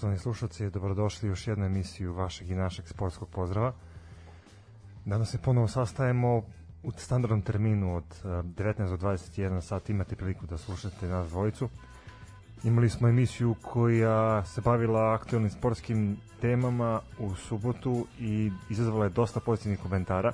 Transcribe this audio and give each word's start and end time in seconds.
Poštovani 0.00 0.18
slušalci, 0.18 0.70
dobrodošli 0.70 1.28
u 1.28 1.32
još 1.32 1.46
jednu 1.46 1.66
emisiju 1.66 2.14
vašeg 2.14 2.50
i 2.50 2.54
našeg 2.54 2.88
sportskog 2.88 3.28
pozdrava. 3.28 3.72
Danas 5.04 5.30
se 5.30 5.38
ponovo 5.38 5.68
sastajemo 5.68 6.42
u 6.82 6.92
standardnom 6.96 7.42
terminu 7.42 7.96
od 7.96 8.04
19 8.24 8.96
do 8.96 9.08
21 9.08 9.60
sat 9.60 9.90
imate 9.90 10.16
priliku 10.16 10.46
da 10.46 10.58
slušate 10.58 11.06
nas 11.06 11.28
dvojicu. 11.28 11.68
Imali 12.64 12.88
smo 12.88 13.08
emisiju 13.08 13.54
koja 13.62 14.44
se 14.44 14.60
bavila 14.60 15.14
aktualnim 15.14 15.50
sportskim 15.50 16.16
temama 16.40 17.00
u 17.18 17.34
subotu 17.34 18.06
i 18.18 18.50
izazvala 18.70 19.04
je 19.04 19.10
dosta 19.10 19.40
pozitivnih 19.40 19.80
komentara. 19.80 20.32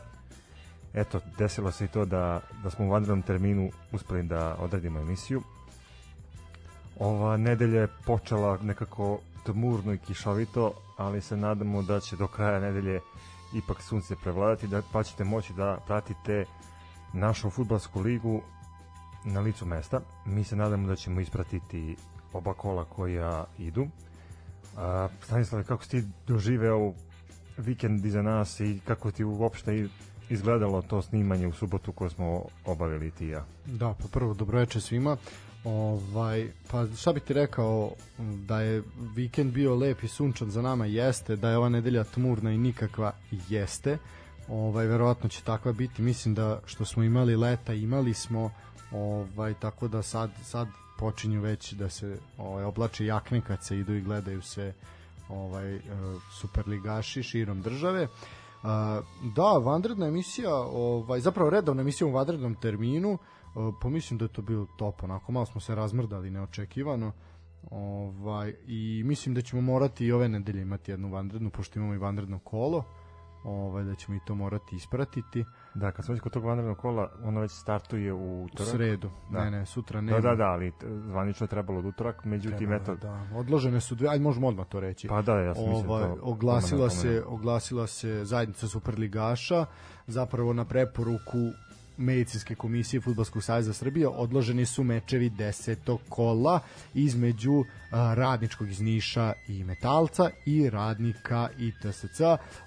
Eto, 0.94 1.20
desilo 1.38 1.72
se 1.72 1.84
i 1.84 1.88
to 1.88 2.04
da, 2.04 2.40
da 2.62 2.70
smo 2.70 2.84
u 2.84 2.90
vanrednom 2.90 3.22
terminu 3.22 3.70
uspeli 3.92 4.22
da 4.22 4.56
odradimo 4.58 5.00
emisiju. 5.00 5.42
Ova 6.98 7.36
nedelja 7.36 7.80
je 7.80 7.88
počela 8.04 8.58
nekako 8.62 9.18
tmurno 9.46 9.92
i 9.92 9.98
kišovito, 9.98 10.72
ali 10.96 11.20
se 11.20 11.36
nadamo 11.36 11.82
da 11.82 12.00
će 12.00 12.16
do 12.16 12.26
kraja 12.26 12.60
nedelje 12.60 13.00
ipak 13.54 13.82
sunce 13.82 14.16
prevladati, 14.16 14.66
da, 14.66 14.82
pa 14.92 15.02
ćete 15.02 15.24
moći 15.24 15.52
da 15.52 15.78
pratite 15.86 16.44
našu 17.12 17.50
futbalsku 17.50 18.00
ligu 18.00 18.40
na 19.24 19.40
licu 19.40 19.66
mesta. 19.66 20.00
Mi 20.26 20.44
se 20.44 20.56
nadamo 20.56 20.88
da 20.88 20.96
ćemo 20.96 21.20
ispratiti 21.20 21.96
oba 22.32 22.54
kola 22.54 22.84
koja 22.84 23.44
idu. 23.58 23.86
A, 24.76 25.08
Stanislave, 25.22 25.64
kako 25.64 25.84
si 25.84 25.90
ti 25.90 26.04
doživeo 26.26 26.92
vikend 27.58 28.04
iza 28.04 28.22
nas 28.22 28.60
i 28.60 28.80
kako 28.84 29.10
ti 29.10 29.24
uopšte 29.24 29.88
izgledalo 30.30 30.82
to 30.82 31.02
snimanje 31.02 31.46
u 31.46 31.52
subotu 31.52 31.92
koje 31.92 32.10
smo 32.10 32.44
obavili 32.64 33.10
ti 33.10 33.26
ja? 33.26 33.44
Da, 33.66 33.94
pa 34.02 34.08
prvo 34.12 34.34
dobroveče 34.34 34.80
svima. 34.80 35.16
Ovaj, 35.66 36.50
pa 36.70 36.86
šta 36.96 37.12
bih 37.12 37.22
ti 37.22 37.34
rekao 37.34 37.90
da 38.18 38.60
je 38.60 38.82
vikend 39.14 39.52
bio 39.52 39.74
lep 39.74 40.02
i 40.02 40.08
sunčan 40.08 40.50
za 40.50 40.62
nama 40.62 40.86
jeste, 40.86 41.36
da 41.36 41.50
je 41.50 41.56
ova 41.56 41.68
nedelja 41.68 42.04
tmurna 42.04 42.52
i 42.52 42.58
nikakva 42.58 43.12
jeste. 43.48 43.98
Ovaj 44.48 44.86
verovatno 44.86 45.28
će 45.28 45.42
takva 45.42 45.72
biti. 45.72 46.02
Mislim 46.02 46.34
da 46.34 46.60
što 46.66 46.84
smo 46.84 47.02
imali 47.02 47.36
leta, 47.36 47.74
imali 47.74 48.14
smo 48.14 48.50
ovaj 48.92 49.54
tako 49.54 49.88
da 49.88 50.02
sad 50.02 50.30
sad 50.44 50.68
počinju 50.98 51.40
već 51.40 51.72
da 51.72 51.90
se 51.90 52.18
ovaj 52.38 52.64
oblače 52.64 53.06
jakne 53.06 53.40
kad 53.40 53.64
se 53.64 53.78
idu 53.78 53.94
i 53.94 54.02
gledaju 54.02 54.42
se 54.42 54.72
ovaj 55.28 55.74
e, 55.74 55.80
superligaši 56.40 57.22
širom 57.22 57.62
države. 57.62 58.02
Uh, 58.02 58.70
da, 59.36 59.52
vanredna 59.64 60.06
emisija, 60.06 60.54
ovaj 60.54 61.20
zapravo 61.20 61.50
redovna 61.50 61.82
emisija 61.82 62.06
u 62.06 62.12
vanrednom 62.12 62.54
terminu 62.54 63.18
pa 63.80 63.88
mislim 63.88 64.18
da 64.18 64.24
je 64.24 64.32
to 64.32 64.42
bilo 64.42 64.66
top, 64.78 65.02
onako 65.02 65.32
malo 65.32 65.46
smo 65.46 65.60
se 65.60 65.74
razmrdali 65.74 66.30
neočekivano. 66.30 67.12
Ovaj, 67.70 68.54
I 68.66 69.02
mislim 69.04 69.34
da 69.34 69.40
ćemo 69.42 69.62
morati 69.62 70.06
i 70.06 70.12
ove 70.12 70.28
nedelje 70.28 70.62
imati 70.62 70.90
jednu 70.90 71.08
vanrednu, 71.08 71.50
pošto 71.50 71.78
imamo 71.78 71.94
i 71.94 71.98
vanredno 71.98 72.38
kolo, 72.38 72.84
ovaj, 73.44 73.84
da 73.84 73.94
ćemo 73.94 74.16
i 74.16 74.20
to 74.26 74.34
morati 74.34 74.76
ispratiti. 74.76 75.44
Da, 75.74 75.92
kad 75.92 76.04
smo 76.04 76.12
već 76.14 76.22
kod 76.22 76.32
tog 76.32 76.44
vanrednog 76.44 76.78
kola, 76.78 77.10
ono 77.24 77.40
već 77.40 77.50
startuje 77.50 78.12
u 78.12 78.44
utorak. 78.44 78.68
U 78.68 78.76
sredu, 78.76 79.10
da. 79.30 79.44
ne, 79.44 79.50
ne, 79.50 79.66
sutra 79.66 80.00
nema. 80.00 80.20
Da, 80.20 80.28
da, 80.28 80.34
da, 80.34 80.44
ali 80.44 80.72
zvanično 81.06 81.44
je 81.44 81.48
trebalo 81.48 81.78
od 81.78 81.84
utorak, 81.84 82.24
međutim, 82.24 82.72
eto... 82.72 82.94
Da, 82.94 83.28
odložene 83.34 83.80
su 83.80 83.94
dve, 83.94 84.08
ajde 84.08 84.24
možemo 84.24 84.48
odmah 84.48 84.66
to 84.66 84.80
reći. 84.80 85.08
Pa 85.08 85.22
da, 85.22 85.40
ja 85.40 85.54
sam 85.54 85.64
ovaj, 85.64 85.74
mislim 85.74 85.88
to... 85.88 86.18
Oglasila 86.22 86.90
se, 86.90 87.22
oglasila 87.26 87.86
se 87.86 88.24
zajednica 88.24 88.68
Superligaša, 88.68 89.66
zapravo 90.06 90.52
na 90.52 90.64
preporuku 90.64 91.38
medicinske 91.96 92.54
komisije 92.54 93.00
Futbolskog 93.00 93.42
saveza 93.42 93.72
Srbije 93.72 94.08
odloženi 94.08 94.66
su 94.66 94.84
mečevi 94.84 95.30
desetog 95.30 96.00
kola 96.08 96.60
između 96.94 97.64
radničkog 97.90 98.70
iz 98.70 98.80
Niša 98.80 99.32
i 99.48 99.64
Metalca 99.64 100.30
i 100.46 100.70
radnika 100.70 101.48
i 101.58 101.72
TSC. 101.72 102.20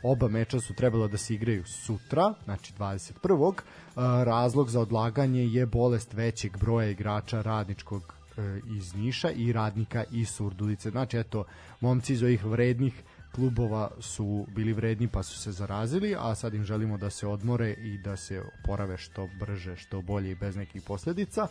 Oba 0.04 0.28
meča 0.28 0.60
su 0.60 0.74
trebalo 0.74 1.08
da 1.08 1.18
se 1.18 1.34
igraju 1.34 1.64
sutra, 1.66 2.34
znači 2.44 2.74
21. 2.74 3.54
A, 3.96 4.24
razlog 4.24 4.70
za 4.70 4.82
odlaganje 4.82 5.46
je 5.46 5.66
bolest 5.66 6.14
većeg 6.14 6.58
broja 6.58 6.90
igrača 6.90 7.42
radničkog 7.42 8.14
e, 8.38 8.60
iz 8.78 8.96
Niša 8.96 9.32
i 9.32 9.54
radnika 9.54 10.04
iz 10.12 10.30
Surdulice. 10.30 10.90
Znači, 10.90 11.18
eto, 11.18 11.44
momci 11.80 12.14
iz 12.14 12.24
ovih 12.24 12.46
vrednih 12.46 13.04
klubova 13.36 13.92
su 14.00 14.46
bili 14.56 14.74
vredni 14.74 15.08
pa 15.08 15.24
su 15.24 15.40
se 15.40 15.52
zarazili, 15.52 16.16
a 16.20 16.36
sad 16.36 16.54
im 16.54 16.64
želimo 16.64 16.98
da 16.98 17.10
se 17.10 17.28
odmore 17.28 17.72
i 17.72 17.98
da 17.98 18.18
se 18.18 18.42
porave 18.66 18.98
što 18.98 19.30
brže, 19.40 19.76
što 19.76 20.02
bolje 20.02 20.32
i 20.32 20.36
bez 20.36 20.56
nekih 20.56 20.82
posledica. 20.82 21.48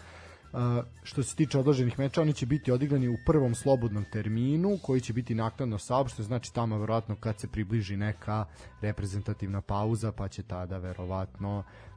Uh, 0.53 0.61
što 1.03 1.23
se 1.23 1.37
tiče 1.37 1.59
odloženih 1.59 1.99
meča, 1.99 2.23
oni 2.23 2.33
će 2.33 2.47
biti 2.47 2.73
odigrani 2.73 3.09
u 3.09 3.17
prvom 3.27 3.55
slobodnom 3.55 4.05
terminu 4.13 4.79
koji 4.83 5.01
će 5.01 5.13
biti 5.13 5.35
naknadno 5.35 5.79
saopšten, 5.79 6.25
znači 6.25 6.55
tamo 6.55 6.79
verovatno 6.79 7.17
kad 7.17 7.41
se 7.41 7.49
približi 7.49 7.97
neka 7.97 8.45
reprezentativna 8.81 9.61
pauza, 9.61 10.13
pa 10.13 10.29
će 10.29 10.43
tada 10.43 10.79
verovatno 10.79 11.59
uh, 11.59 11.88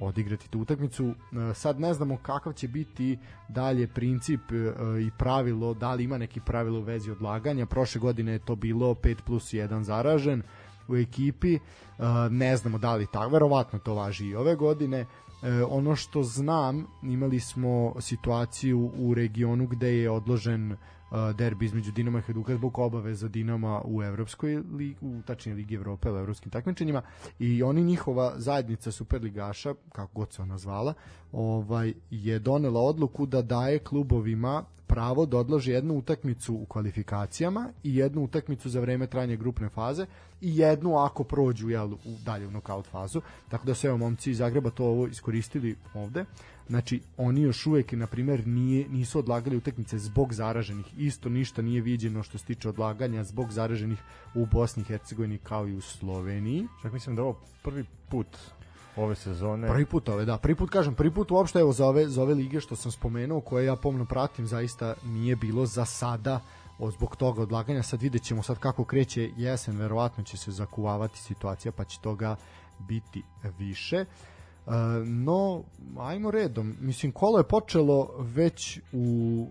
odigrati 0.00 0.50
tu 0.50 0.60
utakmicu. 0.60 1.06
Uh, 1.06 1.14
sad 1.54 1.80
ne 1.80 1.94
znamo 1.94 2.16
kakav 2.22 2.52
će 2.52 2.68
biti 2.68 3.18
dalje 3.48 3.88
princip 3.88 4.40
uh, 4.50 5.00
i 5.00 5.10
pravilo, 5.18 5.74
da 5.74 5.94
li 5.94 6.04
ima 6.04 6.18
neki 6.18 6.40
pravilo 6.40 6.78
u 6.78 6.82
vezi 6.82 7.10
odlaganja. 7.10 7.66
Prošle 7.66 8.00
godine 8.00 8.32
je 8.32 8.38
to 8.38 8.56
bilo 8.56 8.94
5 8.94 9.16
plus 9.26 9.52
1 9.52 9.82
zaražen 9.82 10.42
u 10.88 10.96
ekipi. 10.96 11.58
Ne 12.30 12.56
znamo 12.56 12.78
da 12.78 12.94
li 12.94 13.06
tako, 13.12 13.30
verovatno 13.30 13.78
to 13.78 13.94
važi 13.94 14.26
i 14.26 14.34
ove 14.34 14.54
godine. 14.54 15.06
E, 15.42 15.64
ono 15.64 15.96
što 15.96 16.22
znam, 16.22 16.86
imali 17.02 17.40
smo 17.40 17.94
situaciju 18.00 18.90
u 18.98 19.14
regionu 19.14 19.66
gde 19.66 19.96
je 19.96 20.10
odložen 20.10 20.76
derbi 21.34 21.64
između 21.64 21.92
Dinama 21.92 22.18
i 22.18 22.22
Hajduka 22.22 22.54
zbog 22.54 22.78
obaveza 22.78 23.28
Dinama 23.28 23.82
u 23.84 24.02
evropskoj 24.02 24.62
ligi, 24.72 24.96
u 25.00 25.22
tačnije 25.26 25.56
ligi 25.56 25.74
Evrope, 25.74 26.10
u 26.12 26.16
evropskim 26.16 26.50
takmičenjima. 26.50 27.02
I 27.38 27.62
oni 27.62 27.82
njihova 27.82 28.32
zajednica 28.36 28.92
superligaša, 28.92 29.74
kako 29.92 30.10
god 30.14 30.32
se 30.32 30.42
ona 30.42 30.58
zvala, 30.58 30.94
ovaj 31.32 31.92
je 32.10 32.38
donela 32.38 32.80
odluku 32.80 33.26
da 33.26 33.42
daje 33.42 33.78
klubovima 33.78 34.64
pravo 34.86 35.26
da 35.26 35.38
odloži 35.38 35.70
jednu 35.70 35.94
utakmicu 35.94 36.54
u 36.54 36.66
kvalifikacijama 36.66 37.68
i 37.82 37.96
jednu 37.96 38.22
utakmicu 38.22 38.68
za 38.68 38.80
vreme 38.80 39.06
trajanja 39.06 39.36
grupne 39.36 39.68
faze 39.68 40.06
i 40.40 40.56
jednu 40.58 40.98
ako 40.98 41.24
prođu 41.24 41.70
jel, 41.70 41.92
u 41.92 42.16
dalje 42.24 42.46
u 42.46 42.50
nokaut 42.50 42.86
fazu. 42.86 43.20
Tako 43.48 43.66
da 43.66 43.74
su 43.74 43.86
evo 43.86 43.96
momci 43.96 44.30
iz 44.30 44.38
Zagreba 44.38 44.70
to 44.70 44.84
ovo 44.84 45.06
iskoristili 45.06 45.76
ovde. 45.94 46.24
Znači, 46.68 47.00
oni 47.16 47.42
još 47.42 47.66
uvek, 47.66 47.92
na 47.92 48.06
primer, 48.06 48.46
nije, 48.46 48.88
nisu 48.88 49.18
odlagali 49.18 49.56
utakmice 49.56 49.98
zbog 49.98 50.32
zaraženih. 50.32 50.86
Isto 50.98 51.28
ništa 51.28 51.62
nije 51.62 51.80
viđeno 51.80 52.22
što 52.22 52.38
se 52.38 52.44
tiče 52.44 52.68
odlaganja 52.68 53.24
zbog 53.24 53.52
zaraženih 53.52 53.98
u 54.34 54.46
Bosni 54.46 54.82
i 54.82 54.84
Hercegovini 54.84 55.38
kao 55.38 55.68
i 55.68 55.76
u 55.76 55.80
Sloveniji. 55.80 56.66
Čak 56.82 56.92
mislim 56.92 57.16
da 57.16 57.22
ovo 57.22 57.40
prvi 57.62 57.84
put 58.08 58.26
ove 58.96 59.14
sezone. 59.14 59.68
Prvi 59.68 59.86
put 59.86 60.08
ove, 60.08 60.24
da. 60.24 60.38
Prvi 60.38 60.54
put 60.54 60.70
kažem, 60.70 60.94
prvi 60.94 61.10
put 61.10 61.30
uopšte 61.30 61.58
evo 61.58 61.72
za 61.72 61.86
ove, 61.86 62.08
za 62.08 62.22
ove 62.22 62.34
lige 62.34 62.60
što 62.60 62.76
sam 62.76 62.92
spomenuo, 62.92 63.40
koje 63.40 63.66
ja 63.66 63.76
pomno 63.76 64.04
pratim, 64.04 64.46
zaista 64.46 64.94
nije 65.04 65.36
bilo 65.36 65.66
za 65.66 65.84
sada 65.84 66.40
o, 66.78 66.90
zbog 66.90 67.16
toga 67.16 67.42
odlaganja. 67.42 67.82
Sad 67.82 68.02
vidjet 68.02 68.22
ćemo 68.22 68.42
sad 68.42 68.58
kako 68.58 68.84
kreće 68.84 69.30
jesen, 69.36 69.78
verovatno 69.78 70.24
će 70.24 70.36
se 70.36 70.50
zakuvavati 70.50 71.18
situacija, 71.18 71.72
pa 71.72 71.84
će 71.84 72.00
toga 72.00 72.36
biti 72.78 73.22
više. 73.58 74.04
Uh, 74.66 74.72
no, 75.04 75.62
ajmo 75.98 76.30
redom. 76.30 76.76
Mislim, 76.80 77.12
kolo 77.12 77.38
je 77.38 77.44
počelo 77.44 78.10
već 78.18 78.80
u 78.92 79.46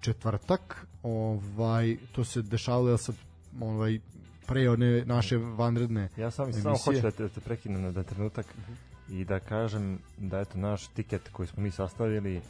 četvrtak. 0.00 0.86
Ovaj, 1.02 1.96
to 2.12 2.24
se 2.24 2.42
dešavalo 2.42 2.96
sad 2.96 3.14
ovaj, 3.60 3.98
pre 4.46 4.70
one 4.70 5.04
naše 5.04 5.36
vanredne 5.36 6.08
Ja 6.16 6.30
sam 6.30 6.52
samo 6.52 6.76
hoću 6.76 7.00
da 7.00 7.10
te, 7.10 7.22
da 7.22 7.28
te 7.28 7.40
prekinem 7.40 7.82
na 7.82 7.92
da 7.92 8.02
trenutak 8.02 8.46
uh 8.46 8.64
-huh. 8.64 8.87
I 9.10 9.24
da 9.24 9.38
kažem 9.40 9.98
da 10.18 10.40
eto 10.40 10.58
naš 10.58 10.86
tiket 10.86 11.28
koji 11.32 11.46
smo 11.46 11.62
mi 11.62 11.70
sastavili 11.70 12.40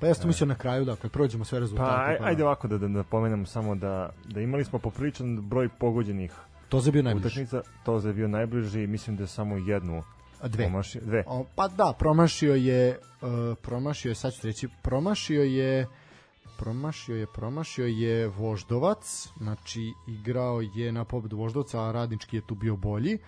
Pa 0.00 0.06
ja 0.06 0.14
sam 0.14 0.28
mislio 0.28 0.46
na 0.46 0.54
kraju 0.54 0.84
da 0.84 0.96
kad 0.96 1.10
prođemo 1.10 1.44
sve 1.44 1.60
rezultate. 1.60 2.18
Pa, 2.18 2.24
aj, 2.24 2.30
ajde 2.30 2.44
ovako 2.44 2.68
da, 2.68 2.78
da, 2.78 2.88
da 2.88 3.02
pomenemo 3.02 3.46
samo 3.46 3.74
da, 3.74 4.10
da 4.24 4.40
imali 4.40 4.64
smo 4.64 4.78
popriličan 4.78 5.40
broj 5.40 5.68
pogođenih 5.68 6.32
to 6.68 6.78
je 6.86 6.92
bio 6.92 7.02
najbliži. 7.02 7.26
Utakmica, 7.26 7.62
to 7.84 7.98
je 7.98 8.12
bio 8.12 8.28
najbliži 8.28 8.86
mislim 8.86 9.16
da 9.16 9.22
je 9.22 9.26
samo 9.26 9.56
jednu 9.56 10.02
A 10.40 10.48
dve. 10.48 10.64
Promašio, 10.64 11.00
dve. 11.04 11.24
O, 11.26 11.44
pa 11.54 11.68
da, 11.68 11.94
promašio 11.98 12.54
je 12.54 12.98
uh, 12.98 13.28
promašio 13.62 14.08
je, 14.08 14.14
sad 14.14 14.32
ću 14.34 14.46
reći, 14.46 14.68
promašio 14.82 15.42
je 15.42 15.86
promašio 16.58 17.16
je, 17.16 17.26
promašio 17.26 17.86
je 17.86 18.28
Voždovac, 18.28 19.28
znači 19.38 19.92
igrao 20.06 20.60
je 20.60 20.92
na 20.92 21.04
pobedu 21.04 21.36
Voždovca, 21.36 21.82
a 21.82 21.92
Radnički 21.92 22.36
je 22.36 22.46
tu 22.46 22.54
bio 22.54 22.76
bolji. 22.76 23.18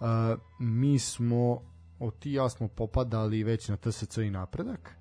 Uh, 0.00 0.06
mi 0.58 0.98
smo, 0.98 1.60
o 1.98 2.10
ti 2.10 2.32
ja 2.32 2.48
smo 2.48 2.68
popadali 2.68 3.44
već 3.44 3.68
na 3.68 3.76
TSC 3.76 4.16
i 4.18 4.30
napredak 4.30 4.96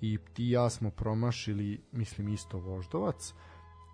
i 0.00 0.18
ti 0.34 0.50
ja 0.50 0.70
smo 0.70 0.90
promašili, 0.90 1.80
mislim 1.92 2.28
isto 2.28 2.58
Voždovac, 2.58 3.34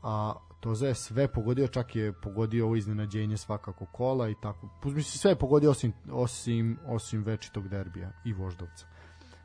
a 0.03 0.35
to 0.61 0.87
je 0.87 0.95
sve 0.95 1.29
pogodio, 1.33 1.69
čak 1.69 1.97
je 1.97 2.13
pogodio 2.13 2.65
ovo 2.65 2.77
iznenađenje 2.77 3.37
svakako 3.37 3.87
kola 3.87 4.29
i 4.29 4.35
tako. 4.43 4.69
Mislim 4.85 5.03
sve 5.03 5.31
je 5.31 5.39
pogodio 5.39 5.71
osim, 5.71 5.93
osim, 6.13 6.79
osim 6.87 7.23
večitog 7.23 7.69
derbija 7.69 8.13
i 8.25 8.33
Voždovca. 8.33 8.87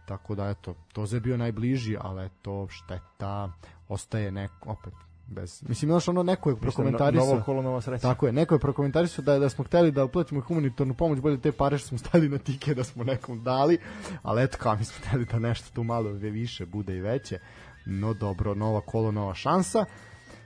Tako 0.06 0.36
da 0.36 0.50
eto, 0.50 0.76
to 0.94 1.06
je 1.12 1.20
bio 1.20 1.38
najbliži, 1.38 1.98
ali 2.00 2.30
to 2.42 2.68
šteta, 2.70 3.52
ostaje 3.88 4.32
neko, 4.32 4.70
opet 4.70 4.94
bez. 5.32 5.64
Mislim, 5.68 5.92
znaš, 5.92 6.08
ono, 6.08 6.24
neko 6.24 6.50
je 6.50 6.56
prokomentarisao... 6.56 7.26
Novo 7.26 7.42
kolo, 7.46 7.62
nova 7.62 7.82
sreća. 7.82 8.02
Tako 8.02 8.26
je, 8.26 8.32
neko 8.32 8.56
je 8.56 8.60
prokomentarisao 8.60 9.24
da, 9.26 9.40
da 9.40 9.50
smo 9.50 9.64
hteli 9.64 9.92
da 9.92 10.06
uplatimo 10.06 10.42
humanitarnu 10.42 10.94
pomoć, 10.94 11.20
bolje 11.20 11.42
te 11.42 11.52
pare 11.52 11.78
što 11.78 11.88
smo 11.88 11.98
stali 11.98 12.30
na 12.30 12.38
tike 12.38 12.74
da 12.74 12.84
smo 12.84 13.04
nekom 13.04 13.44
dali, 13.44 13.78
ali 14.22 14.44
eto 14.44 14.58
kao 14.58 14.76
mi 14.76 14.86
smo 14.86 15.06
hteli 15.08 15.26
da 15.26 15.40
nešto 15.40 15.70
tu 15.74 15.84
malo 15.84 16.12
više 16.12 16.66
bude 16.66 16.98
i 16.98 17.02
veće. 17.02 17.40
No 17.86 18.14
dobro, 18.14 18.56
nova 18.56 18.82
kolo, 18.82 19.12
nova 19.12 19.34
šansa. 19.34 19.86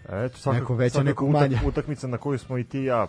Eto, 0.09 0.37
svakako, 0.37 0.61
neko 0.61 0.75
veće, 0.75 1.03
neko 1.03 1.27
manje. 1.27 1.59
Utakmica 1.65 2.07
na 2.07 2.17
koju 2.17 2.39
smo 2.39 2.57
i 2.57 2.63
ti 2.63 2.79
ja 2.83 3.07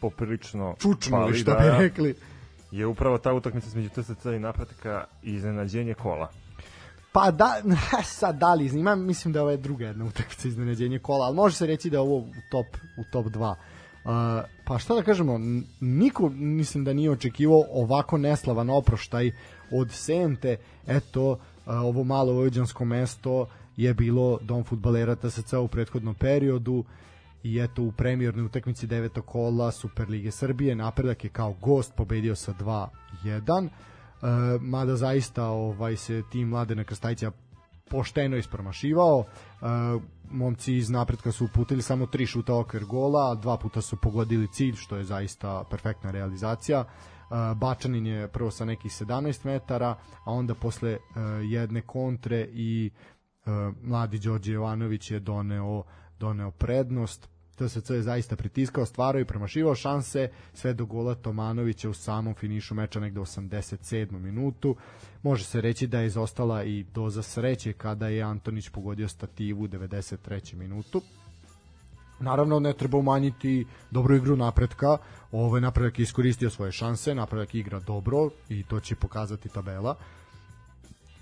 poprilično 0.00 0.74
čučnuli, 0.78 1.34
što 1.34 1.50
da, 1.50 1.58
bi 1.58 1.82
rekli. 1.82 2.14
Je 2.70 2.86
upravo 2.86 3.18
ta 3.18 3.32
utakmica 3.32 3.66
između 3.66 3.88
TSC 3.88 4.24
i 4.24 4.38
napretka 4.38 5.04
iznenađenje 5.22 5.94
kola. 5.94 6.30
Pa 7.12 7.30
da, 7.30 7.62
sad 8.04 8.38
da 8.38 8.54
li, 8.54 8.66
ima, 8.66 8.94
mislim 8.94 9.32
da 9.32 9.40
je 9.40 9.56
druga 9.56 9.86
jedna 9.86 10.04
utakmica 10.04 10.48
iznenađenje 10.48 10.98
kola, 10.98 11.26
ali 11.26 11.36
može 11.36 11.56
se 11.56 11.66
reći 11.66 11.90
da 11.90 11.96
je 11.96 12.00
ovo 12.00 12.16
u 12.16 12.32
top, 12.50 12.66
u 12.98 13.04
top 13.12 13.26
2. 13.26 13.54
Uh, 14.04 14.10
pa 14.64 14.78
šta 14.78 14.94
da 14.94 15.02
kažemo, 15.02 15.40
niko 15.80 16.28
mislim 16.28 16.84
da 16.84 16.92
nije 16.92 17.10
očekivao 17.10 17.64
ovako 17.72 18.18
neslavan 18.18 18.70
oproštaj 18.70 19.30
od 19.72 19.90
Sente, 19.92 20.56
eto, 20.86 21.30
uh, 21.30 21.38
ovo 21.66 22.04
malo 22.04 22.32
vojvođansko 22.32 22.84
mesto 22.84 23.46
je 23.76 23.94
bilo 23.94 24.38
dom 24.42 24.64
futbalera 24.64 25.16
TSC 25.16 25.52
u 25.52 25.68
prethodnom 25.68 26.14
periodu 26.14 26.84
i 27.42 27.58
eto 27.58 27.82
u 27.82 27.92
premijernoj 27.92 28.44
utakmici 28.44 28.86
devetog 28.86 29.26
kola 29.26 29.70
Superlige 29.70 30.30
Srbije 30.30 30.74
napredak 30.74 31.24
je 31.24 31.30
kao 31.30 31.52
gost 31.60 31.92
pobedio 31.96 32.36
sa 32.36 32.52
2-1 32.52 33.64
Uh, 33.64 33.70
mada 34.60 34.96
zaista 34.96 35.44
ovaj 35.44 35.96
se 35.96 36.22
tim 36.30 36.48
Mladena 36.48 36.84
Krstajića 36.84 37.30
pošteno 37.90 38.36
ispromašivao. 38.36 39.18
Uh, 39.18 40.02
momci 40.30 40.74
iz 40.76 40.90
napretka 40.90 41.32
su 41.32 41.44
uputili 41.44 41.82
samo 41.82 42.06
tri 42.06 42.26
šuta 42.26 42.54
okvir 42.54 42.84
gola, 42.84 43.34
dva 43.34 43.56
puta 43.56 43.80
su 43.80 43.96
pogodili 43.96 44.52
cilj, 44.52 44.74
što 44.74 44.96
je 44.96 45.04
zaista 45.04 45.64
perfektna 45.70 46.10
realizacija. 46.10 46.80
Uh, 46.80 47.58
Bačanin 47.58 48.06
je 48.06 48.28
prvo 48.28 48.50
sa 48.50 48.64
nekih 48.64 48.90
17 48.90 49.46
metara, 49.46 49.96
a 50.24 50.32
onda 50.32 50.54
posle 50.54 50.98
jedne 51.50 51.80
kontre 51.80 52.48
i 52.52 52.90
mladi 53.82 54.18
Đorđe 54.18 54.52
Jovanović 54.52 55.10
je 55.10 55.20
doneo 55.20 55.82
doneo 56.20 56.50
prednost 56.50 57.28
TSC 57.68 57.90
je 57.90 58.02
zaista 58.02 58.36
pritiskao, 58.36 58.86
stvarao 58.86 59.20
i 59.20 59.24
premašivao 59.24 59.74
šanse 59.74 60.28
sve 60.54 60.74
do 60.74 60.86
gola 60.86 61.14
Tomanovića 61.14 61.90
u 61.90 61.94
samom 61.94 62.34
finišu 62.34 62.74
meča 62.74 63.00
negde 63.00 63.20
87. 63.20 64.18
minutu. 64.18 64.76
Može 65.22 65.44
se 65.44 65.60
reći 65.60 65.86
da 65.86 66.00
je 66.00 66.06
izostala 66.06 66.64
i 66.64 66.84
doza 66.94 67.22
sreće 67.22 67.72
kada 67.72 68.08
je 68.08 68.22
Antonić 68.22 68.68
pogodio 68.68 69.08
stativu 69.08 69.62
u 69.62 69.68
93. 69.68 70.54
minutu. 70.54 71.02
Naravno, 72.20 72.60
ne 72.60 72.72
treba 72.72 72.98
umanjiti 72.98 73.66
dobru 73.90 74.16
igru 74.16 74.36
napretka. 74.36 74.98
Napredak 75.60 75.98
je 75.98 76.02
iskoristio 76.02 76.50
svoje 76.50 76.72
šanse, 76.72 77.14
napredak 77.14 77.54
igra 77.54 77.80
dobro 77.80 78.30
i 78.48 78.62
to 78.62 78.80
će 78.80 78.94
pokazati 78.94 79.48
tabela. 79.48 79.96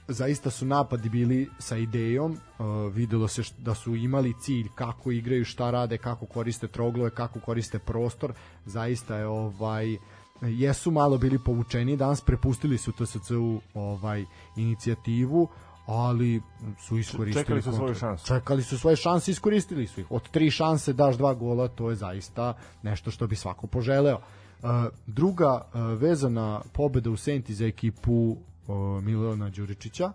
Zaista 0.09 0.51
su 0.51 0.67
napadi 0.67 1.09
bili 1.09 1.49
sa 1.59 1.77
idejom, 1.77 2.33
uh, 2.33 2.67
videlo 2.95 3.29
se 3.29 3.43
da 3.59 3.75
su 3.75 3.95
imali 3.95 4.35
cilj 4.41 4.69
kako 4.75 5.11
igraju, 5.11 5.45
šta 5.45 5.71
rade, 5.71 5.99
kako 5.99 6.27
koriste 6.27 6.69
troglove, 6.69 7.11
kako 7.11 7.41
koriste 7.41 7.79
prostor, 7.79 8.33
zaista 8.67 9.17
je 9.17 9.27
ovaj 9.27 9.97
jesu 10.43 10.91
malo 10.91 11.19
bili 11.19 11.39
povučeni, 11.39 11.97
danas 11.97 12.21
prepustili 12.21 12.79
su 12.79 12.93
TSC-u 12.93 13.61
ovaj 13.75 14.25
inicijativu, 14.57 15.49
ali 15.87 16.43
su 16.79 16.99
iskoristili 16.99 17.45
čekali 17.45 17.63
su 17.63 17.73
svoju 17.73 17.95
šansu. 17.95 18.27
Čekali 18.27 18.63
su 18.63 18.79
svoje 18.79 18.97
šanse, 18.97 19.31
iskoristili 19.31 19.87
su 19.87 20.01
ih. 20.01 20.07
Od 20.11 20.31
tri 20.31 20.51
šanse 20.51 20.93
daš 20.93 21.17
dva 21.17 21.35
gola, 21.35 21.69
to 21.69 21.91
je 21.91 21.97
zaista 21.97 22.55
nešto 22.83 23.11
što 23.11 23.27
bi 23.27 23.37
svako 23.37 23.67
poželeo. 23.67 24.19
Uh, 24.63 24.69
druga 25.07 25.55
uh, 25.55 25.81
vezana 26.01 26.61
pobeda 26.73 27.11
u 27.11 27.17
Senti 27.17 27.55
za 27.55 27.67
ekipu 27.67 28.37
o, 28.69 29.01
Milana 29.01 29.51
Đuričića. 29.51 30.13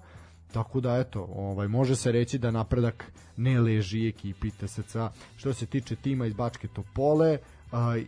Tako 0.51 0.79
da 0.79 0.98
eto, 0.98 1.27
ovaj 1.36 1.67
može 1.67 1.95
se 1.95 2.12
reći 2.12 2.38
da 2.38 2.51
napredak 2.51 3.12
ne 3.38 3.60
leži 3.60 4.07
ekipi 4.07 4.51
TSC. 4.51 4.95
Što 5.38 5.53
se 5.53 5.65
tiče 5.65 5.95
tima 5.95 6.25
iz 6.25 6.33
Bačke 6.33 6.67
Topole, 6.67 7.38
aj 7.72 8.05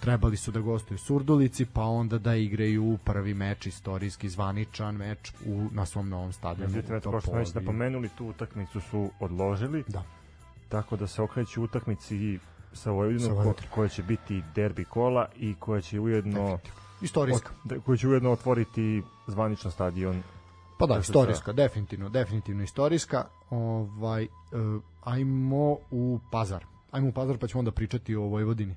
trebali 0.00 0.36
su 0.36 0.50
da 0.50 0.60
gostuju 0.60 0.98
Surdulici, 0.98 1.66
pa 1.72 1.82
onda 1.82 2.18
da 2.18 2.34
igraju 2.34 2.98
prvi 3.04 3.34
meč 3.34 3.66
istorijski 3.66 4.28
zvaničan 4.28 4.96
meč 4.96 5.32
u 5.46 5.68
na 5.72 5.86
svom 5.86 6.08
novom 6.08 6.32
stadionu. 6.32 6.72
Međutim, 6.72 6.96
eto, 6.96 7.10
kao 7.10 7.20
što 7.20 7.32
već 7.32 7.54
napomenuli, 7.54 8.08
tu 8.18 8.26
utakmicu 8.26 8.80
su 8.80 9.10
odložili. 9.20 9.84
Da. 9.88 10.02
Tako 10.68 10.96
da 10.96 11.06
se 11.06 11.22
okreću 11.22 11.62
utakmici 11.62 12.38
sa 12.72 12.90
Vojvodinom 12.90 13.42
ko, 13.44 13.54
koja 13.70 13.88
će 13.88 14.02
biti 14.02 14.42
derbi 14.54 14.84
kola 14.84 15.28
i 15.36 15.54
koja 15.54 15.80
će 15.80 16.00
ujedno 16.00 16.58
istorijska 17.02 17.50
od, 17.70 17.82
koja 17.84 17.96
će 17.96 18.08
ujedno 18.08 18.30
otvoriti 18.30 19.02
zvaničan 19.26 19.70
stadion 19.70 20.22
Pa 20.78 20.86
da, 20.86 20.98
istorijska, 20.98 21.52
definitivno, 21.52 22.08
definitivno 22.08 22.62
istorijska. 22.62 23.24
Ovaj, 23.50 24.24
uh, 24.24 24.82
ajmo 25.04 25.76
u 25.90 26.18
Pazar. 26.32 26.64
Ajmo 26.90 27.08
u 27.08 27.12
Pazar 27.12 27.38
pa 27.38 27.46
ćemo 27.46 27.58
onda 27.58 27.70
pričati 27.70 28.16
o 28.16 28.22
Vojvodini. 28.22 28.76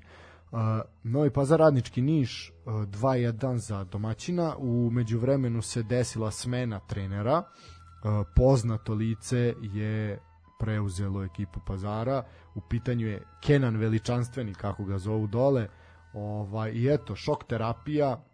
Uh, 0.50 0.58
Novi 1.02 1.30
Pazar 1.30 1.58
radnički 1.58 2.02
Niš 2.02 2.52
uh, 2.64 2.72
2-1 2.72 3.56
za 3.56 3.84
domaćina. 3.84 4.56
U 4.58 4.90
međuvremenu 4.92 5.62
se 5.62 5.82
desila 5.82 6.30
smena 6.30 6.80
trenera. 6.80 7.38
Uh, 7.38 8.26
poznato 8.36 8.94
lice 8.94 9.54
je 9.62 10.18
preuzelo 10.58 11.24
ekipu 11.24 11.60
Pazara. 11.66 12.24
U 12.54 12.60
pitanju 12.60 13.06
je 13.06 13.22
Kenan 13.40 13.76
Veličanstveni, 13.76 14.54
kako 14.54 14.84
ga 14.84 14.98
zovu 14.98 15.26
dole. 15.26 15.68
Ovaj, 16.14 16.72
I 16.72 16.88
eto, 16.94 17.16
šok 17.16 17.44
terapija, 17.44 18.24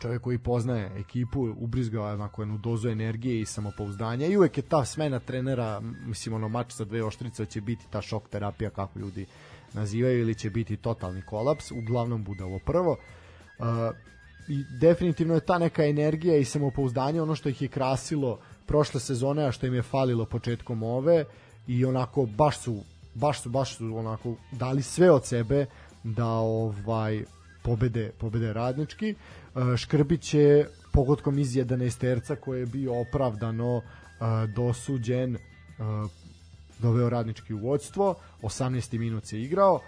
čovjek 0.00 0.22
koji 0.22 0.38
poznaje 0.38 1.00
ekipu, 1.00 1.54
ubrizgao 1.58 2.08
je 2.08 2.14
onako 2.14 2.42
jednu 2.42 2.58
dozu 2.58 2.88
energije 2.88 3.40
i 3.40 3.46
samopouzdanja. 3.46 4.26
I 4.26 4.36
uvek 4.36 4.56
je 4.56 4.62
ta 4.62 4.84
smena 4.84 5.18
trenera, 5.18 5.80
mislim 5.80 6.34
ono 6.34 6.48
mač 6.48 6.72
sa 6.72 6.84
dve 6.84 7.04
oštrice 7.04 7.46
će 7.46 7.60
biti 7.60 7.86
ta 7.90 8.02
šok 8.02 8.28
terapija 8.28 8.70
kako 8.70 8.98
ljudi 8.98 9.26
nazivaju 9.72 10.20
ili 10.20 10.34
će 10.34 10.50
biti 10.50 10.76
totalni 10.76 11.22
kolaps, 11.22 11.70
uglavnom 11.70 12.24
bude 12.24 12.44
ovo 12.44 12.58
prvo. 12.66 12.96
Uh, 13.58 13.66
i 14.48 14.64
definitivno 14.80 15.34
je 15.34 15.40
ta 15.40 15.58
neka 15.58 15.84
energija 15.84 16.36
i 16.36 16.44
samopouzdanje 16.44 17.22
ono 17.22 17.34
što 17.34 17.48
ih 17.48 17.62
je 17.62 17.68
krasilo 17.68 18.38
prošle 18.66 19.00
sezone, 19.00 19.46
a 19.46 19.52
što 19.52 19.66
im 19.66 19.74
je 19.74 19.82
falilo 19.82 20.24
početkom 20.24 20.82
ove. 20.82 21.24
I 21.66 21.84
onako 21.84 22.26
baš 22.26 22.58
su 22.58 22.80
baš 23.14 23.42
su 23.42 23.50
baš 23.50 23.76
su 23.76 23.96
onako 23.96 24.34
dali 24.52 24.82
sve 24.82 25.10
od 25.10 25.26
sebe 25.26 25.66
da 26.14 26.26
ovaj 26.28 27.24
pobede 27.62 28.10
pobede 28.18 28.52
radnički. 28.52 29.10
E, 29.10 29.76
Škrbić 29.76 30.34
je 30.34 30.68
pogodkom 30.92 31.38
iz 31.38 31.48
11 31.48 31.98
terca 31.98 32.36
koji 32.36 32.60
je 32.60 32.66
bio 32.66 33.00
opravdano 33.00 33.80
e, 33.80 33.82
dosuđen 34.56 35.36
e, 35.36 35.40
doveo 36.78 37.08
radnički 37.08 37.54
u 37.54 37.58
vodstvo, 37.58 38.14
18. 38.42 38.98
minut 38.98 39.26
se 39.26 39.40
igrao, 39.40 39.80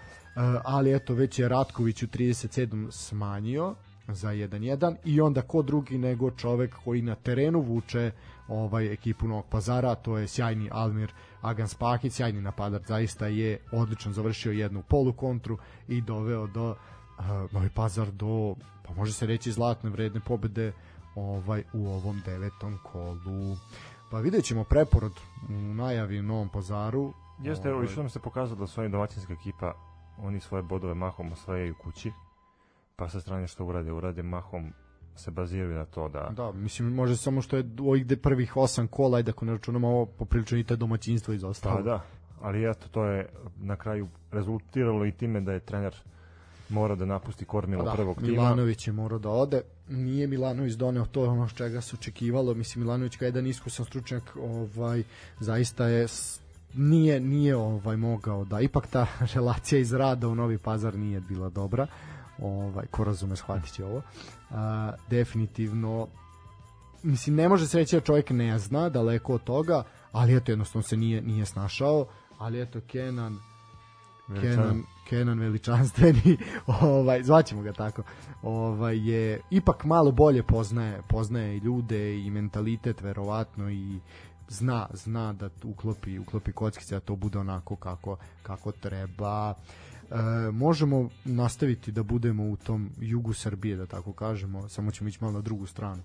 ali 0.63 0.95
eto 0.95 1.13
već 1.13 1.39
je 1.39 1.49
Ratković 1.49 2.03
u 2.03 2.07
37. 2.07 2.91
smanjio 2.91 3.75
za 4.07 4.29
1-1 4.29 4.95
i 5.05 5.21
onda 5.21 5.41
ko 5.41 5.61
drugi 5.61 5.97
nego 5.97 6.31
čovek 6.31 6.75
koji 6.83 7.01
na 7.01 7.15
terenu 7.15 7.61
vuče 7.61 8.11
ovaj 8.49 8.93
ekipu 8.93 9.27
Novog 9.27 9.45
Pazara, 9.49 9.95
to 9.95 10.17
je 10.17 10.27
sjajni 10.27 10.69
Almir 10.71 11.13
Agan 11.41 11.67
Spakić, 11.67 12.13
sjajni 12.13 12.41
napadač, 12.41 12.83
zaista 12.87 13.27
je 13.27 13.57
odlično 13.71 14.11
završio 14.11 14.51
jednu 14.51 14.81
polu 14.81 15.13
kontru 15.13 15.57
i 15.87 16.01
doveo 16.01 16.47
do 16.47 16.69
uh, 16.69 17.25
Novi 17.51 17.69
Pazar 17.69 18.11
do 18.11 18.55
pa 18.87 18.93
može 18.93 19.13
se 19.13 19.25
reći 19.25 19.51
zlatne 19.51 19.89
vredne 19.89 20.19
pobede 20.19 20.73
ovaj 21.15 21.63
u 21.73 21.87
ovom 21.87 22.21
devetom 22.25 22.77
kolu. 22.83 23.57
Pa 24.11 24.19
vidjet 24.19 24.45
ćemo 24.45 24.63
preporod 24.63 25.13
u 25.49 25.53
najavi 25.53 26.19
u 26.19 26.23
Novom 26.23 26.49
Pazaru. 26.49 27.13
Jeste, 27.43 27.73
ovaj... 27.73 27.87
što 27.87 28.01
nam 28.01 28.09
se 28.09 28.19
pokazalo 28.19 28.59
da 28.59 28.67
su 28.67 28.81
oni 28.81 28.89
domaćinska 28.89 29.33
ekipa, 29.33 29.73
oni 30.17 30.39
svoje 30.39 30.63
bodove 30.63 30.93
mahom 30.93 31.31
osvajaju 31.31 31.75
kući, 31.83 32.11
pa 32.95 33.09
sa 33.09 33.19
strane 33.19 33.47
što 33.47 33.65
urade, 33.65 33.91
urade 33.91 34.23
mahom 34.23 34.73
se 35.19 35.31
baziraju 35.31 35.75
na 35.75 35.85
to 35.85 36.09
da... 36.09 36.31
Da, 36.35 36.51
mislim, 36.51 36.93
može 36.93 37.17
samo 37.17 37.41
što 37.41 37.57
je 37.57 37.63
ovih 37.79 38.05
prvih 38.21 38.57
osam 38.57 38.87
kola, 38.87 39.17
ajde 39.17 39.31
ako 39.31 39.45
ne 39.45 39.51
računamo 39.51 39.87
ovo, 39.87 40.05
poprilično 40.05 40.57
i 40.57 40.63
te 40.63 40.75
domaćinstvo 40.75 41.33
izostalo. 41.33 41.75
Pa 41.75 41.81
da, 41.81 42.01
ali 42.41 42.69
eto, 42.69 42.87
to 42.91 43.05
je 43.05 43.29
na 43.61 43.75
kraju 43.75 44.07
rezultiralo 44.31 45.05
i 45.05 45.11
time 45.11 45.41
da 45.41 45.51
je 45.51 45.59
trener 45.59 45.95
mora 46.69 46.95
da 46.95 47.05
napusti 47.05 47.45
kormilo 47.45 47.83
da, 47.83 47.91
prvog 47.91 48.17
tima. 48.17 48.31
Milanović 48.31 48.87
je 48.87 48.93
morao 48.93 49.19
da 49.19 49.29
ode. 49.29 49.61
Nije 49.89 50.27
Milanović 50.27 50.73
doneo 50.73 51.05
to 51.05 51.23
ono 51.23 51.47
što 51.47 51.57
čega 51.57 51.81
se 51.81 51.95
očekivalo. 51.95 52.53
Mislim 52.53 52.83
Milanović 52.83 53.15
kao 53.15 53.25
jedan 53.25 53.47
iskusan 53.47 53.85
stručnjak, 53.85 54.37
ovaj 54.41 55.03
zaista 55.39 55.87
je 55.87 56.07
nije 56.73 57.19
nije 57.19 57.55
ovaj 57.55 57.97
mogao 57.97 58.45
da 58.45 58.59
ipak 58.61 58.87
ta 58.87 59.07
relacija 59.35 59.79
iz 59.79 59.93
rada 59.93 60.27
u 60.27 60.35
Novi 60.35 60.57
Pazar 60.57 60.95
nije 60.95 61.19
bila 61.19 61.49
dobra 61.49 61.87
ovaj, 62.41 62.85
ko 62.91 63.03
razume 63.03 63.35
shvatit 63.35 63.73
će 63.73 63.85
ovo. 63.85 64.01
A, 64.51 64.93
definitivno, 65.09 66.07
mislim, 67.03 67.35
ne 67.35 67.49
može 67.49 67.67
se 67.67 67.77
reći 67.77 67.95
da 67.95 68.01
čovjek 68.01 68.29
ne 68.29 68.59
zna, 68.59 68.89
daleko 68.89 69.33
od 69.33 69.43
toga, 69.43 69.83
ali 70.11 70.35
eto, 70.37 70.51
jednostavno 70.51 70.83
se 70.83 70.97
nije, 70.97 71.21
nije 71.21 71.45
snašao. 71.45 72.05
ali 72.37 72.61
eto 72.61 72.81
Kenan. 72.87 73.39
Kenan, 74.41 74.83
Kenan 75.09 75.39
veličanstveni, 75.39 76.37
ovaj, 76.81 77.23
zvaćemo 77.23 77.61
ga 77.61 77.73
tako, 77.73 78.03
ovaj, 78.41 79.09
je 79.09 79.41
ipak 79.49 79.85
malo 79.85 80.11
bolje 80.11 80.43
poznaje, 80.43 81.01
poznaje 81.09 81.59
ljude 81.59 82.19
i 82.19 82.31
mentalitet 82.31 83.01
verovatno 83.01 83.69
i 83.69 83.99
zna, 84.49 84.87
zna 84.93 85.33
da 85.33 85.49
uklopi, 85.63 86.19
uklopi 86.19 86.51
kockice, 86.51 86.95
da 86.95 86.99
to 86.99 87.15
bude 87.15 87.39
onako 87.39 87.75
kako, 87.75 88.17
kako 88.43 88.71
treba. 88.71 89.53
E, 90.11 90.15
možemo 90.51 91.09
nastaviti 91.25 91.91
da 91.91 92.03
budemo 92.03 92.43
u 92.43 92.57
tom 92.57 92.89
jugu 92.99 93.33
Srbije, 93.33 93.75
da 93.75 93.85
tako 93.85 94.13
kažemo, 94.13 94.69
samo 94.69 94.91
ćemo 94.91 95.07
ići 95.09 95.17
malo 95.21 95.33
na 95.33 95.41
drugu 95.41 95.65
stranu. 95.65 96.01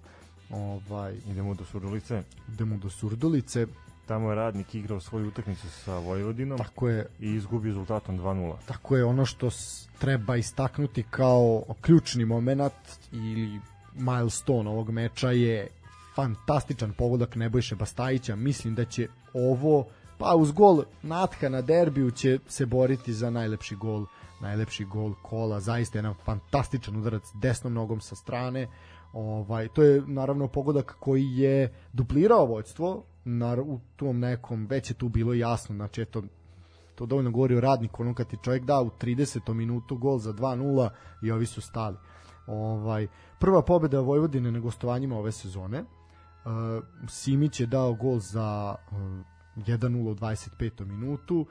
Ovaj, 0.51 1.17
Idemo 1.31 1.55
do 1.55 1.65
Surdulice. 1.65 2.23
idemo 2.49 2.77
do 2.77 2.91
Surdulice, 2.91 3.67
Tamo 4.07 4.31
je 4.31 4.35
radnik 4.35 4.75
igrao 4.75 5.01
svoju 5.01 5.29
utakmicu 5.29 5.69
sa 5.69 5.99
Vojvodinom 5.99 6.59
tako 6.59 6.89
je, 6.89 7.07
i 7.21 7.31
izgubio 7.31 7.69
rezultatom 7.69 8.19
2-0. 8.19 8.55
tako 8.67 8.97
je 8.97 9.05
ono 9.05 9.27
što 9.27 9.51
treba 9.99 10.37
istaknuti 10.37 11.03
kao 11.11 11.63
ključni 11.81 12.25
moment 12.25 12.73
ili 13.13 13.61
milestone 13.95 14.71
ovog 14.71 14.91
meča 14.91 15.31
je 15.31 15.69
fantastičan 16.15 16.93
pogodak 16.93 17.37
Nebojše 17.37 17.77
Bastajića. 17.77 18.37
Mislim 18.37 18.75
da 18.75 18.85
će 18.85 19.09
ovo, 19.35 19.87
pa 20.19 20.35
uz 20.37 20.53
gol 20.53 20.83
Natka 21.03 21.49
na 21.49 21.63
derbiju 21.63 22.11
će 22.11 22.39
se 22.47 22.67
boriti 22.67 23.13
za 23.13 23.31
najlepši 23.31 23.77
gol 23.77 24.07
najlepši 24.41 24.85
gol 24.85 25.15
kola, 25.23 25.61
zaista 25.61 25.99
jedan 25.99 26.15
fantastičan 26.25 26.97
udarac 26.97 27.23
desnom 27.35 27.73
nogom 27.73 28.01
sa 28.01 28.17
strane. 28.17 28.69
Ovaj 29.13 29.69
to 29.69 29.83
je 29.83 30.03
naravno 30.07 30.49
pogodak 30.49 30.97
koji 31.01 31.25
je 31.39 31.73
duplirao 31.93 32.47
vođstvo 32.47 33.05
na 33.25 33.57
u 33.63 33.81
tom 33.97 34.19
nekom 34.19 34.67
već 34.67 34.91
je 34.91 34.95
tu 34.95 35.09
bilo 35.09 35.35
jasno, 35.35 35.75
znači 35.75 36.03
eto 36.03 36.23
to 36.95 37.07
dovoljno 37.07 37.31
govori 37.31 37.57
o 37.57 37.61
radniku, 37.61 38.03
ono 38.03 38.15
kad 38.15 38.27
ti 38.27 38.37
čovjek 38.43 38.65
da 38.65 38.83
u 38.83 38.91
30. 38.91 39.53
minutu 39.55 39.97
gol 39.97 40.19
za 40.19 40.33
2-0 40.33 40.89
i 41.23 41.31
ovi 41.31 41.47
su 41.47 41.61
stali. 41.61 41.97
Ovaj, 42.47 43.07
prva 43.41 43.63
pobjeda 43.63 44.01
Vojvodine 44.01 44.53
na 44.53 44.59
gostovanjima 44.59 45.19
ove 45.19 45.33
sezone. 45.33 45.81
Uh, 45.81 46.85
Simić 47.09 47.61
je 47.61 47.67
dao 47.67 47.95
gol 47.95 48.19
za 48.19 48.75
uh, 48.91 48.97
1-0 49.57 50.11
u 50.11 50.15
25. 50.15 50.85
minutu. 50.85 51.47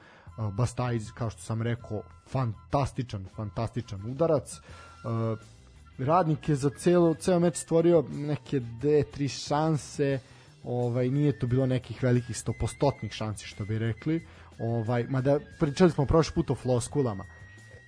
Bastajić, 0.53 1.03
kao 1.13 1.29
što 1.29 1.41
sam 1.41 1.61
rekao, 1.61 2.01
fantastičan, 2.27 3.25
fantastičan 3.35 4.11
udarac. 4.11 4.59
Radnik 5.97 6.49
je 6.49 6.55
za 6.55 6.69
celo, 6.69 7.13
ceo 7.13 7.39
meč 7.39 7.55
stvorio 7.55 8.03
neke 8.11 8.59
dve, 8.59 9.03
tri 9.03 9.27
šanse, 9.27 10.19
ovaj 10.63 11.09
nije 11.09 11.39
to 11.39 11.47
bilo 11.47 11.65
nekih 11.65 12.03
velikih 12.03 12.37
stopostotnih 12.37 13.11
šansi 13.11 13.47
što 13.47 13.65
bi 13.65 13.79
rekli. 13.79 14.27
Ovaj 14.59 15.03
mada 15.03 15.39
pričali 15.59 15.91
smo 15.91 16.05
prošli 16.05 16.33
put 16.33 16.49
o 16.49 16.55
floskulama. 16.55 17.25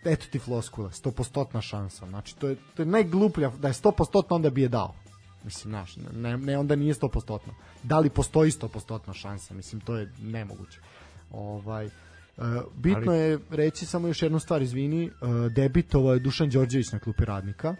Eto 0.05 0.25
ti 0.31 0.39
floskula, 0.39 0.91
stopostotna 0.91 1.61
šansa. 1.61 2.07
Znači 2.07 2.37
to 2.37 2.47
je 2.47 2.55
to 2.75 2.81
je 2.81 2.85
najgluplja 2.85 3.49
da 3.49 3.67
je 3.67 3.73
stopostotno 3.73 4.35
onda 4.35 4.49
bi 4.49 4.61
je 4.61 4.69
dao. 4.69 4.93
Mislim, 5.45 5.71
znaš, 5.71 5.97
ne, 6.13 6.37
ne 6.37 6.57
onda 6.57 6.75
nije 6.75 6.93
stopostotno. 6.93 7.53
Da 7.83 7.99
li 7.99 8.09
postoji 8.09 8.51
stopostotna 8.51 9.13
šansa? 9.13 9.53
Mislim, 9.53 9.81
to 9.81 9.97
je 9.97 10.11
nemoguće. 10.21 10.79
Ovaj, 11.31 11.85
e, 11.85 11.91
bitno 12.75 13.11
Ali- 13.11 13.17
je 13.17 13.39
reći 13.49 13.85
samo 13.85 14.07
još 14.07 14.21
jednu 14.21 14.39
stvar, 14.39 14.61
izvini, 14.61 15.05
e, 15.05 15.11
debitovao 15.49 16.13
je 16.13 16.19
Dušan 16.19 16.49
Đorđević 16.49 16.91
na 16.91 16.99
klupi 16.99 17.25
radnika, 17.25 17.75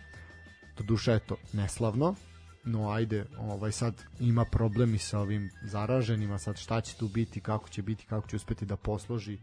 to 0.75 0.83
duša 0.83 1.13
eto 1.13 1.35
neslavno, 1.53 2.15
no 2.63 2.89
ajde, 2.89 3.25
ovaj 3.39 3.71
sad 3.71 3.93
ima 4.19 4.45
problem 4.51 4.95
i 4.95 4.97
sa 4.97 5.19
ovim 5.19 5.49
zaraženima, 5.63 6.37
sad 6.37 6.57
šta 6.57 6.81
će 6.81 6.95
tu 6.97 7.07
biti, 7.07 7.41
kako 7.41 7.69
će 7.69 7.81
biti, 7.81 8.05
kako 8.05 8.27
će 8.27 8.35
uspeti 8.35 8.65
da 8.65 8.75
posloži, 8.75 9.37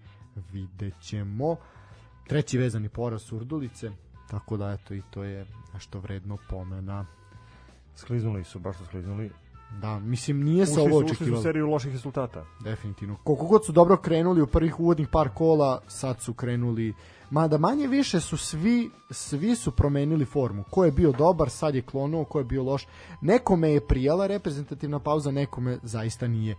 vidjet 0.53 0.95
ćemo. 1.01 1.57
Treći 2.29 2.59
vezani 2.59 2.89
poraz 2.89 3.23
Surdulice, 3.23 3.91
tako 4.31 4.57
da 4.57 4.71
eto 4.71 4.95
i 4.95 5.03
to 5.11 5.25
je 5.25 5.47
nešto 5.75 6.01
vredno 6.01 6.39
pomena. 6.49 7.07
Skliznuli 7.95 8.45
su, 8.45 8.59
baš 8.59 8.77
su 8.77 8.85
skliznuli. 8.85 9.31
Da, 9.81 9.99
mislim 9.99 10.43
nije 10.45 10.67
se 10.67 10.81
ovo 10.81 10.91
su, 10.91 10.97
ušli 10.97 11.09
su 11.09 11.15
očekivalo. 11.15 11.43
seriju 11.43 11.67
loših 11.67 11.93
rezultata. 11.93 12.45
Definitivno. 12.61 13.17
Koliko 13.25 13.47
god 13.47 13.67
su 13.67 13.73
dobro 13.73 13.97
krenuli 13.97 14.43
u 14.43 14.47
prvih 14.47 14.81
uvodnih 14.81 15.09
par 15.09 15.29
kola, 15.35 15.81
sad 15.89 16.21
su 16.21 16.35
krenuli 16.35 16.95
mada 17.31 17.59
manje 17.59 17.87
više 17.87 18.21
su 18.21 18.37
svi 18.37 18.91
svi 19.11 19.57
su 19.57 19.71
promenili 19.71 20.25
formu. 20.25 20.65
Ko 20.71 20.85
je 20.85 20.93
bio 20.93 21.13
dobar, 21.13 21.51
sad 21.51 21.75
je 21.75 21.83
klonuo, 21.83 22.25
ko 22.25 22.39
je 22.39 22.45
bio 22.45 22.63
loš. 22.63 22.87
Nekome 23.21 23.71
je 23.71 23.87
prijala 23.87 24.27
reprezentativna 24.27 24.99
pauza, 24.99 25.31
nekome 25.31 25.79
zaista 25.83 26.29
nije. 26.29 26.57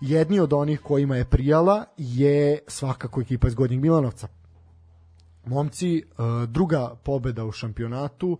Jedni 0.00 0.40
od 0.40 0.52
onih 0.52 0.80
kojima 0.80 1.16
je 1.16 1.24
prijala 1.24 1.84
je 1.96 2.58
svakako 2.66 3.20
ekipa 3.20 3.48
iz 3.48 3.54
Gornjeg 3.54 3.80
Milanovca. 3.80 4.28
Momci, 5.46 5.98
e, 5.98 6.02
druga 6.46 6.94
pobeda 7.04 7.44
u 7.44 7.52
šampionatu, 7.52 8.38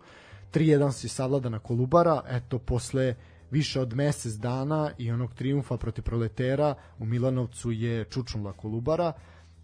3-1 0.53 0.91
si 0.91 1.07
savladana 1.07 1.59
Kolubara, 1.59 2.21
eto 2.27 2.59
posle 2.59 3.15
više 3.51 3.79
od 3.79 3.93
mesec 3.93 4.33
dana 4.33 4.91
i 4.97 5.11
onog 5.11 5.33
triumfa 5.33 5.77
protiv 5.77 6.03
proletera 6.03 6.75
u 6.99 7.05
Milanovcu 7.05 7.71
je 7.71 8.03
čučnula 8.05 8.53
Kolubara. 8.53 9.13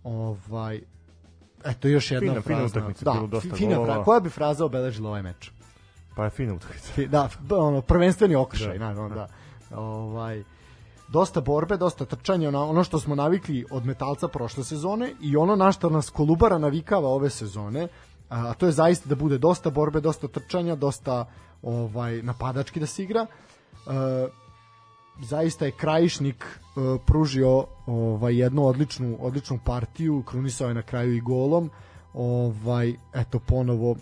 Ovaj 0.04 0.82
eto 1.66 1.88
još 1.88 2.12
jedna 2.12 2.28
Fina- 2.28 2.42
fina 2.42 2.58
fraza. 2.58 2.66
utakmica, 2.70 3.06
da, 3.06 3.12
bilo 3.12 3.28
dosta 3.28 3.56
fina 3.56 3.76
golova. 3.76 3.94
fra- 3.94 4.04
koja 4.04 4.20
bi 4.20 4.30
fraza 4.30 4.66
obeležila 4.66 5.10
ovaj 5.10 5.22
meč? 5.24 5.52
Pa 6.16 6.24
je 6.24 6.30
fina 6.30 6.54
utakmica. 6.54 7.08
Da, 7.08 7.58
ono 7.58 7.82
prvenstveni 7.82 8.36
okršaj, 8.36 8.78
Da. 8.78 8.94
da, 8.94 9.08
da. 9.10 9.28
Ovaj 9.74 10.44
dosta 11.08 11.42
borbe, 11.42 11.78
dosta 11.78 12.06
trčanja, 12.06 12.48
ono, 12.48 12.66
ono 12.66 12.84
što 12.84 13.00
smo 13.00 13.16
navikli 13.16 13.66
od 13.72 13.86
metalca 13.86 14.28
prošle 14.28 14.64
sezone 14.64 15.14
i 15.22 15.38
ono 15.38 15.56
na 15.56 15.72
što 15.72 15.90
nas 15.90 16.10
Kolubara 16.10 16.58
navikava 16.58 17.10
ove 17.10 17.30
sezone, 17.30 17.88
a, 18.30 18.54
to 18.54 18.66
je 18.66 18.72
zaista 18.72 19.10
da 19.10 19.16
bude 19.16 19.38
dosta 19.38 19.70
borbe, 19.70 20.02
dosta 20.02 20.28
trčanja, 20.28 20.76
dosta 20.76 21.26
ovaj 21.62 22.22
napadački 22.22 22.80
da 22.80 22.86
se 22.86 23.04
igra. 23.04 23.26
E, 23.26 23.30
zaista 25.22 25.66
je 25.66 25.72
Krajišnik 25.72 26.46
e, 26.46 26.80
pružio 27.06 27.66
ovaj 27.86 28.38
jednu 28.38 28.66
odličnu 28.66 29.18
odličnu 29.20 29.60
partiju, 29.66 30.24
krunisao 30.24 30.68
je 30.68 30.74
na 30.74 30.82
kraju 30.82 31.16
i 31.16 31.22
golom. 31.22 31.70
Ovaj 32.14 32.94
eto 33.14 33.40
ponovo 33.40 33.96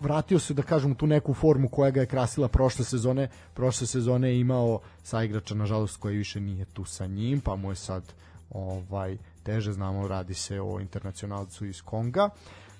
vratio 0.00 0.38
se 0.38 0.54
da 0.54 0.62
kažem 0.62 0.94
tu 0.94 1.06
neku 1.06 1.34
formu 1.34 1.68
koja 1.68 1.90
ga 1.90 2.00
je 2.00 2.06
krasila 2.06 2.48
prošle 2.48 2.84
sezone. 2.84 3.28
Prošle 3.54 3.86
sezone 3.86 4.28
je 4.28 4.40
imao 4.40 4.80
saigrača 5.02 5.54
nažalost 5.54 5.96
koji 5.96 6.16
više 6.16 6.40
nije 6.40 6.64
tu 6.64 6.84
sa 6.84 7.06
njim, 7.06 7.40
pa 7.40 7.56
mu 7.56 7.70
je 7.70 7.76
sad 7.76 8.12
ovaj 8.50 9.16
teže 9.42 9.72
znamo 9.72 10.08
radi 10.08 10.34
se 10.34 10.60
o 10.60 10.80
internacionalcu 10.80 11.66
iz 11.66 11.82
Konga 11.82 12.30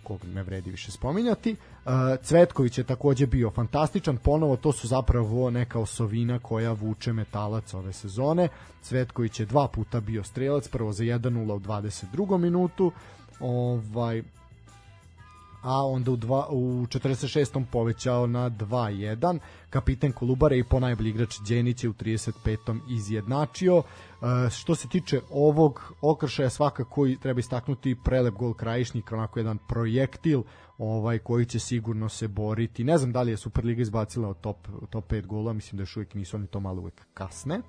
kog 0.05 0.25
ne 0.25 0.43
vredi 0.43 0.71
više 0.71 0.90
spominjati. 0.90 1.57
Uh, 1.85 1.93
Cvetković 2.23 2.79
je 2.79 2.85
takođe 2.85 3.27
bio 3.27 3.51
fantastičan, 3.51 4.17
ponovo 4.17 4.57
to 4.57 4.73
su 4.73 4.88
zapravo 4.88 5.51
neka 5.51 5.79
osovina 5.79 6.38
koja 6.38 6.73
vuče 6.73 7.12
metalac 7.12 7.75
ove 7.75 7.93
sezone. 7.93 8.49
Cvetković 8.83 9.40
je 9.40 9.47
dva 9.47 9.69
puta 9.69 10.01
bio 10.01 10.23
strelac, 10.23 10.69
prvo 10.69 10.93
za 10.93 11.05
1-0 11.05 11.53
u 11.53 11.61
22. 11.61 12.38
minutu, 12.38 12.93
ovaj 13.40 14.23
a 15.64 15.87
onda 15.87 16.11
u, 16.11 16.16
dva, 16.16 16.46
u 16.50 16.87
46. 16.87 17.64
povećao 17.72 18.27
na 18.27 18.50
2-1. 18.50 19.38
Kapiten 19.70 20.12
Kolubare 20.12 20.59
i 20.59 20.64
po 20.64 20.81
najbolji 20.81 21.11
igrač 21.11 21.38
Đenić 21.48 21.85
je 21.85 21.90
u 21.90 21.92
35. 21.92 22.81
izjednačio. 22.88 23.79
E, 23.79 24.50
što 24.50 24.74
se 24.74 24.88
tiče 24.88 25.20
ovog 25.31 25.92
okršaja 26.00 26.50
svakako 26.50 27.07
treba 27.22 27.40
istaknuti 27.40 27.96
prelep 28.05 28.35
gol 28.35 28.55
Krajišnika, 28.55 29.14
onako 29.14 29.38
jedan 29.38 29.59
projektil 29.68 30.42
ovaj 30.79 31.18
koji 31.18 31.46
će 31.46 31.59
sigurno 31.59 32.09
se 32.09 32.29
boriti. 32.29 32.85
Ne 32.85 32.98
znam 32.98 33.12
da 33.12 33.22
li 33.22 33.31
je 33.31 33.37
Superliga 33.37 33.83
izbacila 33.83 34.29
od 34.29 34.40
top, 34.40 34.68
top 34.90 35.12
5 35.12 35.27
gola, 35.27 35.53
mislim 35.53 35.77
da 35.77 35.83
još 35.83 35.96
uvijek 35.96 36.14
nisu, 36.14 36.37
oni 36.37 36.46
to 36.46 36.61
malo 36.61 36.81
uvijek 36.81 37.07
kasne. 37.14 37.61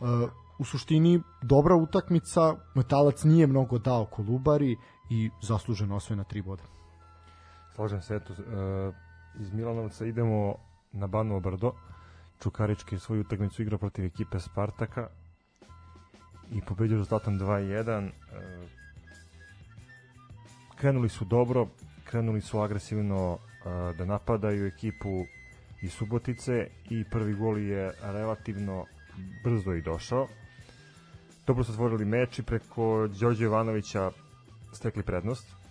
Uh, 0.00 0.08
u 0.58 0.64
suštini 0.64 1.20
dobra 1.42 1.76
utakmica, 1.76 2.56
Metalac 2.74 3.24
nije 3.24 3.46
mnogo 3.46 3.78
dao 3.78 4.04
Kolubari 4.04 4.76
i 5.10 5.30
zasluženo 5.42 5.96
osvojena 5.96 6.24
tri 6.24 6.42
boda. 6.42 6.73
Slažem 7.74 8.02
se, 8.02 8.16
eto, 8.16 8.32
uh, 8.32 8.94
iz 9.40 9.52
Milanovca 9.52 10.06
idemo 10.06 10.54
na 10.92 11.06
Banovo 11.06 11.40
Brdo. 11.40 11.72
Čukarički 12.42 12.98
svoju 12.98 13.20
utakmicu 13.20 13.62
igrao 13.62 13.78
protiv 13.78 14.04
ekipe 14.04 14.40
Spartaka 14.40 15.08
i 16.52 16.60
pobedio 16.60 16.96
rezultatom 16.96 17.38
2-1. 17.38 18.06
Uh, 18.06 18.10
krenuli 20.76 21.08
su 21.08 21.24
dobro, 21.24 21.68
krenuli 22.04 22.40
su 22.40 22.60
agresivno 22.60 23.32
uh, 23.32 23.96
da 23.96 24.04
napadaju 24.04 24.66
ekipu 24.66 25.24
iz 25.82 25.92
Subotice 25.92 26.66
i 26.90 27.04
prvi 27.10 27.34
gol 27.34 27.58
je 27.58 27.92
relativno 28.02 28.86
brzo 29.44 29.72
i 29.72 29.82
došao. 29.82 30.28
Dobro 31.46 31.64
su 31.64 31.72
otvorili 31.72 32.04
meč 32.04 32.38
i 32.38 32.42
preko 32.42 33.08
Đorđe 33.20 33.44
Jovanovića 33.44 34.10
stekli 34.72 35.02
prednost 35.02 35.63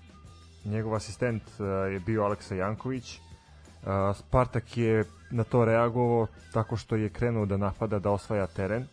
njegov 0.65 0.95
asistent 0.95 1.43
uh, 1.43 1.65
je 1.93 1.99
bio 1.99 2.23
Aleksa 2.23 2.55
Janković. 2.55 3.19
Uh, 3.19 3.89
Spartak 4.15 4.77
je 4.77 5.05
na 5.31 5.43
to 5.43 5.65
reagovao 5.65 6.27
tako 6.53 6.77
što 6.77 6.95
je 6.95 7.09
krenuo 7.09 7.45
da 7.45 7.57
napada, 7.57 7.99
da 7.99 8.11
osvaja 8.11 8.47
teren. 8.47 8.87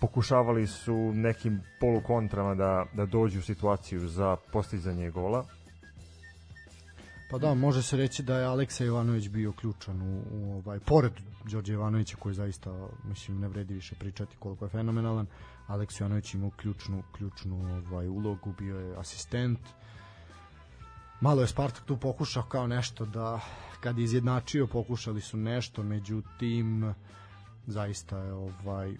pokušavali 0.00 0.66
su 0.66 1.12
nekim 1.14 1.60
polukontrama 1.80 2.54
da, 2.54 2.84
da 2.92 3.06
dođu 3.06 3.38
u 3.38 3.42
situaciju 3.42 4.08
za 4.08 4.36
postizanje 4.52 5.10
gola. 5.10 5.44
Pa 7.30 7.38
da, 7.38 7.54
može 7.54 7.82
se 7.82 7.96
reći 7.96 8.22
da 8.22 8.38
je 8.38 8.44
Aleksa 8.44 8.84
Jovanović 8.84 9.28
bio 9.28 9.52
ključan 9.52 10.02
u, 10.02 10.22
u 10.30 10.52
ovaj 10.56 10.80
pored 10.80 11.12
Đorđe 11.44 11.72
Jovanovića 11.72 12.16
koji 12.16 12.34
zaista 12.34 12.88
mislim 13.04 13.40
ne 13.40 13.48
vredi 13.48 13.74
više 13.74 13.94
pričati 13.94 14.36
koliko 14.36 14.64
je 14.64 14.68
fenomenalan. 14.68 15.26
Aleksa 15.66 16.04
Jovanović 16.04 16.34
imao 16.34 16.50
ključnu 16.50 17.02
ključnu 17.12 17.82
ovaj 17.90 18.08
ulogu, 18.08 18.54
bio 18.58 18.80
je 18.80 18.96
asistent. 18.96 19.58
Malo 21.24 21.40
je 21.40 21.46
Spartak 21.46 21.84
tu 21.84 21.96
pokušao 21.96 22.42
kao 22.42 22.66
nešto 22.66 23.04
da 23.04 23.40
kad 23.80 23.98
je 23.98 24.04
izjednačio 24.04 24.66
pokušali 24.66 25.20
su 25.20 25.36
nešto, 25.36 25.82
međutim 25.82 26.94
zaista 27.66 28.18
je 28.18 28.32
ovaj 28.32 28.94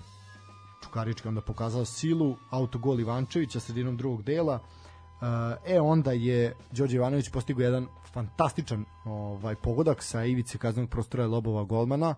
Čukarički 0.85 1.29
onda 1.29 1.41
pokazao 1.41 1.85
silu, 1.85 2.37
autogol 2.51 3.01
Ivančevića 3.01 3.61
sredinom 3.61 3.97
drugog 3.97 4.23
dela. 4.23 4.59
E 5.67 5.81
onda 5.81 6.13
je 6.13 6.55
Đorđe 6.73 6.97
Ivanović 6.97 7.31
postigao 7.31 7.63
jedan 7.63 7.87
fantastičan 8.13 8.85
ovaj 9.05 9.55
pogodak 9.55 10.03
sa 10.03 10.25
ivice 10.25 10.59
kaznenog 10.59 10.91
prostora 10.91 11.27
Lobova 11.27 11.65
golmana. 11.65 12.15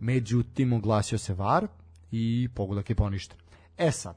Međutim 0.00 0.72
oglasio 0.72 1.18
se 1.18 1.34
VAR 1.34 1.66
i 2.10 2.48
pogodak 2.54 2.90
je 2.90 2.96
poništen. 2.96 3.38
E 3.78 3.90
sad, 3.90 4.16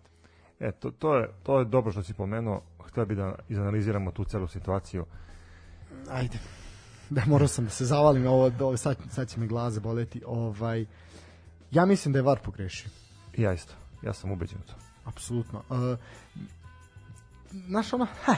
E, 0.59 0.71
to, 0.71 0.91
to, 0.91 1.15
je, 1.17 1.29
to 1.43 1.59
je 1.59 1.65
dobro 1.65 1.91
što 1.91 2.03
si 2.03 2.13
pomenuo. 2.13 2.61
Htio 2.87 3.05
bi 3.05 3.15
da 3.15 3.35
izanaliziramo 3.49 4.11
tu 4.11 4.23
celu 4.23 4.47
situaciju. 4.47 5.05
Ajde. 6.09 6.39
Da 7.09 7.21
morao 7.25 7.47
sam 7.47 7.65
da 7.65 7.71
se 7.71 7.85
zavalim 7.85 8.27
ovo, 8.27 8.51
ovo 8.59 8.77
sad, 8.77 8.97
sad 9.11 9.29
će 9.29 9.39
me 9.39 9.47
glaze 9.47 9.79
boleti. 9.79 10.21
Ovaj 10.25 10.85
ja 11.71 11.85
mislim 11.85 12.13
da 12.13 12.19
je 12.19 12.23
VAR 12.23 12.39
pogrešio. 12.39 12.89
Ja 13.37 13.53
isto. 13.53 13.73
Ja 14.03 14.13
sam 14.13 14.31
ubeđen 14.31 14.57
u 14.57 14.67
to. 14.67 14.73
Apsolutno. 15.05 15.63
Uh, 15.69 15.97
znaš 17.67 17.93
ono, 17.93 18.07
ha, 18.23 18.35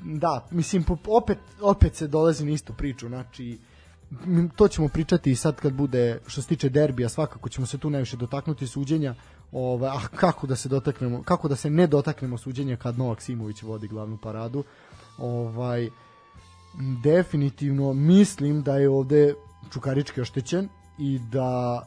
da, 0.00 0.46
mislim, 0.50 0.84
opet, 1.06 1.38
opet 1.60 1.96
se 1.96 2.06
dolazi 2.06 2.44
na 2.44 2.50
istu 2.50 2.72
priču, 2.72 3.08
znači, 3.08 3.58
to 4.56 4.68
ćemo 4.68 4.88
pričati 4.88 5.30
i 5.30 5.36
sad 5.36 5.56
kad 5.56 5.72
bude, 5.72 6.20
što 6.26 6.42
se 6.42 6.48
tiče 6.48 6.68
derbija, 6.68 7.08
svakako 7.08 7.48
ćemo 7.48 7.66
se 7.66 7.78
tu 7.78 7.90
najviše 7.90 8.16
dotaknuti 8.16 8.66
suđenja, 8.66 9.14
ovaj, 9.52 9.90
a 9.90 10.00
kako 10.16 10.46
da 10.46 10.56
se 10.56 10.68
dotaknemo, 10.68 11.22
kako 11.22 11.48
da 11.48 11.56
se 11.56 11.70
ne 11.70 11.86
dotaknemo 11.86 12.38
suđenja 12.38 12.76
kad 12.76 12.98
Novak 12.98 13.22
Simović 13.22 13.62
vodi 13.62 13.88
glavnu 13.88 14.18
paradu, 14.22 14.64
ovaj, 15.18 15.90
definitivno 17.02 17.92
mislim 17.92 18.62
da 18.62 18.76
je 18.76 18.88
ovde 18.88 19.34
Čukarički 19.72 20.20
oštećen 20.20 20.68
i 20.98 21.18
da 21.32 21.82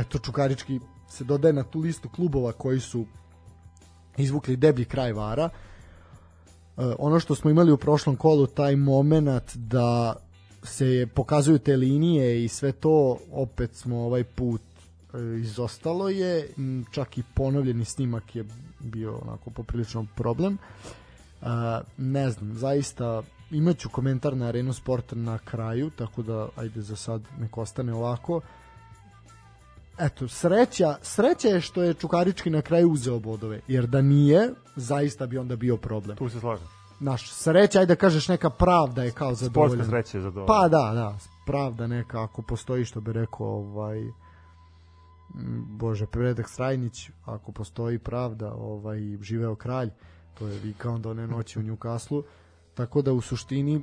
eto 0.00 0.18
Čukarički 0.18 0.80
se 1.08 1.24
dodaje 1.24 1.52
na 1.52 1.62
tu 1.62 1.80
listu 1.80 2.08
klubova 2.08 2.52
koji 2.52 2.80
su 2.80 3.04
izvukli 4.16 4.56
deblji 4.56 4.84
kraj 4.84 5.12
vara. 5.12 5.44
E, 5.44 5.50
ono 6.98 7.20
što 7.20 7.34
smo 7.34 7.50
imali 7.50 7.72
u 7.72 7.76
prošlom 7.76 8.16
kolu, 8.16 8.46
taj 8.46 8.76
moment 8.76 9.56
da 9.56 10.16
se 10.62 11.06
pokazuju 11.14 11.58
te 11.58 11.76
linije 11.76 12.44
i 12.44 12.48
sve 12.48 12.72
to, 12.72 13.18
opet 13.32 13.74
smo 13.74 13.98
ovaj 13.98 14.24
put 14.24 14.60
e, 15.14 15.18
izostalo 15.40 16.08
je, 16.08 16.48
čak 16.90 17.18
i 17.18 17.22
ponovljeni 17.34 17.84
snimak 17.84 18.36
je 18.36 18.44
bio 18.80 19.18
onako 19.22 19.50
poprilično 19.50 20.06
problem. 20.16 20.58
E, 21.42 21.46
ne 21.96 22.30
znam, 22.30 22.54
zaista 22.54 23.22
imaću 23.56 23.88
komentar 23.88 24.36
na 24.36 24.46
Arenu 24.46 24.72
Sport 24.72 25.12
na 25.12 25.38
kraju, 25.38 25.90
tako 25.90 26.22
da 26.22 26.48
ajde 26.56 26.80
za 26.80 26.96
sad 26.96 27.22
nek 27.38 27.58
ostane 27.58 27.94
ovako 27.94 28.40
eto, 29.98 30.28
sreća, 30.28 30.96
sreća 31.02 31.48
je 31.48 31.60
što 31.60 31.82
je 31.82 31.94
Čukarički 31.94 32.50
na 32.50 32.62
kraju 32.62 32.90
uzeo 32.90 33.18
bodove, 33.18 33.60
jer 33.68 33.86
da 33.86 34.02
nije, 34.02 34.50
zaista 34.76 35.26
bi 35.26 35.38
onda 35.38 35.56
bio 35.56 35.76
problem. 35.76 36.16
Tu 36.16 36.28
se 36.28 36.40
slažem. 36.40 36.66
Naš, 37.00 37.32
sreća, 37.32 37.78
ajde 37.78 37.94
da 37.94 38.00
kažeš 38.00 38.28
neka 38.28 38.50
pravda 38.50 39.02
je 39.02 39.10
kao 39.10 39.28
Sportska 39.28 39.44
zadovoljena. 39.44 39.84
sreća 39.84 40.18
je 40.18 40.22
za 40.22 40.30
dobro. 40.30 40.46
Pa 40.46 40.68
da, 40.68 40.92
da, 40.94 41.18
pravda 41.46 41.86
neka, 41.86 42.22
ako 42.22 42.42
postoji 42.42 42.84
što 42.84 43.00
bi 43.00 43.12
rekao 43.12 43.46
ovaj 43.46 44.02
Bože, 45.68 46.06
Predak 46.06 46.48
Strajnić, 46.48 47.10
ako 47.24 47.52
postoji 47.52 47.98
pravda, 47.98 48.52
ovaj, 48.52 48.98
živeo 49.20 49.54
kralj, 49.54 49.90
to 50.38 50.46
je 50.46 50.58
vikao 50.58 50.94
onda 50.94 51.10
one 51.10 51.26
noći 51.26 51.58
u 51.58 51.62
Njukaslu, 51.62 52.22
tako 52.74 53.02
da 53.02 53.12
u 53.12 53.20
suštini 53.20 53.82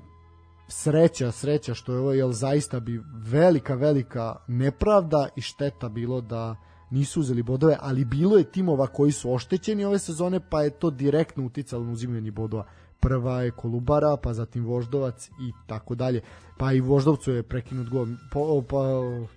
sreća, 0.67 1.31
sreća 1.31 1.73
što 1.73 1.93
je 1.93 1.99
ovo, 1.99 2.13
jer 2.13 2.31
zaista 2.31 2.79
bi 2.79 3.01
velika, 3.13 3.75
velika 3.75 4.35
nepravda 4.47 5.27
i 5.35 5.41
šteta 5.41 5.89
bilo 5.89 6.21
da 6.21 6.55
nisu 6.89 7.19
uzeli 7.19 7.43
bodove, 7.43 7.77
ali 7.79 8.05
bilo 8.05 8.37
je 8.37 8.43
timova 8.43 8.87
koji 8.87 9.11
su 9.11 9.33
oštećeni 9.33 9.85
ove 9.85 9.99
sezone, 9.99 10.39
pa 10.49 10.63
je 10.63 10.69
to 10.69 10.89
direktno 10.89 11.45
uticalo 11.45 11.83
na 11.83 11.91
uzimanje 11.91 12.31
bodova. 12.31 12.65
Prva 12.99 13.41
je 13.41 13.51
Kolubara, 13.51 14.17
pa 14.23 14.33
zatim 14.33 14.65
Voždovac 14.65 15.27
i 15.27 15.51
tako 15.67 15.95
dalje. 15.95 16.21
Pa 16.57 16.73
i 16.73 16.81
Voždovcu 16.81 17.31
je 17.31 17.43
prekinut 17.43 17.89
gol, 17.89 18.07
po, 18.31 18.61
pa, 18.69 18.77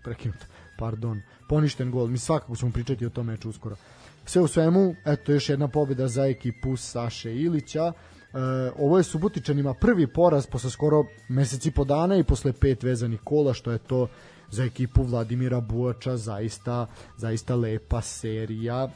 prekinut, 0.04 0.36
pardon, 0.78 1.20
poništen 1.48 1.90
gol. 1.90 2.06
Mi 2.06 2.18
svakako 2.18 2.56
ćemo 2.56 2.72
pričati 2.72 3.06
o 3.06 3.10
tom 3.10 3.26
meču 3.26 3.48
uskoro. 3.48 3.76
Sve 4.24 4.42
u 4.42 4.46
svemu, 4.46 4.94
eto 5.04 5.32
još 5.32 5.48
jedna 5.48 5.68
pobjeda 5.68 6.08
za 6.08 6.26
ekipu 6.26 6.76
Saše 6.76 7.34
Ilića. 7.34 7.92
E, 8.34 8.70
ovo 8.78 8.98
je 8.98 9.04
Subotičanima 9.04 9.74
prvi 9.74 10.06
poraz 10.06 10.46
posle 10.46 10.70
skoro 10.70 11.04
meseci 11.28 11.70
po 11.70 11.84
dana 11.84 12.16
i 12.16 12.24
posle 12.24 12.52
pet 12.52 12.82
vezanih 12.82 13.20
kola, 13.24 13.54
što 13.54 13.72
je 13.72 13.78
to 13.78 14.08
za 14.50 14.64
ekipu 14.64 15.02
Vladimira 15.02 15.60
Buača 15.60 16.16
zaista, 16.16 16.86
zaista 17.16 17.54
lepa 17.54 18.00
serija. 18.00 18.88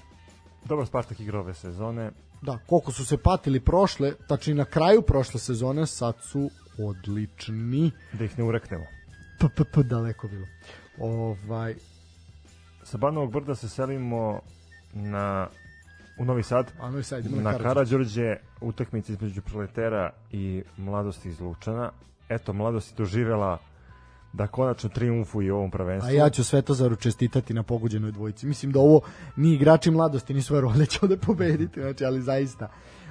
Dobro 0.65 0.87
Spartak 0.87 1.21
igra 1.21 1.41
ove 1.41 1.55
sezone. 1.55 2.11
Da, 2.43 2.59
koliko 2.67 2.93
su 2.93 3.07
se 3.07 3.17
patili 3.19 3.61
prošle, 3.61 4.13
tačni 4.29 4.55
na 4.55 4.65
kraju 4.65 5.03
prošle 5.03 5.41
sezone, 5.41 5.87
sad 5.87 6.15
su 6.23 6.51
odlični. 6.79 7.91
Da 8.13 8.25
ih 8.25 8.39
ne 8.39 8.45
ureknemo. 8.45 8.85
P, 9.41 9.47
p, 9.57 9.65
p, 9.65 9.83
daleko 9.83 10.29
bilo. 10.29 10.47
Ovaj, 10.99 11.75
Sa 12.83 12.99
Banovog 12.99 13.33
brda 13.33 13.55
se 13.55 13.69
selimo 13.69 14.41
na 14.95 15.49
u 16.19 16.25
Novi 16.25 16.43
Sad. 16.43 16.73
a 16.81 16.91
no 16.91 16.99
i 16.99 17.03
sad 17.03 17.25
Na 17.25 17.31
Karađorđe. 17.31 17.63
Karađorđe 17.63 18.37
utakmica 18.61 19.13
između 19.13 19.43
proletera 19.43 20.11
i 20.33 20.63
mladosti 20.77 21.29
iz 21.29 21.41
Lučana. 21.41 21.91
Eto, 22.29 22.53
mladost 22.53 22.91
je 22.91 22.97
doživela 22.97 23.59
da 24.33 24.47
konačno 24.47 24.89
triumfuje 24.89 25.53
u 25.53 25.57
ovom 25.57 25.71
prvenstvu. 25.71 26.09
A 26.09 26.13
ja 26.13 26.31
ću 26.31 26.45
Svetozaru 26.45 26.97
čestitati 26.97 27.55
na 27.55 27.63
pogođenoj 27.63 28.13
dvojici. 28.13 28.47
Mislim 28.47 28.73
da 28.73 28.81
ovo 28.81 29.01
ni 29.37 29.55
igrači 29.55 29.91
mladosti 29.91 30.35
nisu 30.35 30.55
verovali 30.55 30.79
da 30.79 30.87
će 30.87 30.99
ovde 31.03 31.17
pobediti, 31.17 31.81
znači, 31.81 32.05
ali 32.05 32.23
zaista. 32.23 32.69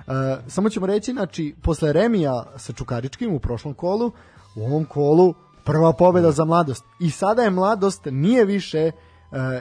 Uh, 0.08 0.14
samo 0.48 0.70
ćemo 0.70 0.86
reći, 0.86 1.12
znači, 1.12 1.56
posle 1.62 1.94
remija 1.94 2.44
sa 2.58 2.74
Čukaričkim 2.74 3.34
u 3.34 3.40
prošlom 3.40 3.74
kolu, 3.74 4.12
u 4.56 4.66
ovom 4.66 4.86
kolu 4.86 5.34
prva 5.64 5.94
pobeda 5.94 6.32
za 6.32 6.46
mladost. 6.46 6.86
I 7.00 7.10
sada 7.10 7.42
je 7.42 7.50
mladost 7.50 8.08
nije 8.12 8.46
više 8.46 8.92
uh, 8.94 9.07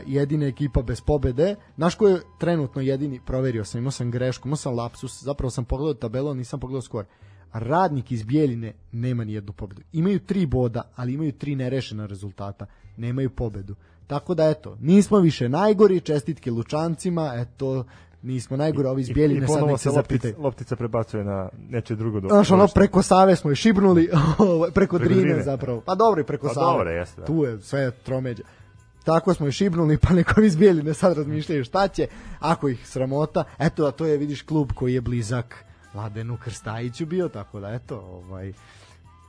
jedina 0.07 0.47
ekipa 0.47 0.83
bez 0.83 1.01
pobede. 1.01 1.55
Znaš 1.77 1.95
ko 1.95 2.09
je 2.09 2.21
trenutno 2.39 2.83
jedini, 2.83 3.21
proverio 3.27 3.65
sam, 3.65 3.79
imao 3.79 3.91
sam 3.91 4.11
grešku, 4.11 4.49
imao 4.49 4.57
sam 4.57 4.75
lapsus, 4.75 5.23
zapravo 5.23 5.51
sam 5.51 5.65
pogledao 5.65 5.95
tabelu, 5.95 6.35
nisam 6.35 6.61
pogledao 6.61 6.83
skor. 6.83 7.05
Radnik 7.53 8.13
iz 8.13 8.23
Bijeljine 8.23 8.73
nema 8.93 9.25
ni 9.25 9.33
jednu 9.33 9.53
pobedu. 9.53 9.83
Imaju 9.93 10.19
tri 10.21 10.47
boda, 10.47 10.83
ali 10.97 11.13
imaju 11.13 11.33
tri 11.33 11.57
nerešena 11.57 12.07
rezultata. 12.07 12.67
Nemaju 12.97 13.31
pobedu. 13.31 13.75
Tako 14.07 14.35
da 14.35 14.49
eto, 14.49 14.77
nismo 14.81 15.19
više 15.19 15.49
najgori, 15.49 16.01
čestitke 16.01 16.51
Lučancima, 16.51 17.33
eto, 17.35 17.85
nismo 18.23 18.57
najgori, 18.57 18.89
ovi 18.89 19.03
iz 19.03 19.11
Bijeljine 19.11 19.47
sad 19.49 19.67
nek 19.67 19.79
se 19.79 19.83
se 19.83 19.97
loptica, 19.97 20.29
loptica 20.39 20.77
prebacuje 20.77 21.25
na 21.25 21.49
neče 21.69 21.95
drugo 21.97 22.21
do. 22.21 22.29
Znaš, 22.29 22.51
ono, 22.51 22.69
preko 22.75 23.03
Save 23.03 23.37
smo 23.37 23.51
je 23.51 23.57
šibnuli, 23.57 24.11
ovaj, 24.39 24.71
preko, 24.71 24.97
Preko 24.97 24.99
Drine, 24.99 25.21
Drine. 25.21 25.43
zapravo. 25.43 25.81
Pa 25.81 25.95
dobro 25.95 26.21
i 26.21 26.25
preko 26.25 26.47
Pa 26.47 26.55
Save. 26.55 26.67
dobro, 26.67 26.91
jeste, 26.91 27.21
da. 27.21 27.27
Tu 27.27 27.45
je 27.45 27.61
sve 27.61 27.91
tromeđa. 27.91 28.43
Tako 29.07 29.35
smo 29.35 29.47
je 29.47 29.53
šibnuli, 29.53 29.99
pa 29.99 30.15
neko 30.15 30.41
iz 30.41 30.57
Bijeljine 30.57 30.95
sad 30.95 31.17
razmišljaju 31.17 31.65
šta 31.65 31.89
će, 31.89 32.07
ako 32.41 32.69
ih 32.69 32.89
sramota. 32.89 33.45
Eto, 33.59 33.87
a 33.87 33.91
to 33.91 34.07
je, 34.07 34.19
vidiš, 34.19 34.43
klub 34.43 34.73
koji 34.75 34.95
je 34.95 35.01
blizak 35.01 35.65
Ladenu 35.95 36.39
Krstajiću 36.45 37.07
bio, 37.07 37.29
tako 37.29 37.61
da, 37.61 37.69
eto, 37.69 37.97
ovaj, 37.99 38.53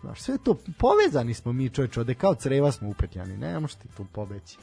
znaš, 0.02 0.22
sve 0.22 0.38
to, 0.38 0.58
povezani 0.78 1.34
smo 1.34 1.54
mi, 1.54 1.70
čovječ, 1.70 1.98
ode 1.98 2.13
kao 2.13 2.36
creva 2.36 2.72
smo 2.72 2.90
upetljani, 2.90 3.38
ne 3.38 3.60
možeš 3.60 3.76
ti 3.76 3.88
tu 3.98 4.06
pobeći. 4.13 4.58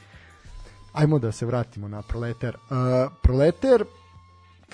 Ajmo 0.92 1.18
da 1.18 1.32
se 1.32 1.46
vratimo 1.46 1.88
na 1.88 2.02
Proleter. 2.02 2.56
Uh, 2.56 3.12
Proleter 3.22 3.84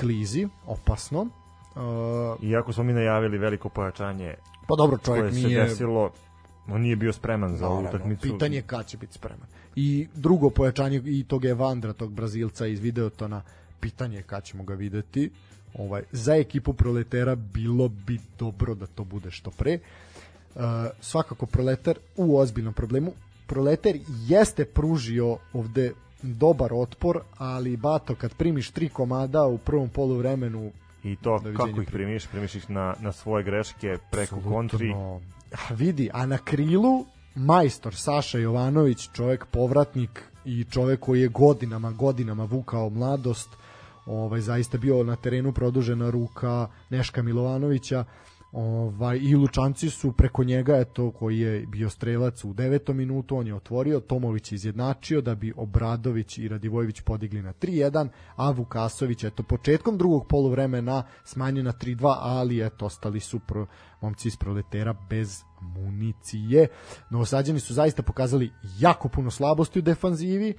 klizi, 0.01 0.49
opasno. 0.67 1.21
Uh, 1.21 2.45
Iako 2.45 2.73
smo 2.73 2.85
mi 2.85 2.93
najavili 2.93 3.39
veliko 3.39 3.69
pojačanje 3.69 4.35
pa 4.67 4.77
dobro, 4.77 4.99
koje 5.05 5.19
čovjek 5.19 5.35
se 5.35 5.41
nije... 5.41 5.65
desilo, 5.65 6.11
on 6.69 6.81
nije 6.81 6.97
bio 6.97 7.13
spreman 7.13 7.57
za 7.57 7.69
ovu 7.69 7.89
utakmicu. 7.89 8.23
Pitanje 8.23 8.57
je 8.57 8.63
kad 8.63 8.87
će 8.87 8.97
biti 8.97 9.15
spreman. 9.15 9.47
I 9.77 10.09
drugo 10.15 10.51
pojačanje 10.51 11.03
i 11.05 11.25
tog 11.25 11.45
Evandra, 11.45 11.93
tog 11.93 12.13
Brazilca 12.13 12.67
iz 12.67 12.81
Videotona, 12.81 13.43
pitanje 13.81 14.17
je 14.17 14.23
kad 14.23 14.45
ćemo 14.45 14.65
ga 14.65 14.75
videti. 14.75 15.31
Ovaj, 15.75 16.03
za 16.13 16.35
ekipu 16.35 16.73
proletera 16.73 17.35
bilo 17.35 17.89
bi 17.89 18.21
dobro 18.39 18.75
da 18.75 18.87
to 18.87 19.05
bude 19.05 19.31
što 19.31 19.51
pre. 19.51 19.79
Uh, 20.55 20.63
svakako 21.01 21.47
proletar 21.47 21.99
u 22.17 22.39
ozbiljnom 22.39 22.75
problemu. 22.75 23.13
Proletar 23.47 23.97
jeste 24.27 24.65
pružio 24.65 25.39
ovde 25.53 25.93
dobar 26.23 26.73
otpor, 26.73 27.21
ali 27.39 27.77
Bato 27.77 28.15
kad 28.15 28.35
primiš 28.35 28.71
tri 28.71 28.89
komada 28.89 29.47
u 29.47 29.59
prvom 29.59 29.89
poluvremenu 29.89 30.73
I 31.05 31.17
to 31.17 31.43
kako 31.57 31.81
ih 31.81 31.89
primiš, 31.93 32.27
primiš 32.27 32.55
ih 32.55 32.71
na, 32.71 32.95
na 33.01 33.13
svoje 33.13 33.45
greške 33.45 33.99
preko 34.11 34.37
Absolutno. 34.37 34.57
kontri. 34.57 34.95
A 35.53 35.75
vidi, 35.75 36.11
a 36.13 36.27
na 36.27 36.39
krilu 36.39 37.05
majstor 37.35 37.95
Saša 37.95 38.39
Jovanović, 38.39 39.09
čovjek 39.13 39.47
povratnik 39.47 40.25
i 40.45 40.65
čovjek 40.65 41.01
koji 41.01 41.21
je 41.21 41.29
godinama, 41.29 41.91
godinama 41.91 42.45
vukao 42.45 42.91
mladost, 42.91 43.49
ovaj 44.07 44.41
zaista 44.41 44.79
bio 44.79 45.05
na 45.05 45.17
terenu 45.17 45.53
produžena 45.53 46.11
ruka 46.11 46.69
Neška 46.91 47.23
Milovanovića 47.23 48.05
Ovaj, 48.53 49.19
I 49.23 49.37
Lučanci 49.37 49.91
su 49.91 50.13
preko 50.13 50.45
njega, 50.45 50.77
eto, 50.77 51.11
koji 51.11 51.39
je 51.39 51.67
bio 51.67 51.91
strelac 51.91 52.45
u 52.45 52.53
devetom 52.53 52.97
minutu, 52.97 53.37
on 53.37 53.47
je 53.47 53.55
otvorio, 53.55 54.01
Tomović 54.01 54.53
izjednačio 54.53 55.21
da 55.21 55.35
bi 55.35 55.53
Obradović 55.57 56.39
i 56.39 56.49
Radivojević 56.49 57.01
podigli 57.01 57.43
na 57.43 57.53
3-1, 57.53 58.09
a 58.37 58.51
Vukasović, 58.51 59.25
eto, 59.25 59.43
početkom 59.43 59.99
drugog 59.99 60.27
poluvremena 60.27 61.03
smanjio 61.25 61.63
na 61.63 61.73
3-2, 61.73 62.17
ali 62.21 62.67
eto, 62.67 62.87
ostali 62.87 63.21
su 63.21 63.39
pro, 63.39 63.67
momci 64.01 64.29
iz 64.29 64.37
proletera 64.37 64.95
bez 65.11 65.43
municije. 65.61 66.69
Novosađani 67.11 67.61
su 67.61 67.75
zaista 67.75 68.03
pokazali 68.03 68.53
jako 68.79 69.09
puno 69.09 69.31
slabosti 69.31 69.79
u 69.79 69.83
defanzivi, 69.83 70.55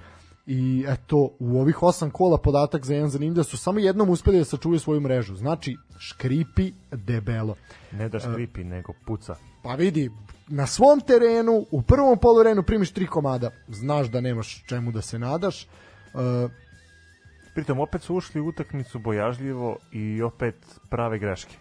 i 0.45 0.85
eto 0.87 1.29
u 1.39 1.59
ovih 1.59 1.83
osam 1.83 2.11
kola 2.11 2.37
podatak 2.37 2.85
za 2.85 2.93
jedan 2.93 3.09
zanimljiv 3.09 3.35
da 3.35 3.43
su 3.43 3.57
samo 3.57 3.79
jednom 3.79 4.09
uspeli 4.09 4.37
da 4.37 4.45
sačuvaju 4.45 4.79
svoju 4.79 5.01
mrežu. 5.01 5.35
Znači 5.35 5.77
škripi 5.99 6.71
debelo. 6.91 7.55
Ne 7.91 8.09
da 8.09 8.19
škripi 8.19 8.61
uh, 8.61 8.67
nego 8.67 8.93
puca. 9.05 9.35
pa 9.63 9.75
vidi 9.75 10.11
na 10.47 10.67
svom 10.67 10.99
terenu 10.99 11.65
u 11.71 11.81
prvom 11.81 12.17
polurenu 12.17 12.63
primiš 12.63 12.91
tri 12.91 13.07
komada. 13.07 13.51
Znaš 13.67 14.07
da 14.07 14.21
nemaš 14.21 14.63
čemu 14.67 14.91
da 14.91 15.01
se 15.01 15.19
nadaš. 15.19 15.67
Uh, 16.13 16.51
pritom 17.55 17.79
opet 17.79 18.01
su 18.01 18.15
ušli 18.15 18.41
u 18.41 18.47
utakmicu 18.47 18.99
bojažljivo 18.99 19.77
i 19.91 20.21
opet 20.21 20.55
prave 20.89 21.19
greške. 21.19 21.55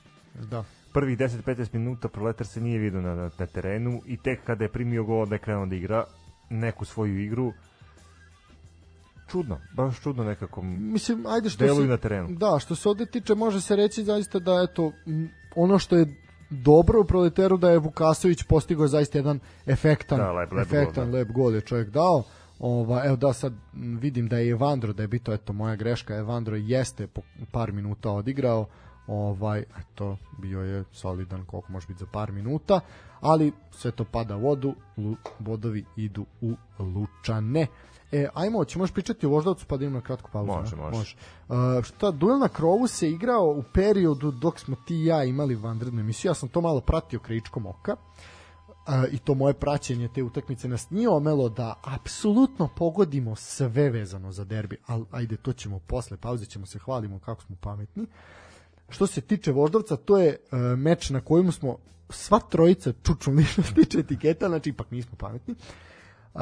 Da. 0.50 0.64
Prvih 0.92 1.18
10-15 1.18 1.74
minuta 1.74 2.08
proletar 2.08 2.46
se 2.46 2.60
nije 2.60 2.78
vidio 2.78 3.00
na, 3.00 3.14
na, 3.14 3.30
na 3.38 3.46
terenu 3.46 4.02
i 4.06 4.16
tek 4.16 4.44
kada 4.44 4.64
je 4.64 4.72
primio 4.72 5.04
gol 5.04 5.26
da 5.26 5.34
je 5.34 5.38
krenuo 5.38 5.66
da 5.66 5.74
igra 5.74 6.04
neku 6.50 6.84
svoju 6.84 7.20
igru 7.20 7.52
čudno, 9.30 9.58
baš 9.74 10.00
čudno 10.00 10.24
nekako. 10.24 10.62
Mislim, 10.62 11.26
ajde 11.26 11.50
što 11.50 11.74
se, 11.74 11.86
na 11.86 11.96
terenu. 11.96 12.28
Da, 12.30 12.58
što 12.58 12.74
se 12.74 12.88
ovde 12.88 13.06
tiče, 13.06 13.34
može 13.34 13.60
se 13.60 13.76
reći 13.76 14.04
zaista 14.04 14.38
da 14.38 14.66
eto 14.70 14.92
ono 15.56 15.78
što 15.78 15.96
je 15.96 16.06
dobro 16.50 17.00
u 17.00 17.04
Proleteru 17.04 17.56
da 17.56 17.70
je 17.70 17.78
Vukasović 17.78 18.42
postigao 18.42 18.88
zaista 18.88 19.18
jedan 19.18 19.40
efektan, 19.66 20.18
da, 20.18 20.32
lep, 20.32 20.52
lep 20.52 20.66
efektan 20.66 21.04
gol, 21.04 21.12
da. 21.12 21.18
lep 21.18 21.28
gol 21.28 21.54
je 21.54 21.60
čovjek 21.60 21.90
dao. 21.90 22.22
Ova, 22.58 23.04
evo 23.04 23.16
da 23.16 23.32
sad 23.32 23.52
vidim 23.72 24.28
da 24.28 24.38
je 24.38 24.50
Evandro, 24.50 24.92
da 24.92 25.02
je 25.02 25.08
bito, 25.08 25.32
eto 25.32 25.52
moja 25.52 25.76
greška, 25.76 26.16
Evandro 26.16 26.56
jeste 26.56 27.06
po 27.06 27.20
par 27.52 27.72
minuta 27.72 28.10
odigrao, 28.10 28.66
ovaj, 29.06 29.64
eto, 29.78 30.16
bio 30.38 30.60
je 30.60 30.84
solidan 30.92 31.44
koliko 31.44 31.72
može 31.72 31.86
biti 31.86 31.98
za 31.98 32.06
par 32.12 32.32
minuta, 32.32 32.80
ali 33.20 33.52
sve 33.70 33.90
to 33.90 34.04
pada 34.04 34.36
u 34.36 34.40
vodu, 34.40 34.74
vodovi 35.38 35.84
idu 35.96 36.26
u 36.40 36.54
Lučane. 36.78 37.66
E, 38.12 38.29
ajmo, 38.35 38.64
ćemo 38.64 38.87
pričati 38.94 39.27
o 39.27 39.29
Voždovcu 39.29 39.66
pa 39.66 39.77
da 39.77 39.85
imamo 39.85 40.01
kratku 40.01 40.31
pauzu. 40.33 40.53
Može, 40.53 40.77
može. 40.77 40.99
može. 40.99 41.16
Uh, 41.49 41.85
šta, 41.85 42.11
duel 42.11 42.38
na 42.38 42.49
krovu 42.49 42.87
se 42.87 43.11
igrao 43.11 43.46
u 43.46 43.62
periodu 43.73 44.31
dok 44.31 44.61
smo 44.61 44.77
ti 44.87 44.94
i 44.94 45.05
ja 45.05 45.25
imali 45.25 45.55
vanrednu 45.55 46.01
emisiju, 46.01 46.31
ja 46.31 46.35
sam 46.35 46.49
to 46.49 46.61
malo 46.61 46.81
pratio 46.81 47.20
krajičkom 47.20 47.66
oka 47.66 47.92
uh, 47.92 48.94
i 49.12 49.18
to 49.18 49.35
moje 49.35 49.55
praćenje 49.55 50.09
te 50.14 50.23
utakmice 50.23 50.68
nas 50.68 50.90
nije 50.90 51.09
omelo 51.09 51.49
da 51.49 51.75
apsolutno 51.85 52.68
pogodimo 52.77 53.37
sve 53.37 53.88
vezano 53.88 54.33
za 54.33 54.44
derbi, 54.44 54.77
ali 54.87 55.05
ajde, 55.11 55.37
to 55.37 55.53
ćemo 55.53 55.79
posle 55.79 56.16
pauze, 56.16 56.46
ćemo 56.46 56.66
se 56.66 56.79
hvalimo 56.79 57.18
kako 57.18 57.42
smo 57.42 57.57
pametni. 57.61 58.07
Što 58.88 59.07
se 59.07 59.20
tiče 59.20 59.53
Voždovca, 59.53 59.96
to 59.96 60.18
je 60.18 60.37
uh, 60.53 60.59
meč 60.79 61.11
na 61.11 61.20
kojem 61.20 61.53
smo 61.53 61.77
sva 62.09 62.38
trojica 62.38 62.92
čučuli 63.03 63.44
što 63.53 63.62
se 63.62 63.75
tiče 63.75 63.99
etiketa, 63.99 64.49
znači 64.49 64.70
ipak 64.70 64.90
nismo 64.90 65.16
pametni. 65.18 65.55
Uh, 66.35 66.40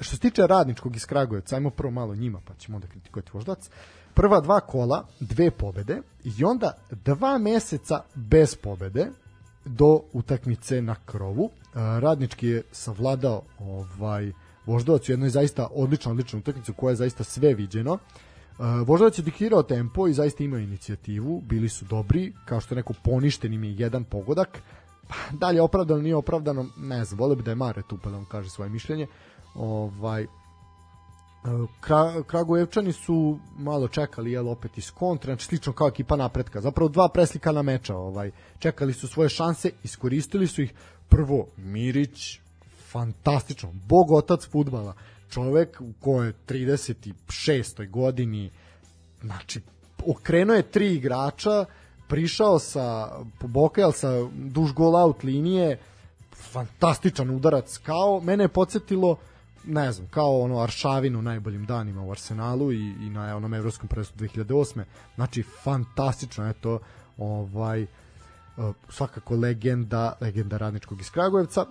što 0.00 0.16
se 0.16 0.20
tiče 0.20 0.46
radničkog 0.46 0.96
iz 0.96 1.06
Kragujevca, 1.06 1.56
ajmo 1.56 1.70
prvo 1.70 1.90
malo 1.90 2.14
njima, 2.14 2.40
pa 2.44 2.54
ćemo 2.54 2.76
onda 2.76 2.88
kritikovati 2.88 3.30
voždac. 3.32 3.70
Prva 4.14 4.40
dva 4.40 4.60
kola, 4.60 5.06
dve 5.20 5.50
pobede 5.50 6.02
i 6.24 6.44
onda 6.44 6.72
dva 6.90 7.38
meseca 7.38 8.00
bez 8.14 8.54
pobede 8.54 9.06
do 9.64 10.00
utakmice 10.12 10.82
na 10.82 10.94
krovu. 11.04 11.50
Radnički 11.74 12.48
je 12.48 12.62
savladao 12.72 13.42
ovaj 13.58 14.32
Voždovac 14.66 15.08
u 15.08 15.12
jednoj 15.12 15.30
zaista 15.30 15.68
odlična, 15.70 16.10
odlična 16.10 16.38
utakmica 16.38 16.72
koja 16.72 16.90
je 16.90 16.96
zaista 16.96 17.24
sve 17.24 17.54
viđeno. 17.54 17.98
Voždovac 18.86 19.18
je 19.18 19.22
diktirao 19.22 19.62
tempo 19.62 20.08
i 20.08 20.12
zaista 20.12 20.44
imao 20.44 20.58
inicijativu, 20.58 21.40
bili 21.40 21.68
su 21.68 21.84
dobri, 21.84 22.32
kao 22.44 22.60
što 22.60 22.74
je 22.74 22.76
neko 22.76 22.94
poništen 23.04 23.52
im 23.52 23.64
je 23.64 23.74
jedan 23.78 24.04
pogodak, 24.04 24.62
pa 25.08 25.14
dalje 25.32 25.62
opravdano, 25.62 26.02
nije 26.02 26.16
opravdano, 26.16 26.66
ne 26.76 27.04
znam, 27.04 27.18
volio 27.18 27.36
bi 27.36 27.42
da 27.42 27.50
je 27.50 27.54
Mare 27.54 27.82
tu 27.88 27.98
pa 28.02 28.10
da 28.10 28.16
vam 28.16 28.26
kaže 28.26 28.50
svoje 28.50 28.70
mišljenje 28.70 29.06
ovaj 29.58 30.26
Kra, 31.80 32.22
Kragujevčani 32.26 32.92
su 32.92 33.38
malo 33.58 33.88
čekali 33.88 34.32
jel 34.32 34.48
opet 34.48 34.78
iz 34.78 34.90
kontra, 34.90 35.32
znači 35.32 35.46
slično 35.46 35.72
kao 35.72 35.88
ekipa 35.88 36.16
napretka. 36.16 36.60
Zapravo 36.60 36.88
dva 36.88 37.08
preslikana 37.08 37.62
meča, 37.62 37.96
ovaj 37.96 38.30
čekali 38.58 38.92
su 38.92 39.08
svoje 39.08 39.28
šanse, 39.28 39.70
iskoristili 39.84 40.46
su 40.46 40.62
ih. 40.62 40.72
Prvo 41.08 41.46
Mirić 41.56 42.40
fantastično, 42.90 43.70
bog 43.72 44.10
otac 44.10 44.46
fudbala. 44.46 44.94
Čovek 45.30 45.80
u 45.80 45.92
kojoj 46.00 46.32
36. 46.48 47.90
godini 47.90 48.50
znači 49.22 49.60
okrenuo 50.06 50.56
je 50.56 50.70
tri 50.70 50.94
igrača, 50.94 51.64
prišao 52.08 52.58
sa 52.58 53.08
Bokajal 53.40 53.92
sa 53.92 54.08
duž 54.32 54.72
gol 54.72 54.96
out 54.96 55.24
linije, 55.24 55.78
fantastičan 56.52 57.30
udarac 57.30 57.78
kao 57.78 58.20
mene 58.20 58.44
je 58.44 58.48
podsjetilo 58.48 59.16
ne 59.64 59.92
znam, 59.92 60.08
kao 60.08 60.40
ono 60.40 60.60
Aršavinu 60.60 61.18
u 61.18 61.22
najboljim 61.22 61.66
danima 61.66 62.02
u 62.02 62.10
Arsenalu 62.10 62.72
i, 62.72 62.94
i 63.00 63.10
na 63.10 63.36
onom 63.36 63.54
evropskom 63.54 63.88
prvenstvu 63.88 64.18
2008. 64.18 64.82
Znači, 65.14 65.42
fantastično, 65.42 66.48
eto, 66.48 66.78
ovaj, 67.18 67.82
e, 67.82 67.86
svakako 68.88 69.36
legenda, 69.36 70.12
legenda 70.20 70.56
radničkog 70.56 71.00
iz 71.00 71.10
Kragujevca. 71.10 71.60
E, 71.60 71.68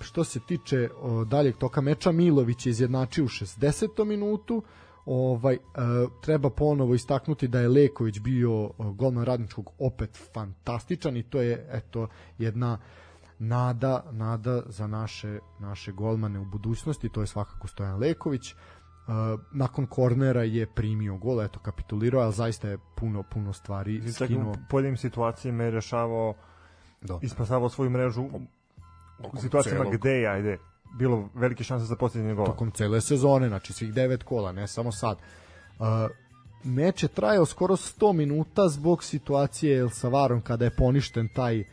što 0.00 0.24
se 0.24 0.40
tiče 0.40 0.88
daljeg 1.26 1.56
toka 1.56 1.80
meča, 1.80 2.12
Milović 2.12 2.66
je 2.66 2.70
izjednačio 2.70 3.24
u 3.24 3.28
60. 3.28 4.04
minutu, 4.04 4.62
ovaj 5.06 5.54
e, 5.54 5.58
treba 6.22 6.50
ponovo 6.50 6.94
istaknuti 6.94 7.48
da 7.48 7.60
je 7.60 7.68
Leković 7.68 8.18
bio 8.20 8.70
golman 8.78 9.24
radničkog 9.24 9.70
opet 9.78 10.18
fantastičan 10.34 11.16
i 11.16 11.22
to 11.22 11.40
je 11.40 11.68
eto 11.72 12.08
jedna 12.38 12.72
uh, 12.72 13.05
nada, 13.38 14.02
nada 14.12 14.62
za 14.66 14.86
naše, 14.86 15.38
naše 15.58 15.92
golmane 15.92 16.38
u 16.38 16.44
budućnosti, 16.44 17.08
to 17.08 17.20
je 17.20 17.26
svakako 17.26 17.68
Stojan 17.68 17.98
Leković. 17.98 18.52
Uh, 18.52 19.40
nakon 19.52 19.86
kornera 19.86 20.42
je 20.42 20.66
primio 20.66 21.16
gol, 21.16 21.42
eto 21.42 21.58
kapitulirao, 21.58 22.22
ali 22.22 22.32
zaista 22.32 22.68
je 22.68 22.78
puno 22.96 23.22
puno 23.22 23.52
stvari 23.52 24.12
skinuo. 24.12 24.52
U 24.52 24.56
poljim 24.70 24.96
situacijama 24.96 25.64
je 25.64 25.70
rešavao 25.70 26.34
da. 27.00 27.18
ispasavao 27.22 27.68
svoju 27.68 27.90
mrežu 27.90 28.22
u 29.32 29.36
situacijama 29.40 29.84
celog. 29.84 29.94
gde 29.94 30.10
je, 30.10 30.28
ajde, 30.28 30.58
bilo 30.98 31.28
velike 31.34 31.64
šanse 31.64 31.86
za 31.86 31.96
posljednje 31.96 32.34
gola. 32.34 32.46
Tokom 32.46 32.70
cele 32.70 33.00
sezone, 33.00 33.48
znači 33.48 33.72
svih 33.72 33.94
devet 33.94 34.22
kola, 34.22 34.52
ne 34.52 34.66
samo 34.66 34.92
sad. 34.92 35.18
Uh, 35.78 35.86
meč 36.64 37.02
je 37.02 37.08
trajao 37.08 37.46
skoro 37.46 37.76
100 37.76 38.12
minuta 38.12 38.68
zbog 38.68 39.04
situacije 39.04 39.90
sa 39.90 40.08
Varom 40.08 40.40
kada 40.40 40.64
je 40.64 40.76
poništen 40.76 41.28
taj 41.28 41.60
uh, 41.60 41.66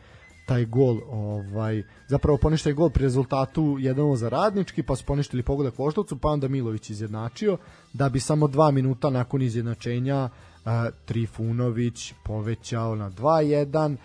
taj 0.46 0.64
gol, 0.64 1.00
ovaj, 1.10 1.82
zapravo 2.08 2.38
poništaj 2.38 2.72
gol 2.72 2.90
pri 2.90 3.02
rezultatu 3.02 3.62
1 3.62 4.16
za 4.16 4.28
radnički, 4.28 4.82
pa 4.82 4.96
su 4.96 5.04
poništili 5.04 5.42
pogodak 5.42 5.78
Voždovcu, 5.78 6.16
pa 6.16 6.28
onda 6.28 6.48
Milović 6.48 6.90
izjednačio, 6.90 7.58
da 7.92 8.08
bi 8.08 8.20
samo 8.20 8.48
dva 8.48 8.70
minuta 8.70 9.10
nakon 9.10 9.42
izjednačenja 9.42 10.24
uh, 10.24 10.70
Trifunović 11.04 12.12
povećao 12.24 12.94
na 12.94 13.10
2-1 13.10 13.96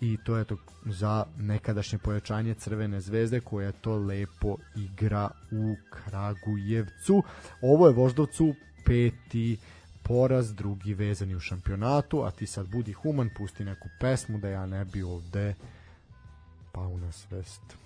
i 0.00 0.18
to 0.24 0.36
je 0.36 0.44
to 0.44 0.56
za 0.84 1.24
nekadašnje 1.38 1.98
pojačanje 1.98 2.54
Crvene 2.54 3.00
zvezde 3.00 3.40
koja 3.40 3.72
to 3.72 3.96
lepo 3.96 4.56
igra 4.76 5.30
u 5.52 5.74
Kragujevcu. 5.90 7.22
Ovo 7.62 7.86
je 7.86 7.92
Voždovcu 7.92 8.54
peti 8.84 9.56
poraz, 10.02 10.54
drugi 10.54 10.94
vezani 10.94 11.34
u 11.34 11.40
šampionatu, 11.40 12.22
a 12.22 12.30
ti 12.30 12.46
sad 12.46 12.68
budi 12.68 12.92
human, 12.92 13.30
pusti 13.36 13.64
neku 13.64 13.88
pesmu 14.00 14.38
da 14.38 14.48
ja 14.48 14.66
ne 14.66 14.84
bi 14.84 15.02
ovde 15.02 15.54
pao 16.76 16.98
na 17.00 17.12
svest. 17.12 17.85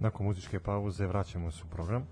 Nakon 0.00 0.26
muzičke 0.26 0.60
pauze 0.60 1.06
vraćamo 1.06 1.50
se 1.50 1.62
u 1.64 1.70
program 1.74 2.02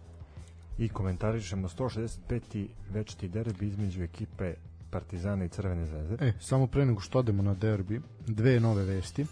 i 0.78 0.88
komentarišemo 0.88 1.68
165. 1.68 2.66
večiti 2.90 3.28
derbi 3.28 3.66
između 3.66 4.02
ekipe 4.02 4.54
Partizana 4.90 5.44
i 5.44 5.48
Crvene 5.48 5.86
zvezde. 5.86 6.16
E, 6.20 6.32
samo 6.40 6.66
pre 6.66 6.86
nego 6.86 7.00
što 7.00 7.18
odemo 7.18 7.42
na 7.42 7.54
derbi, 7.54 8.00
dve 8.26 8.60
nove 8.60 8.84
vesti. 8.84 9.26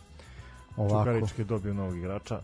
Ovako. 0.76 1.10
Čukarički 1.10 1.40
je 1.40 1.44
dobio 1.44 1.74
novog 1.74 1.96
igrača. 1.96 2.40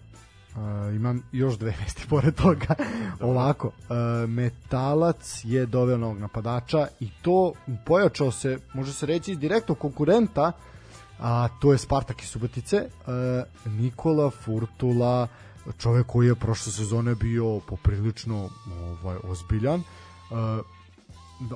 Uh, 0.57 0.59
imam 0.97 1.23
još 1.33 1.59
dve 1.59 1.75
vesti 1.81 2.07
pored 2.09 2.35
toga. 2.35 2.75
Ovako, 3.21 3.67
uh, 3.67 4.31
Metalac 4.31 5.41
je 5.45 5.67
doveo 5.67 5.99
novog 5.99 6.19
napadača 6.19 6.87
i 7.01 7.11
to 7.23 7.53
pojačao 7.87 8.31
se, 8.31 8.59
može 8.75 8.93
se 8.93 9.07
reći, 9.07 9.33
iz 9.33 9.39
direktnog 9.39 9.79
konkurenta, 9.79 10.53
a 11.21 11.49
to 11.61 11.73
je 11.73 11.79
Spartak 11.79 12.23
iz 12.23 12.29
Subotice, 12.29 12.77
uh, 12.77 13.73
Nikola 13.73 14.31
Furtula, 14.31 15.29
čovek 15.79 16.07
koji 16.07 16.27
je 16.27 16.35
prošle 16.35 16.73
sezone 16.73 17.15
bio 17.15 17.61
poprilično 17.61 18.49
ovaj 19.03 19.17
ozbiljan. 19.25 19.83
Uh, 20.31 20.37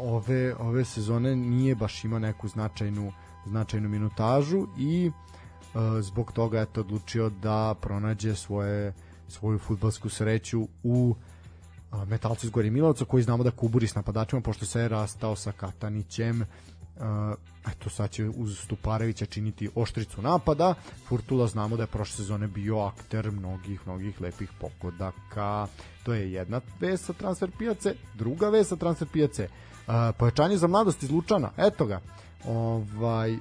ove 0.00 0.54
ove 0.54 0.84
sezone 0.84 1.36
nije 1.36 1.74
baš 1.74 2.04
imao 2.04 2.18
neku 2.18 2.48
značajnu 2.48 3.12
značajnu 3.46 3.88
minutažu 3.88 4.66
i 4.78 5.10
uh, 5.10 5.80
zbog 6.00 6.32
toga 6.32 6.58
je 6.58 6.66
odlučio 6.76 7.30
da 7.30 7.74
pronađe 7.80 8.34
svoje 8.34 8.94
svoju 9.28 9.58
fudbalsku 9.58 10.08
sreću 10.08 10.68
u 10.82 11.14
uh, 11.92 12.08
Metalcu 12.08 12.46
iz 12.46 12.50
Gori 12.50 12.70
Milovca 12.70 13.04
koji 13.04 13.22
znamo 13.22 13.44
da 13.44 13.50
kuburi 13.50 13.86
s 13.86 13.94
napadačima 13.94 14.40
pošto 14.40 14.66
se 14.66 14.80
je 14.80 14.88
rastao 14.88 15.36
sa 15.36 15.52
Katanićem 15.52 16.44
eto 17.72 17.90
sad 17.90 18.10
će 18.10 18.28
uz 18.28 18.58
Stuparevića 18.58 19.26
činiti 19.26 19.70
oštricu 19.74 20.22
napada. 20.22 20.74
Furtula 21.08 21.46
znamo 21.46 21.76
da 21.76 21.82
je 21.82 21.86
prošle 21.86 22.16
sezone 22.16 22.46
bio 22.46 22.78
akter 22.78 23.30
mnogih, 23.30 23.80
mnogih 23.86 24.20
lepih 24.20 24.50
pogodaka. 24.60 25.66
To 26.02 26.14
je 26.14 26.32
jedna 26.32 26.60
vez 26.80 27.00
sa 27.00 27.12
transfer 27.12 27.50
pijace 27.58 27.94
druga 28.14 28.48
vez 28.48 28.68
sa 28.68 28.76
transfer 28.76 29.08
pijace. 29.12 29.48
Uh, 29.86 29.94
pojačanje 30.18 30.56
za 30.56 30.66
mladost 30.66 31.02
iz 31.02 31.10
Lučana 31.10 31.50
eto 31.56 31.86
ga. 31.86 32.00
Ovaj 32.44 33.34
uh, 33.34 33.40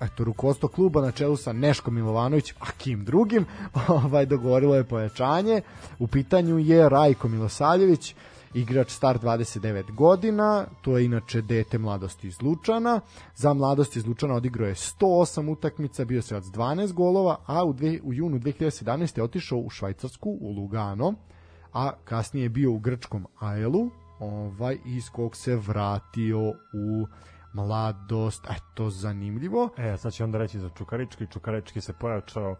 eto 0.00 0.24
rukovodstvo 0.24 0.68
kluba 0.68 1.00
na 1.00 1.12
čelu 1.12 1.36
sa 1.36 1.52
Neškom 1.52 1.94
Milovanovićem, 1.94 2.56
a 2.60 2.72
kim 2.78 3.04
drugim, 3.04 3.46
ovaj 4.04 4.26
dogovorilo 4.26 4.76
je 4.76 4.84
pojačanje. 4.84 5.62
U 5.98 6.06
pitanju 6.06 6.58
je 6.58 6.88
Rajko 6.88 7.28
Milosavljević, 7.28 8.14
igrač 8.54 8.90
star 8.90 9.18
29 9.18 9.94
godina, 9.94 10.66
to 10.82 10.98
je 10.98 11.04
inače 11.04 11.42
dete 11.42 11.78
mladosti 11.78 12.28
iz 12.28 12.42
Lučana. 12.42 13.00
Za 13.34 13.54
mladosti 13.54 13.98
iz 13.98 14.06
Lučana 14.06 14.34
odigrao 14.34 14.68
je 14.68 14.74
108 14.74 15.52
utakmica, 15.52 16.04
bio 16.04 16.22
se 16.22 16.36
od 16.36 16.42
12 16.44 16.92
golova, 16.92 17.36
a 17.46 17.64
u, 17.64 17.72
dve, 17.72 18.00
u 18.02 18.12
junu 18.12 18.38
2017. 18.38 19.18
je 19.18 19.24
otišao 19.24 19.58
u 19.58 19.70
Švajcarsku, 19.70 20.38
u 20.40 20.52
Lugano, 20.52 21.14
a 21.72 21.92
kasnije 22.04 22.44
je 22.44 22.48
bio 22.48 22.72
u 22.72 22.78
grčkom 22.78 23.26
Aelu, 23.38 23.90
ovaj, 24.18 24.78
iz 24.84 25.10
kog 25.10 25.36
se 25.36 25.56
vratio 25.56 26.48
u 26.50 27.06
mladost, 27.52 28.46
eto, 28.50 28.90
zanimljivo. 28.90 29.68
E, 29.76 29.96
sad 29.96 30.12
će 30.12 30.24
onda 30.24 30.38
reći 30.38 30.58
za 30.58 30.68
Čukarički. 30.68 31.26
Čukarički 31.26 31.80
se 31.80 31.92
pojačao 31.92 32.56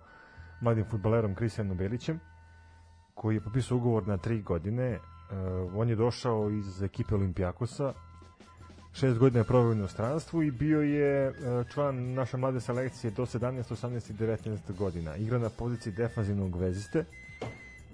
mladim 0.61 0.85
futbolerom 0.91 1.35
Kristijanom 1.35 1.77
Belićem, 1.77 2.21
koji 3.15 3.35
je 3.35 3.45
popisao 3.45 3.77
ugovor 3.77 4.09
na 4.09 4.17
tri 4.17 4.43
godine. 4.43 4.99
Uh, 5.31 5.37
on 5.77 5.89
je 5.89 5.97
došao 5.97 6.51
iz 6.51 6.83
ekipe 6.83 7.15
Olimpijakosa, 7.15 7.93
šest 8.93 9.19
godina 9.19 9.41
je 9.41 9.45
proveo 9.45 9.71
u 9.71 9.75
inostranstvu 9.75 10.43
i 10.43 10.51
bio 10.51 10.81
je 10.81 11.29
uh, 11.29 11.35
član 11.73 12.13
naše 12.15 12.37
mlade 12.37 12.61
selekcije 12.61 13.11
do 13.11 13.23
17, 13.23 13.63
18 13.63 14.11
i 14.11 14.15
19 14.15 14.59
godina. 14.79 15.17
Igra 15.17 15.39
na 15.39 15.49
poziciji 15.49 15.93
defanzivnog 15.93 16.57
veziste, 16.57 17.05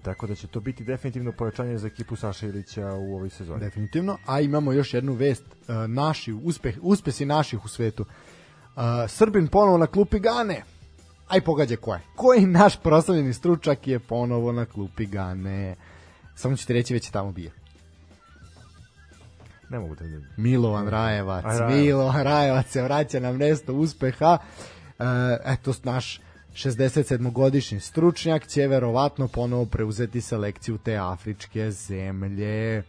tako 0.02 0.26
da 0.26 0.34
će 0.34 0.46
to 0.46 0.60
biti 0.60 0.84
definitivno 0.84 1.32
pojačanje 1.32 1.78
za 1.78 1.86
ekipu 1.86 2.16
Saša 2.16 2.46
Ilića 2.46 2.92
u 2.92 3.14
ovoj 3.14 3.30
sezoni. 3.30 3.60
Definitivno, 3.60 4.18
a 4.26 4.40
imamo 4.40 4.72
još 4.72 4.94
jednu 4.94 5.12
vest, 5.12 5.44
uh, 5.44 5.74
naši, 5.88 6.32
uspeh, 6.32 6.78
uspesi 6.82 7.24
naših 7.24 7.64
u 7.64 7.68
svetu. 7.68 8.04
Srbin 9.08 9.48
ponovo 9.48 9.78
na 9.78 9.86
klupi 9.86 10.18
Gane. 10.18 10.62
Aj 11.28 11.40
pogađa 11.40 11.76
ko 11.76 11.94
je. 11.94 12.00
Koji 12.16 12.46
naš 12.46 12.82
proslavljeni 12.82 13.32
stručak 13.32 13.86
je 13.86 13.98
ponovo 13.98 14.52
na 14.52 14.64
klupi 14.64 15.06
Gane? 15.06 15.76
Samo 16.36 16.56
ću 16.56 16.66
ti 16.66 16.72
reći, 16.72 16.94
već 16.94 17.08
je 17.08 17.12
tamo 17.12 17.32
bio. 17.32 17.50
Ne 19.70 19.78
mogu 19.78 19.94
da 19.94 20.04
vidim. 20.04 20.26
Milovan 20.36 20.88
Rajevac. 20.88 21.44
Aj, 21.44 21.58
Rajevac. 21.58 21.74
Milovan 21.74 22.22
Rajevac 22.22 22.66
se 22.66 22.82
vraća 22.82 23.20
na 23.20 23.32
mesto 23.32 23.74
uspeha. 23.74 24.38
Uh, 24.98 25.06
eto, 25.44 25.72
naš 25.82 26.20
67-godišnji 26.56 27.80
stručnjak 27.80 28.46
će 28.46 28.66
verovatno 28.66 29.28
ponovo 29.28 29.66
preuzeti 29.66 30.20
selekciju 30.20 30.78
te 30.78 30.96
afričke 30.96 31.70
zemlje. 31.70 32.82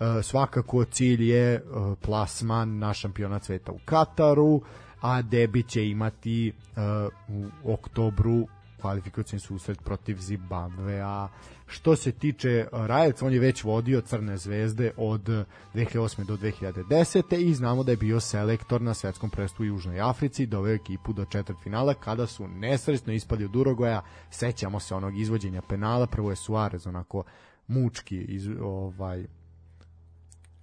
E, 0.00 0.22
svakako 0.22 0.84
cilj 0.84 1.30
je 1.30 1.54
e, 1.54 1.60
plasman 2.02 2.78
na 2.78 2.94
šampionat 2.94 3.44
sveta 3.44 3.72
u 3.72 3.78
Kataru, 3.84 4.60
a 5.00 5.22
Debi 5.22 5.62
će 5.62 5.88
imati 5.88 6.48
e, 6.48 6.52
u 7.28 7.72
oktobru 7.72 8.46
kvalifikacijni 8.80 9.40
susret 9.40 9.78
protiv 9.84 10.16
Zimbabvea. 10.20 11.28
Što 11.66 11.96
se 11.96 12.12
tiče 12.12 12.66
Rajevca, 12.72 13.26
on 13.26 13.32
je 13.32 13.40
već 13.40 13.64
vodio 13.64 14.00
Crne 14.00 14.36
zvezde 14.36 14.90
od 14.96 15.28
2008. 15.74 16.24
do 16.24 16.36
2010. 16.36 17.36
i 17.36 17.54
znamo 17.54 17.84
da 17.84 17.90
je 17.90 17.96
bio 17.96 18.20
selektor 18.20 18.82
na 18.82 18.94
svetskom 18.94 19.30
prvenstvu 19.30 19.62
u 19.62 19.66
Južnoj 19.66 20.00
Africi, 20.00 20.46
doveo 20.46 20.74
ekipu 20.74 21.12
do 21.12 21.24
četvrt 21.24 21.58
finala 21.62 21.94
kada 21.94 22.26
su 22.26 22.48
nesrećno 22.48 23.12
ispali 23.12 23.44
od 23.44 23.56
Urugoja. 23.56 24.02
Sećamo 24.30 24.80
se 24.80 24.94
onog 24.94 25.18
izvođenja 25.18 25.62
penala, 25.62 26.06
prvo 26.06 26.30
je 26.30 26.36
Suarez 26.36 26.86
onako 26.86 27.24
mučki 27.66 28.16
iz, 28.16 28.48
ovaj 28.60 29.26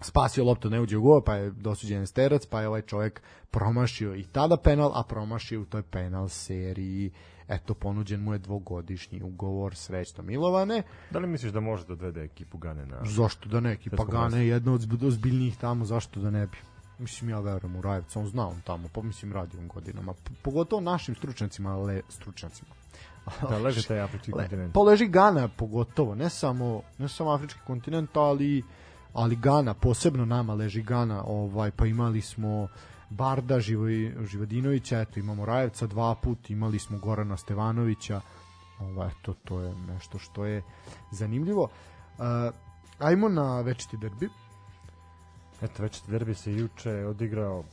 spasio 0.03 0.43
loptu 0.43 0.69
ne 0.69 0.81
uđe 0.81 0.97
u 0.97 1.01
gol, 1.01 1.21
pa 1.21 1.35
je 1.35 1.51
dosuđen 1.51 2.07
sterac, 2.07 2.45
pa 2.45 2.61
je 2.61 2.67
ovaj 2.67 2.81
čovjek 2.81 3.21
promašio 3.51 4.15
i 4.15 4.23
tada 4.23 4.57
penal, 4.57 4.91
a 4.95 5.03
promašio 5.03 5.61
u 5.61 5.65
toj 5.65 5.81
penal 5.81 6.29
seriji 6.29 7.11
eto 7.47 7.73
ponuđen 7.73 8.21
mu 8.21 8.33
je 8.33 8.39
dvogodišnji 8.39 9.21
ugovor 9.21 9.75
srećno 9.75 10.23
Milovane. 10.23 10.83
Da 11.11 11.19
li 11.19 11.27
misliš 11.27 11.51
da 11.51 11.59
može 11.59 11.85
da 11.85 11.95
dovede 11.95 12.23
ekipu 12.23 12.57
Gane 12.57 12.85
na 12.85 12.99
Zašto 13.05 13.49
da 13.49 13.59
ne? 13.59 13.71
Ekipa 13.71 14.05
Gane 14.05 14.41
je 14.41 14.47
jedna 14.47 14.73
od 14.73 15.03
ozbiljnijih 15.03 15.57
tamo, 15.57 15.85
zašto 15.85 16.19
da 16.19 16.29
ne 16.29 16.47
bi? 16.47 16.57
Mislim 16.97 17.29
ja 17.29 17.39
verujem 17.39 17.75
u 17.75 17.81
Rajevca, 17.81 18.19
on 18.19 18.27
zna 18.27 18.47
on 18.47 18.61
tamo, 18.61 18.89
pa 18.93 19.01
mislim 19.01 19.33
radi 19.33 19.57
on 19.57 19.67
godinama, 19.67 20.13
pogotovo 20.41 20.81
našim 20.81 21.15
stručnjacima, 21.15 21.73
ale 21.73 22.01
stručnjacima. 22.09 22.69
da 23.49 23.57
leži 23.57 23.87
taj 23.87 23.99
afrički 23.99 24.31
Le, 24.31 24.37
kontinent. 24.37 24.73
Pa 24.73 24.79
leži 24.79 25.07
Gana 25.07 25.47
pogotovo, 25.47 26.15
ne 26.15 26.29
samo, 26.29 26.81
ne 26.97 27.07
samo 27.07 27.31
afrički 27.31 27.59
kontinent, 27.67 28.17
ali 28.17 28.63
ali 29.13 29.35
Gana, 29.35 29.73
posebno 29.73 30.25
nama 30.25 30.53
leži 30.53 30.81
Gana, 30.81 31.23
ovaj, 31.27 31.71
pa 31.71 31.85
imali 31.85 32.21
smo 32.21 32.67
Barda 33.09 33.59
Živoj, 33.59 34.15
Živodinovića, 34.25 35.01
eto 35.01 35.19
imamo 35.19 35.45
Rajevca 35.45 35.87
dva 35.87 36.15
put, 36.15 36.49
imali 36.49 36.79
smo 36.79 36.97
Gorana 36.97 37.37
Stevanovića, 37.37 38.21
ovo, 38.79 39.05
eto, 39.05 39.33
to 39.33 39.59
je 39.59 39.75
nešto 39.75 40.19
što 40.19 40.45
je 40.45 40.63
zanimljivo. 41.11 41.63
Uh, 41.63 42.25
ajmo 42.99 43.29
na 43.29 43.61
večiti 43.61 43.97
derbi. 43.97 44.29
Eto, 45.61 45.83
večiti 45.83 46.11
derbi 46.11 46.35
se 46.35 46.53
juče 46.53 47.05
odigrao 47.05 47.63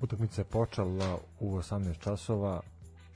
utakmica 0.00 0.40
je 0.40 0.44
počela 0.44 1.18
u 1.40 1.56
18 1.56 1.98
časova 1.98 2.60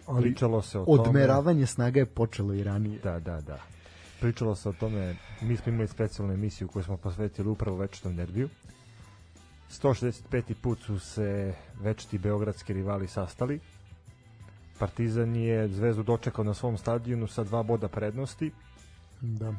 Ali 0.06 0.22
pričalo 0.22 0.62
se 0.62 0.78
o 0.78 0.84
odmeravanje 0.86 1.58
tome 1.58 1.66
snaga 1.66 2.00
je 2.00 2.06
počelo 2.06 2.54
i 2.54 2.64
ranije 2.64 2.98
da, 2.98 3.18
da, 3.20 3.40
da 3.40 3.73
pričalo 4.24 4.54
se 4.54 4.68
o 4.68 4.72
tome 4.72 5.16
mi 5.40 5.56
smo 5.56 5.72
imali 5.72 5.88
specijalnu 5.88 6.34
emisiju 6.34 6.68
koju 6.68 6.82
smo 6.82 6.96
posvetili 6.96 7.48
upravo 7.48 7.76
večitom 7.76 8.16
derbiju 8.16 8.48
165. 9.70 10.54
put 10.62 10.78
su 10.80 10.98
se 10.98 11.54
večiti 11.80 12.18
beogradski 12.18 12.72
rivali 12.72 13.08
sastali. 13.08 13.60
Partizan 14.78 15.36
je 15.36 15.68
Zvezdu 15.68 16.02
dočekao 16.02 16.44
na 16.44 16.54
svom 16.54 16.78
stadionu 16.78 17.26
sa 17.26 17.44
dva 17.44 17.62
boda 17.62 17.88
prednosti. 17.88 18.50
Da. 19.20 19.54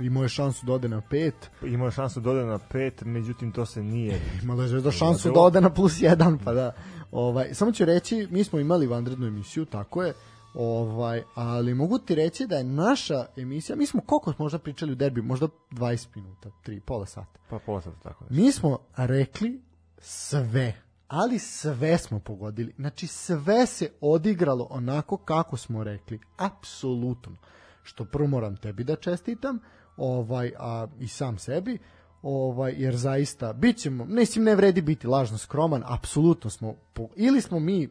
Imao 0.00 0.22
je 0.22 0.28
šansu 0.28 0.66
da 0.66 0.72
ode 0.72 0.88
na 0.88 1.00
pet. 1.00 1.50
Imao 1.62 1.86
je 1.86 1.92
šansu 1.92 2.20
da 2.20 2.30
ode 2.30 2.44
na 2.44 2.58
pet, 2.58 3.02
međutim 3.04 3.52
to 3.52 3.66
se 3.66 3.82
nije... 3.82 4.20
Imala 4.42 4.62
je 4.62 4.68
Zvezda 4.68 4.90
šansu 4.90 5.32
da 5.32 5.40
ode 5.40 5.60
na 5.60 5.70
plus 5.70 6.00
jedan, 6.00 6.38
pa 6.38 6.52
da. 6.52 6.72
Ovaj, 7.12 7.54
samo 7.54 7.72
ću 7.72 7.84
reći, 7.84 8.28
mi 8.30 8.44
smo 8.44 8.60
imali 8.60 8.86
vanrednu 8.86 9.26
emisiju, 9.26 9.64
tako 9.64 10.02
je, 10.02 10.14
Ovaj, 10.58 11.22
ali 11.34 11.74
mogu 11.74 11.98
ti 11.98 12.14
reći 12.14 12.46
da 12.46 12.56
je 12.56 12.64
naša 12.64 13.26
emisija, 13.36 13.76
mi 13.76 13.86
smo 13.86 14.00
koliko 14.00 14.32
možda 14.38 14.58
pričali 14.58 14.92
u 14.92 14.94
derbi, 14.94 15.22
možda 15.22 15.48
20 15.70 16.06
minuta, 16.14 16.50
3, 16.66 16.80
pola 16.80 17.06
sata. 17.06 17.38
Pa 17.50 17.58
pola 17.58 17.80
sata, 17.80 17.96
tako 18.02 18.24
nešto. 18.24 18.42
Mi 18.42 18.52
smo 18.52 18.78
rekli 18.96 19.60
sve, 19.98 20.74
ali 21.08 21.38
sve 21.38 21.98
smo 21.98 22.20
pogodili. 22.20 22.74
Znači 22.76 23.06
sve 23.06 23.66
se 23.66 23.90
odigralo 24.00 24.66
onako 24.70 25.16
kako 25.16 25.56
smo 25.56 25.84
rekli. 25.84 26.20
Apsolutno. 26.36 27.36
Što 27.82 28.04
prvo 28.04 28.28
moram 28.28 28.56
tebi 28.56 28.84
da 28.84 28.96
čestitam, 28.96 29.58
ovaj, 29.96 30.52
a 30.58 30.86
i 31.00 31.08
sam 31.08 31.38
sebi, 31.38 31.78
ovaj 32.22 32.74
jer 32.76 32.96
zaista 32.96 33.52
bićemo 33.52 34.04
mislim 34.04 34.44
ne 34.44 34.54
vredi 34.54 34.82
biti 34.82 35.06
lažno 35.06 35.38
skroman 35.38 35.82
apsolutno 35.86 36.50
smo 36.50 36.74
ili 37.16 37.40
smo 37.40 37.58
mi 37.58 37.88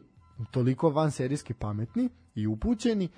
toliko 0.50 0.90
van 0.90 1.10
serijski 1.10 1.54
pametni 1.54 2.08
i 2.34 2.46
upućeni 2.46 3.08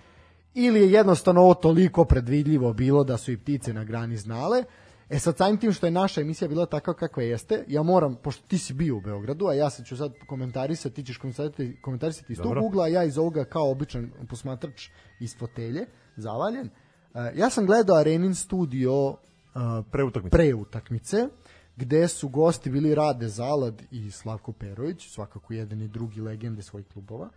ili 0.55 0.81
je 0.81 0.93
jednostavno 0.93 1.41
ovo 1.41 1.55
toliko 1.55 2.05
predvidljivo 2.05 2.73
bilo 2.73 3.05
da 3.05 3.17
su 3.17 3.33
i 3.33 3.37
ptice 3.37 3.73
na 3.73 3.85
grani 3.85 4.17
znale. 4.17 4.65
E 5.11 5.19
sad 5.19 5.37
samim 5.37 5.57
tim 5.57 5.73
što 5.73 5.87
je 5.87 5.91
naša 5.91 6.21
emisija 6.21 6.49
bila 6.49 6.67
takva 6.67 6.95
kakva 6.95 7.23
jeste, 7.23 7.65
ja 7.69 7.83
moram, 7.83 8.17
pošto 8.23 8.47
ti 8.49 8.59
si 8.59 8.75
bio 8.75 8.97
u 8.97 9.01
Beogradu, 9.01 9.47
a 9.47 9.55
ja 9.55 9.71
sad 9.71 9.87
ću 9.87 9.97
sad 9.97 10.13
komentarisati, 10.27 10.95
ti 10.95 11.05
ćeš 11.05 11.19
komentarisati, 11.19 11.77
komentarisati 11.83 12.33
iz 12.33 12.39
tog 12.39 12.63
ugla, 12.63 12.85
a 12.85 12.89
ja 12.89 13.05
iz 13.05 13.19
ovoga 13.19 13.45
kao 13.45 13.71
običan 13.71 14.11
posmatrač 14.29 14.89
iz 15.21 15.37
fotelje, 15.39 15.87
zavaljen. 16.17 16.71
E, 17.15 17.33
ja 17.37 17.51
sam 17.51 17.67
gledao 17.67 17.97
Arenin 17.97 18.35
studio 18.35 18.93
e, 19.11 19.83
Pre 19.91 20.05
utakmice. 20.05 20.37
pre 20.37 20.55
utakmice, 20.55 21.29
gde 21.79 22.09
su 22.09 22.29
gosti 22.29 22.71
bili 22.71 22.95
Rade 22.95 23.29
Zalad 23.29 23.83
i 23.91 24.11
Slavko 24.11 24.53
Perović, 24.53 25.09
svakako 25.09 25.55
jedan 25.55 25.83
i 25.83 25.89
drugi 25.89 26.21
legende 26.21 26.63
svojih 26.63 26.87
klubova. 26.93 27.29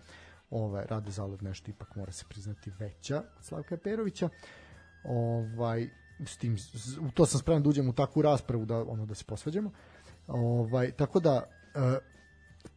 Ovaj, 0.50 0.86
Rade 0.90 1.12
Zalad 1.12 1.44
nešto 1.44 1.72
ipak 1.72 1.96
mora 1.96 2.12
se 2.12 2.26
priznati 2.30 2.72
veća 2.80 3.18
od 3.38 3.44
Slavka 3.44 3.78
Perovića. 3.78 4.30
Ovaj, 5.04 5.90
s 6.26 6.38
tim, 6.38 6.58
u 7.02 7.12
to 7.12 7.26
sam 7.26 7.40
spreman 7.40 7.64
da 7.64 7.70
uđem 7.70 7.90
u 7.90 7.94
takvu 7.94 8.22
raspravu 8.22 8.66
da 8.66 8.84
ono 8.84 9.06
da 9.06 9.16
se 9.16 9.24
posvađamo. 9.24 9.72
Ovaj, 10.28 10.92
tako 10.92 11.20
da 11.20 11.44
e, 11.76 11.98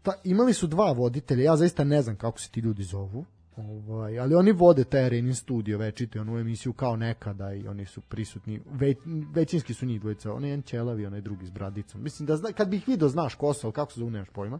ta, 0.02 0.12
imali 0.24 0.54
su 0.54 0.66
dva 0.66 0.92
voditelja, 0.92 1.44
ja 1.44 1.56
zaista 1.56 1.84
ne 1.84 2.02
znam 2.02 2.16
kako 2.16 2.40
se 2.40 2.50
ti 2.50 2.60
ljudi 2.60 2.82
zovu, 2.82 3.24
ovaj, 3.56 4.18
ali 4.18 4.34
oni 4.34 4.52
vode 4.52 4.84
taj 4.84 5.04
Arenin 5.04 5.34
studio 5.34 5.78
večito, 5.78 6.20
onu 6.20 6.38
emisiju 6.38 6.72
kao 6.72 6.96
nekada 6.96 7.52
i 7.52 7.68
oni 7.68 7.86
su 7.86 8.00
prisutni, 8.00 8.60
ve, 8.66 8.94
većinski 9.34 9.74
su 9.74 9.86
njih 9.86 10.00
dvojica, 10.00 10.32
onaj 10.32 10.50
jedan 10.50 10.62
ćelavi, 10.62 11.06
onaj 11.06 11.20
drugi 11.20 11.46
s 11.46 11.50
bradicom. 11.50 12.02
Mislim 12.02 12.26
da 12.26 12.36
zna, 12.36 12.52
kad 12.52 12.68
bih 12.68 12.88
video 12.88 13.08
znaš 13.08 13.34
ko 13.34 13.54
su, 13.54 13.66
ali 13.66 13.74
kako 13.74 13.92
se 13.92 14.00
zove, 14.00 14.10
nemaš 14.10 14.28
pojma. 14.28 14.58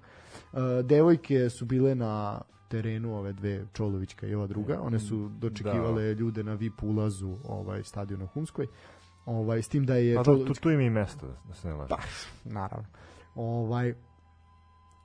Uh, 0.52 0.60
devojke 0.84 1.50
su 1.50 1.64
bile 1.64 1.94
na 1.94 2.40
terenu 2.68 3.16
ove 3.16 3.32
dve 3.32 3.66
Čolovićka 3.72 4.26
i 4.26 4.34
ova 4.34 4.46
druga, 4.46 4.80
one 4.80 4.98
su 4.98 5.28
dočekivale 5.28 6.14
ljude 6.14 6.42
na 6.42 6.54
VIP 6.54 6.82
ulazu 6.82 7.36
ovaj 7.44 7.82
stadion 7.84 8.22
u 8.22 8.26
Humskoj. 8.26 8.66
Ovaj 9.26 9.62
s 9.62 9.68
tim 9.68 9.86
da 9.86 9.96
je 9.96 10.14
Pa 10.14 10.22
da, 10.22 10.24
Čolo- 10.24 10.46
tu, 10.46 10.54
tu 10.54 10.70
ima 10.70 10.82
i 10.82 10.90
mesto, 10.90 11.26
da, 11.26 11.36
da 11.48 11.54
se 11.54 11.68
ne 11.68 11.74
laže. 11.74 11.88
Pa, 11.88 11.98
naravno. 12.44 12.86
Ovaj, 13.34 13.94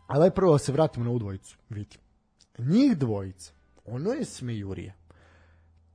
ali 0.08 0.32
prvo 0.32 0.52
da 0.52 0.58
se 0.58 0.72
vratimo 0.72 1.04
na 1.04 1.10
ovu 1.10 1.20
dvojicu. 1.20 1.58
Vidi. 1.70 1.98
Njih 2.58 2.98
dvojica, 2.98 3.54
ono 3.92 4.12
je 4.12 4.26
smejurija. 4.26 4.94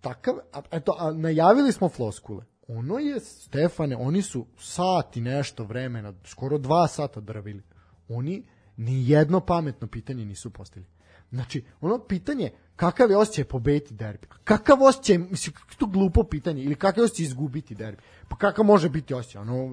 Takav, 0.00 0.34
a, 0.52 0.62
eto, 0.70 0.96
a 0.98 1.12
najavili 1.12 1.72
smo 1.72 1.88
floskule. 1.88 2.44
Ono 2.68 2.98
je, 2.98 3.20
Stefane, 3.20 3.96
oni 3.96 4.22
su 4.22 4.46
sat 4.58 5.16
i 5.16 5.20
nešto 5.20 5.64
vremena, 5.64 6.14
skoro 6.24 6.58
dva 6.58 6.88
sata 6.88 7.20
drvili. 7.20 7.62
Oni 8.08 8.46
ni 8.76 9.10
jedno 9.10 9.40
pametno 9.40 9.86
pitanje 9.86 10.24
nisu 10.24 10.50
postavili. 10.50 10.90
Znači, 11.30 11.64
ono 11.80 11.98
pitanje, 11.98 12.50
kakav 12.76 13.10
je 13.10 13.16
osjećaj 13.16 13.44
pobediti 13.44 13.94
derbi? 13.94 14.26
Kakav 14.44 14.82
osjećaj, 14.82 15.18
mislim, 15.18 15.54
to 15.78 15.86
glupo 15.86 16.22
pitanje, 16.22 16.62
ili 16.62 16.74
kakav 16.74 17.02
je 17.02 17.04
osjećaj 17.04 17.24
izgubiti 17.24 17.74
derbi? 17.74 18.02
Pa 18.28 18.36
kakav 18.36 18.64
može 18.64 18.88
biti 18.88 19.14
osjećaj? 19.14 19.42
Ono, 19.42 19.70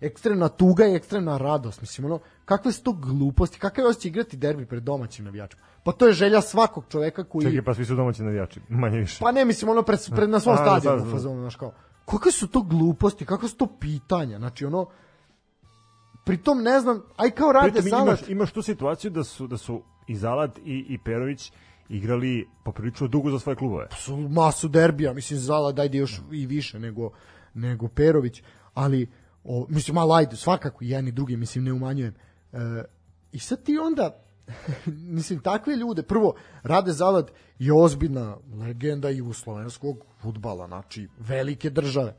ekstremna 0.00 0.48
tuga 0.48 0.86
i 0.86 0.94
ekstremna 0.94 1.38
radost, 1.38 1.80
mislim, 1.80 2.04
ono, 2.04 2.18
kakve 2.44 2.72
su 2.72 2.82
to 2.82 2.92
gluposti, 2.92 3.58
kakav 3.58 3.84
je 3.84 3.88
osjećaj 3.88 4.08
igrati 4.08 4.36
derbi 4.36 4.66
pred 4.66 4.82
domaćim 4.82 5.24
navijačima? 5.24 5.62
Pa 5.84 5.92
to 5.92 6.06
je 6.06 6.12
želja 6.12 6.40
svakog 6.40 6.84
čoveka 6.88 7.24
koji... 7.24 7.44
Čekaj, 7.44 7.64
pa 7.64 7.74
svi 7.74 7.84
su 7.84 7.94
domaći 7.94 8.22
navijači, 8.22 8.60
manje 8.68 8.98
više. 8.98 9.18
Pa 9.20 9.32
ne, 9.32 9.44
mislim, 9.44 9.68
ono, 9.68 9.82
pred, 9.82 10.00
pred 10.16 10.30
na 10.30 10.40
svom 10.40 10.56
da, 10.56 10.62
stadionu, 10.62 10.98
da, 10.98 11.04
da. 11.04 11.10
fazonu, 11.10 11.40
znaš 11.40 11.56
kao, 11.56 11.72
kakve 12.04 12.32
su 12.32 12.48
to 12.48 12.62
gluposti, 12.62 13.26
kakve 13.26 13.48
su 13.48 13.56
to 13.56 13.66
pitanja, 13.80 14.38
znači, 14.38 14.64
ono, 14.64 14.86
pritom 16.24 16.62
ne 16.62 16.80
znam, 16.80 17.02
aj 17.16 17.30
kao 17.30 17.52
rade 17.52 17.80
Pritom 17.80 18.02
imaš, 18.02 18.28
imaš 18.28 18.52
tu 18.52 18.62
situaciju 18.62 19.10
da 19.10 19.24
su, 19.24 19.46
da 19.46 19.56
su 19.56 19.82
i 20.10 20.16
Zalat 20.16 20.58
i, 20.58 20.86
i 20.88 20.98
Perović 20.98 21.52
igrali 21.88 22.48
poprilično 22.64 23.08
dugo 23.08 23.30
za 23.30 23.38
svoje 23.38 23.56
klubove. 23.56 23.88
su 23.96 24.16
masu 24.16 24.68
derbija, 24.68 25.12
mislim 25.12 25.38
Zala 25.38 25.72
dajde 25.72 25.98
još 25.98 26.20
i 26.32 26.46
više 26.46 26.78
nego 26.78 27.10
nego 27.54 27.88
Perović, 27.88 28.42
ali 28.74 29.08
o, 29.44 29.66
mislim 29.68 29.94
malo 29.94 30.14
ajde, 30.14 30.36
svakako 30.36 30.84
i 30.84 30.88
jedan 30.88 31.08
i 31.08 31.12
drugi, 31.12 31.36
mislim 31.36 31.64
ne 31.64 31.72
umanjujem. 31.72 32.14
E, 32.52 32.58
I 33.32 33.38
sad 33.38 33.62
ti 33.62 33.78
onda 33.78 34.24
mislim 35.18 35.40
takve 35.40 35.76
ljude, 35.76 36.02
prvo 36.02 36.34
Rade 36.62 36.92
Zalad 36.92 37.30
je 37.58 37.72
ozbiljna 37.72 38.36
legenda 38.66 39.08
jugoslovenskog 39.08 40.04
fudbala, 40.22 40.66
znači 40.66 41.08
velike 41.18 41.70
države. 41.70 42.14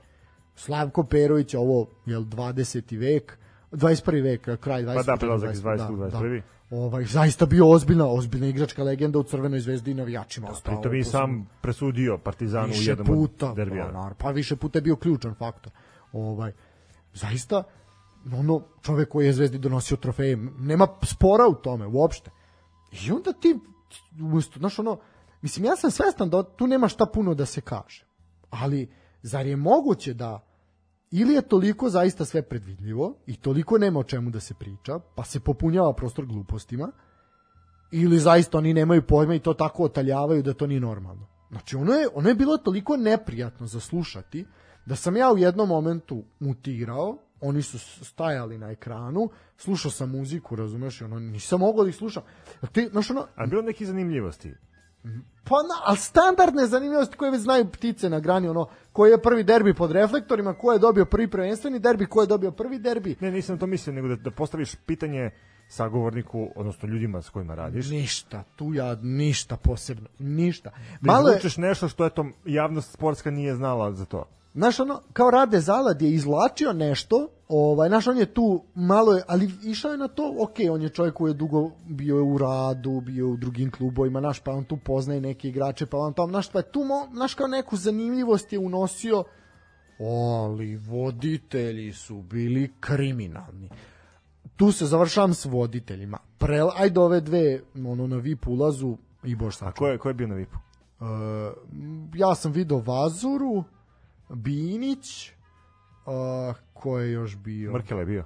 Slavko 0.56 1.04
Perović, 1.04 1.54
ovo 1.54 1.90
je 2.06 2.18
20. 2.18 3.00
vek, 3.00 3.38
21. 3.72 4.24
vek, 4.24 4.60
kraj 4.60 4.84
20. 4.84 4.96
Pa 4.96 5.04
da, 5.04 5.18
prelazak 5.18 5.54
iz 5.54 5.62
20. 5.62 5.94
u 5.94 5.98
da, 5.98 6.10
21.. 6.10 6.42
Ovaj, 6.72 7.06
zaista 7.06 7.46
bio 7.46 7.70
ozbiljna, 7.70 8.08
ozbiljna 8.08 8.48
igračka 8.48 8.84
legenda 8.84 9.20
u 9.20 9.24
Crvenoj 9.24 9.60
zvezdi 9.60 9.92
i 9.92 9.94
navijačima. 9.94 10.50
ostao 10.50 10.76
Pritom 10.76 10.96
i 10.96 11.04
sam 11.04 11.50
presudio 11.62 12.18
Partizanu 12.18 12.74
u 12.74 12.82
jednom 12.82 13.08
puta, 13.08 13.54
derbija. 13.54 13.92
Pa, 13.94 14.14
pa 14.18 14.32
više 14.32 14.56
puta 14.56 14.78
je 14.78 14.82
bio 14.82 14.96
ključan 14.96 15.36
faktor. 15.36 15.74
Ovaj, 16.12 16.52
zaista, 17.14 17.64
ono, 18.34 18.62
čovek 18.82 19.10
koji 19.10 19.26
je 19.26 19.34
Zvezdi 19.34 19.58
donosio 19.58 19.98
trofeje, 19.98 20.38
nema 20.60 20.88
spora 21.04 21.48
u 21.48 21.56
tome, 21.56 21.88
uopšte. 21.88 22.32
I 22.92 23.12
onda 23.12 23.34
ti, 23.34 23.60
umesto, 24.22 24.60
znaš, 24.60 24.80
ono, 24.80 25.00
mislim, 25.42 25.66
ja 25.66 25.76
sam 25.76 25.92
svestan 25.92 26.30
da 26.30 26.44
tu 26.44 26.68
nema 26.68 26.88
šta 26.88 27.06
puno 27.06 27.34
da 27.34 27.46
se 27.46 27.62
kaže. 27.62 28.06
Ali, 28.50 28.92
zar 29.22 29.46
je 29.46 29.56
moguće 29.56 30.14
da 30.14 30.51
ili 31.12 31.34
je 31.34 31.42
toliko 31.42 31.90
zaista 31.90 32.26
sve 32.26 32.42
predvidljivo 32.42 33.16
i 33.26 33.36
toliko 33.36 33.78
nema 33.78 34.00
o 34.00 34.04
čemu 34.04 34.30
da 34.30 34.40
se 34.40 34.54
priča, 34.54 35.00
pa 35.16 35.24
se 35.24 35.40
popunjava 35.40 35.94
prostor 35.94 36.26
glupostima, 36.26 36.92
ili 37.92 38.20
zaista 38.20 38.58
oni 38.58 38.74
nemaju 38.74 39.02
pojma 39.02 39.36
i 39.36 39.40
to 39.40 39.54
tako 39.54 39.84
otaljavaju 39.84 40.44
da 40.44 40.54
to 40.54 40.68
nije 40.68 40.80
normalno. 40.80 41.28
Znači, 41.50 41.76
ono 41.76 41.94
je, 41.94 42.08
ono 42.14 42.30
je 42.30 42.36
bilo 42.36 42.58
toliko 42.58 42.98
neprijatno 42.98 43.68
za 43.68 43.80
slušati, 43.80 44.46
da 44.86 44.96
sam 44.96 45.18
ja 45.18 45.32
u 45.32 45.38
jednom 45.38 45.70
momentu 45.70 46.24
mutirao, 46.40 47.18
oni 47.42 47.62
su 47.62 47.80
stajali 48.06 48.58
na 48.58 48.72
ekranu, 48.72 49.30
slušao 49.58 49.92
sam 49.92 50.10
muziku, 50.12 50.56
razumeš, 50.56 51.02
ono, 51.02 51.20
nisam 51.20 51.60
mogao 51.60 51.84
da 51.84 51.90
ih 51.90 51.96
slušam. 51.96 52.24
Ti, 52.72 52.90
znaš, 52.92 53.12
ono, 53.12 53.28
A 53.36 53.46
bilo 53.46 53.62
neki 53.62 53.86
zanimljivosti. 53.86 54.54
Pa 55.44 55.56
na, 55.56 55.76
ali 55.86 55.98
standardne 55.98 56.66
zanimljivosti 56.66 57.18
koje 57.18 57.32
već 57.32 57.42
znaju 57.42 57.66
ptice 57.72 58.10
na 58.10 58.20
grani, 58.20 58.48
ono, 58.48 58.68
koji 58.94 59.12
je 59.12 59.22
prvi 59.22 59.44
derbi 59.44 59.74
pod 59.74 59.92
reflektorima, 59.92 60.54
ko 60.54 60.74
je 60.74 60.80
dobio 60.80 61.06
prvi 61.06 61.28
prvenstveni 61.28 61.80
derbi, 61.80 62.06
ko 62.06 62.22
je 62.22 62.28
dobio 62.28 62.52
prvi 62.52 62.80
derbi, 62.80 63.16
Ne, 63.20 63.32
nisam 63.32 63.58
to 63.58 63.68
mislio, 63.68 63.94
nego 63.94 64.08
da, 64.08 64.16
da 64.16 64.32
postaviš 64.32 64.76
pitanje 64.76 65.32
sagovorniku, 65.68 66.50
odnosno 66.56 66.90
ljudima 66.90 67.22
s 67.22 67.30
kojima 67.30 67.56
radiš. 67.56 67.90
ništa, 67.90 68.44
tu 68.56 68.74
ja 68.74 68.96
ništa 69.02 69.58
posebno, 69.58 70.08
ništa. 70.20 70.70
Da 71.02 71.12
Malo 71.12 71.30
je, 71.30 71.32
izvučeš 71.32 71.58
nešto 71.58 71.88
što 71.88 72.06
eto, 72.06 72.26
javnost 72.46 72.92
sportska 72.92 73.32
nije 73.32 73.56
znala 73.56 73.92
za 73.92 74.06
to. 74.06 74.26
Znaš, 74.54 74.80
ono, 74.80 75.02
kao 75.14 75.32
Rade 75.32 75.60
Zalad 75.60 76.02
je 76.02 76.12
izvlačio 76.12 76.74
nešto, 76.74 77.28
ovaj, 77.48 77.90
znaš, 77.90 78.08
on 78.08 78.18
je 78.18 78.26
tu 78.26 78.64
malo, 78.76 79.14
je, 79.14 79.24
ali 79.28 79.52
išao 79.64 79.92
je 79.92 79.98
na 79.98 80.08
to, 80.08 80.36
ok, 80.40 80.56
on 80.72 80.82
je 80.82 80.90
čovjek 80.90 81.14
koji 81.14 81.30
je 81.30 81.34
dugo 81.34 81.72
bio 81.88 82.16
je 82.16 82.22
u 82.22 82.38
radu, 82.38 83.02
bio 83.02 83.30
u 83.30 83.38
drugim 83.38 83.72
klubovima, 83.72 84.20
znaš, 84.20 84.40
pa 84.40 84.52
on 84.52 84.64
tu 84.64 84.78
poznaje 84.78 85.22
neke 85.22 85.48
igrače, 85.48 85.86
pa 85.86 85.98
on 85.98 86.14
tam, 86.14 86.30
znaš, 86.30 86.52
pa 86.52 86.60
je 86.60 86.72
tu, 86.72 86.80
znaš, 87.14 87.34
kao 87.34 87.48
neku 87.48 87.78
zanimljivost 87.78 88.54
je 88.54 88.60
unosio, 88.60 89.24
ali 90.00 90.76
voditelji 90.78 91.94
su 91.94 92.22
bili 92.22 92.74
kriminalni. 92.80 93.70
Tu 94.56 94.72
se 94.72 94.86
završavam 94.86 95.34
s 95.34 95.46
voditeljima. 95.46 96.18
Pre, 96.38 96.60
ajde 96.76 97.00
ove 97.00 97.22
dve, 97.22 97.62
ono, 97.86 98.08
na 98.08 98.16
VIP 98.16 98.48
ulazu, 98.48 98.98
i 99.24 99.36
bož 99.36 99.56
A 99.56 99.58
sačuvaj. 99.58 99.74
ko 99.74 99.88
je, 99.88 99.98
ko 99.98 100.08
je 100.08 100.14
bio 100.14 100.28
na 100.28 100.36
VIP-u? 100.36 100.58
Uh, 101.00 101.08
ja 102.16 102.36
sam 102.36 102.52
video 102.52 102.80
Vazuru, 102.80 103.64
Binić, 104.32 105.32
uh, 106.06 106.14
ko 106.74 107.00
je 107.00 107.12
još 107.12 107.38
bio? 107.38 107.74
Mrkele 107.74 108.02
je 108.02 108.06
bio. 108.06 108.26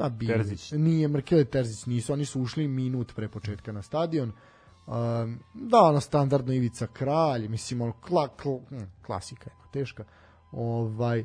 A, 0.00 0.08
Binić. 0.08 0.36
Terzić. 0.36 0.72
Nije, 0.72 1.08
Mrkele 1.08 1.44
Terzić 1.44 1.86
nisu, 1.86 2.12
oni 2.12 2.24
su 2.24 2.40
ušli 2.40 2.68
minut 2.68 3.14
pre 3.14 3.28
početka 3.28 3.72
na 3.72 3.82
stadion. 3.82 4.32
Um, 4.86 5.38
da, 5.54 5.78
ono 5.80 6.00
standardno 6.00 6.52
Ivica 6.52 6.86
Kralj, 6.86 7.48
mislim, 7.48 7.80
ono, 7.80 7.92
kla, 7.92 8.28
kl, 8.28 8.48
hm, 8.68 8.76
klasika 9.06 9.50
je 9.50 9.56
teška. 9.72 10.04
Ovaj, 10.52 11.24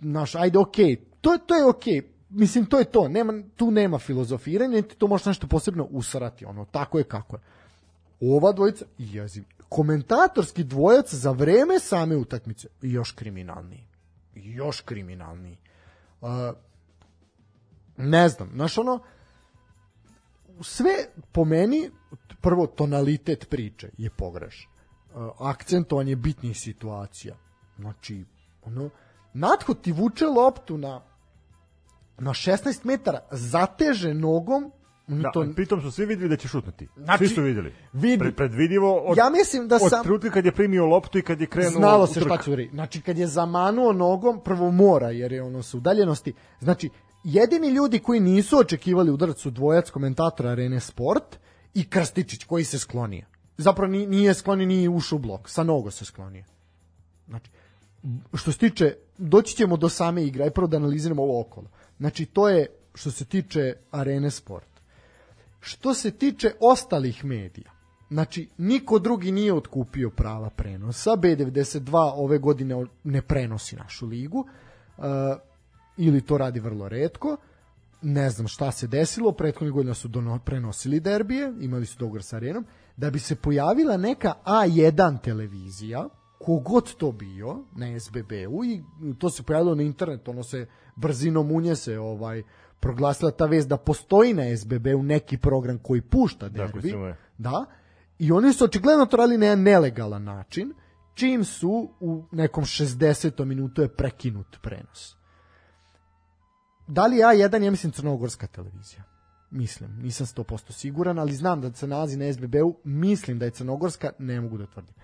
naš, 0.00 0.34
ajde, 0.34 0.58
okej, 0.58 0.96
to, 1.20 1.32
je- 1.32 1.38
to 1.46 1.54
je 1.54 1.64
okej, 1.64 2.02
mislim, 2.30 2.66
to 2.66 2.78
je 2.78 2.84
to, 2.84 3.08
nema, 3.08 3.32
tu 3.56 3.70
nema 3.70 3.98
filozofiranja, 3.98 4.76
niti 4.76 4.96
to 4.96 5.06
može 5.06 5.30
nešto 5.30 5.46
posebno 5.46 5.84
usarati, 5.90 6.44
ono, 6.44 6.64
tako 6.64 6.98
je 6.98 7.04
kako 7.04 7.36
je. 7.36 7.40
Ova 8.20 8.52
dvojica, 8.52 8.84
jeziv, 8.98 9.44
komentatorski 9.68 10.64
dvojac 10.64 11.14
za 11.14 11.30
vreme 11.30 11.80
same 11.80 12.16
utakmice, 12.16 12.68
još 12.82 13.12
kriminalniji. 13.12 13.86
Još 14.34 14.80
kriminalniji. 14.80 15.58
Uh, 16.20 16.28
ne 17.96 18.28
znam, 18.28 18.50
znaš 18.54 18.78
ono, 18.78 19.02
sve 20.60 20.92
po 21.32 21.44
meni, 21.44 21.90
prvo 22.40 22.66
tonalitet 22.66 23.50
priče 23.50 23.90
je 23.98 24.10
pogrešan. 24.10 24.70
Uh, 25.14 25.30
akcentovanje 25.38 26.16
bitnih 26.16 26.60
situacija. 26.60 27.36
Znači, 27.78 28.24
ono, 28.62 28.90
Natho 29.32 29.74
ti 29.74 29.92
vuče 29.92 30.26
loptu 30.26 30.78
na 30.78 31.00
na 32.18 32.30
16 32.30 32.84
metara, 32.84 33.20
zateže 33.30 34.14
nogom 34.14 34.72
Oni 35.08 35.22
Da, 35.22 35.30
to, 35.30 35.46
pritom 35.54 35.80
su 35.82 35.90
svi 35.90 36.06
videli 36.06 36.28
da 36.28 36.36
će 36.36 36.48
šutnuti. 36.48 36.88
Znači, 36.96 37.26
svi 37.26 37.34
su 37.34 37.42
videli. 37.42 37.72
vidi. 37.92 38.18
Pre, 38.18 38.32
predvidivo 38.32 38.94
od, 38.94 39.16
ja 39.16 39.30
mislim 39.30 39.68
da 39.68 39.78
od 39.82 39.90
sam... 39.90 40.02
trenutka 40.02 40.30
kad 40.30 40.44
je 40.44 40.52
primio 40.52 40.86
loptu 40.86 41.18
i 41.18 41.22
kad 41.22 41.40
je 41.40 41.46
krenuo 41.46 41.70
Znalo 41.70 42.06
se 42.06 42.20
šta 42.20 42.38
će 42.42 42.50
uri. 42.50 42.70
Znači, 42.72 43.00
kad 43.00 43.18
je 43.18 43.26
zamanuo 43.26 43.92
nogom, 43.92 44.40
prvo 44.44 44.70
mora, 44.70 45.10
jer 45.10 45.32
je 45.32 45.42
ono 45.42 45.62
su 45.62 45.78
udaljenosti. 45.78 46.32
Znači, 46.60 46.90
jedini 47.24 47.68
ljudi 47.68 47.98
koji 47.98 48.20
nisu 48.20 48.58
očekivali 48.58 49.10
udarac 49.10 49.38
su 49.38 49.50
dvojac 49.50 49.90
komentatora 49.90 50.50
Arene 50.50 50.80
Sport 50.80 51.38
i 51.74 51.88
Krstičić 51.88 52.44
koji 52.44 52.64
se 52.64 52.78
sklonio. 52.78 53.26
Zapravo 53.58 53.92
ni- 53.92 54.06
nije 54.06 54.34
sklonio, 54.34 54.66
nije 54.66 54.88
ušao 54.88 55.16
u 55.16 55.18
blok. 55.18 55.48
Sa 55.48 55.62
nogo 55.62 55.90
se 55.90 56.04
sklonio. 56.04 56.44
Znači, 57.28 57.50
što 58.34 58.52
se 58.52 58.58
tiče, 58.58 58.94
doći 59.18 59.56
ćemo 59.56 59.76
do 59.76 59.88
same 59.88 60.24
igre, 60.24 60.44
aj 60.44 60.50
prvo 60.50 60.66
da 60.66 60.76
analiziramo 60.76 61.22
ovo 61.22 61.40
okolo. 61.40 61.68
Znači, 61.98 62.26
to 62.26 62.48
je 62.48 62.66
što 62.94 63.10
se 63.10 63.24
tiče 63.24 63.74
Arene 63.90 64.30
Sport. 64.30 64.75
Što 65.60 65.94
se 65.94 66.10
tiče 66.10 66.52
ostalih 66.60 67.24
medija, 67.24 67.70
znači, 68.10 68.48
niko 68.58 68.98
drugi 68.98 69.32
nije 69.32 69.54
otkupio 69.54 70.10
prava 70.10 70.50
prenosa, 70.50 71.10
B92 71.10 72.12
ove 72.14 72.38
godine 72.38 72.86
ne 73.04 73.22
prenosi 73.22 73.76
našu 73.76 74.06
ligu, 74.06 74.38
uh, 74.38 75.04
ili 75.96 76.20
to 76.20 76.38
radi 76.38 76.60
vrlo 76.60 76.88
redko, 76.88 77.36
ne 78.02 78.30
znam 78.30 78.48
šta 78.48 78.72
se 78.72 78.86
desilo, 78.86 79.32
prethodnih 79.32 79.72
godina 79.72 79.94
su 79.94 80.08
dono, 80.08 80.38
prenosili 80.38 81.00
derbije, 81.00 81.52
imali 81.60 81.86
su 81.86 81.98
dogovor 81.98 82.22
sa 82.22 82.36
arenom, 82.36 82.66
da 82.96 83.10
bi 83.10 83.18
se 83.18 83.36
pojavila 83.36 83.96
neka 83.96 84.34
A1 84.44 85.20
televizija, 85.22 86.08
kogod 86.38 86.94
to 86.94 87.12
bio, 87.12 87.64
na 87.76 88.00
SBB-u, 88.00 88.64
i 88.64 88.82
to 89.18 89.30
se 89.30 89.42
pojavilo 89.42 89.74
na 89.74 89.82
internetu, 89.82 90.30
ono 90.30 90.42
se 90.42 90.66
brzinom 90.96 91.52
unje 91.52 91.76
se 91.76 91.98
ovaj, 91.98 92.42
proglasila 92.80 93.30
ta 93.30 93.46
vez 93.46 93.66
da 93.66 93.76
postoji 93.76 94.34
na 94.34 94.56
SBB-u 94.56 95.02
neki 95.02 95.38
program 95.38 95.78
koji 95.78 96.00
pušta 96.00 96.48
derbi. 96.48 96.94
ume. 96.94 97.16
Da, 97.38 97.64
i 98.18 98.32
oni 98.32 98.52
su 98.52 98.64
očigledno 98.64 99.06
to 99.06 99.16
radili 99.16 99.38
na 99.38 99.46
jedan 99.46 99.62
nelegalan 99.62 100.24
način, 100.24 100.72
čim 101.14 101.44
su 101.44 101.90
u 102.00 102.24
nekom 102.32 102.64
60. 102.64 103.44
minutu 103.44 103.82
je 103.82 103.88
prekinut 103.88 104.56
prenos. 104.62 105.16
Da 106.88 107.06
li 107.06 107.16
A1, 107.16 107.62
ja 107.62 107.70
mislim 107.70 107.92
crnogorska 107.92 108.46
televizija. 108.46 109.02
Mislim, 109.50 109.98
nisam 110.02 110.26
100% 110.26 110.72
siguran, 110.72 111.18
ali 111.18 111.34
znam 111.34 111.60
da 111.60 111.72
se 111.72 111.86
nalazi 111.86 112.16
na 112.16 112.32
SBB-u, 112.32 112.80
mislim 112.84 113.38
da 113.38 113.44
je 113.44 113.50
crnogorska, 113.50 114.12
ne 114.18 114.40
mogu 114.40 114.58
da 114.58 114.66
tvrdim. 114.66 114.94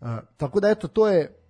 Uh, 0.00 0.08
tako 0.36 0.60
da 0.60 0.68
eto, 0.68 0.88
to 0.88 1.08
je 1.08 1.46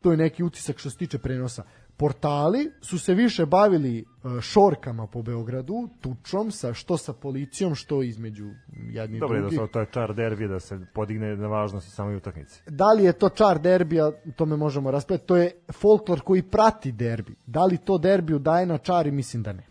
to 0.00 0.10
je 0.10 0.16
neki 0.16 0.42
utisak 0.42 0.78
što 0.78 0.90
se 0.90 0.96
tiče 0.96 1.18
prenosa. 1.18 1.62
Portali 1.98 2.70
su 2.80 2.98
se 2.98 3.14
više 3.14 3.46
bavili 3.46 4.04
uh, 4.04 4.40
šorkama 4.40 5.06
po 5.06 5.22
Beogradu, 5.22 5.88
tučom, 6.00 6.50
sa, 6.50 6.74
što 6.74 6.96
sa 6.96 7.12
policijom, 7.12 7.74
što 7.74 8.02
između 8.02 8.50
jednih 8.90 9.20
Dobro 9.20 9.36
je 9.36 9.42
da 9.42 9.48
drugih. 9.48 9.66
se 9.66 9.72
to 9.72 9.80
je 9.80 9.86
čar 9.90 10.14
derbija 10.14 10.48
da 10.48 10.60
se 10.60 10.80
podigne 10.94 11.36
na 11.36 11.48
važnosti 11.48 11.90
samoj 11.90 12.16
utakmici. 12.16 12.62
Da 12.66 12.92
li 12.92 13.04
je 13.04 13.12
to 13.12 13.28
čar 13.28 13.58
derbija, 13.58 14.12
to 14.36 14.46
me 14.46 14.56
možemo 14.56 14.90
raspraviti. 14.90 15.26
To 15.26 15.36
je 15.36 15.52
folklor 15.72 16.20
koji 16.20 16.42
prati 16.42 16.92
derbi. 16.92 17.34
Da 17.46 17.64
li 17.64 17.78
to 17.78 17.98
derbiju 17.98 18.38
daje 18.38 18.66
na 18.66 18.78
čari, 18.78 19.10
mislim 19.10 19.42
da 19.42 19.52
ne. 19.52 19.66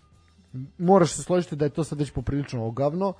Moraš 0.77 1.13
se 1.13 1.23
složiti 1.23 1.55
da 1.55 1.65
je 1.65 1.69
to 1.69 1.83
sad 1.83 1.99
već 1.99 2.11
poprilično 2.11 2.65
ogavno. 2.65 3.13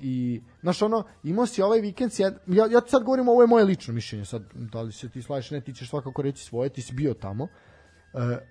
I, 0.00 0.40
znaš 0.60 0.82
ono, 0.82 1.04
imao 1.24 1.46
si 1.46 1.62
ovaj 1.62 1.80
vikend, 1.80 2.12
ja, 2.18 2.66
ja 2.70 2.80
ti 2.80 2.90
sad 2.90 3.02
govorim, 3.02 3.28
ovo 3.28 3.42
je 3.42 3.46
moje 3.46 3.64
lično 3.64 3.94
mišljenje, 3.94 4.24
sad, 4.24 4.42
da 4.54 4.82
li 4.82 4.92
se 4.92 5.08
ti 5.08 5.22
slažeš, 5.22 5.50
ne, 5.50 5.60
ti 5.60 5.74
ćeš 5.74 5.90
svakako 5.90 6.22
reći 6.22 6.44
svoje, 6.44 6.68
ti 6.68 6.82
si 6.82 6.94
bio 6.94 7.14
tamo. 7.14 7.44
E, 7.44 7.75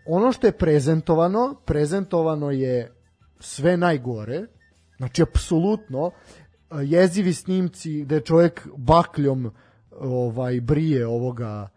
ono 0.06 0.32
što 0.32 0.48
je 0.48 0.58
prezentovano, 0.58 1.56
prezentovano 1.66 2.52
je 2.52 2.92
sve 3.40 3.78
najgore, 3.78 4.46
znači 4.98 5.22
apsolutno, 5.22 6.12
e, 6.12 6.76
jezivi 6.84 7.34
snimci 7.34 8.02
gde 8.02 8.22
čovjek 8.22 8.68
bakljom 8.78 9.52
ovaj 10.00 10.62
brije 10.62 11.08
ovoga 11.08 11.70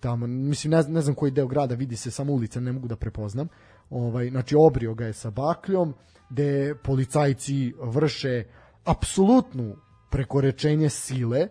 tamo, 0.00 0.26
mislim 0.26 0.70
ne, 0.70 0.82
ne 0.88 1.00
znam 1.00 1.14
koji 1.14 1.32
deo 1.32 1.46
grada, 1.46 1.74
vidi 1.74 1.96
se 1.96 2.10
samo 2.10 2.32
ulica, 2.32 2.60
ne 2.60 2.72
mogu 2.72 2.88
da 2.88 2.96
prepoznam. 2.96 3.48
Ovaj 3.90 4.30
znači 4.30 4.56
obrio 4.58 4.94
ga 4.94 5.06
je 5.06 5.12
sa 5.12 5.30
bakljom, 5.30 5.94
gde 6.30 6.74
policajci 6.74 7.74
vrše 7.80 8.44
apsolutnu 8.84 9.76
prekorečenje 10.10 10.90
sile, 10.90 11.48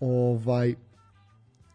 ovaj 0.00 0.74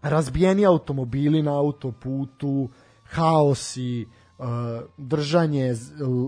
razbijeni 0.01 0.65
automobili 0.65 1.41
na 1.41 1.59
autoputu, 1.59 2.69
haosi, 3.09 4.07
uh, 4.37 4.45
držanje 4.97 5.75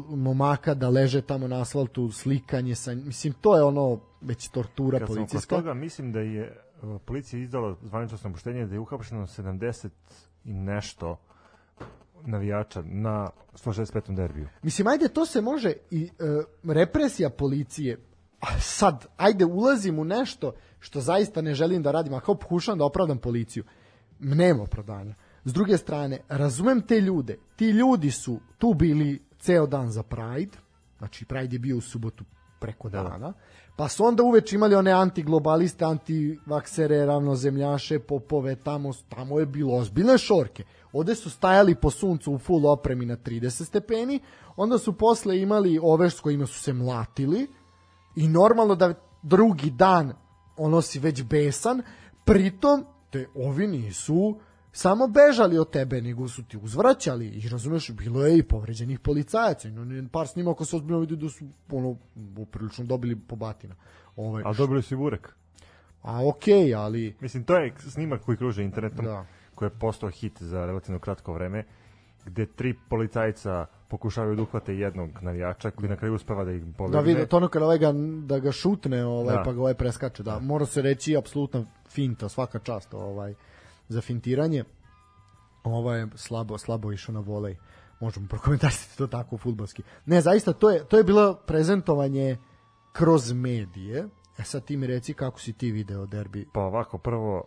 momaka 0.09 0.73
da 0.73 0.89
leže 0.89 1.21
tamo 1.21 1.47
na 1.47 1.61
asfaltu, 1.61 2.11
slikanje 2.11 2.75
sa, 2.75 2.95
mislim, 2.95 3.33
to 3.41 3.55
je 3.55 3.63
ono 3.63 3.99
već 4.21 4.49
tortura 4.49 4.99
Kad 4.99 5.07
sam 5.07 5.15
kod 5.15 5.17
policijska. 5.17 5.55
toga, 5.55 5.73
mislim 5.73 6.11
da 6.11 6.19
je 6.19 6.63
uh, 6.81 7.01
policija 7.05 7.41
izdala 7.41 7.75
zvanično 7.83 8.17
samoštenje 8.17 8.65
da 8.65 8.75
je 8.75 8.79
uhapšeno 8.79 9.27
70 9.27 9.89
i 10.45 10.53
nešto 10.53 11.17
navijača 12.25 12.83
na 12.85 13.29
165. 13.53 14.15
derbiju. 14.15 14.47
Mislim, 14.63 14.87
ajde, 14.87 15.07
to 15.07 15.25
se 15.25 15.41
može 15.41 15.73
i 15.91 16.03
e, 16.03 16.09
represija 16.63 17.29
policije, 17.29 17.97
a 18.39 18.59
sad, 18.59 19.05
ajde, 19.17 19.45
ulazim 19.45 19.99
u 19.99 20.05
nešto 20.05 20.53
što 20.79 21.01
zaista 21.01 21.41
ne 21.41 21.53
želim 21.53 21.83
da 21.83 21.91
radim, 21.91 22.13
a 22.13 22.19
kao 22.19 22.35
pokušavam 22.35 22.79
da 22.79 22.85
opravdam 22.85 23.17
policiju. 23.17 23.63
Nema 24.19 24.63
opravdanja. 24.63 25.15
S 25.45 25.53
druge 25.53 25.77
strane, 25.77 26.19
razumem 26.29 26.81
te 26.81 27.01
ljude. 27.01 27.37
Ti 27.55 27.65
ljudi 27.65 28.11
su 28.11 28.39
tu 28.57 28.73
bili 28.73 29.21
ceo 29.39 29.67
dan 29.67 29.91
za 29.91 30.03
Pride, 30.03 30.57
znači 30.97 31.25
Pride 31.25 31.55
je 31.55 31.59
bio 31.59 31.77
u 31.77 31.81
subotu 31.81 32.23
preko 32.59 32.89
dana, 32.89 33.33
pa 33.75 33.87
su 33.87 34.05
onda 34.05 34.23
uveč 34.23 34.53
imali 34.53 34.75
one 34.75 34.91
antiglobaliste, 34.91 35.85
antivaksere, 35.85 37.05
ravnozemljaše, 37.05 37.99
popove, 37.99 38.55
tamo, 38.55 38.91
tamo 39.09 39.39
je 39.39 39.45
bilo 39.45 39.75
ozbiljne 39.75 40.17
šorke. 40.17 40.63
Ovde 40.93 41.15
su 41.15 41.29
stajali 41.29 41.75
po 41.75 41.89
suncu 41.89 42.33
u 42.33 42.37
full 42.37 42.67
opremi 42.67 43.05
na 43.05 43.17
30 43.17 43.65
stepeni, 43.65 44.19
onda 44.55 44.77
su 44.77 44.93
posle 44.93 45.41
imali 45.41 45.79
ove 45.81 46.09
s 46.09 46.19
kojima 46.19 46.45
su 46.45 46.59
se 46.59 46.73
mlatili. 46.73 47.47
I 48.15 48.27
normalno 48.27 48.75
da 48.75 48.93
drugi 49.21 49.69
dan 49.69 50.13
ono 50.57 50.81
si 50.81 50.99
već 50.99 51.23
besan, 51.23 51.81
pritom 52.25 52.85
te 53.09 53.27
ovi 53.35 53.67
nisu 53.67 54.39
samo 54.71 55.07
bežali 55.07 55.57
od 55.57 55.69
tebe, 55.71 56.01
nego 56.01 56.27
su 56.27 56.43
ti 56.43 56.57
uzvraćali 56.57 57.27
i 57.27 57.49
razumeš, 57.49 57.91
bilo 57.91 58.25
je 58.25 58.37
i 58.37 58.43
povređenih 58.43 58.99
policajaca, 58.99 59.69
par 60.11 60.27
snimaka 60.27 60.65
se 60.65 60.75
ozbiljno 60.75 60.99
vidi 60.99 61.15
da 61.15 61.29
su 61.29 61.45
ono, 61.71 61.95
prilično 62.51 62.85
dobili 62.85 63.15
po 63.15 63.35
batina. 63.35 63.75
Ovaj, 64.15 64.43
A 64.45 64.53
dobili 64.53 64.81
su 64.81 64.93
i 64.93 64.97
burek. 64.97 65.29
a 66.01 66.27
okej, 66.27 66.75
ali 66.75 67.15
Mislim, 67.19 67.43
to 67.43 67.55
je 67.55 67.73
snimak 67.79 68.21
koji 68.21 68.37
kruže 68.37 68.63
internetom, 68.63 69.05
Da. 69.05 69.25
koji 69.55 69.67
je 69.67 69.79
postao 69.79 70.09
hit 70.09 70.41
za 70.41 70.65
relativno 70.65 70.99
kratko 70.99 71.33
vreme, 71.33 71.63
gde 72.25 72.45
tri 72.45 72.73
policajca 72.89 73.65
pokušavaju 73.87 74.35
da 74.35 74.41
uhvate 74.41 74.75
jednog 74.77 75.09
navijača 75.21 75.71
koji 75.71 75.89
na 75.89 75.95
kraju 75.95 76.13
uspeva 76.15 76.43
da 76.43 76.51
ih 76.51 76.63
pobegne. 76.77 76.97
da 76.97 77.05
vidi 77.05 77.27
to 77.27 77.37
ono 77.37 77.47
kada 77.47 77.65
ovaj 77.65 77.77
ga, 77.77 77.91
da 78.25 78.39
ga 78.39 78.51
šutne, 78.51 79.05
ovaj, 79.05 79.35
Da. 79.35 79.43
pa 79.43 79.53
ga 79.53 79.59
ovaj 79.59 79.73
preskače, 79.73 80.23
da, 80.23 80.39
mora 80.39 80.65
se 80.65 80.81
reći 80.81 81.17
apsolutna 81.17 81.63
finta, 81.89 82.29
svaka 82.29 82.59
čast 82.59 82.93
ovaj, 82.93 83.33
za 83.91 84.01
fintiranje. 84.01 84.63
Ovo 85.63 85.93
je 85.93 86.07
slabo, 86.15 86.57
slabo 86.57 86.91
išao 86.91 87.13
na 87.13 87.19
volej. 87.19 87.57
Možemo 87.99 88.27
prokomentarisati 88.27 88.97
to 88.97 89.07
tako 89.07 89.37
futbalski. 89.37 89.83
Ne, 90.05 90.21
zaista, 90.21 90.53
to 90.53 90.69
je, 90.69 90.83
to 90.85 90.97
je 90.97 91.03
bilo 91.03 91.33
prezentovanje 91.47 92.37
kroz 92.91 93.31
medije. 93.33 94.07
E 94.37 94.43
sad 94.43 94.65
ti 94.65 94.77
mi 94.77 94.87
reci 94.87 95.13
kako 95.13 95.39
si 95.39 95.53
ti 95.53 95.71
video 95.71 96.05
derbi. 96.05 96.47
Pa 96.53 96.61
ovako, 96.61 96.97
prvo, 96.97 97.43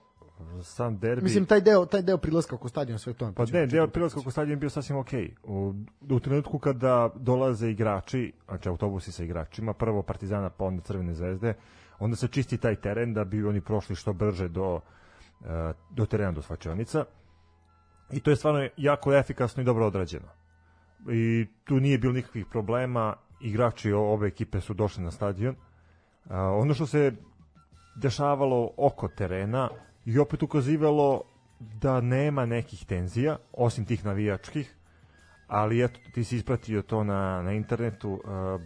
sam 0.62 0.98
derbi... 0.98 1.22
Mislim, 1.22 1.46
taj 1.46 1.60
deo, 1.60 1.86
taj 1.86 2.02
deo 2.02 2.18
prilaska 2.18 2.54
oko 2.54 2.68
stadiona, 2.68 2.98
sve 2.98 3.12
to. 3.14 3.32
Pa 3.36 3.44
ne, 3.44 3.66
deo 3.66 3.88
prilaska 3.88 4.20
oko 4.20 4.30
stadiona 4.30 4.52
je 4.52 4.56
bio 4.56 4.70
sasvim 4.70 4.98
okej. 4.98 5.34
U, 5.44 5.74
u 6.10 6.20
trenutku 6.20 6.58
kada 6.58 7.10
dolaze 7.16 7.70
igrači, 7.70 8.32
znači 8.48 8.68
autobusi 8.68 9.12
sa 9.12 9.24
igračima, 9.24 9.72
prvo 9.72 10.02
Partizana, 10.02 10.50
pa 10.50 10.64
onda 10.64 10.82
Crvene 10.82 11.14
zvezde, 11.14 11.54
onda 11.98 12.16
se 12.16 12.28
čisti 12.28 12.58
taj 12.58 12.76
teren 12.76 13.14
da 13.14 13.24
bi 13.24 13.44
oni 13.44 13.60
prošli 13.60 13.96
što 13.96 14.12
brže 14.12 14.48
do, 14.48 14.80
do 15.90 16.06
terena, 16.06 16.32
do 16.32 16.42
svačionica. 16.42 17.04
I 18.10 18.20
to 18.20 18.30
je 18.30 18.36
stvarno 18.36 18.68
jako 18.76 19.14
efikasno 19.14 19.62
i 19.62 19.64
dobro 19.64 19.86
odrađeno. 19.86 20.28
I 21.10 21.46
tu 21.64 21.80
nije 21.80 21.98
bilo 21.98 22.12
nikakvih 22.12 22.46
problema, 22.46 23.16
igrači 23.40 23.92
o- 23.92 24.12
obe 24.12 24.26
ekipe 24.26 24.60
su 24.60 24.74
došli 24.74 25.04
na 25.04 25.10
stadion. 25.10 25.56
A, 26.30 26.40
ono 26.40 26.74
što 26.74 26.86
se 26.86 27.12
dešavalo 27.96 28.70
oko 28.76 29.08
terena 29.08 29.70
i 30.04 30.18
opet 30.18 30.42
ukazivalo 30.42 31.22
da 31.60 32.00
nema 32.00 32.46
nekih 32.46 32.86
tenzija, 32.86 33.38
osim 33.52 33.84
tih 33.84 34.04
navijačkih, 34.04 34.74
ali 35.46 35.84
eto, 35.84 36.00
ti 36.14 36.24
si 36.24 36.36
ispratio 36.36 36.82
to 36.82 37.04
na, 37.04 37.42
na 37.42 37.52
internetu, 37.52 38.12
uh, 38.12 38.60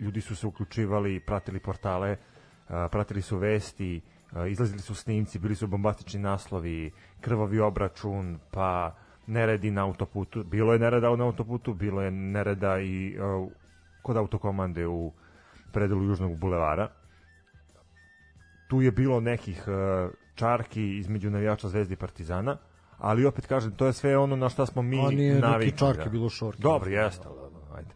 ljudi 0.00 0.20
su 0.20 0.36
se 0.36 0.46
uključivali, 0.46 1.20
pratili 1.20 1.60
portale, 1.60 2.12
uh, 2.12 2.74
pratili 2.90 3.22
su 3.22 3.38
vesti, 3.38 4.00
uh, 4.04 4.21
izlazili 4.50 4.80
su 4.80 4.94
snimci, 4.94 5.38
bili 5.38 5.54
su 5.54 5.66
bombastični 5.66 6.20
naslovi, 6.20 6.90
krvavi 7.20 7.60
obračun, 7.60 8.38
pa 8.50 8.94
neredi 9.26 9.70
na 9.70 9.84
autoputu, 9.84 10.44
bilo 10.44 10.72
je 10.72 10.78
nereda 10.78 11.16
na 11.16 11.24
autoputu, 11.24 11.74
bilo 11.74 12.02
je 12.02 12.10
nereda 12.10 12.80
i 12.80 13.18
uh, 13.18 13.48
kod 14.02 14.16
autokomande 14.16 14.86
u 14.86 15.12
predelu 15.72 16.02
Južnog 16.02 16.36
bulevara. 16.36 16.88
Tu 18.68 18.82
je 18.82 18.90
bilo 18.90 19.20
nekih 19.20 19.64
uh, 19.66 20.10
čarki 20.34 20.96
između 20.96 21.30
navijača 21.30 21.68
Zvezde 21.68 21.94
i 21.94 21.96
Partizana, 21.96 22.56
ali 22.98 23.26
opet 23.26 23.46
kažem, 23.46 23.72
to 23.72 23.86
je 23.86 23.92
sve 23.92 24.18
ono 24.18 24.36
na 24.36 24.48
šta 24.48 24.66
smo 24.66 24.82
mi 24.82 25.06
A 25.06 25.10
nije 25.10 25.34
navikli. 25.34 25.66
neki 25.66 25.78
čarke 25.78 26.04
da. 26.04 26.10
bilo 26.10 26.28
šorke. 26.28 26.62
Dobro, 26.62 26.90
jeste, 26.90 27.28
ajde. 27.76 27.90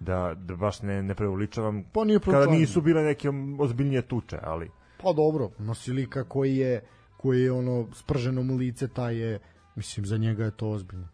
Da, 0.00 0.34
da 0.34 0.56
baš 0.56 0.82
ne, 0.82 1.02
ne 1.02 1.14
preuličavam. 1.14 1.84
Pa 1.92 2.04
nije 2.04 2.20
Kada 2.20 2.46
nisu 2.46 2.80
bile 2.80 3.02
neke 3.02 3.28
ozbiljnije 3.58 4.02
tuče, 4.02 4.38
ali... 4.42 4.70
Pa 5.02 5.12
dobro, 5.12 5.50
Nosilika 5.58 6.24
koji 6.24 6.56
je 6.56 6.80
koji 7.22 7.42
je 7.42 7.52
ono 7.52 7.86
sprženo 7.92 8.42
mu 8.42 8.56
lice, 8.56 8.88
taj 8.88 9.16
je, 9.16 9.38
mislim, 9.74 10.06
za 10.06 10.16
njega 10.16 10.44
je 10.44 10.50
to 10.50 10.70
ozbiljno. 10.70 11.08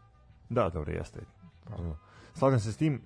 Da, 0.48 0.68
dobro, 0.68 0.92
jeste. 0.92 1.20
Slažem 2.34 2.60
se 2.60 2.72
s 2.72 2.76
tim. 2.76 3.00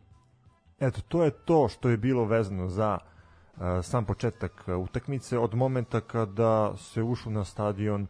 Eto, 0.81 1.01
to 1.09 1.25
je 1.25 1.31
to 1.31 1.69
što 1.69 1.89
je 1.89 1.97
bilo 1.97 2.25
vezano 2.25 2.69
za 2.69 2.99
uh, 2.99 3.63
sam 3.83 4.05
početak 4.05 4.65
uh, 4.67 4.77
utakmice. 4.77 5.39
Od 5.39 5.55
momenta 5.55 6.01
kada 6.01 6.77
se 6.77 7.03
ušlo 7.03 7.33
na 7.33 7.45
stadion, 7.45 8.07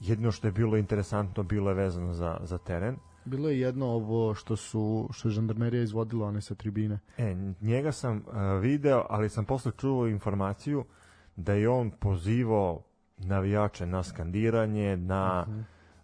jedino 0.00 0.32
što 0.32 0.48
je 0.48 0.52
bilo 0.52 0.76
interesantno 0.76 1.42
bilo 1.42 1.70
je 1.70 1.74
vezano 1.74 2.14
za, 2.14 2.40
za 2.42 2.58
teren. 2.58 2.96
Bilo 3.24 3.48
je 3.48 3.60
jedno 3.60 3.86
ovo 3.86 4.34
što 4.34 4.56
su 4.56 5.08
što 5.12 5.28
je 5.28 5.32
žandarmerija 5.32 5.82
izvodila 5.82 6.26
one 6.26 6.40
sa 6.40 6.54
tribine. 6.54 6.98
E, 7.18 7.34
njega 7.60 7.92
sam 7.92 8.16
uh, 8.16 8.34
video, 8.60 9.06
ali 9.08 9.28
sam 9.28 9.44
posle 9.44 9.72
čuo 9.76 10.06
informaciju 10.06 10.84
da 11.38 11.52
je 11.52 11.68
on 11.68 11.90
pozivao 11.90 12.82
navijače 13.18 13.86
na 13.86 14.02
skandiranje, 14.02 14.96
na 14.96 15.46
uh 15.48 15.54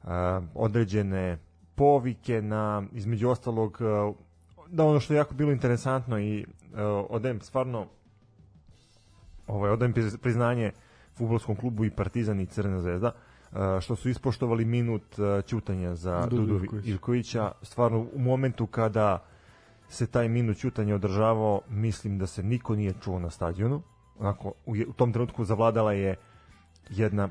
-huh. 0.04 0.38
uh, 0.38 0.48
određene 0.54 1.38
povike, 1.74 2.42
na 2.42 2.82
između 2.92 3.28
ostalog 3.28 3.78
uh, 3.80 4.16
da 4.68 4.84
ono 4.84 5.00
što 5.00 5.14
je 5.14 5.16
jako 5.18 5.34
bilo 5.34 5.52
interesantno 5.52 6.18
i 6.18 6.44
uh, 6.44 6.78
odajem 7.10 7.40
stvarno 7.40 7.86
ovaj, 9.46 9.70
odajem 9.70 9.94
priz- 9.94 10.16
priznanje 10.16 10.72
futbolskom 11.14 11.56
klubu 11.56 11.84
i 11.84 11.90
Partizan 11.90 12.40
i 12.40 12.46
Crvena 12.46 12.80
zvezda 12.80 13.12
uh, 13.12 13.58
što 13.80 13.96
su 13.96 14.08
ispoštovali 14.08 14.64
minut 14.64 15.18
uh, 15.18 15.44
ćutanja 15.44 15.94
za 15.94 16.26
Dudu. 16.26 16.60
Ivkovića 16.84 17.52
stvarno 17.62 18.06
u 18.12 18.18
momentu 18.18 18.66
kada 18.66 19.24
se 19.88 20.06
taj 20.06 20.28
minut 20.28 20.56
ćutanja 20.56 20.94
održavao 20.94 21.60
mislim 21.68 22.18
da 22.18 22.26
se 22.26 22.42
niko 22.42 22.76
nije 22.76 22.94
čuo 23.02 23.18
na 23.18 23.30
stadionu 23.30 23.82
onako 24.18 24.52
u, 24.66 24.74
u 24.88 24.92
tom 24.92 25.12
trenutku 25.12 25.44
zavladala 25.44 25.92
je 25.92 26.16
jedna 26.88 27.28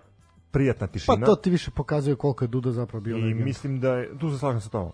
prijatna 0.52 0.88
Pa 0.88 0.94
tišina 0.94 1.26
to 1.26 1.36
ti 1.36 1.50
više 1.50 1.72
pokazuje 1.72 2.16
koliko 2.16 2.44
je 2.44 2.48
Duda 2.48 2.72
zapravo 2.72 3.02
bio 3.04 3.18
i 3.18 3.22
legenda. 3.22 3.46
mislim 3.46 3.80
da 3.80 3.94
je, 3.94 4.18
tu 4.20 4.32
se 4.32 4.38
slažem 4.38 4.62
sa 4.62 4.70
tobom 4.70 4.92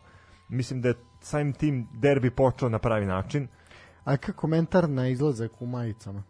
mislim 0.49 0.81
da 0.81 0.87
je 0.87 0.95
samim 1.21 1.53
tim 1.53 1.87
derbi 1.93 2.31
počeo 2.31 2.69
na 2.69 2.79
pravi 2.79 3.05
način 3.05 3.47
A 4.03 4.17
kakav 4.17 4.35
komentar 4.35 4.89
na 4.89 5.07
izlazak 5.07 5.61
u 5.61 5.65
majicama? 5.65 6.23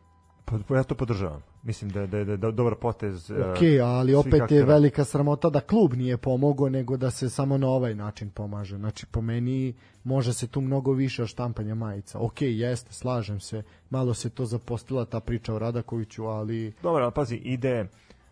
pa, 0.45 0.57
pa 0.67 0.75
ja 0.75 0.83
to 0.83 0.95
podržavam 0.95 1.41
mislim 1.63 1.91
da 1.91 2.01
je, 2.01 2.07
da 2.07 2.17
je, 2.17 2.25
da 2.25 2.31
je 2.31 2.37
do- 2.37 2.51
dobar 2.51 2.75
potez 2.75 3.31
e, 3.31 3.33
Ok, 3.33 3.57
ali 3.83 4.15
opet 4.15 4.51
je 4.51 4.63
velika 4.65 5.05
sramota 5.05 5.49
da 5.49 5.59
klub 5.59 5.93
nije 5.93 6.17
pomogao, 6.17 6.69
nego 6.69 6.97
da 6.97 7.11
se 7.11 7.29
samo 7.29 7.57
na 7.57 7.67
ovaj 7.67 7.95
način 7.95 8.29
pomaže. 8.29 8.77
Znači, 8.77 9.05
po 9.05 9.21
meni 9.21 9.73
može 10.03 10.33
se 10.33 10.47
tu 10.47 10.61
mnogo 10.61 10.91
više 10.91 11.23
od 11.23 11.29
štampanja 11.29 11.75
majica. 11.75 12.19
Ok, 12.19 12.41
jeste, 12.41 12.93
slažem 12.93 13.39
se. 13.39 13.63
Malo 13.89 14.13
se 14.13 14.29
to 14.29 14.45
zapostila 14.45 15.05
ta 15.05 15.19
priča 15.19 15.53
o 15.53 15.59
Radakoviću, 15.59 16.25
ali... 16.25 16.73
Dobro, 16.83 17.03
ali 17.03 17.13
pazi, 17.13 17.35
ide 17.35 17.85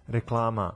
reklama 0.07 0.71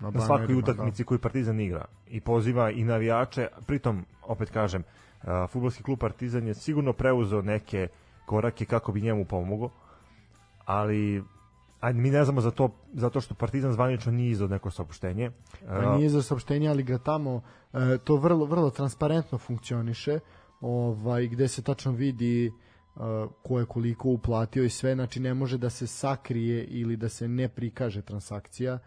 Na, 0.00 0.10
na 0.10 0.20
svakoj 0.20 0.54
utakmici 0.54 1.04
koju 1.04 1.18
Partizan 1.18 1.60
igra 1.60 1.84
i 2.10 2.20
poziva 2.20 2.70
i 2.70 2.84
navijače, 2.84 3.48
pritom, 3.66 4.04
opet 4.22 4.50
kažem, 4.50 4.82
uh, 5.22 5.28
futbolski 5.50 5.82
klub 5.82 5.98
Partizan 5.98 6.46
je 6.46 6.54
sigurno 6.54 6.92
preuzeo 6.92 7.42
neke 7.42 7.88
korake 8.26 8.64
kako 8.64 8.92
bi 8.92 9.00
njemu 9.00 9.24
pomogao, 9.24 9.70
ali 10.64 11.22
ajde, 11.80 12.00
mi 12.00 12.10
ne 12.10 12.24
znamo 12.24 12.40
za 12.40 12.50
to, 12.50 12.70
zato 12.94 13.20
što 13.20 13.34
Partizan 13.34 13.72
zvanično 13.72 14.12
nije 14.12 14.30
izdao 14.30 14.48
neko 14.48 14.70
saopštenje. 14.70 15.30
Pa 15.66 15.96
nije 15.96 16.08
za 16.08 16.22
saopštenje, 16.22 16.68
ali 16.68 16.82
ga 16.82 16.98
tamo 16.98 17.42
e, 17.72 17.98
to 18.04 18.16
vrlo 18.16 18.44
vrlo 18.44 18.70
transparentno 18.70 19.38
funkcioniše, 19.38 20.18
ovaj 20.60 21.28
gde 21.28 21.48
se 21.48 21.62
tačno 21.62 21.92
vidi 21.92 22.46
e, 22.46 22.50
ko 23.42 23.58
je 23.58 23.66
koliko 23.66 24.08
uplatio 24.08 24.64
i 24.64 24.70
sve, 24.70 24.94
znači 24.94 25.20
ne 25.20 25.34
može 25.34 25.58
da 25.58 25.70
se 25.70 25.86
sakrije 25.86 26.64
ili 26.64 26.96
da 26.96 27.08
se 27.08 27.28
ne 27.28 27.48
prikaže 27.48 28.02
transakcija. 28.02 28.78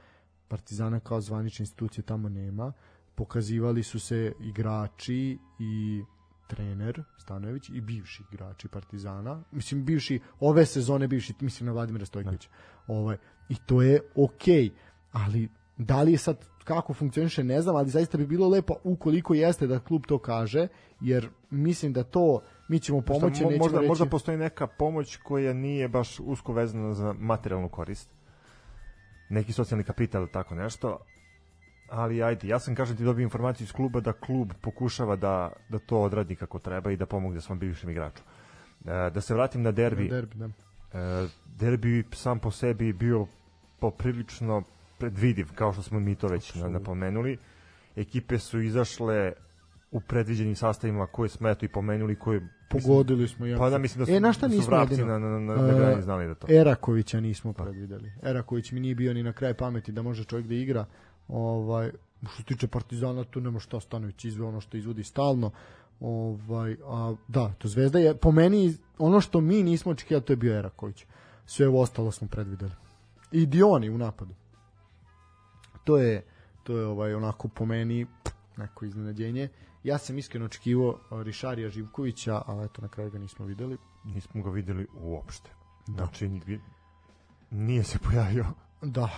Partizana 0.48 1.00
kao 1.00 1.22
zvanične 1.22 1.64
institucije 1.64 2.04
tamo 2.04 2.30
nema. 2.30 2.74
Pokazivali 3.16 3.84
su 3.84 4.00
se 4.00 4.34
igrači 4.40 5.38
i 5.60 6.04
trener 6.52 7.04
Stanojević 7.18 7.70
i 7.70 7.82
bivši 7.82 8.24
igrači 8.32 8.68
Partizana. 8.68 9.44
Mislim 9.52 9.86
bivši 9.86 10.20
ove 10.40 10.66
sezone 10.66 11.08
bivši, 11.08 11.34
mislim 11.40 11.68
na 11.68 11.74
Vladimira 11.74 12.06
Stojkovića. 12.06 12.50
Ovaj 12.88 13.18
i 13.50 13.56
to 13.66 13.82
je 13.82 14.00
okej, 14.16 14.70
ali 15.12 15.50
da 15.78 16.02
li 16.02 16.12
je 16.12 16.18
sad 16.18 16.46
kako 16.64 16.94
funkcioniše 16.94 17.44
ne 17.44 17.62
znam, 17.62 17.76
ali 17.76 17.90
zaista 17.90 18.18
bi 18.18 18.26
bilo 18.26 18.50
lepo 18.50 18.74
ukoliko 18.84 19.34
jeste 19.34 19.68
da 19.68 19.80
klub 19.80 20.04
to 20.08 20.18
kaže, 20.18 20.68
jer 21.02 21.30
mislim 21.50 21.94
da 21.94 22.04
to 22.04 22.42
mi 22.68 22.80
ćemo 22.80 23.02
pomoći, 23.02 23.44
Mo- 23.44 23.50
nećemo 23.50 23.58
možda, 23.58 23.78
reći... 23.78 23.88
možda 23.88 24.06
postoji 24.06 24.38
neka 24.38 24.68
pomoć 24.68 25.18
koja 25.18 25.54
nije 25.54 25.88
baš 25.88 26.20
usko 26.20 26.54
vezana 26.54 26.94
za 26.94 27.14
materijalnu 27.20 27.70
korist. 27.70 28.10
Neki 29.30 29.54
socijalni 29.54 29.84
kapital, 29.84 30.28
tako 30.28 30.56
nešto. 30.56 31.00
Ali 31.92 32.24
ajde, 32.24 32.48
ja 32.48 32.60
sam 32.60 32.76
kažem 32.76 32.98
ti 32.98 33.04
dobio 33.04 33.24
informaciju 33.24 33.66
iz 33.66 33.72
kluba 33.72 34.00
da 34.00 34.14
klub 34.14 34.52
pokušava 34.62 35.16
da, 35.16 35.52
da 35.70 35.80
to 35.80 36.02
odradi 36.02 36.36
kako 36.36 36.60
treba 36.60 36.92
i 36.92 36.98
da 36.98 37.06
pomogne 37.06 37.42
svom 37.42 37.60
bivšem 37.60 37.90
igraču. 37.90 38.24
E, 38.86 39.10
da 39.10 39.22
se 39.22 39.34
vratim 39.34 39.62
na 39.62 39.72
derbi. 39.72 40.10
derbi 40.10 40.36
da. 40.36 40.50
E, 40.94 41.28
derbi 41.60 42.04
sam 42.14 42.40
po 42.40 42.52
sebi 42.52 42.94
bio 42.94 43.28
poprilično 43.80 44.64
predvidiv, 44.98 45.48
kao 45.56 45.74
što 45.74 45.82
smo 45.82 46.00
mi 46.00 46.16
to 46.16 46.28
već 46.28 46.56
na, 46.56 46.70
napomenuli. 46.70 47.38
Ekipe 47.96 48.40
su 48.40 48.62
izašle 48.62 49.34
u 49.92 50.00
predviđenim 50.00 50.56
sastavima 50.56 51.08
koje 51.08 51.30
smo 51.30 51.50
eto 51.50 51.66
i 51.66 51.70
pomenuli, 51.70 52.16
koje 52.16 52.48
Pogodili 52.70 53.28
smo 53.28 53.46
jako. 53.46 53.60
pa 53.60 53.70
da 53.70 53.78
mislim 53.78 54.00
da 54.00 54.06
su, 54.06 54.12
E, 54.12 54.20
na 54.20 54.34
šta 54.34 54.48
da 54.48 54.52
su 54.52 54.58
nismo 54.58 54.76
vrapci 54.76 55.04
na, 55.04 55.20
na, 55.20 55.40
na, 55.40 55.56
na 55.56 55.92
E, 55.92 56.02
znali 56.02 56.28
da 56.28 56.36
to. 56.36 56.48
Erakovića 56.50 57.20
nismo 57.20 57.54
predvideli. 57.54 58.12
Eraković 58.24 58.72
mi 58.72 58.80
nije 58.80 58.96
bio 58.96 59.14
ni 59.14 59.24
na 59.24 59.34
kraj 59.34 59.54
pameti 59.54 59.92
da 59.92 60.02
može 60.02 60.24
čovjek 60.24 60.48
da 60.48 60.54
igra. 60.56 60.86
Ovaj 61.32 61.92
što 62.28 62.38
se 62.38 62.44
tiče 62.44 62.68
Partizana 62.68 63.24
tu 63.24 63.42
nema 63.42 63.60
šta 63.60 63.80
Stanović 63.80 64.26
izve 64.26 64.46
ono 64.46 64.62
što 64.62 64.78
izvodi 64.78 65.04
stalno. 65.04 65.52
Ovaj 66.00 66.78
a 66.86 67.16
da, 67.28 67.54
to 67.58 67.68
Zvezda 67.68 68.00
je 68.00 68.18
po 68.18 68.32
meni 68.32 68.78
ono 68.98 69.22
što 69.22 69.42
mi 69.42 69.64
nismo 69.64 69.92
očekivali 69.92 70.26
to 70.26 70.34
je 70.34 70.38
bio 70.38 70.60
Eraković. 70.60 71.06
Sve 71.46 71.68
ovo 71.68 71.82
ostalo 71.82 72.12
smo 72.12 72.28
predvideli. 72.28 72.72
I 73.32 73.46
Dioni 73.46 73.90
u 73.90 73.98
napadu. 73.98 74.34
To 75.84 75.98
je 75.98 76.24
to 76.64 76.78
je 76.78 76.86
ovaj 76.86 77.14
onako 77.14 77.48
po 77.48 77.66
meni 77.66 78.06
neko 78.58 78.86
iznenađenje. 78.86 79.50
Ja 79.84 79.98
sam 79.98 80.18
iskreno 80.18 80.46
očekivao 80.46 81.00
Rišarija 81.12 81.70
Živkovića, 81.70 82.42
a 82.48 82.64
eto 82.66 82.82
na 82.82 82.88
kraju 82.88 83.12
ga 83.12 83.20
nismo 83.20 83.46
videli. 83.46 83.78
Nismo 84.04 84.44
ga 84.44 84.50
videli 84.50 84.88
uopšte. 85.00 85.50
Znači, 85.88 86.30
ni- 86.30 86.62
nije 87.52 87.84
se 87.84 88.00
pojavio. 88.00 88.46
Da. 88.82 89.10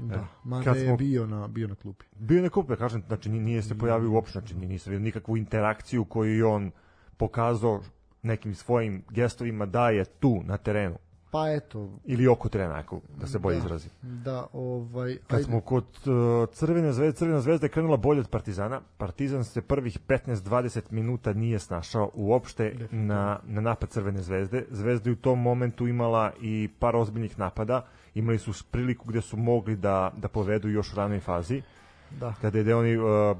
Da, 0.00 0.26
mada 0.44 0.64
kad 0.64 0.76
je 0.76 0.84
smo- 0.84 0.96
bio 0.96 1.26
na 1.26 1.48
bio 1.48 1.68
na 1.68 1.74
klupi. 1.74 2.04
Bio 2.12 2.42
na 2.42 2.48
klupe, 2.48 2.76
kažem, 2.76 3.02
znači 3.06 3.28
ni- 3.28 3.40
nije 3.40 3.62
se 3.62 3.78
pojavio 3.78 4.10
uopšte, 4.10 4.32
znači 4.32 4.54
ni- 4.54 4.66
nisam 4.66 4.90
vidio 4.90 5.04
nikakvu 5.04 5.36
interakciju 5.36 6.04
koju 6.04 6.36
je 6.36 6.44
on 6.44 6.70
pokazao 7.16 7.80
nekim 8.22 8.54
svojim 8.54 9.02
gestovima 9.10 9.66
da 9.66 9.90
je 9.90 10.04
tu 10.04 10.42
na 10.44 10.56
terenu 10.56 10.96
Pa 11.30 11.50
eto, 11.50 11.90
ili 12.04 12.26
oko 12.26 12.48
terena, 12.48 12.74
ako 12.74 13.00
da 13.10 13.26
se 13.26 13.38
bolje 13.38 13.54
Da. 13.54 13.58
izrazim. 13.58 13.90
da 14.02 14.46
ovaj 14.52 15.16
Kad 15.18 15.32
ajde, 15.32 15.44
smo 15.44 15.60
kod 15.60 15.84
uh, 15.84 16.48
Crvene 16.50 16.92
zvezde, 16.92 17.12
Crvena 17.12 17.40
zvezda 17.40 17.66
je 17.66 17.70
krenula 17.70 17.96
bolje 17.96 18.20
od 18.20 18.28
Partizana. 18.28 18.80
Partizan 18.98 19.44
se 19.44 19.62
prvih 19.62 19.98
15-20 20.00 20.80
minuta 20.90 21.32
nije 21.32 21.58
snašao 21.58 22.10
uopšte 22.14 22.76
na, 22.90 23.40
na 23.44 23.60
napad 23.60 23.88
Crvene 23.88 24.22
zvezde. 24.22 24.64
Zvezda 24.70 25.10
je 25.10 25.14
u 25.14 25.18
tom 25.18 25.40
momentu 25.40 25.86
imala 25.86 26.32
i 26.40 26.68
par 26.78 26.96
ozbiljnih 26.96 27.38
napada. 27.38 27.86
Imali 28.14 28.38
su 28.38 28.52
priliku 28.70 29.08
gde 29.08 29.20
su 29.20 29.36
mogli 29.36 29.76
da, 29.76 30.12
da 30.16 30.28
povedu 30.28 30.68
još 30.68 30.92
u 30.92 30.96
ranoj 30.96 31.20
fazi. 31.20 31.62
da. 32.10 32.34
Kada 32.40 32.58
je 32.58 32.64
Deoni 32.64 32.96
uh, 32.96 33.36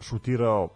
šutirao 0.00 0.68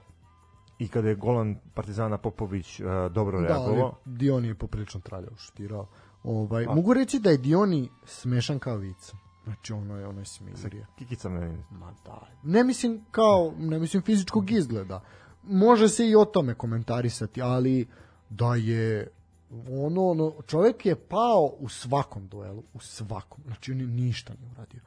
i 0.78 0.88
kada 0.88 1.08
je 1.08 1.14
Golan 1.14 1.56
Partizana 1.74 2.18
Popović 2.18 2.80
uh, 2.80 2.86
dobro 3.12 3.40
Da, 3.40 3.46
reagovao. 3.46 3.94
Dioni 4.04 4.48
je 4.48 4.54
poprilično 4.54 5.00
traljao 5.00 5.36
šutirao. 5.36 5.86
Ovaj, 6.24 6.66
mogu 6.66 6.94
reći 6.94 7.18
da 7.18 7.30
je 7.30 7.38
Dioni 7.38 7.88
smešan 8.04 8.58
kao 8.58 8.76
vica. 8.76 9.16
Znači 9.44 9.72
ono 9.72 9.96
je 9.98 10.06
ono 10.06 10.20
je 10.20 10.24
smirija. 10.24 10.86
Kikicama 10.98 11.38
je 11.38 11.64
Ma 11.70 11.92
daj. 12.04 12.28
Ne 12.42 12.64
mislim 12.64 13.04
kao, 13.10 13.52
ne 13.58 13.78
mislim 13.78 14.02
fizičkog 14.02 14.50
izgleda. 14.50 15.02
Može 15.42 15.88
se 15.88 16.08
i 16.08 16.16
o 16.16 16.24
tome 16.24 16.54
komentarisati, 16.54 17.42
ali 17.42 17.86
da 18.30 18.54
je 18.54 19.08
ono, 19.70 20.06
ono, 20.06 20.34
čovjek 20.46 20.86
je 20.86 20.94
pao 20.94 21.54
u 21.58 21.68
svakom 21.68 22.28
duelu, 22.28 22.62
u 22.74 22.80
svakom. 22.80 23.44
Znači 23.46 23.72
on 23.72 23.78
ništa 23.78 24.32
nije 24.40 24.50
uradio. 24.50 24.80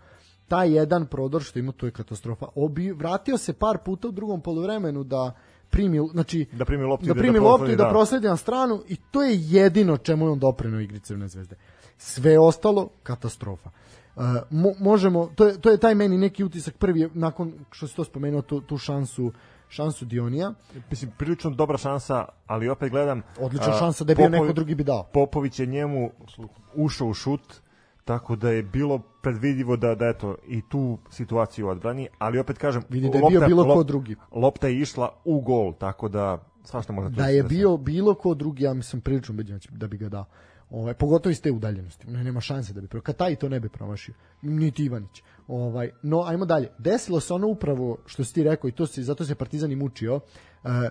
Taj 0.48 0.76
jedan 0.76 1.06
prodor 1.06 1.44
što 1.44 1.60
ima, 1.60 1.72
to 1.72 1.86
je 1.86 1.92
katastrofa. 1.92 2.48
Obi, 2.56 2.92
vratio 2.92 3.38
se 3.38 3.54
par 3.54 3.78
puta 3.86 4.08
u 4.08 4.12
drugom 4.12 4.42
poluvremenu 4.42 5.04
da 5.04 5.32
primi, 5.70 6.10
znači, 6.12 6.46
Da 6.52 6.66
primi 6.66 6.84
loptu, 6.84 7.06
da 7.06 7.12
i 7.12 7.16
primi 7.16 7.40
da 7.40 7.46
loptu 7.46 7.72
i 7.72 7.76
da, 7.76 7.84
da. 7.84 7.90
prosledi 7.90 8.28
na 8.28 8.38
stranu 8.38 8.84
i 8.88 8.96
to 9.12 9.24
je 9.24 9.38
jedino 9.42 9.98
čemu 9.98 10.26
je 10.26 10.32
on 10.32 10.40
doprineo 10.40 10.80
igri 10.80 11.00
Crvene 11.00 11.28
zvezde. 11.28 11.56
Sve 11.98 12.40
ostalo 12.40 12.90
katastrofa. 13.04 13.70
Uh, 14.16 14.24
mo, 14.50 14.72
možemo, 14.80 15.32
to 15.36 15.48
je, 15.48 15.62
to 15.62 15.70
je 15.70 15.78
taj 15.78 15.96
meni 15.96 16.18
neki 16.18 16.44
utisak 16.44 16.78
prvi, 16.78 17.10
nakon 17.14 17.54
što 17.72 17.88
si 17.88 17.96
to 17.96 18.04
spomenuo, 18.04 18.42
tu, 18.42 18.62
tu 18.62 18.78
šansu 18.78 19.32
šansu 19.70 20.06
Dionija. 20.06 20.54
Mislim, 20.90 21.12
prilično 21.18 21.50
dobra 21.52 21.78
šansa, 21.78 22.26
ali 22.48 22.70
opet 22.70 22.92
gledam... 22.92 23.22
Odlična 23.40 23.74
a, 23.74 23.80
šansa 23.80 24.04
da 24.04 24.12
je 24.12 24.16
bio 24.16 24.26
Popovi- 24.26 24.42
neko 24.42 24.54
drugi 24.54 24.76
bi 24.76 24.84
dao. 24.84 25.04
Popović 25.14 25.60
je 25.60 25.66
njemu 25.66 26.12
ušao 26.76 27.08
u 27.08 27.14
šut, 27.14 27.62
tako 28.06 28.36
da 28.36 28.50
je 28.50 28.64
bilo 28.64 29.00
predvidivo 29.22 29.78
da, 29.78 29.96
da 29.96 30.08
eto, 30.08 30.36
i 30.48 30.62
tu 30.70 30.98
situaciju 31.10 31.68
odbrani, 31.68 32.08
ali 32.18 32.40
opet 32.40 32.58
kažem... 32.58 32.84
Vidi 32.90 33.10
da 33.10 33.18
je 33.18 33.24
bio 33.30 33.42
bilo 33.42 33.76
ko 33.76 33.84
drugi. 33.84 34.16
Lopta 34.32 34.68
je 34.68 34.80
išla 34.80 35.10
u 35.26 35.42
gol, 35.42 35.74
tako 35.74 36.10
da 36.10 36.38
svašta 36.64 36.94
može 36.94 37.10
Da 37.10 37.28
je 37.28 37.44
bio 37.44 37.78
bilo 37.78 38.14
ko 38.14 38.34
drugi, 38.34 38.64
ja 38.64 38.74
mislim 38.74 39.02
prilično 39.02 39.34
ubeđen 39.34 39.60
da 39.70 39.78
da 39.78 39.88
bi 39.88 39.98
ga 39.98 40.10
dao. 40.10 40.26
Ovaj 40.70 40.94
pogotovo 40.94 41.32
iz 41.32 41.42
te 41.42 41.52
udaljenosti. 41.52 42.08
Ne, 42.08 42.24
nema 42.24 42.42
šanse 42.42 42.74
da 42.74 42.82
bi 42.82 42.88
pro. 42.88 43.02
Kataj 43.02 43.36
to 43.36 43.50
ne 43.50 43.60
bi 43.60 43.70
promašio. 43.70 44.14
Niti 44.42 44.86
Ivanić. 44.86 45.24
Ovaj 45.48 45.92
no 46.02 46.24
ajmo 46.28 46.46
dalje. 46.46 46.70
Desilo 46.78 47.20
se 47.20 47.34
ono 47.34 47.48
upravo 47.48 47.98
što 48.06 48.24
si 48.24 48.34
ti 48.34 48.44
rekao 48.44 48.68
i 48.68 48.72
to 48.72 48.86
se 48.86 49.04
zato 49.04 49.26
se 49.26 49.36
Partizan 49.36 49.72
i 49.72 49.76
mučio. 49.76 50.20
E, 50.64 50.90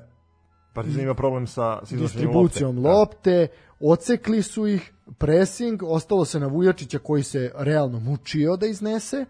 Partizan 0.72 1.02
ima 1.02 1.14
problem 1.14 1.46
sa, 1.46 1.80
sa 1.84 1.96
distribucijom 1.96 2.76
lopte. 2.76 2.90
lopte, 2.90 3.48
ocekli 3.80 4.42
su 4.42 4.66
ih, 4.66 4.92
pressing, 5.18 5.82
ostalo 5.82 6.24
se 6.24 6.40
na 6.40 6.46
Vujačića 6.46 6.98
koji 6.98 7.22
se 7.22 7.52
realno 7.56 8.00
mučio 8.00 8.56
da 8.56 8.66
iznese. 8.66 9.24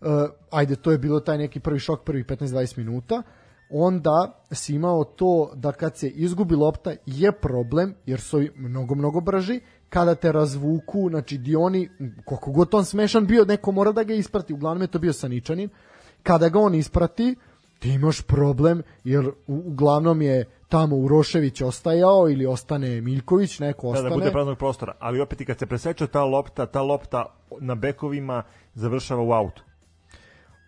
Uh, 0.00 0.08
ajde, 0.50 0.76
to 0.76 0.90
je 0.90 0.98
bilo 0.98 1.20
taj 1.20 1.38
neki 1.38 1.60
prvi 1.60 1.78
šok, 1.78 2.04
prvi 2.04 2.24
15-20 2.24 2.78
minuta. 2.78 3.22
Onda 3.70 4.44
si 4.52 4.74
imao 4.74 5.04
to 5.04 5.52
da 5.54 5.72
kad 5.72 5.96
se 5.96 6.08
izgubi 6.08 6.54
lopta 6.54 6.92
je 7.06 7.32
problem, 7.32 7.94
jer 8.06 8.20
su 8.20 8.42
mnogo, 8.56 8.94
mnogo 8.94 9.20
brži. 9.20 9.60
Kada 9.88 10.14
te 10.14 10.32
razvuku, 10.32 11.08
znači 11.10 11.38
Dioni, 11.38 11.88
koliko 12.24 12.50
god 12.50 12.74
on 12.74 12.84
smešan 12.84 13.26
bio, 13.26 13.44
neko 13.44 13.72
mora 13.72 13.92
da 13.92 14.02
ga 14.02 14.14
isprati. 14.14 14.54
Uglavnom 14.54 14.82
je 14.82 14.88
to 14.88 14.98
bio 14.98 15.12
Saničanin. 15.12 15.68
Kada 16.22 16.48
ga 16.48 16.58
on 16.60 16.74
isprati, 16.74 17.36
ti 17.78 17.90
imaš 17.90 18.22
problem 18.22 18.82
jer 19.04 19.26
u- 19.28 19.32
uglavnom 19.46 20.22
je 20.22 20.44
tamo 20.68 20.96
Urošević 20.96 21.60
ostajao 21.60 22.28
ili 22.28 22.46
ostane 22.46 23.00
Miljković, 23.00 23.58
neko 23.58 23.82
Da, 23.82 23.90
ostane. 23.90 24.10
da 24.10 24.16
bude 24.16 24.30
praznog 24.30 24.58
prostora, 24.58 24.94
ali 24.98 25.20
opet 25.20 25.40
i 25.40 25.44
kad 25.44 25.58
se 25.58 25.66
preseče 25.66 26.06
ta 26.06 26.24
lopta, 26.24 26.66
ta 26.66 26.82
lopta 26.82 27.26
na 27.60 27.74
bekovima 27.74 28.42
završava 28.74 29.22
u 29.22 29.32
autu. 29.32 29.62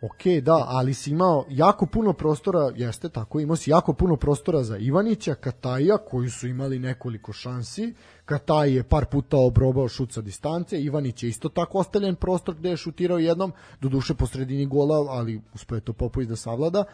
Ok, 0.01 0.43
da, 0.43 0.65
ali 0.69 0.95
si 0.95 1.11
imao 1.11 1.45
jako 1.49 1.87
puno 1.87 2.13
prostora, 2.13 2.73
jeste 2.77 3.09
tako, 3.09 3.41
imao 3.41 3.57
si 3.57 3.71
jako 3.71 3.93
puno 3.93 4.17
prostora 4.17 4.63
za 4.63 4.77
Ivanića, 4.77 5.35
Kataja, 5.35 5.97
koji 5.97 6.31
su 6.31 6.47
imali 6.47 6.79
nekoliko 6.79 7.33
šansi. 7.33 7.95
Kataj 8.25 8.75
je 8.75 8.83
par 8.83 9.07
puta 9.07 9.37
obrobao 9.37 9.89
šut 9.89 10.13
sa 10.13 10.21
distance, 10.21 10.81
Ivanić 10.81 11.23
je 11.23 11.29
isto 11.29 11.49
tako 11.49 11.79
ostavljen 11.79 12.15
prostor 12.15 12.55
gde 12.55 12.71
je 12.71 12.77
šutirao 12.77 13.19
jednom, 13.19 13.53
do 13.81 13.89
duše 13.89 14.15
po 14.15 14.27
sredini 14.27 14.67
gola, 14.67 15.07
ali 15.09 15.41
uspeo 15.55 15.77
je 15.77 15.81
to 15.81 15.93
Popović 15.93 16.29
da 16.29 16.37
savlada. 16.37 16.85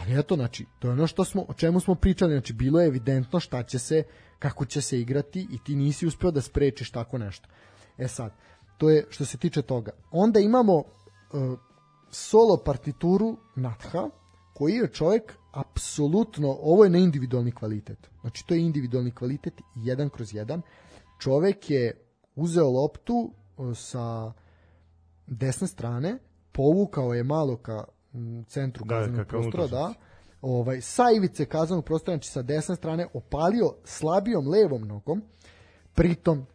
Ali 0.00 0.18
eto, 0.18 0.34
znači, 0.34 0.66
to 0.78 0.88
je 0.88 0.92
ono 0.92 1.06
što 1.06 1.24
smo, 1.24 1.44
o 1.48 1.54
čemu 1.54 1.80
smo 1.80 1.94
pričali, 1.94 2.32
znači, 2.32 2.52
bilo 2.52 2.80
je 2.80 2.86
evidentno 2.86 3.40
šta 3.40 3.62
će 3.62 3.78
se, 3.78 4.02
kako 4.38 4.64
će 4.64 4.80
se 4.80 5.00
igrati 5.00 5.48
i 5.50 5.58
ti 5.64 5.74
nisi 5.74 6.06
uspeo 6.06 6.30
da 6.30 6.40
sprečiš 6.40 6.90
tako 6.90 7.18
nešto. 7.18 7.48
E 7.98 8.08
sad, 8.08 8.32
to 8.78 8.90
je 8.90 9.06
što 9.10 9.24
se 9.24 9.38
tiče 9.38 9.62
toga. 9.62 9.92
Onda 10.10 10.40
imamo 10.40 10.74
uh, 10.74 11.58
solo 12.14 12.56
partituru 12.56 13.36
Natha, 13.56 14.10
koji 14.54 14.72
je 14.72 14.92
čovjek 14.92 15.34
apsolutno, 15.52 16.58
ovo 16.60 16.84
je 16.84 16.90
neindividualni 16.90 17.52
kvalitet. 17.52 18.10
Znači, 18.20 18.46
to 18.46 18.54
je 18.54 18.60
individualni 18.60 19.10
kvalitet 19.10 19.60
jedan 19.74 20.08
kroz 20.08 20.34
jedan. 20.34 20.62
Čovjek 21.20 21.70
je 21.70 22.00
uzeo 22.34 22.70
loptu 22.70 23.30
uh, 23.56 23.76
sa 23.76 24.32
desne 25.26 25.66
strane, 25.66 26.18
povukao 26.52 27.14
je 27.14 27.24
malo 27.24 27.56
ka 27.56 27.84
centru 28.46 28.84
Da, 28.84 28.98
kaznenog 28.98 29.26
prostora, 29.26 29.66
da, 29.66 29.94
ovaj, 30.40 30.80
sa 30.80 31.04
ivice 31.16 31.46
kaznenog 31.46 31.84
prostora, 31.84 32.16
znači 32.16 32.30
sa 32.30 32.42
desne 32.42 32.76
strane, 32.76 33.06
opalio 33.14 33.74
slabijom 33.84 34.48
levom 34.48 34.82
nogom, 34.82 35.22
pritom 35.94 36.46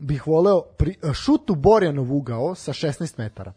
bih 0.00 0.26
voleo 0.26 0.62
pri, 0.62 0.96
šut 1.14 1.50
u 1.50 1.54
Borjanov 1.54 2.12
ugao 2.16 2.54
sa 2.54 2.72
16 2.72 3.18
metara. 3.18 3.52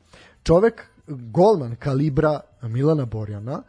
Čovek, 0.48 0.88
golman 1.08 1.76
kalibra 1.76 2.40
Milana 2.62 3.06
Borjana, 3.06 3.64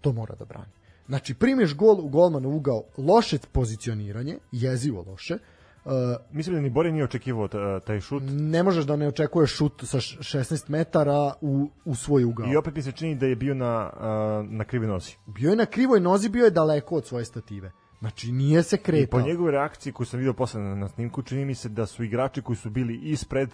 to 0.00 0.12
mora 0.12 0.34
da 0.34 0.44
brani. 0.44 0.70
Znači, 1.06 1.34
primiš 1.34 1.74
gol 1.74 2.00
u 2.00 2.08
golmanov 2.08 2.56
ugao, 2.56 2.82
loše 2.98 3.38
pozicioniranje, 3.52 4.38
jezivo 4.52 5.04
loše, 5.08 5.38
Uh, 5.86 5.90
Mislim 6.32 6.54
da 6.56 6.62
ni 6.62 6.70
Borja 6.70 6.92
nije 6.92 7.04
očekivao 7.04 7.48
ta- 7.48 7.80
taj 7.80 8.00
šut. 8.00 8.22
ne 8.26 8.62
možeš 8.62 8.84
da 8.84 8.96
ne 8.96 9.08
očekuješ 9.08 9.50
šut 9.52 9.82
sa 9.82 9.98
š- 9.98 10.18
16 10.20 10.70
metara 10.70 11.32
u, 11.40 11.68
u 11.84 11.94
svoj 11.94 12.24
ugao. 12.24 12.52
I 12.52 12.56
opet 12.56 12.74
mi 12.74 12.82
se 12.82 12.92
čini 12.92 13.14
da 13.14 13.26
je 13.26 13.36
bio 13.36 13.54
na, 13.54 13.66
a, 13.92 14.44
na 14.48 14.64
krivi 14.64 14.86
nozi. 14.86 15.12
Bio 15.26 15.50
je 15.50 15.56
na 15.56 15.66
krivoj 15.66 16.00
nozi, 16.00 16.28
bio 16.28 16.44
je 16.44 16.50
daleko 16.50 16.96
od 16.96 17.06
svoje 17.06 17.24
stative. 17.24 17.70
Znači, 17.98 18.32
nije 18.32 18.62
se 18.62 18.76
I 18.76 18.78
po 18.78 18.84
kretao. 18.84 19.20
njegovoj 19.20 19.52
reakciji 19.52 19.92
koju 19.92 20.06
sam 20.06 20.18
video 20.18 20.32
posle 20.34 20.60
na, 20.60 20.74
na 20.74 20.88
snimku, 20.88 21.22
čini 21.22 21.44
mi 21.44 21.54
se 21.54 21.68
da 21.68 21.86
su 21.86 22.04
igrači 22.04 22.42
koji 22.42 22.56
su 22.56 22.70
bili 22.70 23.00
ispred 23.02 23.50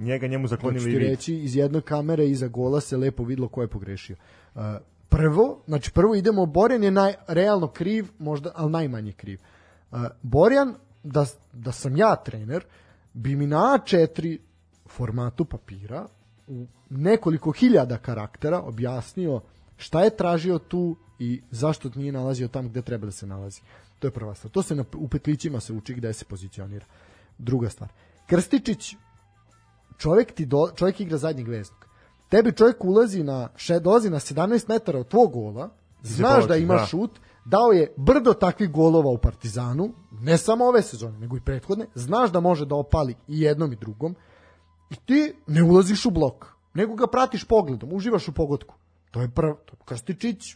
njega 0.00 0.26
njemu 0.26 0.48
zaklonili 0.48 0.90
vid. 0.90 1.08
reći, 1.08 1.34
iz 1.34 1.56
jedne 1.56 1.80
kamere 1.80 2.28
iza 2.28 2.48
gola 2.48 2.80
se 2.80 2.96
lepo 2.96 3.24
videlo 3.24 3.48
ko 3.48 3.62
je 3.62 3.68
pogrešio. 3.68 4.16
Uh, 4.54 4.62
prvo, 5.08 5.62
znači 5.66 5.92
prvo 5.92 6.14
idemo, 6.14 6.46
Borjan 6.46 6.84
je 6.84 6.90
naj, 6.90 7.14
realno 7.28 7.68
kriv, 7.68 8.06
možda, 8.18 8.52
ali 8.54 8.70
najmanje 8.70 9.12
kriv. 9.12 9.38
Uh, 9.90 9.98
Borjan, 10.22 10.74
da, 11.02 11.26
da 11.52 11.72
sam 11.72 11.96
ja 11.96 12.16
trener, 12.16 12.64
bi 13.12 13.36
mi 13.36 13.46
na 13.46 13.58
A4 13.58 14.38
formatu 14.88 15.44
papira 15.44 16.06
u 16.48 16.66
nekoliko 16.90 17.52
hiljada 17.52 17.98
karaktera 17.98 18.60
objasnio 18.60 19.40
šta 19.76 20.02
je 20.02 20.16
tražio 20.16 20.58
tu 20.58 20.96
i 21.18 21.42
zašto 21.50 21.90
nije 21.94 22.12
nalazio 22.12 22.48
tamo 22.48 22.68
gde 22.68 22.82
treba 22.82 23.06
da 23.06 23.12
se 23.12 23.26
nalazi. 23.26 23.60
To 23.98 24.06
je 24.06 24.10
prva 24.10 24.34
stvar. 24.34 24.50
To 24.50 24.62
se 24.62 24.74
na, 24.74 24.84
u 24.94 25.08
petlićima 25.08 25.60
se 25.60 25.72
uči 25.72 25.94
gde 25.94 26.12
se 26.12 26.24
pozicionira. 26.24 26.86
Druga 27.38 27.68
stvar. 27.68 27.90
Krstičić 28.26 28.96
čovjek 30.00 30.32
ti 30.32 30.46
do, 30.46 30.68
čovjek 30.76 31.00
igra 31.00 31.18
zadnjeg 31.18 31.48
veznog. 31.48 31.86
Tebi 32.28 32.52
čovjek 32.52 32.84
ulazi 32.84 33.22
na 33.22 33.48
še, 33.56 33.80
dolazi 33.80 34.10
na 34.10 34.20
17 34.20 34.68
metara 34.68 35.00
od 35.00 35.08
tvog 35.08 35.32
gola, 35.32 35.68
znaš 36.02 36.46
da 36.48 36.56
ima 36.56 36.74
da. 36.74 36.86
šut, 36.86 37.18
dao 37.44 37.72
je 37.72 37.92
brdo 37.96 38.34
takvih 38.34 38.70
golova 38.70 39.10
u 39.10 39.18
Partizanu, 39.18 39.90
ne 40.20 40.38
samo 40.38 40.64
ove 40.64 40.82
sezone, 40.82 41.18
nego 41.18 41.36
i 41.36 41.40
prethodne, 41.40 41.86
znaš 41.94 42.30
da 42.30 42.40
može 42.40 42.66
da 42.66 42.74
opali 42.74 43.14
i 43.28 43.40
jednom 43.40 43.72
i 43.72 43.76
drugom, 43.76 44.14
i 44.90 44.96
ti 44.96 45.34
ne 45.46 45.62
ulaziš 45.62 46.06
u 46.06 46.10
blok, 46.10 46.46
nego 46.74 46.94
ga 46.94 47.06
pratiš 47.06 47.44
pogledom, 47.44 47.92
uživaš 47.92 48.28
u 48.28 48.32
pogodku. 48.32 48.74
To 49.10 49.20
je 49.20 49.30
prvo, 49.30 49.54
to 49.66 49.74
je 49.74 49.84
Krstičić, 49.84 50.54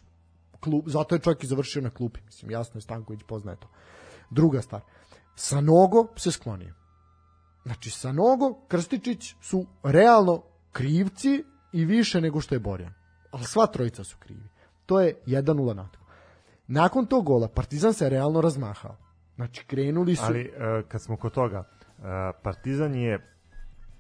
klub, 0.61 0.85
zato 0.87 1.15
je 1.15 1.21
čovjek 1.21 1.45
i 1.45 1.47
završio 1.47 1.83
na 1.83 1.91
klupi, 1.91 2.21
mislim, 2.27 2.51
jasno 2.51 2.79
je 2.79 2.83
Stanković 2.83 3.21
poznaje 3.27 3.59
to. 3.61 3.69
Druga 4.31 4.63
stvar, 4.63 4.81
sa 5.35 5.61
nogo 5.61 6.07
se 6.17 6.31
sklonio. 6.31 6.84
Znači, 7.65 7.91
Sanogo, 7.91 8.55
Krstičić 8.69 9.35
su 9.41 9.67
realno 9.83 10.43
krivci 10.73 11.45
i 11.73 11.85
više 11.85 12.21
nego 12.21 12.41
što 12.41 12.55
je 12.55 12.59
Borjan. 12.59 12.93
Ali 13.31 13.45
sva 13.45 13.67
trojica 13.67 14.05
su 14.05 14.17
krivi. 14.19 14.49
To 14.87 15.01
je 15.01 15.15
1-0 15.27 15.75
natko. 15.75 16.05
Nakon 16.67 17.07
tog 17.07 17.25
gola 17.25 17.49
Partizan 17.49 17.93
se 17.93 18.09
realno 18.09 18.41
razmahao. 18.41 18.97
Znači, 19.37 19.65
krenuli 19.67 20.17
su... 20.17 20.23
Ali 20.25 20.41
e, 20.41 20.83
kad 20.89 21.03
smo 21.03 21.17
kod 21.17 21.33
toga, 21.33 21.65
e, 21.99 22.03
Partizan 22.43 22.95
je 22.95 23.35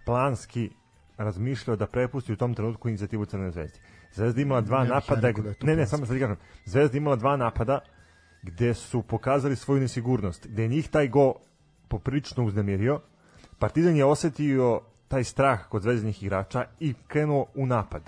planski 0.06 0.70
razmišljao 1.16 1.76
da 1.76 1.86
prepusti 1.86 2.32
u 2.32 2.36
tom 2.36 2.54
trenutku 2.54 2.88
inicijativu 2.88 3.24
Crne 3.24 3.50
zvezde. 3.50 3.78
Zvezda 4.12 4.40
imala 4.40 4.60
dva 4.60 4.78
Ne 4.78 4.88
ja 4.88 4.94
napada, 4.94 5.28
rekao 5.28 5.44
da 5.44 5.52
ne, 5.62 5.76
ne, 5.76 5.86
samo 5.86 6.06
sad 6.06 6.18
kažem, 6.18 6.36
Zvezda 6.64 6.96
imala 6.96 7.16
dva 7.16 7.36
napada 7.36 7.78
gde 8.42 8.74
su 8.74 9.02
pokazali 9.02 9.56
svoju 9.56 9.80
nesigurnost, 9.80 10.46
gde 10.46 10.62
je 10.62 10.68
njih 10.68 10.88
taj 10.88 11.08
go 11.08 11.34
poprilično 11.88 12.44
uznemirio. 12.44 13.00
Partizan 13.64 13.96
je 13.96 14.04
osetio 14.04 14.80
taj 15.08 15.24
strah 15.24 15.68
kod 15.68 15.82
zvezdanih 15.82 16.22
igrača 16.22 16.64
i 16.80 16.94
krenuo 17.08 17.46
u 17.54 17.66
napad. 17.66 18.02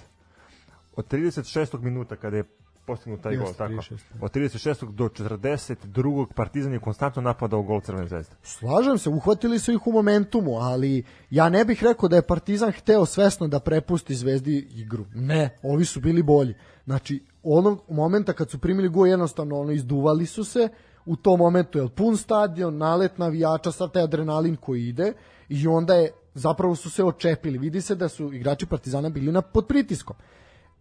Od 0.96 1.08
36. 1.12 1.80
minuta 1.80 2.16
kada 2.16 2.36
je 2.36 2.44
postignut 2.86 3.20
taj 3.20 3.36
gol, 3.36 3.52
tako. 3.58 3.72
36. 3.72 3.98
Od 4.20 4.32
36. 4.34 4.92
do 4.92 5.08
42. 5.08 6.26
Partizan 6.34 6.72
je 6.72 6.80
konstantno 6.80 7.22
napadao 7.22 7.62
gol 7.62 7.80
Crvene 7.80 8.08
zvezde. 8.08 8.34
Slažem 8.42 8.98
se, 8.98 9.08
uhvatili 9.08 9.58
su 9.58 9.72
ih 9.72 9.86
u 9.86 9.92
momentumu, 9.92 10.58
ali 10.58 11.04
ja 11.30 11.48
ne 11.48 11.64
bih 11.64 11.82
rekao 11.82 12.08
da 12.08 12.16
je 12.16 12.26
Partizan 12.26 12.72
hteo 12.72 13.06
svesno 13.06 13.48
da 13.48 13.60
prepusti 13.60 14.14
Zvezdi 14.14 14.68
igru. 14.74 15.04
Ne, 15.14 15.58
ovi 15.62 15.84
su 15.84 16.00
bili 16.00 16.22
bolji. 16.22 16.54
Znači, 16.84 17.22
onog 17.42 17.82
momenta 17.88 18.32
kad 18.32 18.50
su 18.50 18.58
primili 18.58 18.88
gol, 18.88 19.06
jednostavno 19.06 19.60
ono, 19.60 19.72
izduvali 19.72 20.26
su 20.26 20.44
se, 20.44 20.68
u 21.06 21.16
tom 21.16 21.38
momentu 21.38 21.78
je 21.78 21.88
pun 21.88 22.16
stadion, 22.16 22.76
nalet 22.76 23.18
navijača, 23.18 23.72
sav 23.72 23.88
taj 23.88 24.02
adrenalin 24.02 24.56
koji 24.56 24.88
ide 24.88 25.12
i 25.48 25.66
onda 25.66 25.94
je, 25.94 26.12
zapravo 26.34 26.74
su 26.74 26.90
se 26.90 27.04
očepili. 27.04 27.58
Vidi 27.58 27.80
se 27.80 27.94
da 27.94 28.08
su 28.08 28.32
igrači 28.32 28.66
Partizana 28.66 29.08
bili 29.08 29.32
na, 29.32 29.42
pod 29.42 29.66
pritiskom. 29.66 30.16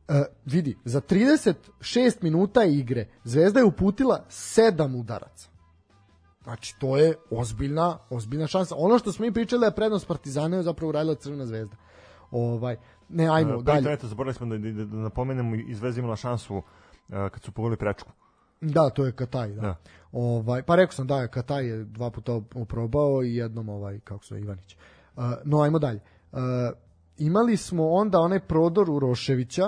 E, 0.07 0.23
vidi, 0.45 0.77
za 0.85 1.01
36 1.01 1.53
minuta 2.21 2.63
igre 2.63 3.07
Zvezda 3.23 3.59
je 3.59 3.65
uputila 3.65 4.25
7 4.29 4.99
udaraca. 4.99 5.49
Znači, 6.43 6.75
to 6.79 6.97
je 6.97 7.13
ozbiljna, 7.29 7.97
ozbiljna 8.09 8.47
šansa. 8.47 8.75
Ono 8.77 8.99
što 8.99 9.11
smo 9.11 9.25
mi 9.25 9.31
pričali 9.33 9.59
da 9.59 9.65
je 9.65 9.75
prednost 9.75 10.07
Partizana 10.07 10.57
je 10.57 10.63
zapravo 10.63 10.89
uradila 10.89 11.15
Crvena 11.15 11.45
zvezda. 11.45 11.75
Ovaj, 12.31 12.77
ne, 13.09 13.27
ajmo 13.29 13.55
Uh, 13.55 13.63
dalje. 13.63 13.93
Eto, 13.93 14.07
zaboravili 14.07 14.33
smo 14.33 14.45
da, 14.45 14.57
da, 14.57 14.85
da 14.85 14.97
napomenemo 14.97 15.55
i 15.55 15.75
Zvezda 15.75 15.99
imala 15.99 16.15
šansu 16.15 16.55
uh, 16.55 16.63
kad 17.07 17.43
su 17.43 17.51
pogodili 17.51 17.77
prečku. 17.77 18.11
Da, 18.61 18.89
to 18.89 19.05
je 19.05 19.11
Kataj, 19.11 19.49
da. 19.49 19.61
Da. 19.61 19.75
Ovaj, 20.15 20.63
pa 20.63 20.75
rekao 20.75 20.93
sam 20.93 21.07
da 21.07 21.17
je 21.21 21.27
Kataj 21.27 21.67
je 21.67 21.83
dva 21.83 22.09
puta 22.09 22.41
oprobao 22.55 23.23
i 23.23 23.35
jednom 23.35 23.69
ovaj, 23.69 23.99
kako 23.99 24.25
se 24.25 24.39
Ivanić. 24.39 24.75
Uh, 25.15 25.23
no, 25.43 25.61
ajmo 25.61 25.79
dalje. 25.79 25.99
Uh, 26.31 26.39
imali 27.17 27.57
smo 27.57 27.89
onda 27.89 28.19
onaj 28.19 28.39
prodor 28.39 28.89
Uroševića, 28.89 29.67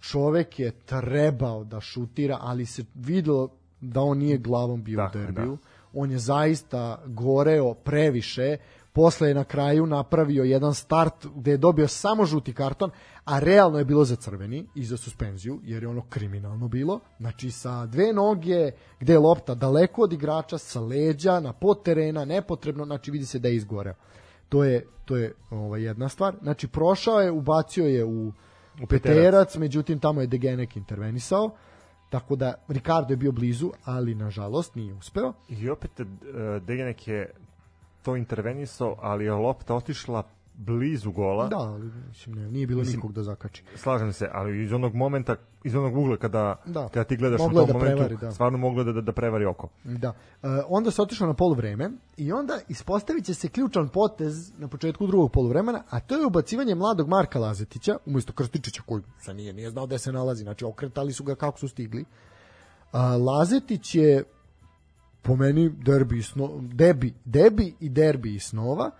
čovek 0.00 0.58
je 0.58 0.70
trebao 0.70 1.64
da 1.64 1.80
šutira, 1.80 2.38
ali 2.40 2.66
se 2.66 2.84
videlo 2.94 3.48
da 3.80 4.00
on 4.00 4.18
nije 4.18 4.38
glavom 4.38 4.82
bio 4.82 4.96
Dakle, 4.96 5.20
u 5.20 5.24
derbiju. 5.24 5.58
On 5.92 6.10
je 6.10 6.18
zaista 6.18 7.02
goreo 7.06 7.74
previše, 7.74 8.56
posle 8.92 9.28
je 9.28 9.34
na 9.34 9.44
kraju 9.44 9.86
napravio 9.86 10.44
jedan 10.44 10.74
start 10.74 11.26
gde 11.34 11.50
je 11.50 11.56
dobio 11.56 11.88
samo 11.88 12.24
žuti 12.24 12.52
karton, 12.52 12.90
a 13.24 13.38
realno 13.38 13.78
je 13.78 13.84
bilo 13.84 14.04
za 14.04 14.16
crveni 14.16 14.66
i 14.74 14.84
za 14.84 14.96
suspenziju, 14.96 15.60
jer 15.62 15.82
je 15.82 15.88
ono 15.88 16.02
kriminalno 16.08 16.68
bilo. 16.68 17.00
Znači 17.18 17.50
sa 17.50 17.86
dve 17.86 18.12
noge, 18.12 18.70
gde 19.00 19.12
je 19.12 19.18
lopta 19.18 19.54
daleko 19.54 20.02
od 20.02 20.12
igrača, 20.12 20.58
sa 20.58 20.80
leđa, 20.80 21.40
na 21.40 21.52
pod 21.52 21.82
terena, 21.82 22.24
nepotrebno, 22.24 22.84
znači 22.84 23.10
vidi 23.10 23.26
se 23.26 23.38
da 23.38 23.48
je 23.48 23.56
izgoreo. 23.56 23.94
To 24.48 24.64
je, 24.64 24.86
to 25.04 25.16
je 25.16 25.34
ovaj, 25.50 25.82
jedna 25.82 26.08
stvar. 26.08 26.34
Znači 26.42 26.68
prošao 26.68 27.20
je, 27.20 27.30
ubacio 27.30 27.86
je 27.86 28.04
u, 28.04 28.28
u 28.28 28.32
peterac. 28.88 29.16
peterac, 29.16 29.56
međutim 29.56 29.98
tamo 29.98 30.20
je 30.20 30.26
Degenek 30.26 30.76
intervenisao. 30.76 31.50
Tako 32.10 32.36
da 32.36 32.54
Ricardo 32.68 33.12
je 33.12 33.16
bio 33.16 33.32
blizu, 33.32 33.70
ali 33.84 34.14
nažalost 34.14 34.74
nije 34.74 34.94
uspeo. 34.94 35.32
I 35.48 35.70
opet 35.70 36.00
uh, 36.00 36.06
Degenek 36.66 37.08
je 37.08 37.34
to 38.02 38.16
intervenisao, 38.16 38.96
ali 39.00 39.24
je 39.24 39.32
lopta 39.32 39.74
otišla 39.74 40.22
blizu 40.54 41.10
gola. 41.12 41.48
Da, 41.48 41.56
ali 41.56 41.90
mislim, 42.08 42.34
ne, 42.34 42.50
nije 42.50 42.66
bilo 42.66 42.78
Mislim- 42.80 42.96
nikog 42.96 43.12
da 43.12 43.22
zakači. 43.22 43.62
Slažem 43.76 44.12
se, 44.12 44.28
ali 44.32 44.64
iz 44.64 44.72
onog 44.72 44.94
momenta, 44.94 45.36
iz 45.64 45.74
onog 45.74 45.96
ugla 45.96 46.16
kada, 46.16 46.56
Da. 46.66 46.88
kada 46.88 47.04
ti 47.04 47.16
gledaš 47.16 47.38
Moglo 47.38 47.62
u 47.62 47.66
tom 47.66 47.66
da 47.66 47.72
momentu, 47.72 47.96
prevari, 47.96 48.16
da. 48.16 48.30
stvarno 48.32 48.58
moglo 48.58 48.84
da, 48.84 48.92
da, 48.92 49.00
da 49.00 49.12
prevari 49.12 49.44
oko. 49.44 49.68
Da. 49.84 50.08
E, 50.08 50.14
onda 50.68 50.90
se 50.90 51.02
otišao 51.02 51.26
na 51.26 51.34
poluvreme 51.34 51.90
i 52.16 52.32
onda 52.32 52.58
ispostavit 52.68 53.24
će 53.24 53.34
se 53.34 53.48
ključan 53.48 53.88
potez 53.88 54.52
na 54.58 54.68
početku 54.68 55.06
drugog 55.06 55.32
poluvremena, 55.32 55.82
a 55.90 56.00
to 56.00 56.16
je 56.16 56.26
ubacivanje 56.26 56.74
mladog 56.74 57.08
Marka 57.08 57.38
Lazetića, 57.38 57.96
umesto 58.06 58.32
Krstičića 58.32 58.82
koji 58.86 59.02
sa 59.18 59.32
nije, 59.32 59.52
nije 59.52 59.70
znao 59.70 59.86
gde 59.86 59.98
se 59.98 60.12
nalazi, 60.12 60.42
znači 60.42 60.64
okretali 60.64 61.12
su 61.12 61.24
ga 61.24 61.34
kako 61.34 61.58
su 61.58 61.68
stigli. 61.68 62.04
A, 62.92 63.16
Lazetić 63.16 63.94
je 63.94 64.24
po 65.22 65.36
meni 65.36 65.68
derbi, 65.68 66.22
sno, 66.22 66.60
debi, 66.62 67.14
debi 67.24 67.74
i 67.80 67.88
derbi 67.88 68.34
iz 68.34 68.42
snova, 68.42 68.90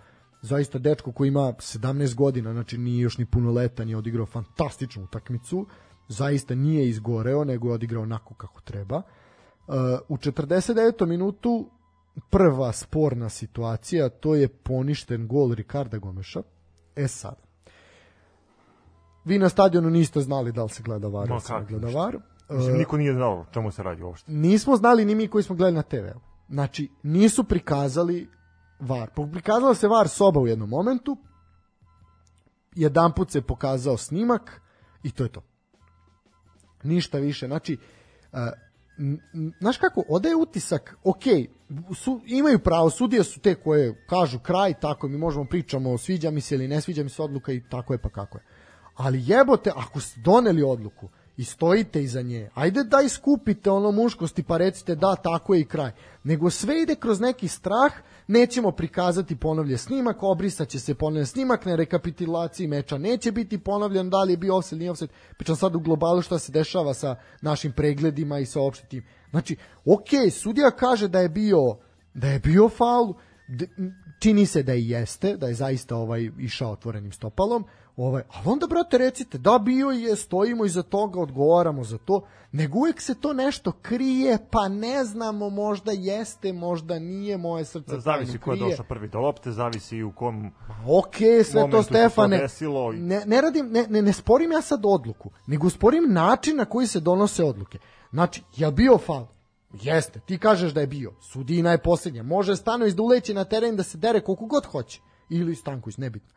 zaista 0.42 0.78
dečko 0.78 1.12
koji 1.12 1.28
ima 1.28 1.40
17 1.40 2.14
godina, 2.14 2.52
znači 2.52 2.78
nije 2.78 3.02
još 3.02 3.18
ni 3.18 3.26
punoletan, 3.26 3.88
je 3.88 3.96
odigrao 3.96 4.26
fantastičnu 4.26 5.04
utakmicu, 5.04 5.66
zaista 6.08 6.54
nije 6.54 6.88
izgoreo, 6.88 7.44
nego 7.44 7.68
je 7.68 7.74
odigrao 7.74 8.02
onako 8.02 8.34
kako 8.34 8.60
treba. 8.60 8.96
Uh, 8.96 9.74
u 10.08 10.16
49. 10.16 11.06
minutu 11.06 11.70
prva 12.30 12.72
sporna 12.72 13.28
situacija, 13.28 14.08
to 14.08 14.34
je 14.34 14.48
poništen 14.48 15.28
gol 15.28 15.54
Ricarda 15.54 15.98
Gomeša. 15.98 16.42
E 16.96 17.08
sad, 17.08 17.36
vi 19.24 19.38
na 19.38 19.48
stadionu 19.48 19.90
niste 19.90 20.20
znali 20.20 20.52
da 20.52 20.62
li 20.62 20.68
se 20.68 20.82
gleda 20.82 21.08
VAR, 21.08 21.28
Ma 21.28 21.34
ili 21.34 21.40
se 21.40 21.54
gleda. 21.68 21.88
VAR. 21.98 22.18
Mislim, 22.50 22.72
Uh, 22.72 22.78
niko 22.78 22.96
nije 22.96 23.12
znao 23.14 23.46
čemu 23.52 23.70
se 23.70 23.82
radi 23.82 24.02
uopšte. 24.02 24.32
nismo 24.32 24.76
znali 24.76 25.04
ni 25.04 25.14
mi 25.14 25.28
koji 25.28 25.44
smo 25.44 25.56
gledali 25.56 25.76
na 25.76 25.82
TV-u. 25.82 26.20
Znači, 26.48 26.88
nisu 27.02 27.44
prikazali 27.44 28.28
VAR. 28.80 29.10
Prikazala 29.32 29.74
se 29.74 29.88
VAR 29.88 30.08
soba 30.08 30.40
u 30.40 30.46
jednom 30.46 30.68
momentu, 30.68 31.16
jedan 32.74 33.12
put 33.12 33.30
se 33.30 33.42
pokazao 33.42 33.96
snimak 33.96 34.60
i 35.02 35.10
to 35.10 35.22
je 35.22 35.28
to. 35.32 35.42
Ništa 36.82 37.18
više. 37.18 37.46
Znači, 37.46 37.78
n- 38.98 39.20
znaš 39.60 39.78
kako, 39.78 40.04
odaje 40.08 40.36
utisak, 40.36 40.96
ok, 41.04 41.22
su, 41.96 42.20
imaju 42.26 42.58
pravo, 42.58 42.90
sudije 42.90 43.24
su 43.24 43.40
te 43.40 43.54
koje 43.54 44.06
kažu 44.06 44.38
kraj, 44.38 44.74
tako 44.80 45.08
mi 45.08 45.18
možemo 45.18 45.44
pričamo, 45.44 45.98
sviđa 45.98 46.30
mi 46.30 46.40
se 46.40 46.54
ili 46.54 46.68
ne 46.68 46.80
sviđa 46.80 47.02
mi 47.02 47.08
se 47.10 47.22
odluka 47.22 47.52
i 47.52 47.62
tako 47.68 47.94
je 47.94 47.98
pa 47.98 48.08
kako 48.08 48.38
je. 48.38 48.44
Ali 48.94 49.22
jebote, 49.26 49.70
ako 49.76 50.00
ste 50.00 50.20
doneli 50.20 50.62
odluku 50.62 51.08
i 51.40 51.44
stojite 51.44 52.02
iza 52.02 52.22
nje, 52.22 52.50
ajde 52.54 52.84
da 52.84 53.00
iskupite 53.00 53.70
ono 53.70 53.90
muškosti 53.90 54.42
pa 54.42 54.56
recite 54.56 54.94
da, 54.94 55.16
tako 55.16 55.54
je 55.54 55.60
i 55.60 55.64
kraj. 55.64 55.90
Nego 56.24 56.50
sve 56.50 56.82
ide 56.82 56.94
kroz 56.94 57.20
neki 57.20 57.48
strah, 57.48 57.92
nećemo 58.26 58.70
prikazati 58.70 59.36
ponovlje 59.36 59.78
snimak, 59.78 60.22
obrisat 60.22 60.68
će 60.68 60.80
se 60.80 60.94
ponovljen 60.94 61.26
snimak, 61.26 61.64
na 61.64 61.76
rekapitulaciji 61.76 62.66
meča 62.66 62.98
neće 62.98 63.32
biti 63.32 63.58
ponovljen, 63.58 64.10
da 64.10 64.22
li 64.22 64.32
je 64.32 64.36
bio 64.36 64.56
offset 64.56 64.78
nije 64.78 64.90
offset. 64.90 65.10
Pričam 65.36 65.56
sad 65.56 65.74
u 65.74 65.80
globalu 65.80 66.22
šta 66.22 66.38
se 66.38 66.52
dešava 66.52 66.94
sa 66.94 67.16
našim 67.42 67.72
pregledima 67.72 68.38
i 68.38 68.46
sa 68.46 68.60
opštim 68.60 68.88
tim. 68.88 69.04
Znači, 69.30 69.56
ok, 69.84 70.32
sudija 70.32 70.70
kaže 70.70 71.08
da 71.08 71.20
je 71.20 71.28
bio 71.28 71.76
da 72.14 72.28
je 72.28 72.38
bio 72.38 72.68
faul, 72.68 73.14
čini 74.18 74.46
se 74.46 74.62
da 74.62 74.74
i 74.74 74.88
jeste, 74.88 75.36
da 75.36 75.46
je 75.46 75.54
zaista 75.54 75.96
ovaj 75.96 76.30
išao 76.38 76.72
otvorenim 76.72 77.12
stopalom, 77.12 77.64
ovaj, 77.96 78.22
ali 78.28 78.44
onda, 78.46 78.66
brate, 78.66 78.98
recite, 78.98 79.38
da 79.38 79.58
bio 79.58 79.90
je, 79.90 80.16
stojimo 80.16 80.64
iza 80.64 80.82
toga, 80.82 81.20
odgovaramo 81.20 81.84
za 81.84 81.98
to, 81.98 82.22
nego 82.52 82.78
uvek 82.78 83.00
se 83.00 83.14
to 83.14 83.32
nešto 83.32 83.72
krije, 83.72 84.38
pa 84.50 84.68
ne 84.68 85.04
znamo, 85.04 85.50
možda 85.50 85.92
jeste, 85.92 86.52
možda 86.52 86.98
nije, 86.98 87.36
moje 87.36 87.64
srce 87.64 87.98
Zavisi 87.98 88.38
ko 88.38 88.52
je 88.52 88.58
došao 88.60 88.84
prvi 88.84 89.08
do 89.08 89.18
lopte, 89.18 89.52
zavisi 89.52 89.96
i 89.96 90.02
u 90.02 90.12
kom... 90.12 90.52
Ok, 90.88 91.16
sve 91.44 91.60
to 91.62 91.82
se 91.82 91.88
to 91.88 91.94
Stefane. 91.94 92.38
desilo 92.38 92.92
i- 92.92 92.96
Ne, 92.96 93.22
ne 93.26 93.40
radim, 93.40 93.68
ne, 93.70 93.86
ne, 93.88 94.02
ne 94.02 94.12
sporim 94.12 94.52
ja 94.52 94.60
sad 94.62 94.80
odluku, 94.84 95.30
nego 95.46 95.70
sporim 95.70 96.12
način 96.12 96.56
na 96.56 96.64
koji 96.64 96.86
se 96.86 97.00
donose 97.00 97.44
odluke. 97.44 97.78
Znači, 98.10 98.42
je 98.56 98.72
bio 98.72 98.98
faul? 98.98 99.26
Jeste, 99.74 100.20
ti 100.20 100.38
kažeš 100.38 100.72
da 100.72 100.80
je 100.80 100.86
bio. 100.86 101.12
Sudina 101.22 101.70
je 101.70 101.78
posljednja. 101.78 102.22
Može 102.22 102.56
Stanović 102.56 102.94
da 102.94 103.02
uleće 103.02 103.34
na 103.34 103.44
teren 103.44 103.76
da 103.76 103.82
se 103.82 103.98
dere 103.98 104.20
koliko 104.20 104.46
god 104.46 104.66
hoće. 104.66 105.00
Ili 105.28 105.54
Stanković, 105.54 105.96
nebitno. 105.96 106.28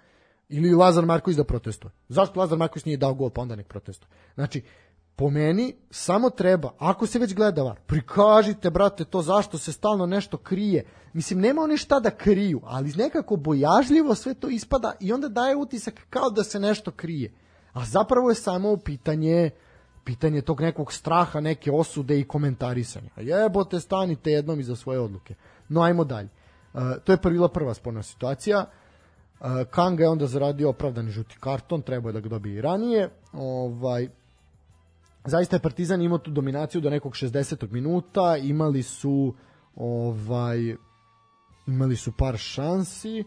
Ili 0.49 0.73
Lazar 0.73 1.05
Marković 1.05 1.37
da 1.37 1.43
protestuje. 1.43 1.91
Zašto 2.09 2.39
Lazar 2.39 2.57
Marković 2.57 2.85
nije 2.85 2.97
dao 2.97 3.13
gol, 3.13 3.29
pa 3.29 3.41
onda 3.41 3.55
nek 3.55 3.67
protestuje? 3.67 4.09
Znači, 4.35 4.61
po 5.15 5.29
meni 5.29 5.75
samo 5.89 6.29
treba, 6.29 6.71
ako 6.77 7.07
se 7.07 7.19
već 7.19 7.33
gleda 7.33 7.63
var, 7.63 7.79
prikažite, 7.85 8.69
brate, 8.69 9.05
to 9.05 9.21
zašto 9.21 9.57
se 9.57 9.71
stalno 9.71 10.05
nešto 10.05 10.37
krije. 10.37 10.85
Mislim, 11.13 11.39
nema 11.39 11.61
oni 11.61 11.77
šta 11.77 11.99
da 11.99 12.09
kriju, 12.09 12.61
ali 12.63 12.93
nekako 12.97 13.35
bojažljivo 13.35 14.15
sve 14.15 14.33
to 14.33 14.49
ispada 14.49 14.93
i 14.99 15.13
onda 15.13 15.27
daje 15.27 15.55
utisak 15.55 16.01
kao 16.09 16.29
da 16.29 16.43
se 16.43 16.59
nešto 16.59 16.91
krije. 16.91 17.33
A 17.73 17.85
zapravo 17.85 18.29
je 18.29 18.35
samo 18.35 18.77
pitanje 18.77 19.49
pitanje 20.03 20.41
tog 20.41 20.61
nekog 20.61 20.93
straha, 20.93 21.39
neke 21.39 21.71
osude 21.71 22.19
i 22.19 22.23
komentarisanja. 22.23 23.09
Jebote, 23.17 23.79
stanite 23.79 24.31
jednom 24.31 24.59
iza 24.59 24.75
svoje 24.75 24.99
odluke. 24.99 25.35
No, 25.69 25.81
ajmo 25.81 26.03
dalje. 26.03 26.29
Uh, 26.73 26.81
to 27.03 27.11
je 27.11 27.17
bila 27.23 27.49
prva 27.49 27.73
sporna 27.73 28.03
situacija. 28.03 28.59
Uh, 28.59 28.82
Kanga 29.69 30.03
je 30.03 30.09
onda 30.09 30.27
zaradio 30.27 30.69
opravdani 30.69 31.11
žuti 31.11 31.37
karton, 31.39 31.81
trebao 31.81 32.09
je 32.09 32.13
da 32.13 32.19
ga 32.19 32.29
dobije 32.29 32.55
i 32.55 32.61
ranije. 32.61 33.09
Ovaj, 33.33 34.07
zaista 35.25 35.55
je 35.55 35.61
Partizan 35.61 36.01
imao 36.01 36.17
tu 36.17 36.31
dominaciju 36.31 36.81
do 36.81 36.89
nekog 36.89 37.13
60. 37.13 37.71
minuta, 37.71 38.37
imali 38.37 38.83
su 38.83 39.33
ovaj 39.75 40.75
imali 41.67 41.95
su 41.95 42.11
par 42.11 42.37
šansi. 42.37 43.19
E, 43.19 43.23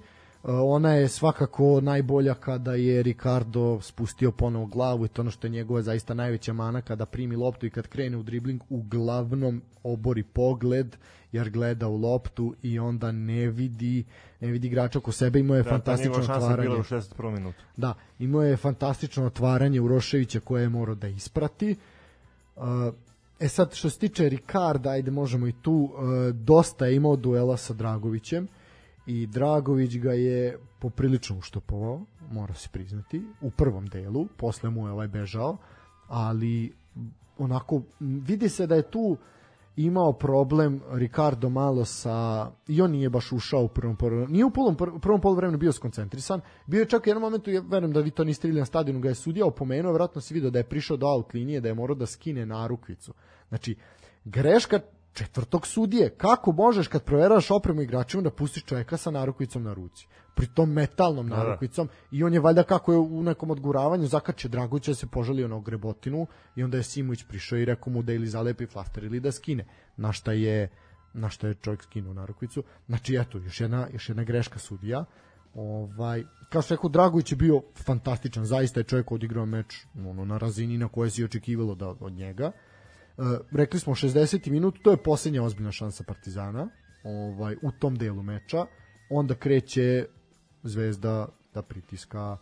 Ona 0.48 0.92
je 0.92 1.08
svakako 1.08 1.80
najbolja 1.80 2.34
kada 2.34 2.74
je 2.74 3.02
Ricardo 3.02 3.80
spustio 3.80 4.32
ponovo 4.32 4.66
glavu 4.66 5.04
i 5.04 5.08
to 5.08 5.22
ono 5.22 5.30
što 5.30 5.46
je 5.46 5.50
njegova 5.50 5.82
zaista 5.82 6.14
najveća 6.14 6.52
mana 6.52 6.82
kada 6.82 7.06
primi 7.06 7.36
loptu 7.36 7.66
i 7.66 7.70
kad 7.70 7.86
krene 7.86 8.16
u 8.16 8.22
dribling 8.22 8.62
uglavnom 8.68 9.62
obori 9.82 10.22
pogled 10.22 10.96
jer 11.32 11.50
gleda 11.50 11.88
u 11.88 11.96
loptu 11.96 12.54
i 12.62 12.78
onda 12.78 13.12
ne 13.12 13.48
vidi 13.48 14.04
ne 14.40 14.48
vidi 14.48 14.66
igrača 14.66 14.98
oko 14.98 15.12
sebe 15.12 15.38
imao 15.38 15.56
je 15.56 15.62
Da, 15.62 15.70
ta 15.70 15.76
fantastično 15.76 16.22
otvaranje 16.22 16.68
bila 16.68 16.78
u 16.78 16.82
61. 16.82 17.30
minutu. 17.30 17.64
Da, 17.76 17.94
imao 18.18 18.42
je 18.42 18.56
fantastično 18.56 19.26
otvaranje 19.26 19.80
Uroševića 19.80 20.40
koje 20.40 20.62
je 20.62 20.68
morao 20.68 20.94
da 20.94 21.08
isprati. 21.08 21.76
Uh, 22.56 22.64
e 23.40 23.48
sad, 23.48 23.74
što 23.74 23.90
se 23.90 23.98
tiče 23.98 24.28
Ricarda, 24.28 24.90
ajde 24.90 25.10
možemo 25.10 25.46
i 25.46 25.52
tu, 25.62 25.72
uh, 25.72 26.34
dosta 26.34 26.86
je 26.86 26.96
imao 26.96 27.16
duela 27.16 27.56
sa 27.56 27.74
Dragovićem 27.74 28.48
i 29.06 29.26
Dragović 29.26 29.96
ga 29.96 30.12
je 30.12 30.58
poprilično 30.78 31.38
uštopovao, 31.38 32.00
mora 32.30 32.54
se 32.54 32.68
priznati, 32.72 33.22
u 33.40 33.50
prvom 33.50 33.86
delu, 33.86 34.26
posle 34.36 34.70
mu 34.70 34.86
je 34.86 34.92
ovaj 34.92 35.08
bežao, 35.08 35.56
ali 36.08 36.72
onako, 37.38 37.82
vidi 38.00 38.48
se 38.48 38.66
da 38.66 38.74
je 38.74 38.90
tu 38.90 39.16
imao 39.76 40.12
problem 40.12 40.80
Ricardo 40.92 41.48
malo 41.48 41.84
sa 41.84 42.50
i 42.68 42.82
on 42.82 42.90
nije 42.90 43.10
baš 43.10 43.32
ušao 43.32 43.62
u 43.62 43.68
prvom 43.68 43.96
polu 43.96 44.26
nije 44.26 44.44
u 44.44 44.50
prvom, 44.50 45.00
prvom 45.00 45.20
polu 45.20 45.34
vremenu 45.34 45.58
bio 45.58 45.72
skoncentrisan 45.72 46.40
bio 46.66 46.80
je 46.80 46.88
čak 46.88 47.06
u 47.06 47.08
jednom 47.08 47.22
momentu 47.22 47.50
ja 47.50 47.62
verujem 47.68 47.92
da 47.92 48.00
vi 48.00 48.10
to 48.10 48.24
niste 48.24 48.48
videli 48.48 48.60
na 48.60 48.66
stadionu 48.66 49.00
ga 49.00 49.08
je 49.08 49.14
sudija 49.14 49.46
opomenuo 49.46 49.92
verovatno 49.92 50.20
se 50.20 50.34
video 50.34 50.50
da 50.50 50.58
je 50.58 50.68
prišao 50.68 50.96
do 50.96 51.06
out 51.06 51.34
linije 51.34 51.60
da 51.60 51.68
je 51.68 51.74
morao 51.74 51.94
da 51.94 52.06
skine 52.06 52.46
narukvicu. 52.46 53.12
Znači 53.48 53.76
greška 54.24 54.80
četvrtog 55.16 55.66
sudije. 55.66 56.10
Kako 56.10 56.52
možeš 56.52 56.88
kad 56.88 57.04
proveravaš 57.04 57.50
opremu 57.50 57.82
igračima 57.82 58.22
da 58.22 58.30
pustiš 58.30 58.64
čovjeka 58.64 58.96
sa 58.96 59.10
narukvicom 59.10 59.62
na 59.62 59.74
ruci? 59.74 60.06
Pri 60.34 60.46
tom 60.46 60.72
metalnom 60.72 61.28
da, 61.28 61.36
da. 61.36 61.42
narukvicom 61.42 61.88
i 62.10 62.24
on 62.24 62.34
je 62.34 62.40
valjda 62.40 62.62
kako 62.62 62.92
je 62.92 62.98
u 62.98 63.22
nekom 63.22 63.50
odguravanju 63.50 64.06
zakače 64.06 64.48
Dragovića 64.48 64.94
se 64.94 65.06
požalio 65.06 65.48
na 65.48 65.60
grebotinu 65.60 66.26
i 66.56 66.62
onda 66.62 66.76
je 66.76 66.82
Simović 66.82 67.24
prišao 67.28 67.58
i 67.58 67.64
rekao 67.64 67.92
mu 67.92 68.02
da 68.02 68.12
ili 68.12 68.26
zalepi 68.26 68.66
flaster 68.66 69.04
ili 69.04 69.20
da 69.20 69.32
skine. 69.32 69.66
Na 69.96 70.12
šta 70.12 70.32
je 70.32 70.68
na 71.16 71.30
šta 71.30 71.48
je 71.48 71.54
čovjek 71.54 71.82
skinuo 71.82 72.14
narukvicu. 72.14 72.62
Znači 72.86 73.16
eto, 73.20 73.38
još 73.38 73.60
jedna, 73.60 73.88
još 73.92 74.08
jedna 74.08 74.24
greška 74.24 74.58
sudija. 74.58 75.04
Ovaj, 75.54 76.24
kao 76.48 76.62
što 76.62 76.74
rekao, 76.74 76.90
Dragović 76.90 77.32
je 77.32 77.36
bio 77.36 77.62
fantastičan, 77.74 78.44
zaista 78.44 78.80
je 78.80 78.84
čovjek 78.84 79.12
odigrao 79.12 79.46
meč 79.46 79.86
ono, 80.06 80.24
na 80.24 80.38
razini 80.38 80.78
na 80.78 80.88
koje 80.88 81.10
se 81.10 81.24
očekivalo 81.24 81.74
da 81.74 81.88
od 81.88 82.12
njega. 82.12 82.52
Uh, 83.18 83.26
rekli 83.52 83.80
smo 83.80 83.94
60. 83.94 84.50
minut, 84.50 84.78
to 84.82 84.90
je 84.90 84.96
posljednja 84.96 85.42
ozbiljna 85.42 85.72
šansa 85.72 86.04
Partizana 86.04 86.68
ovaj, 87.04 87.56
u 87.62 87.70
tom 87.72 87.96
delu 87.96 88.22
meča. 88.22 88.66
Onda 89.10 89.34
kreće 89.34 90.06
Zvezda 90.62 91.28
da 91.54 91.62
pritiska. 91.62 92.36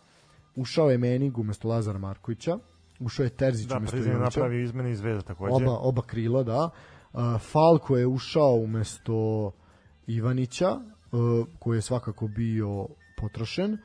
Ušao 0.56 0.90
je 0.90 0.98
Menig 0.98 1.38
umesto 1.38 1.68
Lazara 1.68 1.98
Markovića, 1.98 2.58
ušao 3.00 3.24
je 3.24 3.30
Terzić 3.30 3.66
da, 3.66 3.76
umesto 3.76 3.96
Ivanića. 3.96 4.18
Da, 4.18 4.24
napravi 4.24 4.62
izmene 4.62 4.90
i 4.90 4.96
Zvezda 4.96 5.22
takođe. 5.22 5.54
Oba, 5.54 5.78
oba 5.78 6.02
krila, 6.02 6.42
da. 6.42 6.70
Uh, 7.12 7.20
Falko 7.40 7.96
je 7.96 8.06
ušao 8.06 8.54
umesto 8.54 9.52
Ivanića, 10.06 10.70
uh, 10.70 11.46
koji 11.58 11.78
je 11.78 11.82
svakako 11.82 12.28
bio 12.28 12.86
potrošen. 13.16 13.78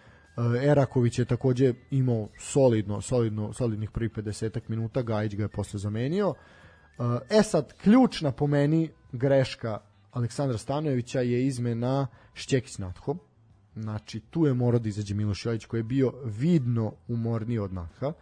Eraković 0.62 1.20
je 1.20 1.26
takođe 1.26 1.74
imao 1.92 2.28
solidno, 2.40 3.02
solidno, 3.02 3.54
solidnih 3.54 3.92
prvih 3.92 4.12
50 4.12 4.60
minuta, 4.68 5.02
Gajić 5.02 5.36
ga 5.36 5.44
je 5.44 5.48
posle 5.50 5.80
zamenio. 5.80 6.30
Uh, 6.30 6.36
E 7.30 7.44
sad, 7.44 7.74
ključna 7.74 8.32
po 8.32 8.48
meni 8.48 8.90
greška 9.12 9.78
Aleksandra 10.12 10.58
Stanojevića 10.58 11.22
je 11.22 11.46
izmena 11.46 12.08
Šćekić 12.34 12.78
Natho. 12.78 13.16
Znači, 13.76 14.20
tu 14.20 14.46
je 14.46 14.54
morao 14.54 14.80
da 14.80 14.90
izađe 14.90 15.16
Miloš 15.16 15.46
Jović 15.46 15.66
koji 15.66 15.80
je 15.80 15.84
bio 15.84 16.14
vidno 16.26 16.94
umorniji 17.08 17.60
od 17.60 17.74
Natha. 17.74 18.14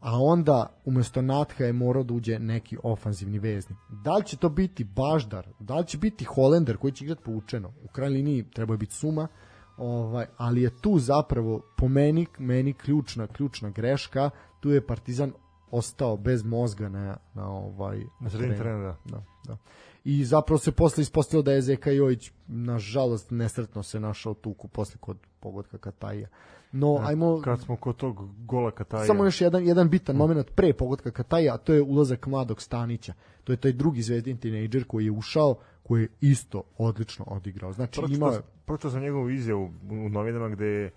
A 0.00 0.18
onda 0.20 0.80
umesto 0.84 1.22
Natha 1.22 1.64
je 1.64 1.72
morao 1.72 2.02
da 2.02 2.14
uđe 2.14 2.38
neki 2.38 2.76
ofanzivni 2.82 3.38
veznik. 3.38 3.78
Da 4.04 4.16
li 4.16 4.24
će 4.24 4.36
to 4.36 4.48
biti 4.48 4.84
Baždar, 4.84 5.48
da 5.58 5.78
li 5.78 5.86
će 5.86 5.98
biti 5.98 6.24
Holender 6.24 6.76
koji 6.76 6.92
će 6.92 7.04
igrati 7.04 7.22
poučeno, 7.24 7.72
u 7.84 7.88
krajnjoj 7.88 8.16
liniji 8.16 8.50
treba 8.54 8.74
je 8.74 8.78
biti 8.78 8.94
Suma, 8.94 9.28
ovaj, 9.76 10.26
ali 10.36 10.62
je 10.62 10.70
tu 10.80 10.98
zapravo 10.98 11.62
po 11.76 11.88
meni, 11.88 12.26
meni 12.38 12.72
ključna, 12.72 13.26
ključna 13.26 13.70
greška, 13.70 14.30
tu 14.60 14.70
je 14.70 14.86
Partizan 14.86 15.32
ostao 15.72 16.16
bez 16.16 16.44
mozga 16.44 16.88
na, 16.88 17.16
na 17.34 17.48
ovaj 17.48 18.00
na 18.20 18.30
sredini 18.30 18.56
terenu, 18.56 18.82
da. 18.82 18.96
da. 19.04 19.22
da. 19.44 19.56
I 20.04 20.24
zapravo 20.24 20.58
se 20.58 20.72
posle 20.72 21.02
ispostavilo 21.02 21.42
da 21.42 21.52
je 21.52 21.62
Zeka 21.62 21.90
Jojić 21.90 22.32
nažalost 22.46 23.30
nesretno 23.30 23.82
se 23.82 24.00
našao 24.00 24.34
tuku 24.34 24.68
posle 24.68 24.96
kod 25.00 25.18
pogodka 25.40 25.78
Kataja. 25.78 26.28
No, 26.72 26.96
ja, 27.00 27.06
ajmo 27.06 27.40
kad 27.44 27.60
smo 27.60 27.76
kod 27.76 27.96
tog 27.96 28.28
gola 28.46 28.70
Kataja. 28.70 29.06
Samo 29.06 29.24
još 29.24 29.40
jedan 29.40 29.66
jedan 29.66 29.88
bitan 29.88 30.16
moment 30.16 30.50
pre 30.54 30.72
pogodka 30.72 31.10
Kataja, 31.10 31.54
a 31.54 31.58
to 31.58 31.72
je 31.72 31.82
ulazak 31.82 32.26
mladog 32.26 32.62
Stanića. 32.62 33.12
To 33.44 33.52
je 33.52 33.56
taj 33.56 33.72
drugi 33.72 34.02
zvezdin 34.02 34.36
tinejdžer 34.36 34.84
koji 34.84 35.04
je 35.04 35.10
ušao, 35.10 35.54
koji 35.82 36.02
je 36.02 36.08
isto 36.20 36.62
odlično 36.78 37.24
odigrao. 37.28 37.72
Znači 37.72 38.00
pročito, 38.00 38.16
ima 38.16 38.40
pročito 38.66 38.90
sam 38.90 39.00
njegovu 39.00 39.30
izjavu 39.30 39.70
u 39.90 40.08
novinama 40.08 40.48
gde 40.48 40.66
je 40.66 40.90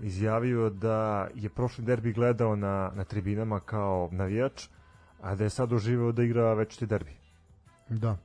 izjavio 0.00 0.70
da 0.70 1.28
je 1.34 1.48
prošli 1.48 1.84
derbi 1.84 2.12
gledao 2.12 2.56
na, 2.56 2.92
na 2.94 3.04
tribinama 3.04 3.60
kao 3.60 4.08
navijač, 4.12 4.68
a 5.20 5.34
da 5.34 5.44
je 5.44 5.50
sad 5.50 5.68
doživeo 5.68 6.12
da 6.12 6.22
igra 6.22 6.54
večiti 6.54 6.86
derbi. 6.86 7.16
Da. 7.88 8.16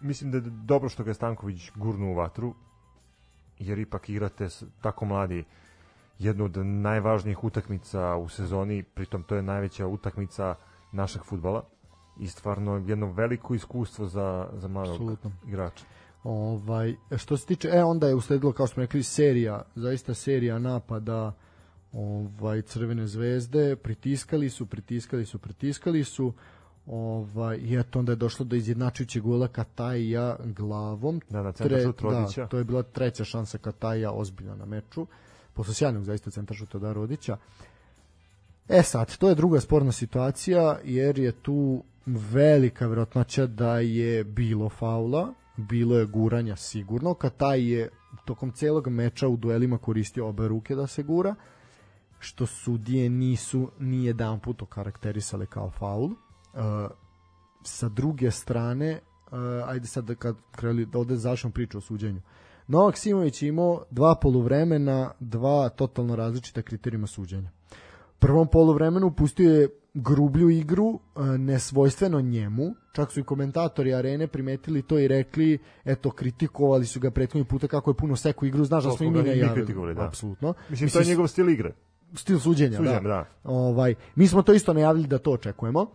Mislim 0.00 0.30
da 0.30 0.36
je 0.36 0.42
dobro 0.46 0.88
što 0.88 1.04
ga 1.04 1.10
je 1.10 1.14
Stanković 1.14 1.70
gurnu 1.74 2.10
u 2.10 2.14
vatru, 2.14 2.54
jer 3.58 3.78
ipak 3.78 4.08
igrate 4.08 4.48
tako 4.80 5.04
mladi 5.04 5.44
jednu 6.18 6.44
od 6.44 6.56
najvažnijih 6.66 7.44
utakmica 7.44 8.16
u 8.16 8.28
sezoni, 8.28 8.82
pritom 8.82 9.22
to 9.22 9.34
je 9.34 9.42
najveća 9.42 9.86
utakmica 9.86 10.54
našeg 10.92 11.22
futbala 11.24 11.64
i 12.20 12.28
stvarno 12.28 12.82
jedno 12.86 13.12
veliko 13.12 13.54
iskustvo 13.54 14.06
za, 14.06 14.48
za 14.52 14.68
mladog 14.68 14.94
Absolutno. 14.94 15.32
igrača. 15.48 15.84
Ovaj, 16.24 16.94
što 17.16 17.36
se 17.36 17.46
tiče, 17.46 17.68
e, 17.72 17.84
onda 17.84 18.08
je 18.08 18.14
usledilo, 18.14 18.52
kao 18.52 18.66
što 18.66 18.74
smo 18.74 18.82
rekli, 18.82 19.02
serija, 19.02 19.62
zaista 19.74 20.14
serija 20.14 20.58
napada 20.58 21.32
ovaj, 21.92 22.62
Crvene 22.62 23.06
zvezde, 23.06 23.76
pritiskali 23.76 24.50
su, 24.50 24.66
pritiskali 24.66 25.26
su, 25.26 25.38
pritiskali 25.38 26.04
su, 26.04 26.32
ovaj, 26.86 27.56
i 27.56 27.76
eto 27.76 27.98
onda 27.98 28.12
je 28.12 28.16
došlo 28.16 28.44
do 28.44 28.56
izjednačujućeg 28.56 29.22
gola 29.22 29.48
Kataja 29.48 30.36
glavom. 30.44 31.20
Da, 31.30 31.42
na 31.42 31.52
centar 31.52 31.80
šut 31.82 32.02
Da, 32.36 32.46
to 32.46 32.58
je 32.58 32.64
bila 32.64 32.82
treća 32.82 33.24
šansa 33.24 33.58
Kataja 33.58 34.12
ozbiljna 34.12 34.54
na 34.54 34.64
meču, 34.64 35.06
posle 35.54 35.74
sjajnog 35.74 36.04
zaista 36.04 36.30
centar 36.30 36.56
šuta 36.56 36.78
da 36.78 36.92
Rodića. 36.92 37.36
E 38.68 38.82
sad, 38.82 39.16
to 39.16 39.28
je 39.28 39.34
druga 39.34 39.60
sporna 39.60 39.92
situacija, 39.92 40.78
jer 40.84 41.18
je 41.18 41.32
tu 41.32 41.84
velika 42.06 42.86
vjerojatnoća 42.86 43.46
da 43.46 43.78
je 43.78 44.24
bilo 44.24 44.68
faula, 44.68 45.34
bilo 45.62 45.98
je 45.98 46.06
guranja 46.06 46.56
sigurno, 46.56 47.14
kad 47.14 47.36
taj 47.36 47.72
je 47.72 47.88
tokom 48.24 48.52
celog 48.52 48.88
meča 48.88 49.28
u 49.28 49.36
duelima 49.36 49.78
koristio 49.78 50.28
obe 50.28 50.48
ruke 50.48 50.74
da 50.74 50.86
se 50.86 51.02
gura, 51.02 51.34
što 52.18 52.46
sudije 52.46 53.10
nisu 53.10 53.70
ni 53.78 54.04
jedan 54.04 54.40
put 54.40 54.62
okarakterisale 54.62 55.46
kao 55.46 55.70
faul. 55.70 56.04
Uh, 56.04 56.12
sa 57.64 57.88
druge 57.88 58.30
strane, 58.30 59.00
uh, 59.30 59.68
ajde 59.68 59.86
sad 59.86 60.04
da 60.04 60.14
kad 60.14 60.36
kreli, 60.50 60.86
da 60.86 60.98
ovde 60.98 61.16
završimo 61.16 61.52
priču 61.52 61.78
o 61.78 61.80
suđenju. 61.80 62.20
Novak 62.66 62.96
Simović 62.96 63.42
je 63.42 63.48
imao 63.48 63.84
dva 63.90 64.14
poluvremena, 64.14 65.10
dva 65.20 65.68
totalno 65.68 66.16
različita 66.16 66.62
kriterijuma 66.62 67.06
suđenja. 67.06 67.50
Prvom 68.22 68.46
poluvremenu 68.46 69.10
pustio 69.10 69.54
je 69.54 69.68
grublju 69.94 70.50
igru, 70.50 71.00
e, 71.16 71.38
nesvojstveno 71.38 72.20
njemu, 72.20 72.74
čak 72.92 73.12
su 73.12 73.20
i 73.20 73.24
komentatori 73.24 73.94
arene 73.94 74.26
primetili 74.26 74.82
to 74.82 74.98
i 74.98 75.08
rekli, 75.08 75.58
eto, 75.84 76.10
kritikovali 76.10 76.86
su 76.86 77.00
ga 77.00 77.10
prethodni 77.10 77.44
puta 77.44 77.66
kako 77.66 77.90
je 77.90 77.94
puno 77.94 78.16
seku 78.16 78.46
igru, 78.46 78.64
znaš 78.64 78.84
da 78.84 78.90
smo 78.90 79.06
i 79.06 79.10
mi 79.10 79.22
najavili. 79.22 79.94
Da. 79.94 80.06
Apsolutno. 80.06 80.54
Mislim, 80.68 80.90
to 80.90 80.98
je 80.98 81.04
njegov 81.04 81.26
stil 81.26 81.48
igre. 81.48 81.72
Stil 82.14 82.38
suđenja, 82.38 82.76
suđenja 82.76 83.00
da. 83.00 83.08
da. 83.08 83.24
Ovaj, 83.44 83.94
mi 84.14 84.26
smo 84.26 84.42
to 84.42 84.52
isto 84.52 84.72
najavili 84.72 85.06
da 85.06 85.18
to 85.18 85.30
očekujemo. 85.30 85.86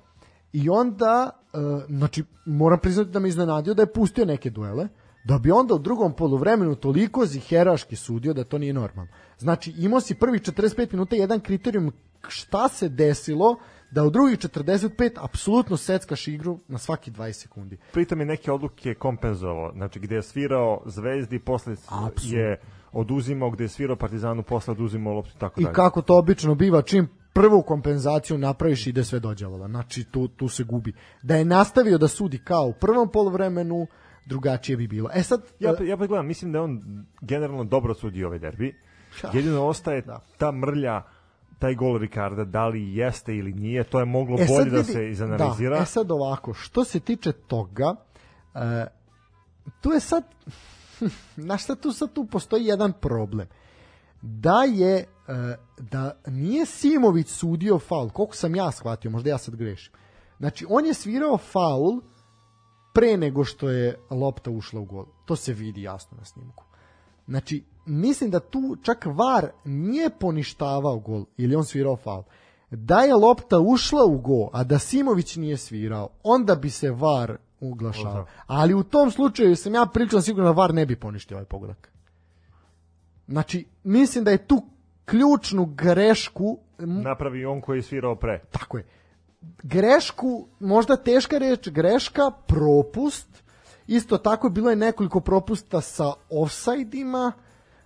I 0.53 0.69
onda, 0.69 1.29
uh, 1.53 1.83
znači, 1.89 2.23
moram 2.45 2.79
priznati 2.79 3.09
da 3.09 3.19
me 3.19 3.29
iznenadio 3.29 3.73
da 3.73 3.81
je 3.81 3.93
pustio 3.93 4.25
neke 4.25 4.49
duele, 4.49 4.87
da 5.27 5.37
bi 5.37 5.51
onda 5.51 5.75
u 5.75 5.79
drugom 5.79 6.13
poluvremenu 6.13 6.75
toliko 6.75 7.25
ziheraški 7.25 7.95
sudio 7.95 8.33
da 8.33 8.43
to 8.43 8.57
nije 8.57 8.73
normalno. 8.73 9.11
Znači, 9.37 9.73
imao 9.77 10.01
si 10.01 10.15
prvih 10.15 10.41
45 10.41 10.93
minuta 10.93 11.15
jedan 11.15 11.39
kriterijum 11.39 11.91
šta 12.27 12.69
se 12.69 12.89
desilo 12.89 13.55
da 13.91 14.03
u 14.03 14.09
drugih 14.09 14.37
45 14.37 15.11
apsolutno 15.15 15.77
seckaš 15.77 16.27
igru 16.27 16.59
na 16.67 16.77
svaki 16.77 17.11
20 17.11 17.31
sekundi. 17.31 17.77
Pritom 17.93 18.19
je 18.19 18.25
neke 18.25 18.51
odluke 18.51 18.93
kompenzovao, 18.93 19.71
znači 19.75 19.99
gde 19.99 20.15
je 20.15 20.21
svirao 20.21 20.81
Zvezdi, 20.85 21.39
posle 21.39 21.75
Absolutno. 21.87 22.39
je 22.39 22.59
oduzimao, 22.91 23.51
gde 23.51 23.63
je 23.63 23.67
svirao 23.67 23.95
Partizanu, 23.95 24.43
posle 24.43 24.71
oduzimao 24.71 25.13
loptu 25.13 25.31
i 25.35 25.39
tako 25.39 25.61
I 25.61 25.63
dalje. 25.63 25.71
I 25.71 25.75
kako 25.75 26.01
to 26.01 26.17
obično 26.17 26.55
biva, 26.55 26.81
čim 26.81 27.07
prvu 27.33 27.61
kompenzaciju 27.61 28.37
napraviš 28.37 28.87
ide 28.87 29.03
sve 29.03 29.19
dođavala. 29.19 29.67
Znači 29.67 30.03
tu, 30.03 30.27
tu 30.27 30.49
se 30.49 30.63
gubi. 30.63 30.93
Da 31.23 31.35
je 31.35 31.45
nastavio 31.45 31.97
da 31.97 32.07
sudi 32.07 32.37
kao 32.37 32.67
u 32.67 32.73
prvom 32.73 33.09
polovremenu, 33.11 33.87
drugačije 34.27 34.77
bi 34.77 34.87
bilo. 34.87 35.09
E 35.13 35.23
sad... 35.23 35.41
Ja, 35.59 35.73
ja 35.81 35.97
pa 35.97 36.07
gledam, 36.07 36.27
mislim 36.27 36.51
da 36.51 36.61
on 36.61 37.05
generalno 37.21 37.63
dobro 37.63 37.93
sudio 37.93 38.27
ovaj 38.27 38.39
derbi. 38.39 38.75
Jedino 39.33 39.65
ostaje 39.65 40.01
da. 40.01 40.19
ta 40.37 40.51
mrlja 40.51 41.01
taj 41.59 41.75
gol 41.75 41.97
Ricarda, 41.97 42.43
da 42.43 42.67
li 42.67 42.95
jeste 42.95 43.35
ili 43.35 43.53
nije, 43.53 43.83
to 43.83 43.99
je 43.99 44.05
moglo 44.05 44.37
e, 44.39 44.45
bolje 44.47 44.69
da 44.69 44.83
se 44.83 45.09
izanalizira. 45.09 45.75
Da, 45.75 45.83
e 45.83 45.85
sad 45.85 46.11
ovako, 46.11 46.53
što 46.53 46.83
se 46.83 46.99
tiče 46.99 47.31
toga, 47.31 47.95
e, 48.55 48.85
tu 49.81 49.91
je 49.91 49.99
sad, 49.99 50.23
na 51.49 51.57
šta 51.57 51.75
tu 51.75 51.91
sad 51.91 52.13
tu 52.13 52.25
postoji 52.25 52.65
jedan 52.65 52.93
problem. 52.93 53.47
Da 54.21 54.63
je, 54.67 54.97
e, 54.97 55.05
da 55.77 56.11
nije 56.27 56.65
Simović 56.65 57.27
sudio 57.27 57.79
faul, 57.79 58.09
koliko 58.09 58.35
sam 58.35 58.55
ja 58.55 58.71
shvatio, 58.71 59.11
možda 59.11 59.29
ja 59.29 59.37
sad 59.37 59.55
grešim. 59.55 59.93
Znači, 60.39 60.65
on 60.69 60.85
je 60.85 60.93
svirao 60.93 61.37
faul 61.37 62.01
pre 62.97 63.17
nego 63.17 63.43
što 63.43 63.69
je 63.69 63.95
lopta 64.09 64.51
ušla 64.51 64.79
u 64.79 64.85
gol. 64.85 65.05
To 65.25 65.35
se 65.35 65.53
vidi 65.53 65.81
jasno 65.81 66.17
na 66.17 66.25
snimku. 66.25 66.63
Znači, 67.27 67.63
mislim 67.85 68.31
da 68.31 68.39
tu 68.39 68.77
čak 68.81 69.05
VAR 69.05 69.49
nije 69.65 70.09
poništavao 70.09 70.99
gol 70.99 71.25
ili 71.37 71.55
on 71.55 71.65
svirao 71.65 71.95
faul, 71.95 72.23
Da 72.71 72.99
je 72.99 73.15
lopta 73.15 73.59
ušla 73.59 74.05
u 74.05 74.17
go, 74.17 74.49
a 74.53 74.63
da 74.63 74.79
Simović 74.79 75.35
nije 75.35 75.57
svirao, 75.57 76.09
onda 76.23 76.55
bi 76.55 76.69
se 76.69 76.91
VAR 76.91 77.37
uglašao. 77.59 78.25
Ali 78.47 78.73
u 78.73 78.83
tom 78.83 79.11
slučaju 79.11 79.55
sam 79.55 79.75
ja 79.75 79.85
pričao 79.93 80.21
sigurno 80.21 80.53
da 80.53 80.61
VAR 80.61 80.73
ne 80.73 80.85
bi 80.85 80.95
poništio 80.95 81.37
ovaj 81.37 81.45
pogodak. 81.45 81.91
Znači, 83.27 83.65
mislim 83.83 84.23
da 84.23 84.31
je 84.31 84.47
tu 84.47 84.65
ključnu 85.05 85.65
grešku 85.65 86.57
napravi 86.79 87.45
on 87.45 87.61
koji 87.61 87.77
je 87.77 87.83
svirao 87.83 88.15
pre. 88.15 88.41
Tako 88.51 88.77
je. 88.77 88.85
Grešku, 89.41 90.47
možda 90.59 90.95
teška 90.95 91.37
reč, 91.37 91.69
greška, 91.69 92.31
propust. 92.47 93.43
Isto 93.87 94.17
tako 94.17 94.49
bilo 94.49 94.69
je 94.69 94.75
nekoliko 94.75 95.19
propusta 95.19 95.81
sa 95.81 96.13
offside-ima, 96.29 97.31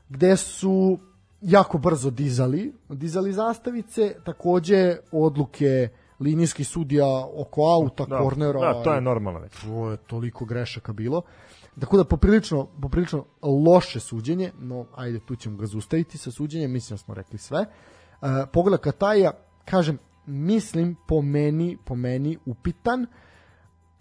gde 0.09 0.37
su 0.37 0.99
jako 1.41 1.77
brzo 1.77 2.09
dizali, 2.09 2.73
dizali 2.89 3.33
zastavice, 3.33 4.15
takođe 4.25 4.97
odluke 5.11 5.89
linijskih 6.19 6.67
sudija 6.67 7.25
oko 7.35 7.61
auta, 7.61 8.05
da, 8.05 8.17
kornera. 8.17 8.59
Da, 8.59 8.83
to 8.83 8.93
je 8.93 9.01
normalno 9.01 9.39
već. 9.39 9.53
To 9.61 9.91
je 9.91 9.97
toliko 9.97 10.45
grešaka 10.45 10.93
bilo. 10.93 11.21
Tako 11.79 11.97
da 11.97 12.03
poprilično, 12.03 12.67
poprilično 12.81 13.25
loše 13.41 13.99
suđenje, 13.99 14.51
no 14.59 14.85
ajde 14.95 15.19
tu 15.19 15.35
ćemo 15.35 15.57
ga 15.57 15.65
zustaviti 15.65 16.17
sa 16.17 16.31
suđenjem, 16.31 16.71
mislim 16.71 16.93
da 16.95 16.97
smo 16.97 17.13
rekli 17.13 17.37
sve. 17.37 17.59
Uh, 18.21 18.27
pogled 18.53 18.79
Kataja, 18.79 19.31
kažem, 19.65 19.97
mislim 20.25 20.95
po 21.07 21.21
meni, 21.21 21.77
po 21.85 21.95
meni 21.95 22.37
upitan, 22.45 23.05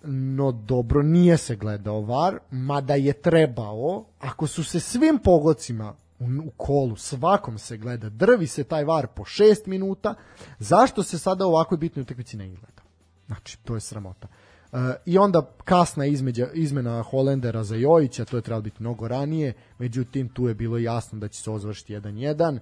no 0.02 0.52
dobro, 0.52 1.02
nije 1.02 1.36
se 1.36 1.56
gledao 1.56 2.01
VAR, 2.01 2.38
mada 2.51 2.94
je 2.94 3.12
trebao, 3.12 4.05
ako 4.20 4.47
su 4.47 4.64
se 4.64 4.80
svim 4.80 5.18
pogodcima 5.24 5.94
u, 6.18 6.51
kolu, 6.56 6.97
svakom 6.97 7.59
se 7.59 7.76
gleda, 7.76 8.09
drvi 8.09 8.47
se 8.47 8.64
taj 8.64 8.84
VAR 8.84 9.06
po 9.06 9.22
6 9.22 9.68
minuta, 9.68 10.14
zašto 10.59 11.02
se 11.02 11.18
sada 11.18 11.47
u 11.47 11.48
ovakvoj 11.48 11.78
bitnoj 11.78 12.02
utakmici 12.02 12.36
ne 12.36 12.48
gleda? 12.48 12.82
Znači, 13.26 13.59
to 13.59 13.74
je 13.74 13.80
sramota. 13.80 14.28
Uh, 14.72 14.78
I 15.06 15.18
onda 15.18 15.51
kasna 15.64 16.06
izmeđa, 16.06 16.47
izmena 16.55 17.02
Holendera 17.02 17.64
za 17.64 17.76
Jojića, 17.76 18.24
to 18.24 18.36
je 18.36 18.42
trebalo 18.42 18.62
biti 18.62 18.76
mnogo 18.80 19.09
ranije, 19.09 19.52
međutim 19.78 20.28
tu 20.28 20.48
je 20.48 20.55
bilo 20.55 20.78
jasno 20.78 21.18
da 21.18 21.28
će 21.28 21.42
se 21.42 21.51
ozvršiti 21.51 21.94
1-1. 21.94 22.59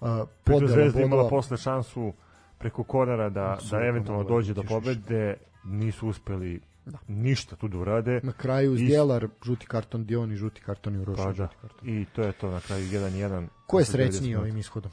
Uh, 0.00 0.08
podela, 0.44 0.72
Zvezda 0.72 1.00
imala 1.00 1.28
posle 1.28 1.56
šansu 1.56 2.12
preko 2.60 2.84
kornera 2.84 3.30
da, 3.30 3.58
da 3.70 3.86
eventualno 3.86 4.24
dođe 4.24 4.54
do 4.54 4.62
pobede, 4.62 5.36
nisu 5.64 6.08
uspeli 6.08 6.60
da. 6.86 6.98
ništa 7.08 7.56
tu 7.56 7.68
da 7.68 7.78
urade. 7.78 8.20
Na 8.22 8.32
kraju 8.32 8.76
Zdjelar, 8.76 9.28
žuti 9.44 9.66
karton 9.66 10.04
Dion 10.04 10.32
i 10.32 10.36
žuti 10.36 10.60
karton 10.60 10.94
Juroš. 10.94 11.16
Pa 11.16 11.32
da, 11.32 11.48
i 11.82 12.04
to 12.12 12.22
je 12.22 12.32
to 12.32 12.50
na 12.50 12.60
kraju 12.60 12.84
1-1. 12.84 13.46
Ko 13.66 13.78
je 13.78 13.84
srećniji 13.84 14.36
ovim 14.36 14.56
ishodom? 14.56 14.90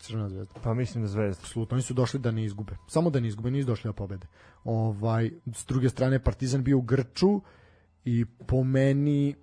Crvena 0.00 0.28
zvezda. 0.28 0.54
Pa 0.62 0.74
mislim 0.74 1.04
da 1.04 1.08
zvezda. 1.08 1.40
Absolutno, 1.42 1.74
oni 1.74 1.82
su 1.82 1.94
došli 1.94 2.20
da 2.20 2.30
ne 2.30 2.44
izgube. 2.44 2.76
Samo 2.88 3.10
da 3.10 3.20
ne 3.20 3.28
izgube, 3.28 3.50
nisu 3.50 3.66
došli 3.66 3.88
da 3.88 3.92
pobede. 3.92 4.26
Ovaj, 4.64 5.30
s 5.54 5.66
druge 5.66 5.88
strane, 5.88 6.18
Partizan 6.18 6.64
bio 6.64 6.78
u 6.78 6.82
Grču 6.82 7.40
i 8.04 8.24
po 8.46 8.64
meni 8.64 9.34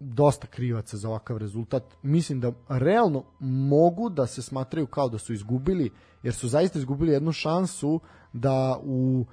dosta 0.00 0.46
krivaca 0.46 0.96
za 0.96 1.08
ovakav 1.08 1.36
rezultat. 1.36 1.82
Mislim 2.02 2.40
da 2.40 2.52
realno 2.68 3.24
mogu 3.40 4.08
da 4.10 4.26
se 4.26 4.42
smatraju 4.42 4.86
kao 4.86 5.08
da 5.08 5.18
su 5.18 5.32
izgubili, 5.32 5.90
jer 6.22 6.34
su 6.34 6.48
zaista 6.48 6.78
izgubili 6.78 7.12
jednu 7.12 7.32
šansu 7.32 8.00
da 8.32 8.80
u 8.82 9.24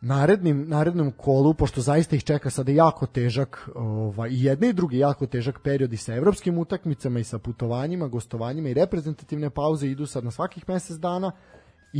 narednim, 0.00 0.64
narednom 0.68 1.10
kolu, 1.10 1.54
pošto 1.54 1.80
zaista 1.80 2.16
ih 2.16 2.24
čeka 2.24 2.50
sada 2.50 2.72
jako 2.72 3.06
težak, 3.06 3.68
ovaj, 3.74 4.30
i 4.30 4.44
jedne 4.44 4.68
i 4.68 4.72
drugi 4.72 4.98
jako 4.98 5.26
težak 5.26 5.60
period 5.62 5.92
i 5.92 5.96
sa 5.96 6.14
evropskim 6.14 6.58
utakmicama 6.58 7.18
i 7.18 7.24
sa 7.24 7.38
putovanjima, 7.38 8.08
gostovanjima 8.08 8.68
i 8.68 8.74
reprezentativne 8.74 9.50
pauze 9.50 9.88
idu 9.88 10.06
sad 10.06 10.24
na 10.24 10.30
svakih 10.30 10.68
mesec 10.68 10.96
dana, 10.96 11.32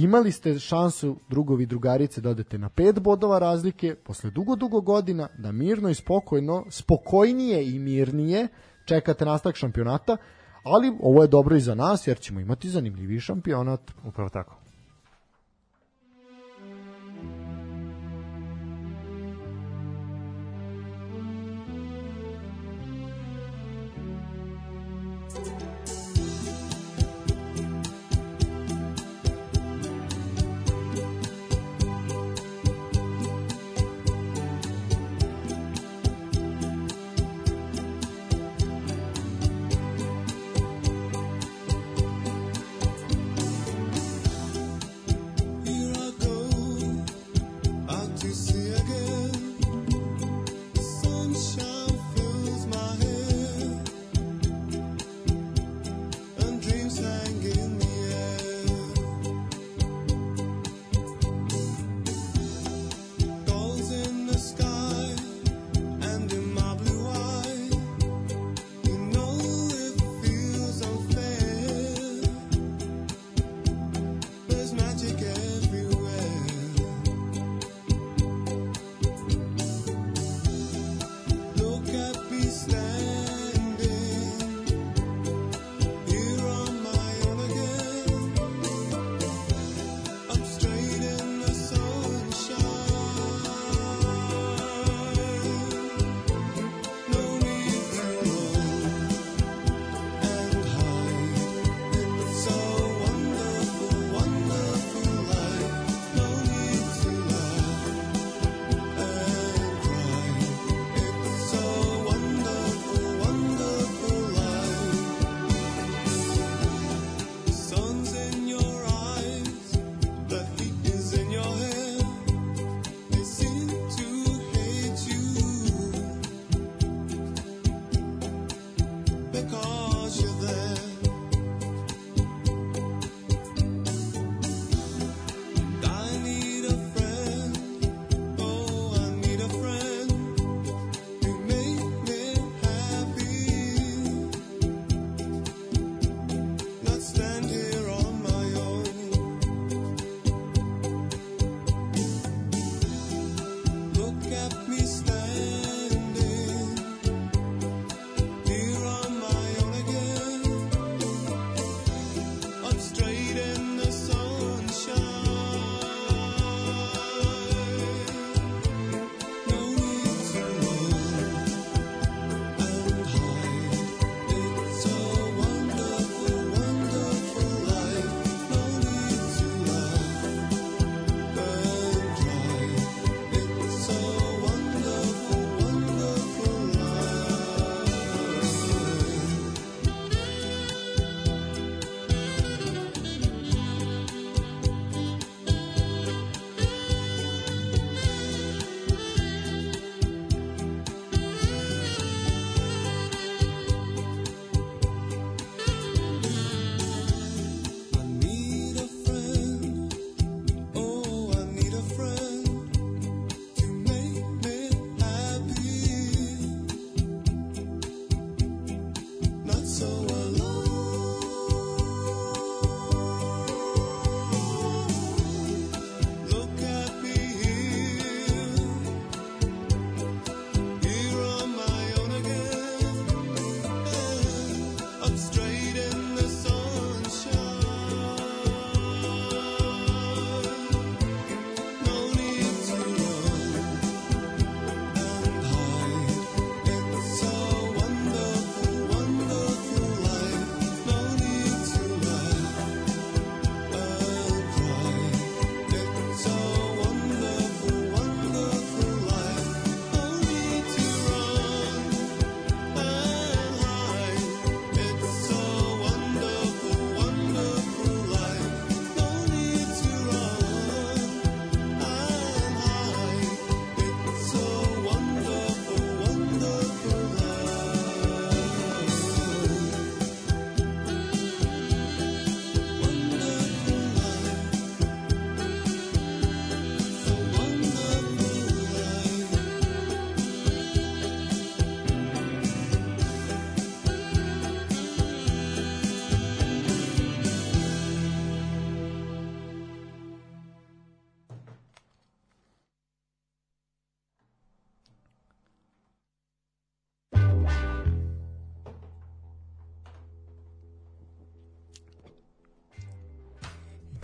imali 0.02 0.32
ste 0.32 0.58
šansu 0.58 1.16
drugovi 1.28 1.66
drugarice 1.66 2.20
da 2.20 2.30
odete 2.30 2.58
na 2.58 2.68
pet 2.68 3.00
bodova 3.00 3.38
razlike 3.38 3.94
posle 3.94 4.30
dugo, 4.30 4.56
dugo 4.56 4.80
godina 4.80 5.28
da 5.38 5.52
mirno 5.52 5.88
i 5.88 5.94
spokojno, 5.94 6.64
spokojnije 6.70 7.74
i 7.74 7.78
mirnije 7.78 8.48
čekate 8.84 9.24
nastavak 9.24 9.56
šampionata, 9.56 10.16
ali 10.62 10.92
ovo 11.00 11.22
je 11.22 11.28
dobro 11.28 11.56
i 11.56 11.60
za 11.60 11.74
nas 11.74 12.06
jer 12.06 12.18
ćemo 12.18 12.40
imati 12.40 12.70
zanimljiviji 12.70 13.20
šampionat. 13.20 13.80
Upravo 14.04 14.30
tako. 14.30 14.65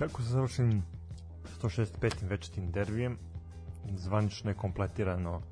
Tako 0.03 0.23
sa 0.23 0.29
završenim 0.29 0.83
165. 1.63 2.29
večitim 2.29 2.73
derbijem 2.73 3.19
zvanično 3.97 4.51
je 4.51 4.55
kompletirano 4.55 5.43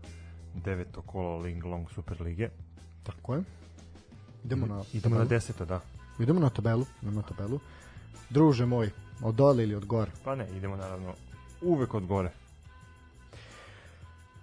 deveto 0.54 1.02
kolo 1.02 1.38
Ling 1.38 1.64
Long 1.64 1.90
Super 1.90 2.22
Lige. 2.22 2.48
Tako 3.02 3.34
je. 3.34 3.42
Idemo 4.44 4.66
na 4.66 4.82
Idemo 4.92 5.14
na 5.14 5.20
tabelu. 5.20 5.28
deseto, 5.28 5.64
da. 5.64 5.80
Idemo 6.18 6.40
na 6.40 6.50
tabelu. 6.50 6.84
Idemo 7.02 7.20
na 7.20 7.22
tabelu. 7.22 7.60
Druže 8.30 8.66
moj, 8.66 8.90
od 9.22 9.34
dole 9.34 9.62
ili 9.62 9.74
od 9.74 9.84
gore? 9.86 10.10
Pa 10.24 10.34
ne, 10.34 10.48
idemo 10.56 10.76
naravno 10.76 11.14
uvek 11.62 11.94
od 11.94 12.06
gore. 12.06 12.32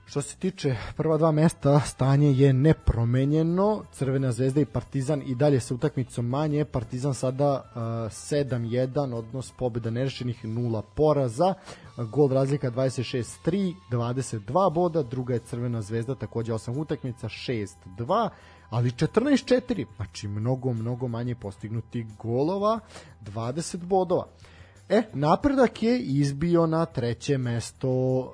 Što 0.08 0.22
se 0.22 0.38
tiče 0.38 0.76
prva 0.98 1.18
dva 1.18 1.32
mesta, 1.32 1.80
stanje 1.80 2.32
je 2.32 2.54
nepromenjeno. 2.54 3.84
Crvena 3.92 4.32
zvezda 4.32 4.62
i 4.62 4.66
Partizan 4.66 5.22
i 5.26 5.36
dalje 5.36 5.60
sa 5.60 5.74
utakmicom 5.74 6.26
manje. 6.26 6.66
Partizan 6.66 7.14
sada 7.14 7.54
uh, 7.54 7.82
7-1, 7.82 9.14
odnos 9.16 9.52
pobjeda 9.58 9.90
nerešenih 9.90 10.46
0 10.46 10.82
poraza. 10.96 11.54
Gol 11.98 12.30
razlika 12.30 12.72
26-3, 12.72 13.74
22 13.92 14.74
boda. 14.74 15.04
Druga 15.04 15.34
je 15.34 15.40
Crvena 15.40 15.82
zvezda, 15.82 16.16
takođe 16.16 16.54
8 16.54 16.80
utakmica, 16.80 17.28
6-2 17.28 18.30
ali 18.70 18.92
14-4, 18.92 19.86
znači 19.96 20.28
mnogo, 20.28 20.74
mnogo 20.74 21.08
manje 21.08 21.36
postignutih 21.36 22.06
golova, 22.18 22.80
20 23.22 23.78
bodova. 23.78 24.28
E, 24.90 25.04
napredak 25.14 25.84
je 25.84 26.00
izbio 26.00 26.68
na 26.68 26.86
treće 26.86 27.38
mesto, 27.38 27.90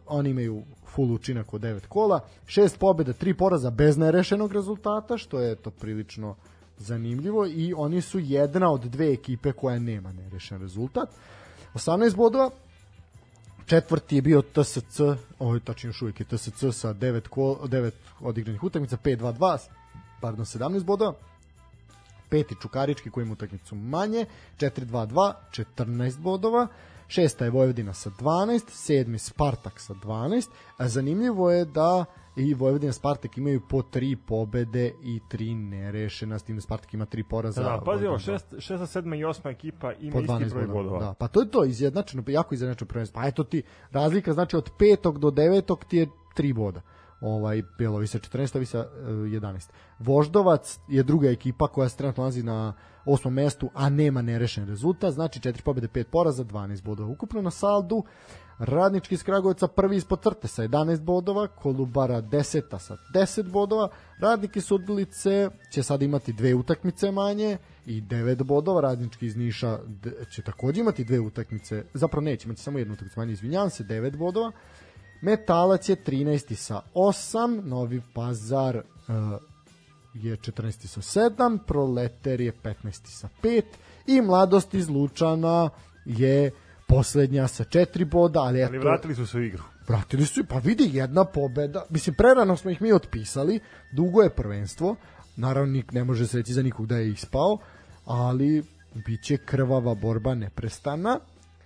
oni 0.07 0.29
imaju 0.29 0.63
full 0.95 1.13
učinak 1.13 1.53
od 1.53 1.61
9 1.61 1.87
kola, 1.87 2.19
6 2.45 2.77
pobjeda, 2.77 3.13
3 3.13 3.33
poraza 3.33 3.69
bez 3.69 3.97
nerešenog 3.97 4.53
rezultata, 4.53 5.17
što 5.17 5.39
je 5.39 5.55
to 5.55 5.71
prilično 5.71 6.35
zanimljivo 6.77 7.45
i 7.45 7.73
oni 7.77 8.01
su 8.01 8.19
jedna 8.19 8.71
od 8.71 8.81
dve 8.81 9.13
ekipe 9.13 9.51
koja 9.51 9.79
nema 9.79 10.11
nerešen 10.11 10.61
rezultat. 10.61 11.09
18 11.73 12.15
bodova, 12.15 12.49
četvrti 13.65 14.15
je 14.15 14.21
bio 14.21 14.41
TSC, 14.41 14.99
ovo 15.39 15.53
je 15.53 15.59
tačno 15.59 15.89
još 15.89 16.01
uvijek 16.01 16.19
je 16.19 16.25
TSC 16.25 16.63
sa 16.71 16.93
9, 16.93 17.27
kol, 17.27 17.55
9 17.55 17.91
odigranih 18.21 18.63
utakmica, 18.63 18.97
5-2-2, 19.03 19.57
pardon, 20.21 20.45
17 20.45 20.83
bodova, 20.83 21.13
peti 22.29 22.55
Čukarički 22.61 23.09
koji 23.09 23.23
ima 23.23 23.33
utakmicu 23.33 23.75
manje, 23.75 24.25
4-2-2, 24.59 25.33
14 25.77 26.19
bodova, 26.19 26.67
šesta 27.13 27.45
je 27.45 27.51
Vojvodina 27.51 27.93
sa 27.93 28.09
12, 28.09 28.61
sedmi 28.69 29.19
Spartak 29.19 29.79
sa 29.79 29.93
12, 29.93 30.49
a 30.77 30.87
zanimljivo 30.87 31.51
je 31.51 31.65
da 31.65 32.05
i 32.35 32.53
Vojvodina 32.53 32.89
i 32.89 32.93
Spartak 32.93 33.37
imaju 33.37 33.61
po 33.69 33.81
tri 33.81 34.15
pobede 34.15 34.93
i 35.03 35.19
tri 35.29 35.55
nerešena, 35.55 36.39
s 36.39 36.43
tim 36.43 36.55
da 36.55 36.61
Spartak 36.61 36.93
ima 36.93 37.05
tri 37.05 37.23
poraza. 37.23 37.63
Da, 37.63 37.69
da, 37.69 37.81
pazi 37.85 38.05
ovo, 38.05 38.17
Vojvodina 38.17 38.19
šest, 38.19 38.53
šesta, 38.59 38.87
sedma 38.87 39.15
i 39.15 39.23
osma 39.23 39.51
ekipa 39.51 39.93
ima 39.93 40.19
isti 40.19 40.33
12 40.33 40.49
broj 40.49 40.67
bodova. 40.67 40.83
bodova. 40.83 40.99
Da, 40.99 41.13
pa 41.13 41.27
to 41.27 41.41
je 41.41 41.51
to, 41.51 41.65
izjednačeno, 41.65 42.23
jako 42.27 42.53
izjednačeno 42.55 42.87
prvenstvo. 42.87 43.21
Pa 43.21 43.27
eto 43.27 43.43
ti, 43.43 43.63
razlika 43.91 44.33
znači 44.33 44.57
od 44.57 44.69
petog 44.79 45.19
do 45.19 45.31
devetog 45.31 45.85
ti 45.85 45.97
je 45.97 46.07
tri 46.35 46.53
boda 46.53 46.81
ovaj 47.23 47.63
Belovi 47.77 48.07
sa 48.07 48.19
14, 48.19 48.57
ovi 48.57 48.65
sa 48.65 48.79
uh, 48.79 49.07
11. 49.07 49.69
Voždovac 49.99 50.79
je 50.87 51.03
druga 51.03 51.29
ekipa 51.29 51.67
koja 51.67 51.89
se 51.89 51.97
trenutno 51.97 52.21
nalazi 52.21 52.43
na 52.43 52.73
osmom 53.05 53.33
mestu, 53.33 53.69
a 53.73 53.89
nema 53.89 54.21
nerešen 54.21 54.67
rezultat, 54.67 55.13
znači 55.13 55.39
4 55.39 55.61
pobjede, 55.61 55.87
5 55.87 56.03
poraza, 56.03 56.43
12 56.43 56.83
bodova 56.83 57.09
ukupno 57.09 57.41
na 57.41 57.51
saldu. 57.51 58.03
Radnički 58.59 59.15
iz 59.15 59.23
Kragujevca 59.23 59.67
prvi 59.67 59.97
ispod 59.97 60.23
crte 60.23 60.47
sa 60.47 60.63
11 60.63 61.01
bodova, 61.01 61.47
Kolubara 61.47 62.21
10 62.21 62.79
sa 62.79 62.97
10 63.13 63.51
bodova, 63.51 63.89
Radnik 64.19 64.55
iz 64.55 64.65
Surdulice 64.65 65.49
će 65.71 65.83
sad 65.83 66.01
imati 66.01 66.33
dve 66.33 66.53
utakmice 66.53 67.11
manje 67.11 67.57
i 67.85 68.01
9 68.01 68.43
bodova, 68.43 68.81
Radnički 68.81 69.25
iz 69.25 69.35
Niša 69.35 69.79
će 70.35 70.41
takođe 70.41 70.81
imati 70.81 71.03
dve 71.03 71.19
utakmice, 71.19 71.83
zapravo 71.93 72.23
neće 72.23 72.47
imati 72.47 72.61
samo 72.61 72.79
jednu 72.79 72.93
utakmicu 72.93 73.19
manje, 73.19 73.33
izvinjavam 73.33 73.69
se, 73.69 73.83
9 73.83 74.17
bodova, 74.17 74.51
Metalac 75.23 75.89
je 75.89 75.95
13. 75.95 76.55
sa 76.55 76.81
8, 76.93 77.61
Novi 77.63 78.01
Pazar 78.13 78.75
uh, 78.75 78.83
je 80.13 80.37
14. 80.37 80.87
sa 80.87 81.01
7, 81.29 81.59
Proleter 81.67 82.41
je 82.41 82.53
15. 82.63 83.07
sa 83.07 83.29
5 83.43 83.63
i 84.07 84.21
Mladost 84.21 84.73
iz 84.73 84.89
Lučana 84.89 85.69
je 86.05 86.51
poslednja 86.87 87.47
sa 87.47 87.63
4 87.63 88.05
boda, 88.05 88.39
ali 88.39 88.61
eto, 88.61 88.69
Ali 88.69 88.79
vratili 88.79 89.15
su 89.15 89.27
se 89.27 89.37
u 89.37 89.41
igru. 89.43 89.63
vratili 89.87 90.25
su, 90.25 90.43
pa 90.49 90.57
vidi 90.57 90.89
jedna 90.93 91.25
pobeda, 91.25 91.85
mislim 91.89 92.15
prerano 92.15 92.57
smo 92.57 92.71
ih 92.71 92.81
mi 92.81 92.93
otpisali, 92.93 93.59
dugo 93.91 94.21
je 94.21 94.29
prvenstvo, 94.29 94.95
naravno 95.35 95.73
nik 95.73 95.91
ne 95.91 96.03
može 96.03 96.27
se 96.27 96.37
reći 96.37 96.53
za 96.53 96.61
nikog 96.61 96.87
da 96.87 96.97
je 96.97 97.09
ispao, 97.09 97.57
ali 98.05 98.63
biće 99.05 99.37
krvava 99.37 99.95
borba 99.95 100.35
neprestana, 100.35 101.19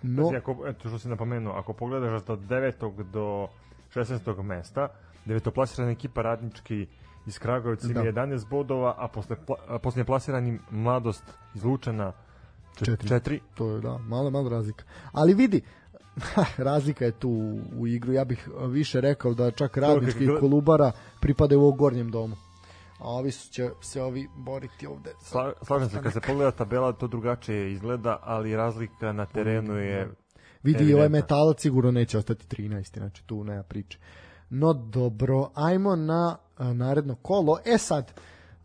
no 0.08 0.24
Znači, 0.24 0.38
ako, 0.38 0.68
eto 0.68 0.90
što 0.90 1.00
si 1.00 1.10
napomenuo, 1.10 1.54
ako 1.54 1.74
pogledaš 1.74 2.22
od 2.28 2.40
9. 2.40 3.04
do 3.04 3.48
16. 3.96 4.44
mesta, 4.44 4.88
devetoplasirana 5.26 5.92
ekipa 5.92 6.22
radnički 6.22 6.88
iz 7.28 7.40
Kragujevca 7.40 7.88
ima 7.92 8.04
Da. 8.04 8.12
11 8.12 8.50
bodova, 8.50 8.96
a 8.98 9.08
posle, 9.08 9.36
a 9.68 9.80
posle 9.80 10.04
plasirani 10.04 10.60
mladost 10.72 11.24
iz 11.56 11.64
Lučana 11.64 12.14
Četiri. 12.76 13.10
4. 13.10 13.40
to 13.56 13.70
je 13.70 13.82
da, 13.82 13.98
malo, 13.98 14.30
malo 14.30 14.50
razlika. 14.50 14.84
Ali 15.12 15.34
vidi, 15.34 15.62
razlika 16.58 17.06
je 17.06 17.12
tu 17.12 17.60
u, 17.78 17.88
igru. 17.88 18.14
Ja 18.14 18.26
bih 18.26 18.50
više 18.68 19.02
rekao 19.02 19.34
da 19.34 19.52
čak 19.52 19.78
radnički 19.78 20.24
i 20.24 20.40
Kolubara 20.40 20.92
pripadaju 21.20 21.62
u 21.62 21.64
ovog 21.64 21.78
gornjem 21.78 22.12
domu. 22.12 22.36
A 22.99 23.10
ovi 23.10 23.32
su 23.32 23.52
će 23.52 23.69
se 23.82 24.02
ovi 24.02 24.28
boriti 24.36 24.88
ovde. 24.88 25.14
Sla, 25.22 25.53
slažem 25.64 25.90
se, 25.90 26.02
kad 26.03 26.14
se 26.14 26.22
pogleda 26.22 26.52
tabela, 26.52 26.91
to 26.91 27.07
drugačije 27.07 27.72
izgleda, 27.72 28.19
ali 28.24 28.56
razlika 28.56 29.11
na 29.11 29.26
terenu 29.26 29.74
je... 29.74 30.10
Vidi 30.64 30.84
i 30.84 30.94
ovaj 30.94 31.10
metalac 31.10 31.61
sigurno 31.61 31.91
neće 31.91 32.18
ostati 32.18 32.61
13. 32.61 32.98
Znači 32.98 33.24
tu 33.26 33.44
nema 33.44 33.64
priče. 33.64 33.99
No 34.49 34.74
dobro, 34.74 35.49
ajmo 35.53 35.95
na 35.95 36.38
a, 36.57 36.74
naredno 36.74 37.15
kolo. 37.15 37.60
E 37.65 37.78
sad, 37.78 38.11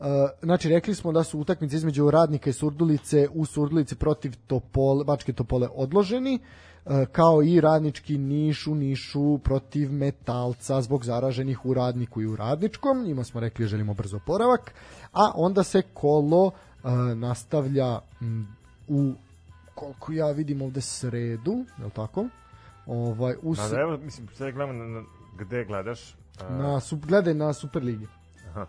a, 0.00 0.28
znači 0.42 0.68
rekli 0.68 0.94
smo 0.94 1.12
da 1.12 1.24
su 1.24 1.38
utakmice 1.38 1.76
između 1.76 2.10
radnika 2.10 2.50
i 2.50 2.52
Surdulice 2.52 3.28
u 3.34 3.46
Surdulici 3.46 3.96
protiv 3.96 4.32
Topole, 4.46 5.04
Bačke 5.04 5.32
Topole 5.32 5.68
odloženi 5.74 6.40
a, 6.42 6.71
kao 7.12 7.42
i 7.42 7.60
radnički 7.60 8.18
Niš 8.18 8.66
u 8.66 8.74
Nišu 8.74 9.38
protiv 9.38 9.92
Metalca 9.92 10.82
zbog 10.82 11.04
zaraženih 11.04 11.66
u 11.66 11.74
radniku 11.74 12.22
i 12.22 12.26
u 12.26 12.36
radničkom. 12.36 13.04
Njima 13.04 13.24
smo 13.24 13.40
rekli 13.40 13.66
želimo 13.66 13.94
brzo 13.94 14.16
oporavak. 14.16 14.74
A 15.12 15.32
onda 15.34 15.62
se 15.62 15.82
kolo 15.94 16.50
a, 16.82 16.92
nastavlja 17.14 18.00
u 18.88 19.12
koliko 19.74 20.12
ja 20.12 20.30
vidim 20.30 20.62
ovde 20.62 20.80
sredu, 20.80 21.64
je 21.78 21.84
li 21.84 21.90
tako? 21.90 22.26
Ovaj, 22.86 23.34
u, 23.42 23.54
Da, 23.54 23.68
da, 23.68 23.80
evo, 23.80 23.96
mislim, 23.96 24.28
sad 24.28 24.52
gledam 24.52 24.78
na, 24.78 24.84
na, 24.84 25.02
gde 25.38 25.64
gledaš. 25.64 26.14
a, 26.40 26.52
na, 26.54 26.80
gledaj 27.06 27.34
na 27.34 27.52
Superligi. 27.52 28.06
Aha. 28.50 28.66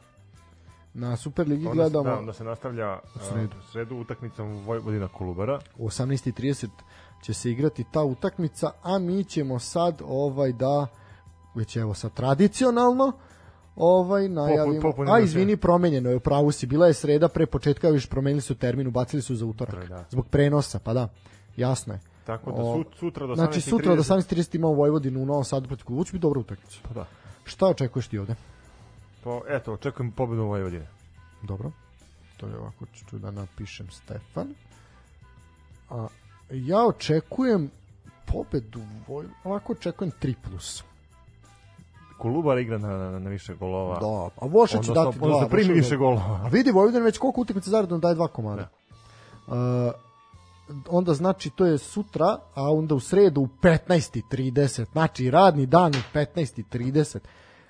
Na 0.93 1.17
Superligi 1.17 1.67
onda, 1.67 1.83
se, 1.83 1.89
gledamo 1.89 2.09
da, 2.09 2.19
onda 2.19 2.33
se 2.33 2.43
nastavlja 2.43 2.99
u 3.15 3.19
sredu. 3.19 3.55
sredu 3.71 3.95
utakmicom 3.95 4.63
Vojvodina 4.65 5.07
Kolubara. 5.07 5.59
u 5.77 5.87
18.30 5.87 6.67
će 7.23 7.33
se 7.33 7.51
igrati 7.51 7.85
ta 7.91 8.03
utakmica, 8.03 8.71
a 8.83 8.99
mi 8.99 9.23
ćemo 9.23 9.59
sad 9.59 10.01
ovaj 10.05 10.53
da 10.53 10.87
već 11.55 11.75
evo 11.75 11.93
sad 11.93 12.13
tradicionalno 12.13 13.11
ovaj 13.75 14.29
najavimo. 14.29 14.81
popunimo 14.81 15.15
a 15.15 15.19
izvini, 15.19 15.57
promenjeno 15.57 16.09
je, 16.09 16.15
u 16.15 16.19
pravu 16.19 16.51
si, 16.51 16.67
bila 16.67 16.87
je 16.87 16.93
sreda 16.93 17.27
pre 17.27 17.45
početka, 17.45 17.89
viš 17.89 18.09
promenili 18.09 18.41
su 18.41 18.55
termin, 18.55 18.87
ubacili 18.87 19.21
su 19.21 19.35
za 19.35 19.45
utorak. 19.45 19.87
Da. 19.89 20.05
Zbog 20.09 20.27
prenosa, 20.27 20.79
pa 20.79 20.93
da. 20.93 21.09
Jasno 21.57 21.93
je. 21.93 21.99
Tako 22.25 22.51
da 22.51 22.61
O, 22.61 22.77
sut, 22.77 22.95
sutra 22.99 23.27
do 23.27 23.33
18.30. 23.33 23.35
Znači 23.35 23.61
sutra 23.61 23.93
od 23.93 23.99
18.30 23.99 24.55
imamo 24.55 24.73
Vojvodinu 24.73 25.21
u 25.21 25.25
Novom 25.25 25.43
Sadu 25.43 25.67
protiv 25.67 25.85
biti 25.97 26.19
dobra 26.19 26.39
utakmica. 26.39 26.77
Pa 26.87 26.93
da. 26.93 27.05
Šta 27.43 27.67
očekuješ 27.67 28.07
ti 28.07 28.17
ovde? 28.17 28.35
Pa, 29.23 29.41
eto, 29.49 29.73
očekujem 29.73 30.11
pobedu 30.11 30.43
Vojvodine. 30.43 30.87
Dobro. 31.41 31.71
To 32.37 32.47
je 32.47 32.57
ovako 32.57 32.85
ću 32.85 33.19
da 33.19 33.31
napišem 33.31 33.87
Stefan. 33.91 34.53
A 35.89 36.07
ja 36.53 36.85
očekujem 36.85 37.71
pobedu 38.25 38.81
Voj... 39.07 39.25
ovako 39.43 39.73
očekujem 39.73 40.11
3 40.21 40.35
plus. 40.49 40.83
Kolubar 42.17 42.57
igra 42.57 42.77
na, 42.77 42.97
na, 42.97 43.19
na 43.19 43.29
više 43.29 43.55
golova. 43.55 43.99
Da, 43.99 44.29
a 44.45 44.47
Voša 44.47 44.77
će 44.81 44.91
dati 44.91 45.17
dva. 45.17 45.27
odnosno 45.27 45.49
primi 45.49 45.73
više 45.73 45.97
golova. 45.97 46.39
A 46.43 46.47
vidi 46.47 46.71
Vojvodina 46.71 47.03
već 47.03 47.17
koliko 47.17 47.41
utakmica 47.41 47.69
zaredom 47.69 47.99
daje 47.99 48.15
dva 48.15 48.27
komada. 48.27 48.69
Uh, 49.47 49.53
onda 50.89 51.13
znači 51.13 51.49
to 51.49 51.65
je 51.65 51.77
sutra, 51.77 52.37
a 52.53 52.71
onda 52.71 52.95
u 52.95 52.99
sredu 52.99 53.41
u 53.41 53.47
15.30, 53.61 54.85
znači 54.91 55.31
radni 55.31 55.65
dan 55.65 55.91
u 55.95 56.17
15.30. 56.17 57.19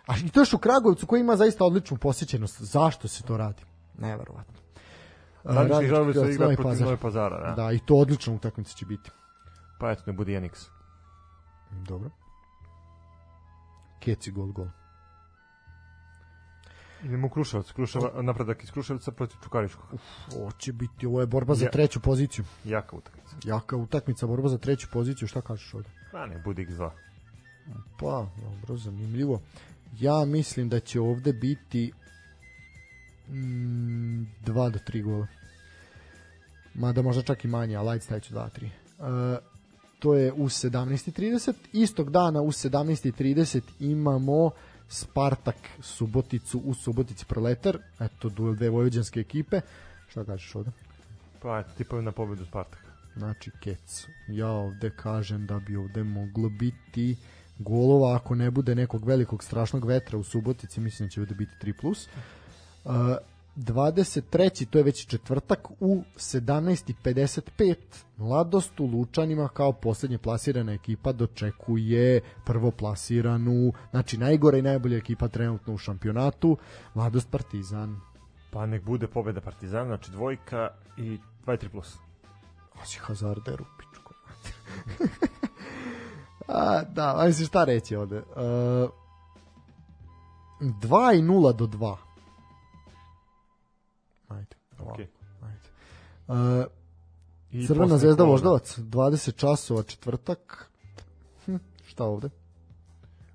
A 0.07 0.14
i 0.26 0.30
to 0.30 0.39
još 0.39 0.53
u 0.53 0.57
Kragovicu 0.57 1.07
koji 1.07 1.22
ima 1.22 1.35
zaista 1.35 1.65
odličnu 1.65 1.97
posjećenost. 1.97 2.61
Zašto 2.61 3.07
se 3.07 3.23
to 3.23 3.38
radi? 3.38 3.64
Neverovatno. 3.97 4.53
Radnički 5.44 5.88
Radnički 5.88 6.32
igra 6.34 6.45
protiv 6.45 6.64
Pazar. 6.64 6.86
Nove 6.86 6.98
Pazara. 6.98 7.49
Da. 7.49 7.64
Da, 7.64 7.72
i 7.72 7.80
to 7.80 7.95
odlična 7.95 8.34
utakmica 8.34 8.74
će 8.74 8.86
biti. 8.86 9.11
Pa 9.80 9.91
eto, 9.91 10.03
ne 10.06 10.14
budi 10.14 10.32
Enix. 10.32 10.68
Dobro. 11.72 12.10
Keci 13.99 14.32
gol 14.32 14.52
gol. 14.52 14.68
Idemo 17.03 17.28
u 17.28 17.30
Kruševac, 17.30 17.72
Kruševa, 17.72 18.22
napredak 18.22 18.64
iz 18.64 18.72
Kruševca 18.72 19.11
protiv 19.11 19.38
Čukaričkog. 19.44 19.99
Ovo 20.38 20.52
će 20.52 20.74
biti, 20.74 21.06
ovo 21.06 21.22
je 21.22 21.28
borba 21.28 21.56
za 21.56 21.65
Ja. 21.65 21.72
treću 21.72 21.99
poziciju. 21.99 22.45
Jaka 22.64 22.95
utakmica. 22.95 23.36
Jaka 23.44 23.76
utakmica, 23.76 24.28
borba 24.28 24.49
za 24.49 24.57
treću 24.57 24.88
poziciju, 24.91 25.28
šta 25.28 25.41
kažeš 25.41 25.74
ovde? 25.74 25.90
Pa 26.11 26.26
ne, 26.26 26.40
bude 26.40 26.61
x2. 26.65 26.90
Pa, 27.99 28.28
dobro, 28.41 28.78
zanimljivo. 28.78 29.41
Ja 29.99 30.26
mislim 30.26 30.70
da 30.70 30.80
će 30.80 30.99
ovde 31.02 31.34
biti 31.34 31.91
mm, 33.30 34.24
2 34.45 34.70
do 34.70 34.80
3 34.88 35.04
gola. 35.04 35.28
Mada 36.74 37.02
možda 37.02 37.22
čak 37.22 37.45
i 37.45 37.48
manje, 37.48 37.76
ali 37.76 37.90
ajde 37.90 38.04
stavit 38.04 38.24
ću 38.24 38.34
2 38.34 38.50
3. 39.00 39.34
Uh, 39.34 39.38
to 40.00 40.16
je 40.16 40.32
u 40.34 40.50
17.30. 40.50 41.54
Istog 41.74 42.12
dana 42.12 42.41
u 42.41 42.52
17.30 42.52 43.62
imamo 43.80 44.52
Spartak 44.90 45.56
Suboticu 45.82 46.60
u 46.60 46.74
Subotici 46.74 47.26
Proletar. 47.26 47.78
Eto, 48.00 48.30
duel 48.30 48.56
dve 48.56 48.70
vojvođanske 48.70 49.20
ekipe. 49.20 49.62
Šta 50.08 50.26
kažeš 50.26 50.56
ovde? 50.56 50.72
Pa 51.41 51.60
eto, 51.60 51.70
tipovi 51.78 52.04
na 52.04 52.12
pobedu 52.12 52.45
Spartaka. 52.45 52.91
Znači 53.16 53.52
Kec. 53.62 54.08
Ja 54.28 54.48
ovde 54.48 54.90
kažem 54.90 55.48
da 55.48 55.60
bi 55.60 55.76
ovde 55.76 56.04
moglo 56.04 56.50
biti 56.50 57.16
golova 57.60 58.16
ako 58.16 58.36
ne 58.36 58.52
bude 58.52 58.76
nekog 58.76 59.06
velikog 59.06 59.44
strašnog 59.44 59.86
vetra 59.86 60.18
u 60.18 60.24
Subotici, 60.24 60.82
mislim 60.82 61.08
da 61.08 61.12
će 61.12 61.22
ovde 61.22 61.36
biti 61.36 61.52
3+. 61.62 61.74
plus. 61.82 62.08
Uh, 62.08 62.12
23. 62.85 64.65
to 64.65 64.77
je 64.77 64.84
već 64.84 65.07
četvrtak 65.07 65.68
u 65.80 66.03
17.55 66.15 67.76
Mladost 68.18 68.80
u 68.80 68.85
Lučanima 68.85 69.47
kao 69.47 69.73
poslednje 69.73 70.18
plasirana 70.18 70.73
ekipa 70.73 71.11
dočekuje 71.11 72.22
prvo 72.45 72.72
plasiranu, 72.72 73.73
znači 73.91 74.18
najgora 74.18 74.57
i 74.57 74.61
najbolja 74.61 74.97
ekipa 74.97 75.27
trenutno 75.27 75.73
u 75.73 75.77
šampionatu, 75.77 76.57
Mladost 76.93 77.31
Partizan. 77.31 77.99
Pa 78.51 78.65
nek 78.65 78.84
bude 78.84 79.07
pobeda 79.07 79.41
Partizana, 79.41 79.85
znači 79.85 80.11
dvojka 80.11 80.69
i 80.97 81.19
2-3 81.45 81.69
plus. 81.69 81.97
Osi 82.81 82.99
Hazarder 82.99 83.61
u 83.61 83.65
pičku. 83.77 84.14
A, 86.47 86.84
da, 86.84 87.14
ajde 87.18 87.34
se 87.34 87.45
šta 87.45 87.64
reći 87.64 87.95
ovde. 87.95 88.18
Uh, 88.18 88.23
2 90.61 91.19
i 91.19 91.22
0 91.22 91.55
do 91.55 91.68
2. 91.68 91.95
Ajde. 94.35 94.55
Okej. 94.80 95.07
Ajde. 95.41 95.60
Uh, 96.27 96.65
Crvena 97.68 97.97
zvezda 97.97 98.23
Voždovac, 98.23 98.80
20 98.80 99.35
časova 99.35 99.84
četvrtak. 99.84 100.69
Hm, 101.45 101.55
šta 101.85 102.03
ovde? 102.03 102.30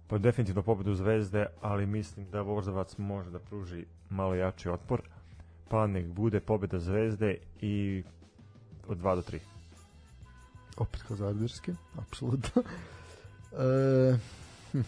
Pa 0.09 0.19
definitivno 0.19 0.63
pobedu 0.63 0.95
Zvezde, 0.95 1.47
ali 1.61 1.87
mislim 1.87 2.31
da 2.31 2.41
Voždovac 2.41 2.99
može 2.99 3.31
da 3.31 3.39
pruži 3.39 3.85
malo 4.11 4.35
jači 4.35 4.69
otpor. 4.69 5.03
Pa 5.69 5.87
nek 5.87 6.07
bude 6.07 6.41
pobeda 6.41 6.79
Zvezde 6.79 7.37
i 7.61 8.03
od 8.89 8.99
2 8.99 9.15
do 9.15 9.23
3. 9.23 9.39
Opet 10.77 11.01
Hazarderski, 11.09 11.73
apsolutno. 11.99 12.63
E, 13.53 14.19
hm. 14.73 14.81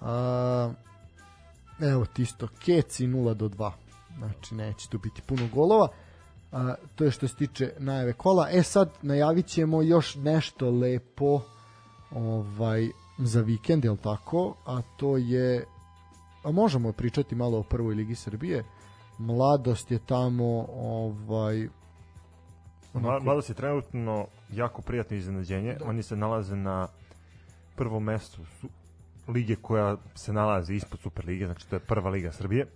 A, 0.00 0.72
evo 1.80 2.04
ti 2.04 2.22
isto, 2.22 2.48
Keci 2.64 3.06
0 3.06 3.34
do 3.34 3.48
2. 3.48 3.70
Znači 4.18 4.54
neće 4.54 4.88
tu 4.88 4.98
biti 4.98 5.22
puno 5.22 5.48
golova. 5.54 5.88
A, 6.52 6.74
to 6.94 7.04
je 7.04 7.10
što 7.10 7.28
se 7.28 7.36
tiče 7.36 7.72
najave 7.78 8.12
kola. 8.12 8.48
E 8.50 8.62
sad 8.62 8.90
najavit 9.02 9.46
ćemo 9.46 9.82
još 9.82 10.14
nešto 10.14 10.70
lepo 10.70 11.40
ovaj, 12.10 12.88
za 13.18 13.40
vikend, 13.40 13.84
jel 13.84 13.96
tako? 13.96 14.54
A 14.66 14.80
to 14.96 15.16
je 15.16 15.64
a 16.42 16.50
možemo 16.52 16.92
pričati 16.92 17.34
malo 17.34 17.58
o 17.58 17.62
prvoj 17.62 17.94
ligi 17.94 18.14
Srbije. 18.14 18.64
Mladost 19.18 19.90
je 19.90 19.98
tamo 19.98 20.66
ovaj 20.76 21.68
Mla- 22.94 23.22
Mladost 23.22 23.48
je 23.48 23.54
trenutno 23.54 24.26
jako 24.52 24.82
prijatno 24.82 25.16
iznenađenje. 25.16 25.74
Da. 25.74 25.84
Oni 25.84 26.02
se 26.02 26.16
nalaze 26.16 26.56
na 26.56 26.88
prvom 27.76 28.04
mestu 28.04 28.42
lige 29.28 29.56
koja 29.56 29.96
se 30.14 30.32
nalazi 30.32 30.74
ispod 30.74 31.00
Super 31.00 31.26
lige, 31.26 31.46
znači 31.46 31.68
to 31.68 31.76
je 31.76 31.80
prva 31.80 32.10
liga 32.10 32.32
Srbije. 32.32 32.66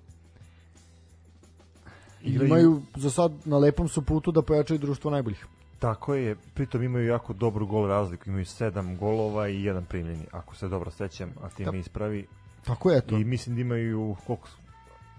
Igraju- 2.23 2.47
imaju 2.47 2.83
za 2.97 3.11
sad 3.11 3.33
na 3.45 3.59
lepom 3.59 3.89
su 3.89 4.03
putu 4.03 4.33
da 4.33 4.43
pojačaju 4.43 4.79
društvo 4.79 5.11
najboljih. 5.11 5.47
Tako 5.79 6.15
je, 6.15 6.37
pritom 6.55 6.83
imaju 6.83 7.07
jako 7.07 7.33
dobru 7.33 7.67
gol 7.67 7.87
razliku, 7.87 8.29
imaju 8.29 8.47
sedam 8.47 8.97
golova 8.97 9.49
i 9.49 9.65
jedan 9.65 9.85
primljeni, 9.85 10.27
ako 10.33 10.55
se 10.57 10.69
dobro 10.69 10.91
sećam, 10.91 11.31
a 11.43 11.49
ti 11.49 11.65
Da. 11.65 11.71
mi 11.73 11.79
ispravi. 11.79 12.27
Tako 12.65 12.91
je 12.91 13.01
to. 13.01 13.19
I 13.19 13.25
mislim 13.25 13.55
da 13.57 13.61
imaju 13.61 14.17
koliko 14.27 14.49
su? 14.49 14.57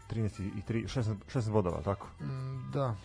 13 0.10 0.40
i 0.40 0.62
3, 0.64 0.88
16, 0.90 1.16
16 1.28 1.52
bodova, 1.52 1.82
tako? 1.82 2.08
Mm, 2.22 2.72
Da, 2.74 2.96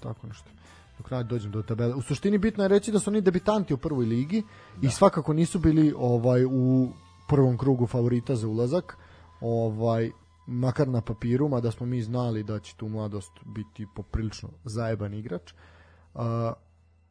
tako 0.00 0.26
nešto. 0.26 0.50
Dok 0.98 1.08
radi 1.08 1.28
dođem 1.28 1.50
do 1.50 1.62
tabele. 1.62 1.94
U 1.94 2.02
suštini 2.02 2.38
bitno 2.38 2.64
je 2.64 2.68
reći 2.68 2.92
da 2.92 2.98
su 2.98 3.10
oni 3.10 3.20
debitanti 3.20 3.74
u 3.74 3.78
prvoj 3.78 4.06
ligi 4.06 4.42
da. 4.76 4.86
i 4.86 4.90
svakako 4.90 5.32
nisu 5.32 5.58
bili 5.58 5.94
ovaj 5.96 6.44
u 6.44 6.92
prvom 7.30 7.58
krugu 7.58 7.86
favorita 7.86 8.36
za 8.36 8.48
ulazak. 8.48 8.96
Ovaj 9.40 10.10
makar 10.46 10.88
na 10.88 11.00
papiru, 11.00 11.48
mada 11.48 11.70
smo 11.70 11.86
mi 11.86 12.02
znali 12.02 12.42
da 12.42 12.58
će 12.58 12.76
tu 12.76 12.88
mladost 12.88 13.32
biti 13.44 13.86
poprilično 13.94 14.48
zajeban 14.64 15.14
igrač. 15.14 15.52
Uh, 15.52 16.20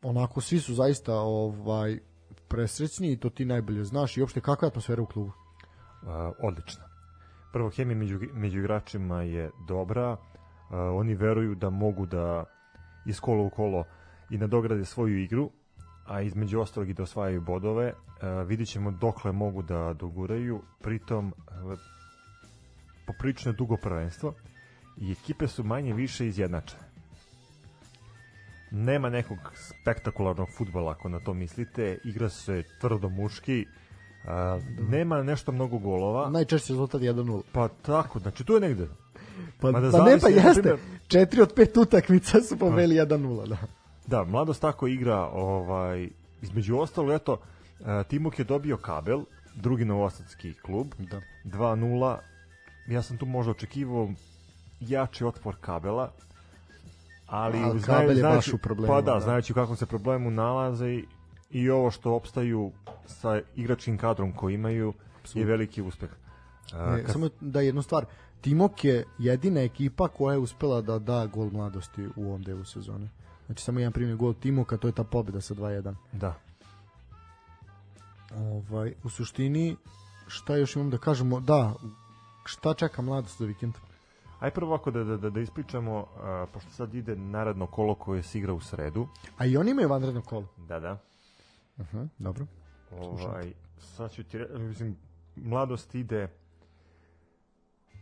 onako 0.02 0.42
svi 0.42 0.60
su 0.60 0.74
zaista 0.74 1.14
ovaj 1.16 2.00
presrećni 2.48 3.12
i 3.12 3.18
to 3.18 3.30
ti 3.30 3.46
najbolje 3.46 3.84
znaš 3.84 4.18
i 4.18 4.22
uopšte 4.22 4.42
kakva 4.42 4.66
je 4.66 4.70
atmosfera 4.70 5.02
u 5.02 5.06
klubu. 5.06 5.32
Uh, 5.32 6.10
odlična. 6.44 6.84
Prvo, 7.54 7.70
hemija 7.70 7.98
među, 7.98 8.20
među 8.34 8.60
igračima 8.60 9.22
je 9.22 9.52
dobra, 9.68 10.12
uh, 10.12 10.18
oni 10.72 11.16
veruju 11.16 11.56
da 11.56 11.70
mogu 11.70 12.06
da 12.06 12.44
iz 13.06 13.20
kola 13.20 13.44
u 13.44 13.50
kolo 13.50 13.84
i 14.30 14.38
nadograde 14.38 14.86
svoju 14.86 15.20
igru, 15.24 15.50
a 16.10 16.22
između 16.22 16.60
ostalog 16.60 16.90
i 16.90 16.94
da 16.94 17.04
osvajaju 17.04 17.42
bodove. 17.42 17.94
Uh, 17.94 18.48
vidit 18.48 18.68
ćemo 18.68 18.92
dokle 18.92 19.32
mogu 19.32 19.62
da 19.62 19.94
doguraju, 19.94 20.62
pritom 20.82 21.34
uh, 21.64 21.80
poprično 23.08 23.52
je 23.52 23.56
dugo 23.56 23.78
prvenstvo 23.78 24.34
i 24.98 25.12
ekipe 25.12 25.48
su 25.48 25.64
manje 25.64 25.94
više 25.94 26.28
izjednačene. 26.28 26.82
Nema 28.72 29.10
nekog 29.10 29.38
spektakularnog 29.56 30.48
futbola 30.50 30.92
ako 30.92 31.10
na 31.10 31.20
to 31.20 31.34
mislite, 31.34 31.98
igra 32.04 32.30
se 32.30 32.64
tvrdo 32.82 33.10
muški, 33.10 33.66
a, 34.26 34.60
nema 34.82 35.24
nešto 35.24 35.52
mnogo 35.52 35.78
golova, 35.78 36.30
Najčešće 36.30 36.74
rezultat 36.74 37.02
1-0. 37.02 37.42
pa 37.52 37.68
tako, 37.68 38.20
znači 38.20 38.44
tu 38.44 38.54
je 38.54 38.60
negde. 38.60 38.88
Pa, 39.60 39.72
Mada 39.72 39.92
pa 39.92 39.98
ne, 40.00 40.20
pa 40.20 40.28
jeste. 40.30 40.62
primjer- 40.62 40.78
Četiri 41.08 41.42
od 41.42 41.54
pet 41.56 41.78
utakmica 41.78 42.42
su 42.42 42.58
poveli 42.58 42.96
1-0, 42.96 43.48
da. 43.48 43.58
Da, 44.10 44.24
mladost 44.24 44.62
tako 44.62 44.88
igra, 44.88 45.28
ovaj, 45.28 46.10
između 46.42 46.78
ostalo, 46.78 47.14
eto, 47.14 47.38
a, 47.82 48.04
Timok 48.04 48.40
je 48.40 48.46
dobio 48.46 48.78
kabel, 48.78 49.24
drugi 49.56 49.86
novosadski 49.86 50.54
klub, 50.56 50.88
Da. 51.00 51.22
2-0, 51.46 52.18
ja 52.88 53.02
sam 53.02 53.18
tu 53.18 53.26
možda 53.26 53.52
očekivao 53.52 54.10
jači 54.82 55.26
otpor 55.26 55.56
kabela, 55.62 56.12
ali, 57.28 57.58
Ali 57.60 57.80
znaju- 57.80 58.00
kabel 58.00 58.18
je 58.18 58.24
baš 58.24 58.32
znajući- 58.32 58.56
u 58.56 58.60
problemu, 58.60 58.88
Pa 58.90 59.02
da, 59.02 59.14
da. 59.14 59.20
znajući 59.20 59.54
u 59.54 59.56
kakvom 59.56 59.78
se 59.78 59.86
problemu 59.86 60.32
nalaze 60.32 60.88
i, 60.88 61.06
i 61.52 61.70
ovo 61.70 61.92
što 61.92 62.14
opstaju 62.14 62.72
sa 63.08 63.42
igračkim 63.56 63.98
kadrom 63.98 64.32
koji 64.34 64.54
imaju 64.54 64.94
je 65.34 65.46
veliki 65.46 65.82
uspeh. 65.82 66.10
A, 66.74 66.86
Ne, 66.88 67.04
kad- 67.04 67.12
samo 67.12 67.30
da 67.42 67.62
jednu 67.62 67.82
stvar. 67.82 68.06
Timok 68.42 68.84
je 68.84 69.06
jedina 69.20 69.62
ekipa 69.62 70.08
koja 70.08 70.34
je 70.34 70.40
uspela 70.40 70.82
da 70.82 71.00
da 71.00 71.26
gol 71.26 71.50
mladosti 71.52 72.08
u 72.16 72.24
ovom 72.24 72.44
delu 72.44 72.66
sezone. 72.66 73.10
Znači 73.50 73.64
samo 73.64 73.80
jedan 73.80 73.94
primjer 73.94 74.18
gol 74.18 74.34
Timoka, 74.34 74.78
to 74.78 74.88
je 74.88 74.94
ta 74.94 75.04
pobjeda 75.04 75.42
sa 75.42 75.54
2-1. 75.54 75.96
Da. 76.12 76.36
Ovaj, 78.36 78.94
u 79.04 79.10
suštini, 79.10 79.76
šta 80.28 80.56
još 80.56 80.76
imam 80.76 80.90
da 80.90 80.98
kažemo? 80.98 81.40
Da, 81.40 81.74
šta 82.46 82.74
čeka 82.74 83.02
mladost 83.02 83.40
za 83.40 83.46
vikend? 83.46 83.74
Aj 84.40 84.52
prvo 84.52 84.72
ovako 84.72 84.92
da, 84.92 85.04
da, 85.04 85.18
da, 85.18 85.30
da 85.30 85.40
ispričamo, 85.40 86.06
a, 86.18 86.46
pošto 86.54 86.72
sad 86.72 86.94
ide 86.94 87.16
naredno 87.16 87.68
kolo 87.68 87.96
koje 87.96 88.24
se 88.24 88.38
igra 88.38 88.54
u 88.54 88.60
sredu. 88.60 89.08
A 89.38 89.46
i 89.46 89.58
oni 89.58 89.72
imaju 89.72 89.90
vanredno 89.90 90.22
kolo. 90.22 90.48
Da, 90.58 90.80
da. 90.80 90.98
Uh 91.78 91.86
-huh, 91.94 92.08
dobro. 92.18 92.46
Ovaj, 92.92 93.54
sad 93.80 94.12
ću 94.12 94.24
ti 94.24 94.38
re- 94.38 94.60
mislim, 94.60 94.98
mladost 95.36 95.96
ide 95.96 96.28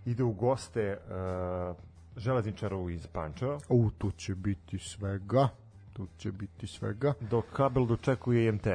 ide 0.05 0.23
u 0.23 0.31
goste 0.31 0.97
uh, 0.97 1.75
železničaru 2.17 2.89
iz 2.89 3.07
Pančeva, 3.07 3.59
U, 3.69 3.89
tu 3.97 4.11
će 4.11 4.35
biti 4.35 4.79
svega. 4.79 5.49
Tu 5.93 6.07
će 6.17 6.31
biti 6.31 6.67
svega. 6.67 7.13
dok 7.29 7.45
kabel 7.53 7.85
dočekuje 7.85 8.47
IMT. 8.47 8.67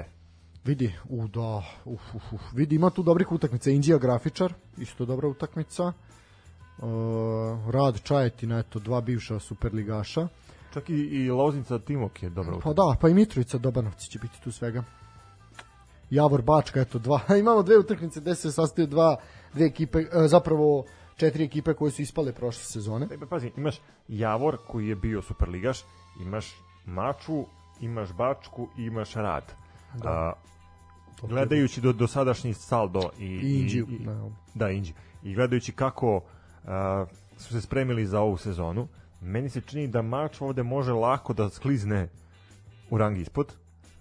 Vidi, 0.64 0.92
u 1.08 1.28
da, 1.28 1.62
uf, 1.84 2.14
uf, 2.14 2.32
uf. 2.32 2.40
vidi 2.54 2.74
ima 2.76 2.90
tu 2.90 3.02
dobrih 3.02 3.32
utakmica. 3.32 3.70
Indija 3.70 3.98
grafičar, 3.98 4.54
isto 4.78 5.04
dobra 5.04 5.28
utakmica. 5.28 5.92
Uh, 6.78 6.84
Rad 7.70 8.00
Čajetina, 8.02 8.58
eto, 8.58 8.78
dva 8.78 9.00
bivša 9.00 9.38
superligaša. 9.38 10.28
Čak 10.72 10.90
i, 10.90 10.94
i 10.94 11.30
Loznica 11.30 11.78
Timok 11.78 12.22
je 12.22 12.30
dobro. 12.30 12.60
Pa 12.64 12.72
da, 12.72 12.96
pa 13.00 13.08
i 13.08 13.14
Mitrovica 13.14 13.58
Dobanovci 13.58 14.10
će 14.10 14.18
biti 14.18 14.40
tu 14.44 14.52
svega. 14.52 14.84
Javor 16.10 16.42
Bačka, 16.42 16.80
eto 16.80 16.98
dva. 16.98 17.20
Imamo 17.40 17.62
dve 17.62 17.78
utakmice 17.78 18.20
gde 18.20 18.34
se 18.34 18.52
sastaju 18.52 18.86
dva, 18.86 19.16
dve 19.54 19.66
ekipe, 19.66 19.98
e, 19.98 20.28
zapravo 20.28 20.84
četiri 21.16 21.44
ekipe 21.44 21.74
koje 21.74 21.90
su 21.92 22.02
ispale 22.02 22.32
prošle 22.32 22.64
sezone. 22.64 23.06
E, 23.10 23.18
pa 23.18 23.26
pazi, 23.26 23.52
imaš 23.56 23.80
Javor 24.08 24.58
koji 24.66 24.88
je 24.88 24.96
bio 24.96 25.22
superligaš, 25.22 25.80
imaš 26.20 26.46
Maču, 26.86 27.44
imaš 27.80 28.12
Bačku 28.12 28.68
imaš 28.78 29.14
Rad. 29.14 29.52
Da. 29.94 30.08
A, 30.10 30.32
gledajući 31.22 31.80
do, 31.80 31.92
do 31.92 32.06
sadašnji 32.06 32.54
saldo 32.54 33.10
i, 33.18 33.24
I 33.26 33.60
Inđiju. 33.60 33.86
i, 33.90 33.94
i, 33.94 34.04
Da. 34.04 34.30
da, 34.54 34.70
Inđi. 34.70 34.92
I 35.22 35.34
gledajući 35.34 35.72
kako 35.72 36.20
a, 36.64 37.06
su 37.38 37.52
se 37.54 37.60
spremili 37.60 38.06
za 38.06 38.20
ovu 38.20 38.36
sezonu, 38.36 38.88
meni 39.20 39.50
se 39.50 39.60
čini 39.60 39.88
da 39.88 40.02
Mač 40.02 40.40
ovde 40.40 40.62
može 40.62 40.92
lako 40.92 41.32
da 41.32 41.50
sklizne 41.50 42.08
u 42.90 42.98
rang 42.98 43.18
ispod, 43.18 43.52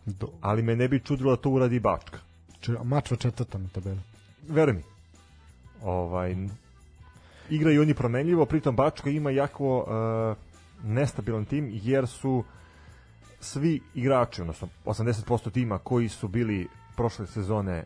Do, 0.05 0.27
ali 0.41 0.61
me 0.61 0.75
ne 0.75 0.87
bi 0.87 0.99
čudilo 0.99 1.35
da 1.35 1.41
to 1.41 1.49
uradi 1.49 1.79
Bačka. 1.79 2.19
če, 2.61 2.71
Mačva 2.83 3.17
četvrta 3.17 3.57
na 3.57 3.67
tabeli. 3.73 3.99
Veruj 4.49 4.73
mi. 4.73 4.83
Ovaj, 5.83 6.35
igraju 7.51 7.81
oni 7.81 7.93
promenljivo, 7.93 8.45
pritom 8.45 8.75
Bačka 8.75 9.09
ima 9.09 9.31
jako 9.31 9.77
uh, 9.77 10.37
nestabilan 10.83 11.45
tim, 11.45 11.69
jer 11.73 12.07
su 12.07 12.43
svi 13.39 13.81
igrači, 13.95 14.41
odnosno 14.41 14.67
80% 14.85 15.51
tima 15.51 15.77
koji 15.77 16.09
su 16.09 16.27
bili 16.27 16.67
prošle 16.95 17.27
sezone 17.27 17.83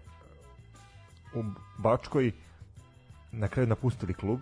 u 1.33 1.43
Bačkoj, 1.77 2.31
na 3.31 3.47
kraju 3.47 3.67
napustili 3.67 4.13
klub 4.13 4.39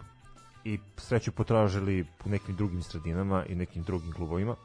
i 0.63 0.79
sreću 0.97 1.31
potražili 1.31 2.05
u 2.25 2.29
nekim 2.29 2.55
drugim 2.55 2.81
sredinama 2.81 3.45
i 3.45 3.55
nekim 3.55 3.83
drugim 3.83 4.11
klubovima. 4.11 4.55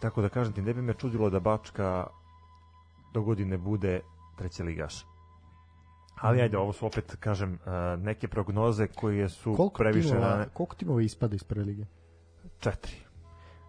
Tako 0.00 0.22
da 0.22 0.28
kažem 0.28 0.52
ti, 0.52 0.62
ne 0.62 0.74
bi 0.74 0.82
me 0.82 0.94
čudilo 0.94 1.30
da 1.30 1.40
Bačka 1.40 2.06
do 3.12 3.22
godine 3.22 3.58
bude 3.58 4.00
treća 4.38 4.64
ligaš. 4.64 5.09
Ali 6.20 6.40
ajde, 6.40 6.58
ovo 6.58 6.72
su 6.72 6.86
opet, 6.86 7.16
kažem, 7.20 7.52
uh, 7.52 8.02
neke 8.02 8.28
prognoze 8.28 8.86
koje 8.86 9.28
su 9.28 9.54
Koliko 9.56 9.78
previše 9.78 10.08
timova, 10.08 10.28
rane. 10.28 10.48
koliko 10.52 10.74
timova 10.74 11.02
ispada 11.02 11.34
iz 11.34 11.44
prve 11.44 11.64
lige? 11.64 11.84
Četiri. 12.58 12.96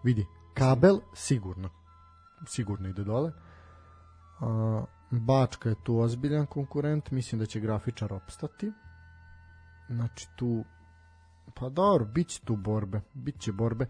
Vidi, 0.03 0.25
kabel 0.53 0.99
sigurno. 1.13 1.69
Sigurno 2.47 2.89
ide 2.89 3.03
dole. 3.03 3.31
Bačka 5.11 5.69
je 5.69 5.75
tu 5.83 5.99
ozbiljan 5.99 6.45
konkurent, 6.45 7.11
mislim 7.11 7.39
da 7.39 7.45
će 7.45 7.59
grafičar 7.59 8.13
opstati. 8.13 8.71
Znači 9.89 10.27
tu 10.35 10.63
pa 11.53 11.69
dobro, 11.69 12.05
bit 12.05 12.27
će 12.27 12.41
tu 12.45 12.55
borbe, 12.55 13.01
bit 13.13 13.39
će 13.39 13.51
borbe. 13.51 13.85
E, 13.85 13.89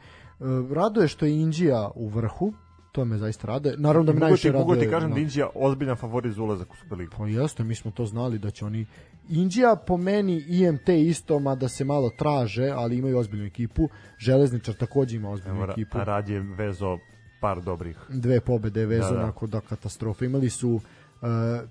raduje 0.74 1.08
što 1.08 1.26
je 1.26 1.42
Indija 1.42 1.92
u 1.96 2.08
vrhu, 2.08 2.54
to 2.92 3.06
me 3.06 3.18
zaista 3.18 3.48
raduje. 3.48 3.76
Naravno 3.78 4.06
da 4.06 4.14
me 4.14 4.20
najviše 4.20 4.42
ti, 4.42 4.52
raduje... 4.52 4.66
mogu 4.66 4.76
ti 4.82 4.90
kažem 4.90 5.10
no. 5.10 5.16
da 5.16 5.22
Indija 5.22 5.50
ozbiljan 5.56 5.96
favorit 5.96 6.34
za 6.34 6.44
ulazak 6.44 6.74
u 6.74 6.76
Superligu. 6.76 7.14
Pa 7.18 7.28
jeste, 7.28 7.64
mi 7.64 7.76
smo 7.76 7.92
to 7.92 8.06
znali 8.06 8.40
da 8.40 8.52
će 8.52 8.66
oni 8.66 8.86
Indija 9.30 9.76
po 9.76 9.98
meni 9.98 10.44
IMT 10.48 10.90
isto, 10.90 11.40
mada 11.40 11.68
se 11.68 11.86
malo 11.86 12.10
traže, 12.18 12.70
ali 12.76 12.98
imaju 12.98 13.18
ozbiljnu 13.18 13.46
ekipu. 13.46 13.90
Železničar 14.18 14.76
takođe 14.76 15.16
ima 15.16 15.30
ozbiljnu 15.30 15.62
Evo, 15.62 15.72
ekipu. 15.72 15.98
Rad 15.98 16.30
je 16.30 16.40
vezo 16.40 16.98
par 17.42 17.62
dobrih. 17.62 17.98
Dve 18.10 18.42
pobede 18.42 18.86
vezu 18.86 19.08
Da, 19.08 19.16
da. 19.16 19.20
onako 19.20 19.48
da 19.48 19.62
katastrofa. 19.62 20.26
Imali 20.26 20.50
su 20.50 20.70
uh, 20.70 20.82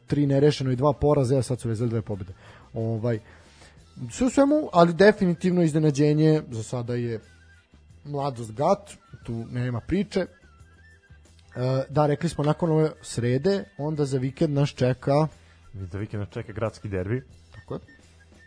tri 0.06 0.26
nerešeno 0.26 0.70
i 0.72 0.76
dva 0.76 0.92
poraza, 0.92 1.38
a 1.38 1.42
sad 1.42 1.60
su 1.60 1.68
vezali 1.68 1.90
dve 1.90 2.02
pobede. 2.02 2.32
Ovaj, 2.74 3.18
sve 4.10 4.26
u 4.26 4.30
svemu, 4.30 4.68
ali 4.72 4.94
definitivno 4.94 5.62
iznenađenje 5.62 6.42
za 6.50 6.62
sada 6.62 6.94
je 6.94 7.20
mladost 8.04 8.52
gat, 8.52 8.90
tu 9.24 9.44
nema 9.50 9.80
priče. 9.80 10.26
E, 11.56 11.84
da, 11.88 12.06
rekli 12.06 12.28
smo 12.28 12.44
nakon 12.44 12.70
ove 12.70 12.90
srede, 13.02 13.64
onda 13.78 14.04
za 14.04 14.18
vikend 14.18 14.54
nas 14.54 14.68
čeka 14.68 15.26
Za 15.72 15.98
vikend 15.98 16.20
nas 16.20 16.28
čeka 16.28 16.52
gradski 16.52 16.88
derbi, 16.88 17.22
tako 17.54 17.74
je, 17.74 17.80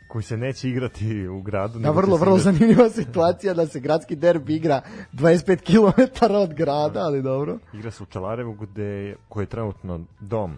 koji 0.07 0.23
se 0.23 0.37
neće 0.37 0.69
igrati 0.69 1.27
u 1.27 1.41
gradu. 1.41 1.79
Da, 1.79 1.91
vrlo, 1.91 2.17
vrlo 2.17 2.37
igrati- 2.37 2.43
zanimljiva 2.43 2.89
situacija 2.89 3.53
da 3.53 3.67
se 3.67 3.79
gradski 3.79 4.15
derbi 4.15 4.55
igra 4.55 4.81
25 5.13 5.61
km 5.61 6.01
od 6.35 6.53
grada, 6.53 6.99
ali 6.99 7.21
dobro. 7.21 7.57
Igra 7.73 7.91
se 7.91 8.03
u 8.03 8.05
Čelarevu, 8.05 8.53
gde, 8.53 9.15
koji 9.29 9.43
je 9.43 9.47
trenutno 9.49 10.05
dom 10.19 10.57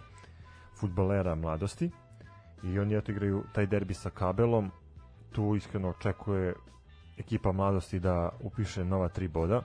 futbolera 0.80 1.34
mladosti. 1.34 1.90
I 2.62 2.78
oni 2.78 2.96
eto 2.96 3.12
igraju 3.12 3.44
taj 3.52 3.66
derbi 3.66 3.94
sa 3.94 4.10
kabelom. 4.10 4.70
Tu 5.32 5.56
iskreno 5.56 5.88
očekuje 5.88 6.54
ekipa 7.18 7.52
mladosti 7.52 8.00
da 8.00 8.30
upiše 8.40 8.84
nova 8.84 9.08
tri 9.08 9.28
boda. 9.28 9.62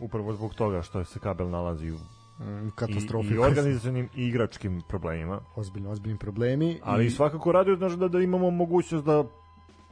Upravo 0.00 0.32
zbog 0.32 0.54
toga 0.54 0.82
što 0.82 1.04
se 1.04 1.18
kabel 1.18 1.50
nalazi 1.50 1.90
u 1.90 1.96
Mm, 2.38 2.68
i, 2.68 2.70
Katastrofi. 2.74 3.34
i 3.34 3.38
organizacionim 3.38 4.08
i 4.14 4.26
igračkim 4.26 4.82
problemima. 4.88 5.40
Ozbiljno, 5.54 5.90
ozbiljni 5.90 6.18
problemi. 6.18 6.80
Ali 6.84 7.06
I, 7.06 7.10
svakako 7.10 7.52
raduje 7.52 7.76
znaš, 7.76 7.92
da, 7.92 8.08
da 8.08 8.20
imamo 8.20 8.50
mogućnost 8.50 9.04
da 9.04 9.24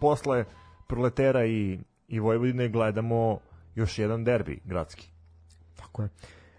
posle 0.00 0.44
proletera 0.86 1.46
i, 1.46 1.78
i 2.08 2.20
Vojvodine 2.20 2.68
gledamo 2.68 3.38
još 3.74 3.98
jedan 3.98 4.24
derbi 4.24 4.60
gradski. 4.64 5.08
Tako 5.76 6.02
je. 6.02 6.08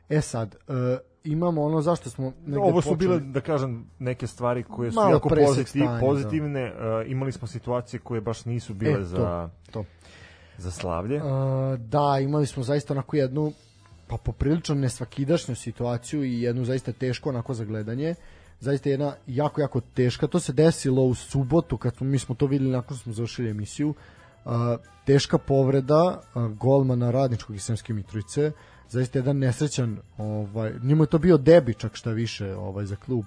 E 0.09 0.21
sad, 0.21 0.55
e, 0.67 0.97
imamo 1.23 1.63
ono 1.63 1.81
zašto 1.81 2.09
smo 2.09 2.33
negde 2.45 2.59
Ovo 2.59 2.81
su 2.81 2.89
počeli. 2.89 3.19
bile, 3.19 3.31
da 3.31 3.41
kažem, 3.41 3.85
neke 3.99 4.27
stvari 4.27 4.63
koje 4.63 4.91
su 4.91 4.95
Malo 4.95 5.09
jako 5.11 5.29
pozitiv, 5.29 5.83
stanja, 5.83 5.99
pozitivne. 5.99 6.61
E, 6.61 6.73
imali 7.07 7.31
smo 7.31 7.47
situacije 7.47 7.99
koje 7.99 8.21
baš 8.21 8.45
nisu 8.45 8.73
bile 8.73 8.91
E, 8.91 8.97
to, 8.97 9.03
za, 9.03 9.49
to. 9.71 9.83
Za 10.57 10.71
slavlje. 10.71 11.17
E, 11.17 11.21
da, 11.77 12.19
imali 12.21 12.45
smo 12.45 12.63
zaista 12.63 12.93
onako 12.93 13.15
jednu 13.15 13.53
pa 14.07 14.17
poprilično 14.17 14.75
nesvakidašnju 14.75 15.55
situaciju 15.55 16.23
i 16.23 16.41
jednu 16.41 16.65
zaista 16.65 16.91
teško 16.91 17.29
onako 17.29 17.53
za 17.53 17.65
gledanje. 17.65 18.15
Zaista 18.59 18.89
jedna 18.89 19.15
jako, 19.27 19.61
jako 19.61 19.81
teška. 19.81 20.27
To 20.27 20.39
se 20.39 20.53
desilo 20.53 21.03
u 21.03 21.15
subotu 21.15 21.77
kad 21.77 21.95
smo, 21.95 22.07
mi 22.07 22.19
smo 22.19 22.35
to 22.35 22.45
videli 22.45 22.71
nakon 22.71 22.97
smo 22.97 23.13
završili 23.13 23.49
emisiju. 23.49 23.89
Uh, 24.45 24.51
teška 25.05 25.37
povreda 25.37 26.21
uh, 26.35 26.47
golmana 26.47 27.11
radničkog 27.11 27.55
iz 27.55 27.63
Sremske 27.63 27.93
Mitrovice. 27.93 28.51
Zaista 28.89 29.19
jedan 29.19 29.37
nesrećan, 29.37 29.97
ovaj, 30.17 30.73
njemu 30.83 31.03
je 31.03 31.07
to 31.07 31.17
bio 31.17 31.37
debi 31.37 31.73
čak 31.73 31.95
šta 31.95 32.11
više 32.11 32.55
ovaj, 32.55 32.85
za 32.85 32.95
klub. 32.95 33.25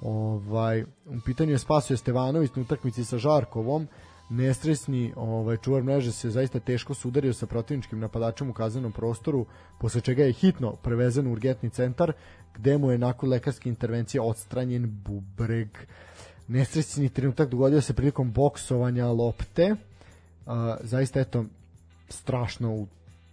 Ovaj, 0.00 0.82
u 0.82 1.20
pitanju 1.24 1.50
je 1.50 1.58
Spasio 1.58 1.96
Stevanović 1.96 2.50
na 2.54 2.62
utakmici 2.62 3.04
sa 3.04 3.18
Žarkovom 3.18 3.88
nesresni 4.30 5.12
ovaj 5.16 5.56
čuvar 5.56 5.82
mreže 5.82 6.12
se 6.12 6.30
zaista 6.30 6.60
teško 6.60 6.94
sudario 6.94 7.34
sa 7.34 7.46
protivničkim 7.46 8.00
napadačem 8.00 8.50
u 8.50 8.52
kaznenom 8.52 8.92
prostoru, 8.92 9.46
posle 9.78 10.00
čega 10.00 10.24
je 10.24 10.32
hitno 10.32 10.72
prevezen 10.72 11.26
u 11.26 11.32
urgentni 11.32 11.70
centar, 11.70 12.12
gde 12.54 12.78
mu 12.78 12.90
je 12.90 12.98
nakon 12.98 13.28
lekarske 13.28 13.68
intervencije 13.68 14.20
odstranjen 14.20 15.00
bubreg. 15.04 15.68
Nesrećni 16.48 17.08
trenutak 17.08 17.48
dogodio 17.48 17.80
se 17.80 17.94
prilikom 17.94 18.32
boksovanja 18.32 19.06
lopte. 19.06 19.76
A, 20.46 20.76
zaista 20.82 21.20
eto 21.20 21.44
strašno 22.08 22.74
u 22.74 22.86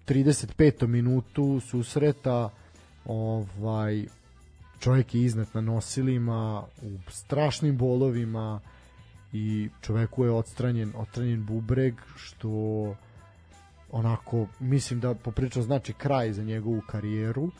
35. 0.08 0.88
minutu 0.88 1.60
susreta 1.60 2.50
ovaj 3.06 4.06
čovjek 4.80 5.16
je 5.16 5.22
iznad 5.22 5.48
na 5.54 5.62
nosilima 5.62 6.64
u 6.82 7.12
strašnim 7.12 7.78
bolovima 7.78 8.60
i 9.34 9.70
čoveku 9.82 10.24
je 10.24 10.32
odstranjen 10.32 10.94
odstranjen 10.96 11.46
bubreg 11.46 11.94
što 12.16 12.50
onako 13.92 14.48
mislim 14.60 15.00
da 15.00 15.16
poprično 15.16 15.62
znači 15.62 15.94
kraj 15.94 16.34
za 16.34 16.44
njegovu 16.44 16.82
karijeru 16.88 17.52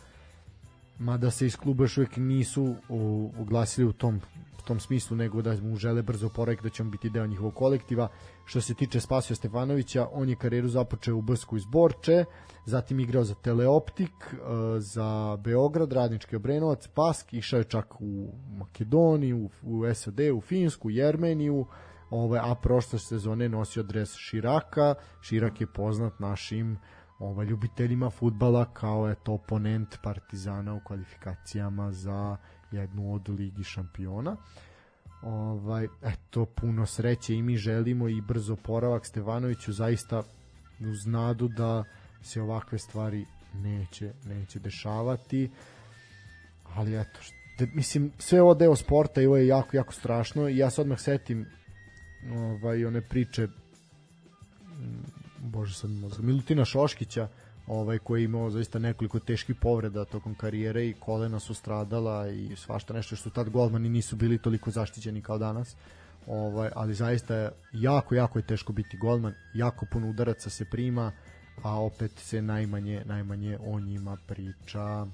mada 1.00 1.32
se 1.32 1.46
iz 1.46 1.56
kluba 1.56 1.84
još 1.84 1.98
uvijek 1.98 2.18
nisu 2.18 2.76
u, 2.90 3.32
uglasili 3.38 3.88
u 3.88 3.94
tom 3.94 4.22
tom 4.68 4.80
smislu 4.80 5.18
nego 5.18 5.42
da 5.42 5.56
mu 5.62 5.76
žele 5.76 6.02
brzo 6.02 6.28
oporavak 6.28 6.64
da 6.64 6.70
će 6.70 6.84
on 6.84 6.92
biti 6.92 7.10
deo 7.10 7.28
njihovog 7.28 7.56
kolektiva. 7.56 8.08
Što 8.46 8.62
se 8.62 8.74
tiče 8.74 9.00
Spasio 9.00 9.36
Stefanovića 9.36 10.08
on 10.12 10.30
je 10.30 10.36
karijeru 10.36 10.68
započeo 10.68 11.16
u 11.16 11.22
Brsku 11.22 11.58
iz 11.58 11.66
Borče 11.66 12.26
zatim 12.66 13.00
igrao 13.00 13.24
za 13.24 13.36
Teleoptik 13.36 14.12
e, 14.32 14.38
za 14.80 15.38
Beograd, 15.40 15.92
Radnički 15.94 16.36
Obrenovac 16.36 16.88
Pask, 16.88 17.34
išao 17.34 17.58
je 17.58 17.64
čak 17.64 18.02
u 18.02 18.34
Makedoniju 18.58 19.50
u, 19.64 19.94
SAD, 19.94 20.20
u 20.20 20.42
Finsku 20.42 20.90
Jermeniju. 20.90 21.66
Ovaj, 22.10 22.40
a 22.44 22.56
prošle 22.56 23.00
sezone 23.00 23.50
nosio 23.50 23.84
dres 23.84 24.16
Širaka. 24.16 24.96
Širak 25.22 25.62
je 25.62 25.68
poznat 25.68 26.20
našim 26.20 26.78
ovaj, 27.20 27.46
ljubiteljima 27.46 28.10
futbala 28.10 28.66
kao 28.74 29.08
je 29.08 29.16
to 29.16 29.34
oponent 29.34 29.98
Partizana 30.04 30.74
u 30.74 30.80
kvalifikacijama 30.88 31.92
za 31.92 32.38
jednu 32.72 33.14
od 33.14 33.30
Ligi 33.30 33.64
šampiona. 33.64 34.36
Ovaj, 35.22 35.88
eto, 36.04 36.46
puno 36.46 36.86
sreće 36.86 37.36
i 37.36 37.42
mi 37.42 37.58
želimo 37.58 38.08
i 38.10 38.22
brzo 38.22 38.56
poravak 38.56 39.06
Stevanoviću 39.06 39.74
zaista 39.74 40.24
uz 40.80 41.06
nadu 41.06 41.48
da 41.48 41.84
se 42.22 42.42
ovakve 42.42 42.78
stvari 42.78 43.26
neće, 43.54 44.14
neće 44.26 44.60
dešavati 44.60 45.50
ali 46.76 47.00
eto, 47.02 47.20
št- 47.20 47.76
mislim, 47.76 48.12
sve 48.18 48.42
ovo 48.42 48.54
deo 48.54 48.76
sporta 48.76 49.22
i 49.22 49.26
ovo 49.26 49.38
je 49.38 49.48
jako, 49.48 49.78
jako 49.78 49.94
strašno 49.94 50.50
i 50.50 50.58
ja 50.58 50.70
se 50.70 50.82
odmah 50.82 51.00
setim 51.00 51.46
ovaj, 52.32 52.86
one 52.86 53.02
priče 53.02 53.48
bože 55.40 55.76
sad 55.76 55.90
mozak, 55.90 56.20
Milutina 56.20 56.66
Šoškića 56.66 57.28
ovaj 57.68 57.98
koji 57.98 58.22
je 58.22 58.26
imao 58.26 58.50
zaista 58.50 58.80
nekoliko 58.80 59.20
teških 59.20 59.56
povreda 59.56 60.06
tokom 60.06 60.36
karijere 60.36 60.88
i 60.88 60.94
kolena 60.94 61.40
su 61.40 61.54
stradala 61.54 62.30
i 62.30 62.56
svašta 62.56 62.94
nešto 62.94 63.16
što 63.16 63.30
tad 63.30 63.50
golmani 63.50 63.90
nisu 63.90 64.16
bili 64.16 64.38
toliko 64.38 64.72
zaštićeni 64.72 65.22
kao 65.22 65.38
danas. 65.38 65.76
Ovaj, 66.28 66.70
ali 66.76 66.94
zaista 66.94 67.36
je 67.36 67.52
jako, 67.74 68.16
jako 68.16 68.40
je 68.40 68.48
teško 68.48 68.74
biti 68.74 68.98
golman, 68.98 69.34
jako 69.54 69.86
puno 69.92 70.10
udaraca 70.10 70.50
se 70.50 70.66
prima, 70.66 71.12
a 71.64 71.82
opet 71.82 72.12
se 72.18 72.42
najmanje, 72.42 73.04
najmanje 73.06 73.58
o 73.66 73.80
njima 73.80 74.18
priča. 74.28 75.06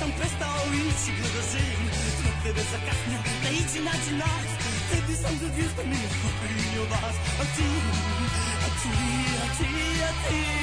Sam 0.00 0.10
prestao 0.18 0.62
ići 0.88 1.10
gleda 1.18 1.42
živim. 1.52 1.86
Zbog 2.18 2.34
tebe 2.44 2.62
zakasnio 2.72 3.20
da 3.42 3.48
ići 3.60 3.78
nađi 3.88 4.12
nas. 4.22 4.48
Tebi 4.90 5.14
sam 5.22 5.34
za 5.40 5.48
dvijesta 5.54 5.82
minut 5.84 6.14
poprinio 6.22 6.84
vas. 6.90 7.16
A 7.42 7.44
ti, 7.54 7.68
a 8.66 8.68
ti, 8.80 8.92
a 9.44 9.48
ti, 9.56 9.68
a 10.08 10.12
ti 10.28 10.60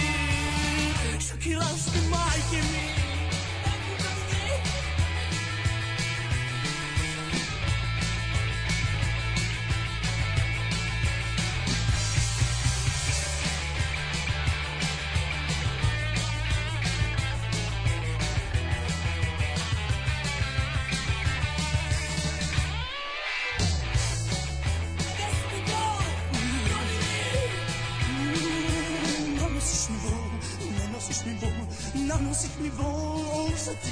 носиш 32.19 32.51
ми 32.59 32.69
бол, 32.69 33.49
ти. 33.83 33.91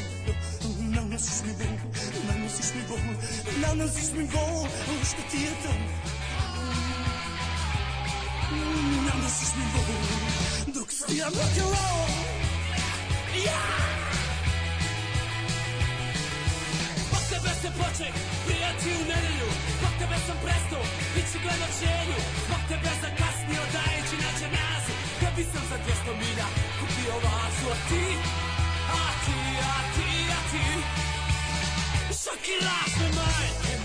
Наносиш 0.80 1.44
ми 1.46 1.54
бол, 1.54 1.78
наносиш 2.28 2.74
ми 2.76 2.82
бол, 2.88 2.98
наносиш 3.58 4.12
ми 4.12 4.24
бол, 4.24 4.68
още 5.02 5.22
ти 5.32 5.38
е 5.44 5.54
тъм. 5.64 5.78
Наносиш 9.06 9.56
ми 9.58 9.66
бол, 9.74 10.74
друг 10.74 10.92
си 10.92 11.18
я 11.18 11.26
мъкало. 11.26 12.06
Пак 17.12 17.24
тебе 17.30 17.50
се 17.62 17.74
плачех, 17.78 18.14
приятел 18.48 19.00
Нелю, 19.10 19.50
пак 19.82 19.94
тебе 20.00 20.18
съм 20.28 20.38
престал, 20.44 20.84
ти 21.14 21.22
че 21.32 21.40
гледах 21.40 21.74
желю, 21.80 22.18
пак 22.50 22.68
тебе 22.68 22.92
закаснил, 23.02 23.64
дай, 23.76 23.96
че 24.10 24.16
наче 24.26 24.48
нас, 24.58 24.84
къби 25.20 25.44
съм 25.44 25.64
за 25.70 25.78
200 26.12 26.18
миля, 26.18 26.48
Šokiraš 32.26 32.92
me 33.00 33.08
majke 33.16 33.85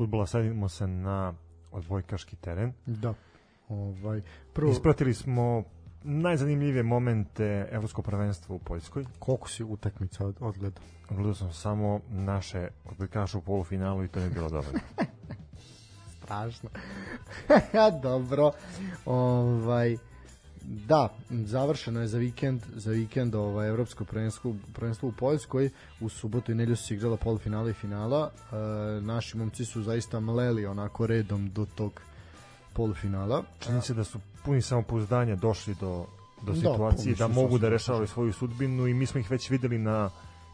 futbola 0.00 0.26
sadimo 0.26 0.68
se 0.68 0.86
na 0.86 1.34
odbojkaški 1.72 2.36
teren. 2.36 2.72
Da. 2.86 3.14
Ovaj, 3.68 4.22
prvo... 4.52 4.72
Ispratili 4.72 5.14
smo 5.14 5.64
najzanimljivije 6.02 6.82
momente 6.82 7.68
evropskog 7.70 8.04
prvenstva 8.04 8.54
u 8.54 8.58
Poljskoj. 8.58 9.04
Koliko 9.18 9.48
si 9.48 9.64
utakmica 9.64 10.26
od, 10.26 10.36
odgledao? 10.40 10.82
Odgledao 11.10 11.34
sam 11.34 11.52
samo 11.52 12.00
naše 12.08 12.68
odbojkaše 12.84 13.38
u 13.38 13.40
polufinalu 13.40 14.04
i 14.04 14.08
to 14.08 14.20
je 14.20 14.30
bilo 14.30 14.48
dobro. 14.48 14.70
Strašno. 16.16 16.70
dobro. 18.02 18.52
Ovaj, 19.06 19.96
Da, 20.62 21.08
završeno 21.30 22.00
je 22.00 22.08
za 22.08 22.18
vikend, 22.18 22.60
za 22.76 22.90
vikend 22.90 23.34
ovaj 23.34 23.68
evropsko 23.68 24.04
prvenstvo, 24.04 24.54
prvenstvo 24.74 25.08
u 25.08 25.12
Poljskoj. 25.12 25.70
U 26.00 26.08
subotu 26.08 26.52
i 26.52 26.54
nedelju 26.54 26.76
se 26.76 26.94
igrala 26.94 27.16
polufinala 27.16 27.70
i 27.70 27.72
finala. 27.72 28.30
E, 28.30 28.56
naši 29.00 29.36
momci 29.36 29.64
su 29.64 29.82
zaista 29.82 30.20
mleli 30.20 30.66
onako 30.66 31.06
redom 31.06 31.50
do 31.50 31.66
tog 31.74 32.00
polufinala. 32.72 33.42
Čini 33.60 33.82
se 33.82 33.94
da 33.94 34.04
su 34.04 34.18
puni 34.44 34.62
samopouzdanja 34.62 35.36
došli 35.36 35.74
do 35.80 36.06
do 36.42 36.52
da, 36.52 36.58
situacije 36.58 37.14
da, 37.14 37.28
da 37.28 37.34
mogu 37.34 37.58
da 37.58 37.68
rešavaju 37.68 38.06
svoju 38.06 38.32
sudbinu 38.32 38.86
i 38.86 38.94
mi 38.94 39.06
smo 39.06 39.20
ih 39.20 39.30
već 39.30 39.50
videli 39.50 39.78
na 39.78 40.10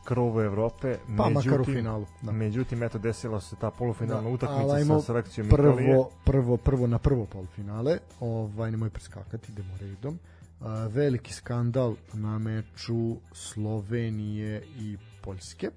krovu 0.07 0.41
Evrope. 0.41 0.97
Pa 1.17 1.29
međutim, 1.29 1.51
makar 1.51 1.61
u 1.61 1.65
finalu. 1.65 2.07
Da. 2.23 2.33
Međutim, 2.33 2.83
eto, 2.83 2.99
desila 2.99 3.41
se 3.41 3.57
ta 3.57 3.71
polufinalna 3.71 4.29
da, 4.29 4.35
utakmica 4.35 4.85
sa 4.85 5.01
selekcijom 5.01 5.49
prvo, 5.49 5.73
Italije. 5.73 6.05
Prvo, 6.25 6.57
prvo 6.57 6.87
na 6.87 6.99
prvo 6.99 7.27
polufinale, 7.27 7.99
ovaj, 8.21 8.71
nemoj 8.71 8.91
preskakati, 8.91 9.53
idemo 9.53 9.77
redom. 9.81 10.19
Uh, 10.61 10.67
veliki 10.89 11.33
skandal 11.33 11.95
na 12.13 12.39
meču 12.39 13.17
Slovenije 13.33 14.63
i 14.79 14.97
Poljske. 15.21 15.71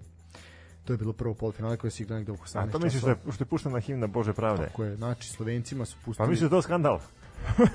To 0.85 0.93
je 0.93 0.97
bilo 0.97 1.13
prvo 1.13 1.33
polufinale 1.33 1.77
koje 1.77 1.91
se 1.91 2.03
igra 2.03 2.15
negde 2.15 2.31
oko 2.31 2.45
18 2.45 2.67
A 2.67 2.71
to 2.71 2.79
misliš 2.79 3.03
da 3.03 3.09
je, 3.09 3.17
što 3.31 3.43
je 3.43 3.47
puštena 3.47 3.79
himna 3.79 4.07
Bože 4.07 4.33
pravde? 4.33 4.65
Tako 4.65 4.83
je, 4.83 4.95
znači 4.95 5.29
Slovencima 5.29 5.85
su 5.85 5.97
pustili... 6.05 6.25
Pa 6.25 6.29
misliš 6.29 6.49
da 6.49 6.55
je 6.55 6.57
to 6.57 6.61
skandal? 6.61 6.99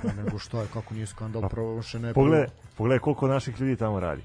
pa 0.03 0.13
nego 0.23 0.39
što 0.39 0.61
je, 0.61 0.67
kako 0.73 0.95
nije 0.95 1.07
skandal, 1.07 1.43
pa, 1.43 1.49
prvo 1.49 1.83
še 1.83 1.99
ne... 1.99 2.15
Pogledaj, 2.15 2.47
pogledaj 2.77 2.99
koliko 2.99 3.29
naših 3.29 3.61
ljudi 3.61 3.77
tamo 3.77 4.01
radi 4.01 4.23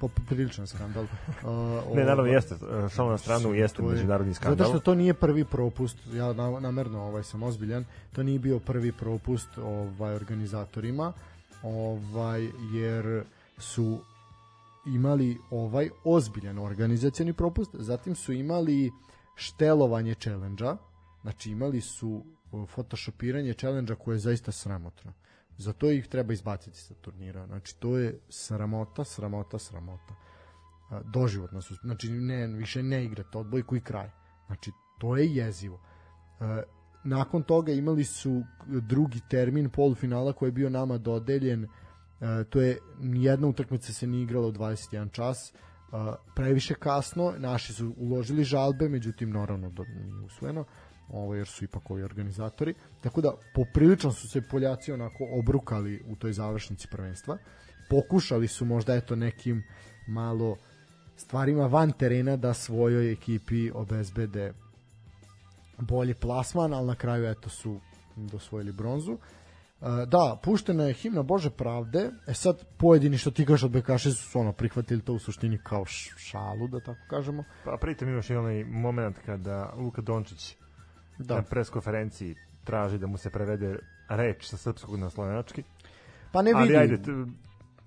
popriličan 0.00 0.66
skandal. 0.66 1.04
Uh, 1.42 1.96
ne, 1.96 2.04
naravno 2.04 2.32
jeste, 2.32 2.54
šalno 2.94 3.12
na 3.12 3.18
stranu 3.18 3.54
jeste 3.54 3.82
je, 3.82 3.88
međunarodni 3.88 4.34
skandal. 4.34 4.56
Zato 4.56 4.70
što 4.70 4.80
to 4.80 4.94
nije 4.94 5.14
prvi 5.14 5.44
propust, 5.44 5.96
ja 6.12 6.32
namerno 6.60 7.02
ovaj 7.02 7.22
sam 7.22 7.42
ozbiljan, 7.42 7.84
to 8.12 8.22
nije 8.22 8.38
bio 8.38 8.58
prvi 8.58 8.92
propust 8.92 9.58
ovaj 9.58 10.14
organizatorima, 10.14 11.12
ovaj 11.62 12.48
jer 12.72 13.24
su 13.58 13.98
imali 14.86 15.38
ovaj 15.50 15.90
ozbiljan 16.04 16.58
organizacioni 16.58 17.32
propust, 17.32 17.70
zatim 17.74 18.14
su 18.14 18.32
imali 18.32 18.92
štelovanje 19.34 20.14
challenge-a, 20.14 20.76
znači 21.22 21.50
imali 21.50 21.80
su 21.80 22.24
uh, 22.52 22.68
photoshopiranje 22.74 23.54
challenge-a 23.54 23.96
koje 23.96 24.14
je 24.14 24.18
zaista 24.18 24.52
sramotno. 24.52 25.12
Zato 25.58 25.90
ih 25.90 26.08
treba 26.08 26.32
izbaciti 26.32 26.78
sa 26.78 26.94
turnira. 26.94 27.46
Znači 27.46 27.78
to 27.78 27.98
je 27.98 28.20
sramota, 28.28 29.04
sramota, 29.04 29.58
sramota. 29.58 30.14
A, 30.90 31.02
Doživotno 31.02 31.62
su, 31.62 31.74
znači 31.74 32.10
ne, 32.10 32.46
više 32.46 32.82
ne 32.82 33.04
igrate 33.04 33.38
odbojku 33.38 33.76
i 33.76 33.80
kraj. 33.80 34.10
Znači 34.46 34.70
to 34.98 35.16
je 35.16 35.34
jezivo. 35.34 35.80
Nakon 37.04 37.42
toga 37.42 37.72
imali 37.72 38.04
su 38.04 38.42
drugi 38.66 39.20
termin 39.30 39.70
polufinala 39.70 40.32
koji 40.32 40.48
je 40.48 40.52
bio 40.52 40.70
nama 40.70 40.98
dodeljen 40.98 41.66
to 42.50 42.60
je 42.60 42.78
jedna 43.00 43.48
utakmica 43.48 43.92
se 43.92 44.06
nije 44.06 44.22
igrala 44.22 44.46
u 44.46 44.52
21 44.52 45.12
čas 45.12 45.52
previše 46.34 46.74
kasno 46.74 47.34
naši 47.38 47.72
su 47.72 47.94
uložili 47.96 48.44
žalbe 48.44 48.88
međutim 48.88 49.30
naravno 49.30 49.70
do, 49.70 49.84
nije 49.84 50.24
usvojeno 50.24 50.64
ovo 51.08 51.34
jer 51.34 51.46
su 51.46 51.64
ipak 51.64 51.90
ovi 51.90 52.02
organizatori 52.02 52.74
tako 53.00 53.20
da 53.20 53.32
poprilično 53.54 54.12
su 54.12 54.28
se 54.28 54.42
Poljaci 54.50 54.92
onako 54.92 55.28
obrukali 55.38 56.02
u 56.06 56.16
toj 56.16 56.32
završnici 56.32 56.88
prvenstva 56.90 57.38
pokušali 57.90 58.48
su 58.48 58.64
možda 58.64 58.94
eto 58.94 59.16
nekim 59.16 59.64
malo 60.06 60.56
stvarima 61.16 61.66
van 61.66 61.92
terena 61.92 62.36
da 62.36 62.54
svojoj 62.54 63.12
ekipi 63.12 63.70
obezbede 63.70 64.52
bolji 65.78 66.14
plasman, 66.14 66.74
ali 66.74 66.86
na 66.86 66.94
kraju 66.94 67.26
eto 67.26 67.48
su 67.48 67.80
dosvojili 68.16 68.72
bronzu. 68.72 69.12
E, 69.12 69.18
da, 70.06 70.40
puštena 70.42 70.84
je 70.84 70.92
himna 70.92 71.22
Bože 71.22 71.50
pravde, 71.50 72.10
e 72.26 72.34
sad 72.34 72.64
pojedini 72.78 73.18
što 73.18 73.30
ti 73.30 73.46
kažeš 73.46 73.62
od 73.62 73.70
Bekaše 73.70 74.12
su 74.12 74.38
ono 74.38 74.52
prihvatili 74.52 75.02
to 75.02 75.12
u 75.12 75.18
suštini 75.18 75.58
kao 75.64 75.84
šalu, 76.16 76.68
da 76.68 76.80
tako 76.80 77.00
kažemo. 77.10 77.44
Pa 77.64 77.76
pritom 77.80 78.08
imaš 78.08 78.30
i 78.30 78.34
onaj 78.34 78.64
moment 78.64 79.16
kada 79.26 79.74
Luka 79.76 80.02
Dončić 80.02 80.56
Da. 81.18 81.34
na 81.34 81.42
preskonferenciji 81.42 82.34
traži 82.64 82.98
da 82.98 83.06
mu 83.06 83.18
se 83.18 83.30
prevede 83.30 83.78
reč 84.08 84.48
sa 84.48 84.56
srpskog 84.56 84.98
na 84.98 85.10
slovenački. 85.10 85.62
Pa 86.32 86.42
ne 86.42 86.54
vidi. 86.54 86.76
Ali 86.76 86.76
ajde, 86.76 86.98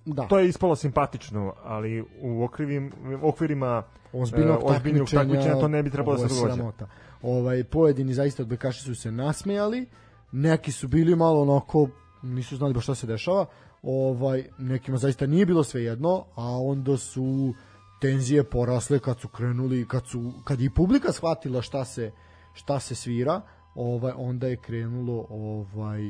da. 0.05 0.27
to 0.27 0.39
je 0.39 0.49
ispalo 0.49 0.75
simpatično, 0.75 1.53
ali 1.63 2.05
u 2.21 2.43
okvirima, 2.43 2.91
okvirima 3.21 3.83
ozbiljnog 4.13 4.61
e, 4.61 4.65
ozbiljnog 4.65 5.07
takmičenja, 5.07 5.21
takmičenja 5.21 5.59
to 5.59 5.67
ne 5.67 5.83
bi 5.83 5.89
trebalo 5.89 6.17
da 6.17 6.29
se 6.29 6.41
događa. 6.41 6.87
Ovaj, 7.21 7.63
pojedini 7.63 8.13
zaista 8.13 8.43
od 8.43 8.49
Bekaša 8.49 8.81
su 8.83 8.95
se 8.95 9.11
nasmejali, 9.11 9.85
neki 10.31 10.71
su 10.71 10.87
bili 10.87 11.15
malo 11.15 11.41
onako, 11.41 11.89
nisu 12.21 12.55
znali 12.55 12.73
baš 12.73 12.83
šta 12.83 12.95
se 12.95 13.07
dešava, 13.07 13.45
ovaj, 13.83 14.43
nekima 14.57 14.97
zaista 14.97 15.25
nije 15.25 15.45
bilo 15.45 15.63
sve 15.63 15.83
jedno, 15.83 16.25
a 16.35 16.61
onda 16.61 16.97
su 16.97 17.53
tenzije 18.01 18.43
porasle 18.43 18.99
kad 18.99 19.19
su 19.19 19.27
krenuli, 19.27 19.87
kad, 19.87 20.07
su, 20.07 20.33
kad 20.43 20.59
je 20.59 20.65
i 20.65 20.69
publika 20.69 21.11
shvatila 21.11 21.61
šta 21.61 21.85
se, 21.85 22.11
šta 22.59 22.79
se 22.79 22.95
svira, 22.95 23.41
ovaj, 23.75 24.13
onda 24.15 24.47
je 24.47 24.57
krenulo 24.57 25.27
ovaj, 25.29 26.01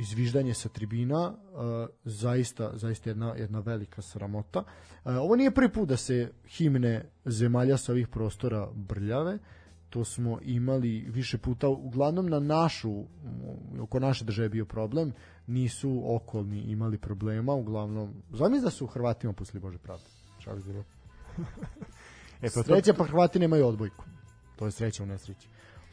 izviždanje 0.00 0.54
sa 0.54 0.68
tribina 0.68 1.28
uh, 1.28 1.88
zaista 2.04 2.70
zaista 2.74 3.10
jedna 3.10 3.34
jedna 3.34 3.60
velika 3.60 4.02
sramota. 4.02 4.58
Uh, 5.04 5.16
ovo 5.16 5.36
nije 5.36 5.50
prvi 5.50 5.72
put 5.72 5.88
da 5.88 5.96
se 5.96 6.32
himne 6.46 7.10
zemalja 7.24 7.76
sa 7.76 7.92
ovih 7.92 8.08
prostora 8.08 8.68
brljave. 8.74 9.38
To 9.90 10.04
smo 10.04 10.38
imali 10.42 11.06
više 11.08 11.38
puta 11.38 11.68
uglavnom 11.68 12.26
na 12.26 12.38
našu 12.38 13.04
oko 13.80 14.00
naše 14.00 14.24
države 14.24 14.48
bio 14.48 14.66
problem. 14.66 15.12
Nisu 15.46 16.02
okolni 16.04 16.60
imali 16.60 16.98
problema, 16.98 17.54
uglavnom 17.54 18.14
zamisli 18.30 18.64
da 18.64 18.70
su 18.70 18.86
Hrvatima 18.86 19.32
pustili 19.32 19.60
Bože 19.60 19.78
pravde. 19.78 20.04
Šalim 20.38 20.62
se. 20.62 20.70
E, 22.42 22.48
pa 22.54 22.62
to, 22.62 22.62
Sreća 22.66 22.94
pa 22.94 23.04
Hrvati 23.04 23.38
nemaju 23.38 23.66
odbojku. 23.66 24.04
To 24.58 24.64
je 24.64 24.70
sreća 24.70 25.02
u 25.02 25.06
nesreći. 25.06 25.48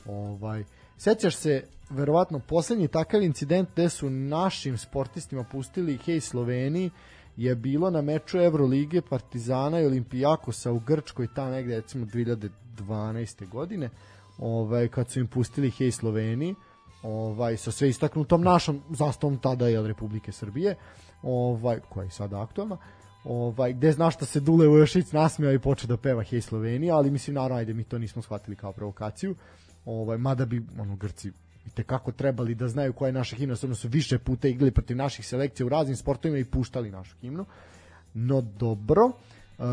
Ovaj, 0.06 0.64
sećaš 0.98 1.36
se, 1.36 1.64
verovatno, 1.90 2.40
poslednji 2.40 2.88
takav 2.88 3.24
incident 3.24 3.70
gde 3.74 3.90
su 3.90 4.10
našim 4.10 4.78
sportistima 4.78 5.44
pustili 5.44 5.98
Hej 6.06 6.22
Sloveni 6.22 6.90
je 7.38 7.56
bilo 7.56 7.90
na 7.90 8.02
meču 8.02 8.38
Evrolige 8.38 9.02
Partizana 9.02 9.80
i 9.80 9.86
Olimpijakosa 9.86 10.72
u 10.72 10.80
Grčkoj 10.80 11.28
tamo 11.36 11.50
negde 11.50 11.76
recimo 11.76 12.06
2012. 12.06 13.50
godine 13.50 13.90
ovaj, 14.38 14.88
kad 14.88 15.10
su 15.10 15.20
im 15.20 15.28
pustili 15.28 15.70
Hej 15.70 15.92
Sloveni 15.92 16.56
ovaj, 17.04 17.58
sa 17.58 17.72
sve 17.72 17.90
istaknutom 17.90 18.42
našom 18.42 18.82
zastavom 18.90 19.38
tada 19.38 19.68
je 19.68 19.88
Republike 19.88 20.32
Srbije 20.32 20.76
ovaj, 21.24 21.80
koja 21.90 22.04
je 22.04 22.12
sada 22.12 22.42
aktualna 22.42 22.78
ovaj, 23.26 23.74
gde 23.74 23.92
znaš 23.92 24.16
šta 24.16 24.26
se 24.26 24.40
Dule 24.40 24.68
Ujošić 24.68 25.12
nasmeo 25.12 25.52
i 25.52 25.60
počeo 25.60 25.88
da 25.88 25.98
peva 25.98 26.24
Hej 26.24 26.42
Slovenija, 26.42 26.96
ali 26.96 27.12
mislim 27.12 27.34
naravno 27.34 27.56
ajde 27.56 27.74
mi 27.74 27.84
to 27.84 27.98
nismo 27.98 28.22
shvatili 28.22 28.56
kao 28.56 28.72
provokaciju 28.72 29.36
ovaj, 29.86 30.18
mada 30.18 30.46
bi 30.46 30.64
ono 30.80 30.96
Grci 30.96 31.32
i 31.66 31.70
te 31.70 31.84
kako 31.84 32.12
trebali 32.12 32.56
da 32.56 32.68
znaju 32.68 32.94
koja 32.94 33.08
je 33.08 33.14
naša 33.14 33.36
himna, 33.36 33.56
stvarno 33.56 33.76
su 33.76 33.88
više 33.88 34.20
puta 34.20 34.48
igrali 34.48 34.72
protiv 34.72 34.98
naših 34.98 35.28
selekcija 35.28 35.66
u 35.66 35.70
raznim 35.70 35.96
sportovima 35.96 36.38
i 36.38 36.46
puštali 36.46 36.92
našu 36.92 37.16
himnu. 37.22 37.46
No 38.14 38.42
dobro, 38.42 39.06
uh, 39.06 39.66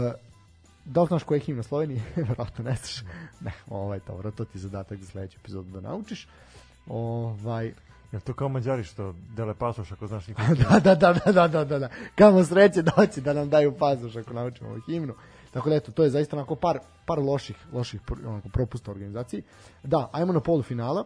da 0.85 1.03
li 1.03 1.09
znaš 1.09 1.23
koja 1.23 1.37
je 1.37 1.41
himna 1.41 1.63
Slovenije? 1.63 2.03
Vjerojatno 2.17 2.65
ne 2.65 2.77
znaš. 2.77 3.03
Ne, 3.41 3.53
ovaj, 3.69 4.01
dobro, 4.07 4.31
to 4.31 4.45
ti 4.45 4.59
je 4.59 4.61
zadatak 4.61 4.99
za 4.99 5.07
sledeću 5.07 5.39
epizodu 5.41 5.71
da 5.71 5.81
naučiš. 5.81 6.29
Ovaj, 6.87 7.73
je 8.13 8.21
to 8.21 8.35
kao 8.35 8.49
mađari 8.49 8.85
što 8.85 9.15
dele 9.37 9.55
pasoš 9.55 9.93
ako 9.93 10.07
znaš 10.07 10.27
nikog. 10.29 10.45
da, 10.57 10.81
da, 10.81 10.95
da, 10.95 11.13
da, 11.13 11.33
da, 11.33 11.49
da, 11.49 11.65
da, 11.65 11.79
da. 11.79 11.89
Kamo 12.15 12.45
sreće 12.45 12.83
doći 12.83 13.21
da 13.21 13.33
nam 13.33 13.49
daju 13.49 13.79
pasoš 13.79 14.17
ako 14.17 14.33
naučimo 14.33 14.71
ovu 14.71 14.81
himnu. 14.87 15.15
Tako 15.51 15.71
da 15.71 15.77
eto, 15.77 15.93
to 15.93 16.05
je 16.05 16.11
zaista 16.11 16.37
onako 16.37 16.57
par, 16.57 16.79
par 17.07 17.19
loših, 17.19 17.57
loših 17.73 18.01
onako, 18.27 18.49
propusta 18.49 18.91
organizaciji. 18.91 19.43
Da, 19.83 20.11
ajmo 20.13 20.33
na 20.33 20.41
polufinala. 20.41 21.05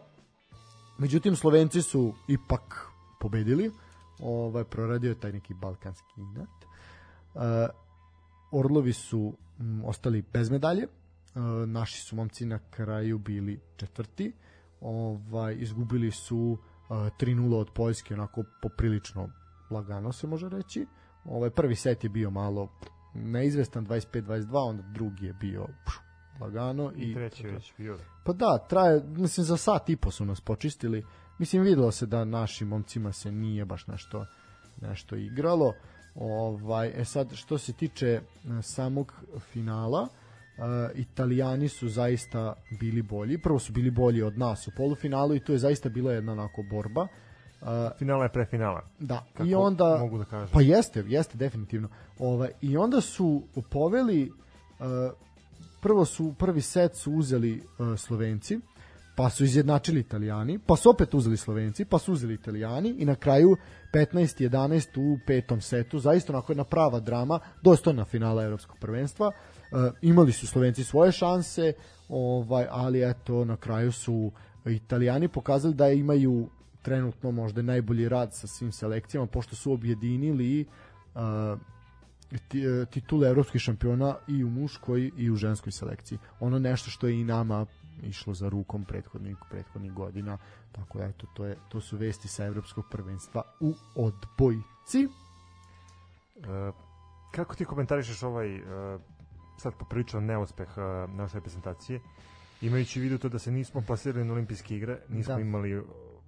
Međutim, 0.98 1.36
Slovenci 1.36 1.82
su 1.82 2.14
ipak 2.28 2.86
pobedili. 3.20 3.70
Ovaj, 4.18 4.64
proradio 4.64 5.08
je 5.08 5.20
taj 5.20 5.32
neki 5.32 5.54
balkanski 5.54 6.14
inat. 6.16 6.48
Uh, 7.34 7.42
Orlovi 8.52 8.92
su 8.92 9.32
m, 9.60 9.82
ostali 9.84 10.22
bez 10.32 10.50
medalje. 10.50 10.86
Uh, 10.86 11.42
naši 11.68 12.00
su 12.00 12.16
momci 12.16 12.46
na 12.46 12.58
kraju 12.70 13.18
bili 13.18 13.60
četvrti. 13.76 14.32
Ovaj, 14.80 15.56
izgubili 15.58 16.10
su 16.10 16.36
uh, 16.36 16.75
3-0 16.88 17.54
od 17.54 17.70
Poljske, 17.74 18.14
onako 18.14 18.44
poprilično 18.62 19.28
lagano 19.70 20.12
se 20.12 20.26
može 20.26 20.48
reći. 20.48 20.86
Ovaj 21.24 21.50
prvi 21.50 21.74
set 21.74 22.04
je 22.04 22.10
bio 22.10 22.30
malo 22.30 22.68
neizvestan 23.14 23.86
25-22, 23.86 24.68
onda 24.68 24.82
drugi 24.82 25.26
je 25.26 25.32
bio 25.32 25.66
pšu, 25.86 26.00
lagano 26.40 26.92
I 26.96 27.14
treći 27.14 27.46
je 27.46 27.52
već 27.52 27.72
bio. 27.76 27.98
Pa 28.24 28.32
da, 28.32 28.58
traje, 28.68 29.02
mislim 29.06 29.44
za 29.44 29.56
sat 29.56 29.90
i 29.90 29.96
po 29.96 30.10
su 30.10 30.24
nas 30.24 30.40
počistili. 30.40 31.06
Mislim 31.38 31.62
videlo 31.62 31.90
se 31.90 32.06
da 32.06 32.24
našim 32.24 32.68
momcima 32.68 33.12
se 33.12 33.32
nije 33.32 33.64
baš 33.64 33.86
nešto 33.86 34.26
nešto 34.80 35.16
igralo. 35.16 35.74
Ovaj 36.14 36.92
e 37.00 37.04
sad 37.04 37.34
što 37.34 37.58
se 37.58 37.72
tiče 37.72 38.06
e, 38.06 38.22
samog 38.62 39.12
finala, 39.52 40.02
uh, 40.02 40.08
Italijani 40.94 41.68
su 41.68 41.88
zaista 41.88 42.54
bili 42.80 43.02
bolji. 43.02 43.38
Prvo 43.38 43.58
su 43.58 43.72
bili 43.72 43.90
bolji 43.90 44.22
od 44.22 44.38
nas 44.38 44.68
u 44.68 44.70
polufinalu 44.76 45.34
i 45.34 45.40
to 45.40 45.52
je 45.52 45.58
zaista 45.58 45.88
bila 45.88 46.12
jedna 46.12 46.32
onako 46.32 46.62
borba. 46.70 47.02
Uh, 47.60 47.68
Finala 47.98 48.22
je 48.22 48.32
pre 48.32 48.44
finala. 48.44 48.82
da, 48.98 49.24
Kako 49.32 49.48
i 49.48 49.54
onda 49.54 49.98
mogu 50.00 50.18
da 50.18 50.24
kažem. 50.24 50.48
Pa 50.52 50.60
jeste, 50.60 51.04
jeste 51.06 51.38
definitivno. 51.38 51.88
Ovaj 52.18 52.50
i 52.60 52.76
onda 52.76 53.00
su 53.00 53.42
poveli 53.70 54.32
uh, 54.78 54.86
prvo 55.82 56.04
su 56.04 56.34
prvi 56.38 56.60
set 56.60 56.94
su 56.94 57.12
uzeli 57.12 57.62
uh, 57.78 57.98
Slovenci, 57.98 58.60
pa 59.16 59.30
su 59.30 59.44
izjednačili 59.44 60.00
Italijani, 60.00 60.58
pa 60.58 60.76
su 60.76 60.90
opet 60.90 61.14
uzeli 61.14 61.36
Slovenci, 61.36 61.84
pa 61.84 61.98
su 61.98 62.12
uzeli 62.12 62.34
Italijani 62.34 62.94
i 62.98 63.04
na 63.04 63.14
kraju 63.14 63.56
15-11 63.94 64.98
u 64.98 65.18
petom 65.26 65.60
setu, 65.60 65.98
zaista 65.98 66.32
onako 66.32 66.52
jedna 66.52 66.64
prava 66.64 67.00
drama, 67.00 67.40
dostojna 67.62 68.04
finala 68.04 68.44
evropskog 68.44 68.78
prvenstva. 68.78 69.26
Uh, 69.26 69.34
imali 70.02 70.32
su 70.32 70.46
Slovenci 70.46 70.84
svoje 70.84 71.12
šanse, 71.12 71.72
ovaj 72.08 72.66
ali 72.70 73.10
eto 73.10 73.44
na 73.44 73.56
kraju 73.56 73.92
su 73.92 74.32
Italijani 74.64 75.28
pokazali 75.28 75.74
da 75.74 75.88
imaju 75.88 76.48
trenutno 76.82 77.30
možda 77.30 77.62
najbolji 77.62 78.08
rad 78.08 78.34
sa 78.34 78.46
svim 78.46 78.72
selekcijama 78.72 79.26
pošto 79.26 79.56
su 79.56 79.72
objedinili 79.72 80.66
uh, 81.14 81.60
ti- 82.48 82.64
e, 82.64 82.86
titule 82.86 83.28
evropskih 83.28 83.60
šampiona 83.60 84.16
i 84.28 84.44
u 84.44 84.50
muškoj 84.50 85.10
i 85.16 85.30
u 85.30 85.36
ženskoj 85.36 85.72
selekciji. 85.72 86.18
Ono 86.40 86.58
nešto 86.58 86.90
što 86.90 87.06
je 87.06 87.20
i 87.20 87.24
nama 87.24 87.66
išlo 88.02 88.34
za 88.34 88.48
rukom 88.48 88.84
prethodnih 88.84 89.36
prethodnih 89.50 89.92
godina. 89.92 90.38
Tako 90.72 90.98
da 90.98 91.04
eto 91.04 91.26
to 91.34 91.44
je 91.44 91.56
to 91.68 91.80
su 91.80 91.96
vesti 91.96 92.28
sa 92.28 92.44
evropskog 92.44 92.84
prvenstva 92.90 93.42
u 93.60 93.74
odbojci. 93.94 95.04
E, 95.04 95.08
kako 97.30 97.54
ti 97.54 97.64
komentarišeš 97.64 98.22
ovaj 98.22 98.56
e, 98.56 98.62
sad 99.58 99.74
popriličan 99.74 100.24
neuspeh 100.24 100.68
e, 100.76 100.80
naše 101.12 101.34
reprezentacije 101.34 102.00
imajući 102.60 103.00
u 103.00 103.02
vidu 103.02 103.18
to 103.18 103.28
da 103.28 103.38
se 103.38 103.50
nismo 103.50 103.80
plasirali 103.80 104.24
na 104.24 104.32
olimpijske 104.32 104.76
igre 104.76 104.98
nismo 105.08 105.34
Da. 105.34 105.40
imali 105.40 105.82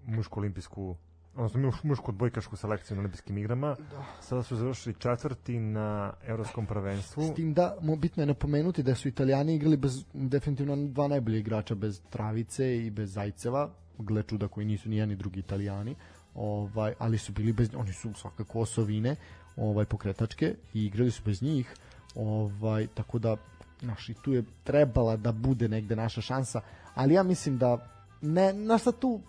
mušku 0.06 0.40
olimpijsku 0.40 0.96
odnosno 1.38 1.60
muš, 1.60 1.82
mušku 1.82 2.10
odbojkašku 2.10 2.56
selekciju 2.56 2.94
na 2.96 3.00
olimpijskim 3.00 3.38
igrama. 3.38 3.76
Da. 3.90 4.04
Sada 4.20 4.42
su 4.42 4.56
završili 4.56 4.94
četvrti 4.98 5.58
na 5.58 6.12
evropskom 6.26 6.66
prvenstvu. 6.66 7.22
S 7.22 7.34
tim 7.34 7.54
da, 7.54 7.76
bitno 7.98 8.22
je 8.22 8.26
napomenuti 8.26 8.82
da 8.82 8.94
su 8.94 9.08
italijani 9.08 9.54
igrali 9.54 9.76
bez, 9.76 10.04
definitivno 10.12 10.76
dva 10.76 11.08
najbolje 11.08 11.38
igrača, 11.38 11.74
bez 11.74 12.00
Travice 12.10 12.86
i 12.86 12.90
bez 12.90 13.12
Zajceva, 13.12 13.70
gle 13.98 14.22
čuda 14.22 14.48
koji 14.48 14.66
nisu 14.66 14.88
ni 14.88 14.96
jedni 14.96 15.16
drugi 15.16 15.40
italijani, 15.40 15.94
ovaj, 16.34 16.94
ali 16.98 17.18
su 17.18 17.32
bili 17.32 17.52
bez, 17.52 17.68
oni 17.76 17.92
su 17.92 18.12
svakako 18.14 18.60
osovine, 18.60 19.16
ovaj, 19.56 19.84
pokretačke 19.84 20.54
i 20.74 20.84
igrali 20.84 21.10
su 21.10 21.22
bez 21.24 21.42
njih, 21.42 21.74
ovaj, 22.14 22.86
tako 22.86 23.18
da, 23.18 23.36
naš, 23.80 24.08
i 24.08 24.14
tu 24.14 24.32
je 24.32 24.44
trebala 24.64 25.16
da 25.16 25.32
bude 25.32 25.68
negde 25.68 25.96
naša 25.96 26.20
šansa, 26.20 26.60
ali 26.94 27.14
ja 27.14 27.22
mislim 27.22 27.58
da 27.58 27.88
ne, 28.20 28.52
na 28.52 28.78
šta 28.78 28.92
tu 28.92 29.20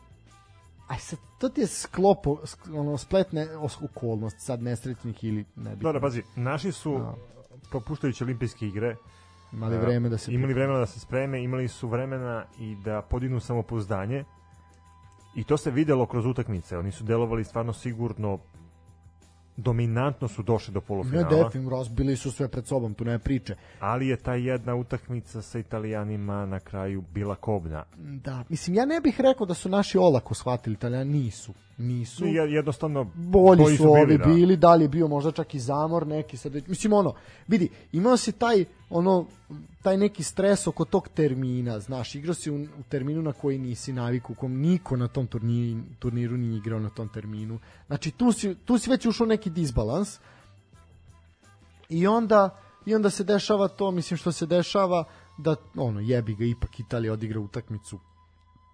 aj 0.87 0.99
sad, 0.99 1.19
to 1.39 1.49
ti 1.49 1.61
je 1.61 1.67
sklopo, 1.67 2.37
ono, 2.73 2.97
spletne 2.97 3.47
okolnost, 3.81 4.39
sad 4.39 4.61
nesretnih 4.61 5.23
ili 5.23 5.45
ne 5.55 5.75
bi. 5.75 5.83
Dobro, 5.83 6.01
pazi, 6.01 6.23
naši 6.35 6.71
su, 6.71 6.99
no. 6.99 7.15
propuštajući 7.69 8.23
olimpijske 8.23 8.67
igre, 8.67 8.95
imali 9.53 9.77
vreme 9.77 10.09
da 10.09 10.17
se 10.17 10.33
imali 10.33 10.53
vremena 10.53 10.79
da 10.79 10.85
se 10.85 10.99
spreme, 10.99 11.43
imali 11.43 11.67
su 11.67 11.87
vremena 11.87 12.45
i 12.59 12.75
da 12.75 13.01
podignu 13.01 13.39
samopouzdanje 13.39 14.23
i 15.35 15.43
to 15.43 15.57
se 15.57 15.71
videlo 15.71 16.05
kroz 16.05 16.25
utakmice. 16.25 16.77
Oni 16.77 16.91
su 16.91 17.03
delovali 17.03 17.43
stvarno 17.43 17.73
sigurno 17.73 18.39
dominantno 19.59 20.27
su 20.27 20.43
došli 20.43 20.73
do 20.73 20.81
polufinala. 20.81 21.23
Ne, 21.23 21.29
definitivno, 21.29 21.69
razbili 21.69 22.15
su 22.15 22.31
sve 22.31 22.47
pred 22.47 22.67
sobom, 22.67 22.93
tu 22.93 23.05
nema 23.05 23.19
priče. 23.19 23.55
Ali 23.79 24.07
je 24.07 24.17
ta 24.17 24.33
jedna 24.33 24.75
utakmica 24.75 25.41
sa 25.41 25.59
italijanima 25.59 26.45
na 26.45 26.59
kraju 26.59 27.03
bila 27.13 27.35
kobna. 27.35 27.85
Da, 27.97 28.43
mislim, 28.49 28.75
ja 28.75 28.85
ne 28.85 28.99
bih 28.99 29.21
rekao 29.21 29.45
da 29.45 29.53
su 29.53 29.69
naši 29.69 29.97
olako 29.97 30.33
shvatili, 30.33 30.73
italijani 30.73 31.11
nisu 31.11 31.53
nisu. 31.79 32.25
I 32.25 32.33
jednostavno 32.33 33.03
bolji 33.15 33.65
su, 33.65 33.75
su 33.75 33.83
bili, 33.83 34.01
ovi 34.01 34.17
da. 34.17 34.25
bili, 34.25 34.57
da 34.57 34.75
li 34.75 34.83
je 34.83 34.87
bio 34.87 35.07
možda 35.07 35.31
čak 35.31 35.55
i 35.55 35.59
zamor 35.59 36.07
neki 36.07 36.37
sad. 36.37 36.53
Mislim 36.67 36.93
ono, 36.93 37.13
vidi, 37.47 37.69
imao 37.91 38.17
si 38.17 38.31
taj 38.31 38.65
ono 38.89 39.25
taj 39.81 39.97
neki 39.97 40.23
stres 40.23 40.67
oko 40.67 40.85
tog 40.85 41.07
termina, 41.07 41.79
znaš, 41.79 42.15
igrao 42.15 42.33
si 42.33 42.51
u, 42.51 42.55
u 42.55 42.83
terminu 42.89 43.21
na 43.21 43.33
koji 43.33 43.57
nisi 43.57 43.93
naviku, 43.93 44.35
kom 44.35 44.57
niko 44.57 44.97
na 44.97 45.07
tom 45.07 45.27
turniru, 45.27 45.81
turniru 45.99 46.37
nije 46.37 46.57
igrao 46.57 46.79
na 46.79 46.89
tom 46.89 47.09
terminu. 47.09 47.59
Znači 47.87 48.11
tu 48.11 48.31
si, 48.31 48.55
tu 48.55 48.77
si 48.77 48.89
već 48.89 49.05
ušao 49.05 49.27
neki 49.27 49.49
disbalans. 49.49 50.19
I 51.89 52.07
onda 52.07 52.59
i 52.85 52.95
onda 52.95 53.09
se 53.09 53.23
dešava 53.23 53.67
to, 53.67 53.91
mislim 53.91 54.17
što 54.17 54.31
se 54.31 54.45
dešava 54.45 55.03
da 55.37 55.55
ono 55.75 55.99
jebi 55.99 56.35
ga 56.35 56.45
ipak 56.45 56.79
Italija 56.79 57.13
odigra 57.13 57.39
utakmicu 57.39 57.99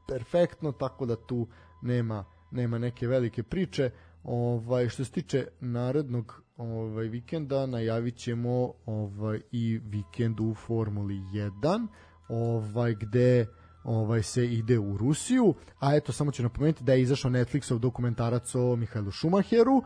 perfektno, 0.07 0.71
tako 0.71 1.05
da 1.05 1.15
tu 1.15 1.47
nema 1.81 2.25
nema 2.55 2.77
neke 2.77 3.07
velike 3.07 3.43
priče. 3.43 3.91
Ovaj 4.23 4.89
što 4.89 5.05
se 5.05 5.11
tiče 5.11 5.47
narednog 5.59 6.41
ovaj 6.57 7.07
vikenda 7.07 7.65
najavićemo 7.65 8.73
ovaj 8.85 9.41
i 9.51 9.79
vikend 9.83 10.39
u 10.39 10.53
Formuli 10.53 11.15
1, 11.15 11.87
ovaj 12.29 12.95
gde 12.95 13.45
ovaj 13.83 14.23
se 14.23 14.45
ide 14.45 14.79
u 14.79 14.97
Rusiju, 14.97 15.53
a 15.79 15.95
eto 15.95 16.11
samo 16.11 16.31
ću 16.31 16.43
napomenuti 16.43 16.83
da 16.83 16.93
je 16.93 17.01
izašao 17.01 17.31
Netflixov 17.31 17.79
dokumentarac 17.79 18.55
o 18.55 18.75
Mihajlu 18.75 19.11
Šumacheru, 19.11 19.83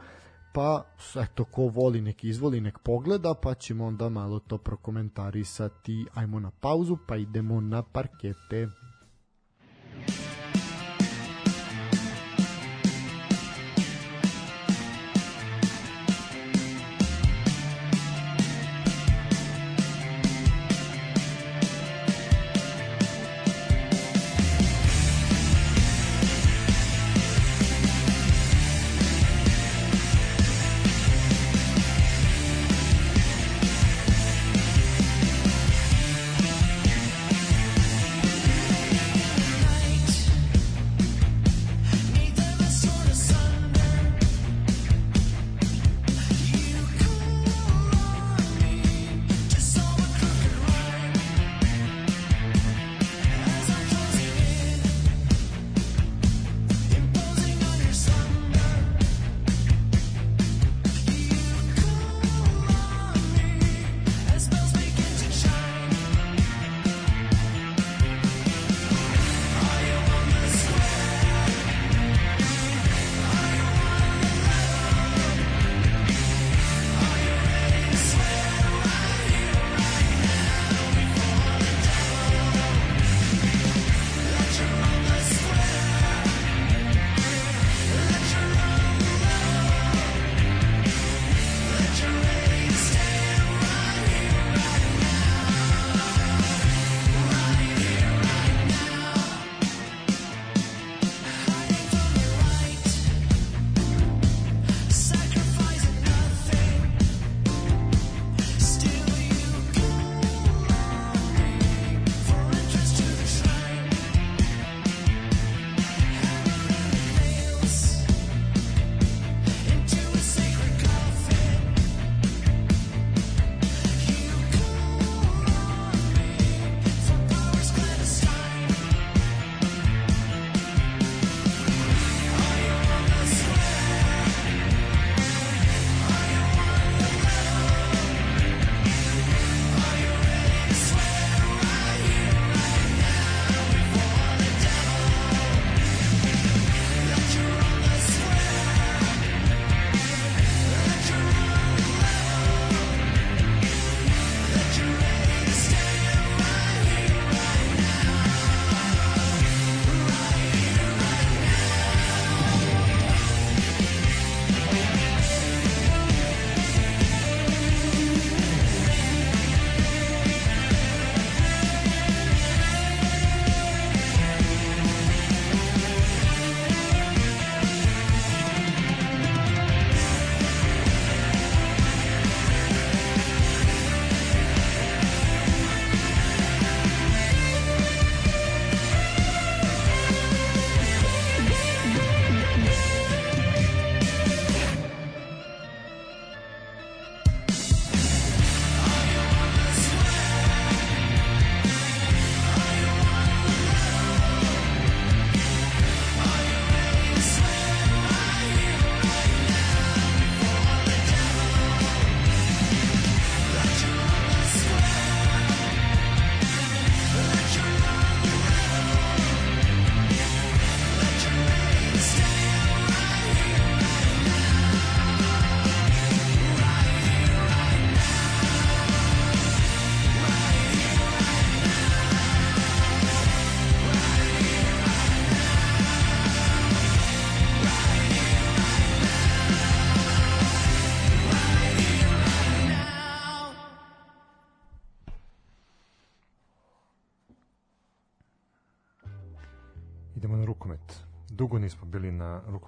pa 0.53 0.83
eto 1.23 1.45
ko 1.45 1.61
voli 1.61 2.01
nek 2.01 2.23
izvoli 2.23 2.61
nek 2.61 2.79
pogleda, 2.79 3.33
pa 3.33 3.53
ćemo 3.53 3.85
onda 3.85 4.09
malo 4.09 4.39
to 4.39 4.57
prokomentarisati. 4.57 6.05
Ajmo 6.13 6.39
na 6.39 6.51
pauzu, 6.51 6.97
pa 7.07 7.17
idemo 7.17 7.61
na 7.61 7.83
parkete. 7.83 8.67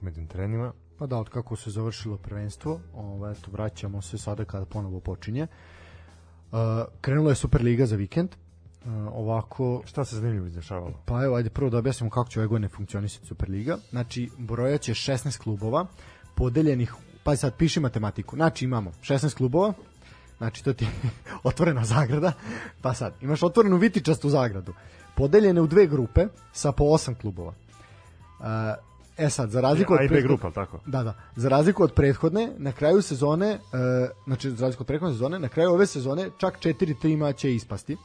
Rukometnim 0.01 0.27
terenima. 0.27 0.73
Pa 0.97 1.05
da, 1.07 1.17
od 1.17 1.29
kako 1.29 1.55
se 1.55 1.71
završilo 1.71 2.17
prvenstvo, 2.17 2.79
ovaj, 2.93 3.31
eto, 3.31 3.51
vraćamo 3.51 4.01
se 4.01 4.17
sada 4.17 4.45
kada 4.45 4.65
ponovo 4.65 4.99
počinje. 4.99 5.47
Uh, 6.51 6.57
krenula 7.01 7.29
je 7.29 7.35
Superliga 7.35 7.85
za 7.85 7.95
vikend. 7.95 8.29
Uh, 8.85 8.91
ovako, 9.13 9.81
Šta 9.85 10.05
se 10.05 10.15
zanimljivo 10.15 10.47
izdešavalo? 10.47 10.93
Pa 11.05 11.23
evo, 11.23 11.35
ajde 11.35 11.49
prvo 11.49 11.69
da 11.69 11.77
objasnimo 11.77 12.09
kako 12.09 12.29
će 12.29 12.39
ove 12.39 12.47
godine 12.47 12.67
funkcionisati 12.67 13.27
Superliga. 13.27 13.77
Znači, 13.89 14.29
brojat 14.37 14.81
će 14.81 14.93
16 14.93 15.37
klubova, 15.37 15.85
podeljenih, 16.35 16.93
pa 17.23 17.35
sad 17.35 17.55
piši 17.57 17.79
matematiku. 17.79 18.35
Znači, 18.35 18.65
imamo 18.65 18.91
16 19.01 19.37
klubova, 19.37 19.73
znači 20.37 20.63
to 20.63 20.73
ti 20.73 20.85
je 20.85 20.91
otvorena 21.43 21.85
zagrada, 21.85 22.33
pa 22.81 22.93
sad, 22.93 23.13
imaš 23.21 23.43
otvorenu 23.43 23.77
vitičastu 23.77 24.29
zagradu, 24.29 24.73
podeljene 25.15 25.61
u 25.61 25.67
dve 25.67 25.87
grupe 25.87 26.27
sa 26.53 26.71
po 26.71 26.83
8 26.83 27.15
klubova. 27.21 27.53
Uh, 28.39 28.90
E 29.21 29.29
sad, 29.29 29.49
za 29.49 29.61
razliku 29.61 29.93
od 29.93 29.99
A 29.99 30.03
i 30.03 30.07
B 30.07 30.15
prethod- 30.15 30.27
grupa, 30.27 30.51
tako? 30.51 30.79
Da, 30.85 31.03
da. 31.03 31.13
Za 31.35 31.49
razliku 31.49 31.83
od 31.83 31.93
prethodne, 31.93 32.51
na 32.57 32.71
kraju 32.71 33.01
sezone, 33.01 33.47
e, 33.47 33.59
znači 34.25 34.49
za 34.49 34.65
razliku 34.65 34.83
od 34.83 34.87
prethodne 34.87 35.13
sezone, 35.13 35.39
na 35.39 35.49
kraju 35.49 35.71
ove 35.71 35.87
sezone 35.87 36.29
čak 36.37 36.59
četiri 36.59 36.95
tima 36.99 37.33
će 37.33 37.55
ispasti. 37.55 37.93
E, 37.93 37.97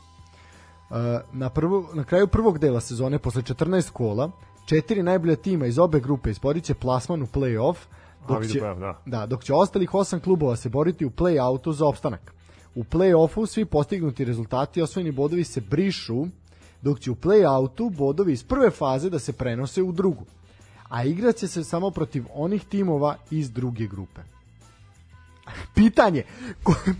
na, 1.32 1.50
prvu, 1.50 1.86
na 1.94 2.04
kraju 2.04 2.26
prvog 2.26 2.58
dela 2.58 2.80
sezone, 2.80 3.18
posle 3.18 3.42
14 3.42 3.90
kola, 3.90 4.30
četiri 4.66 5.02
najbolja 5.02 5.36
tima 5.36 5.66
iz 5.66 5.78
obe 5.78 6.00
grupe 6.00 6.30
izborit 6.30 6.64
će 6.64 6.74
plasman 6.74 7.22
u 7.22 7.26
play-off, 7.26 7.76
dok 8.28 8.46
će, 8.46 8.60
da. 8.60 9.02
da, 9.06 9.26
dok 9.26 9.44
će 9.44 9.54
ostalih 9.54 9.94
osam 9.94 10.20
klubova 10.20 10.56
se 10.56 10.68
boriti 10.68 11.04
u 11.06 11.10
play-outu 11.10 11.72
za 11.72 11.86
opstanak. 11.86 12.32
U 12.74 12.84
play-offu 12.84 13.46
svi 13.46 13.64
postignuti 13.64 14.24
rezultati 14.24 14.80
i 14.80 14.82
osvojeni 14.82 15.12
bodovi 15.12 15.44
se 15.44 15.60
brišu, 15.60 16.26
dok 16.82 17.00
će 17.00 17.10
u 17.10 17.14
play-outu 17.14 17.90
bodovi 17.96 18.32
iz 18.32 18.44
prve 18.44 18.70
faze 18.70 19.10
da 19.10 19.18
se 19.18 19.32
prenose 19.32 19.82
u 19.82 19.92
drugu. 19.92 20.24
A 20.88 21.04
igrat 21.04 21.36
će 21.36 21.48
se 21.48 21.64
samo 21.64 21.90
protiv 21.90 22.24
onih 22.34 22.64
timova 22.64 23.16
iz 23.30 23.50
druge 23.50 23.86
grupe. 23.86 24.20
Pitanje, 25.74 26.22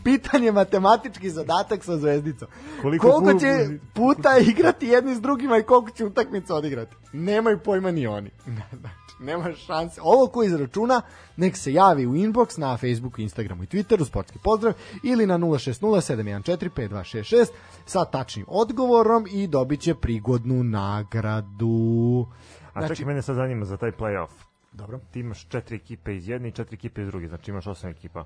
pitanje 0.05 0.53
matematički 0.53 1.31
zadatak 1.31 1.85
sa 1.85 1.97
zvezdicom. 1.97 2.49
Koliko 2.83 3.11
Koliko, 3.11 3.41
će 3.41 3.69
puta 3.95 4.39
igrati 4.39 4.87
jedni 4.87 5.15
s 5.15 5.21
drugima 5.21 5.59
i 5.59 5.63
koliko 5.63 5.91
će 5.91 6.05
utakmica 6.05 6.55
odigrati? 6.55 6.97
Nemaju 7.13 7.59
pojma 7.59 7.91
ni 7.91 8.07
oni. 8.07 8.31
Znači, 8.81 8.97
nema 9.21 9.55
šanse. 9.55 10.01
Ovo 10.05 10.27
ko 10.27 10.43
izračuna, 10.43 11.03
nek 11.37 11.57
se 11.57 11.73
javi 11.73 12.07
u 12.07 12.13
inbox 12.13 12.59
na 12.59 12.77
Facebooku, 12.77 13.21
Instagramu 13.21 13.63
i 13.63 13.67
Twitteru, 13.67 14.07
sportski 14.07 14.39
pozdrav, 14.45 14.73
ili 15.03 15.27
na 15.27 15.39
060-714-5266 15.39 17.47
sa 17.87 18.05
tačnim 18.05 18.45
odgovorom 18.49 19.27
i 19.31 19.47
dobit 19.47 19.81
će 19.81 19.95
prigodnu 19.95 20.65
nagradu. 20.65 22.27
A 22.77 22.81
Znači- 22.81 22.95
čekaj, 22.95 23.07
mene 23.07 23.23
sad 23.23 23.37
zanima 23.37 23.65
za 23.65 23.77
taj 23.77 23.93
play-off. 23.93 24.31
Dobro. 24.73 25.01
Ti 25.11 25.21
imaš 25.21 25.49
četiri 25.49 25.77
ekipe 25.77 26.17
iz 26.17 26.29
jedne 26.29 26.49
i 26.49 26.53
četiri 26.53 26.75
ekipe 26.75 27.03
iz 27.03 27.09
druge, 27.09 27.29
znači 27.29 27.51
imaš 27.51 27.67
osam 27.67 27.91
ekipa. 27.91 28.25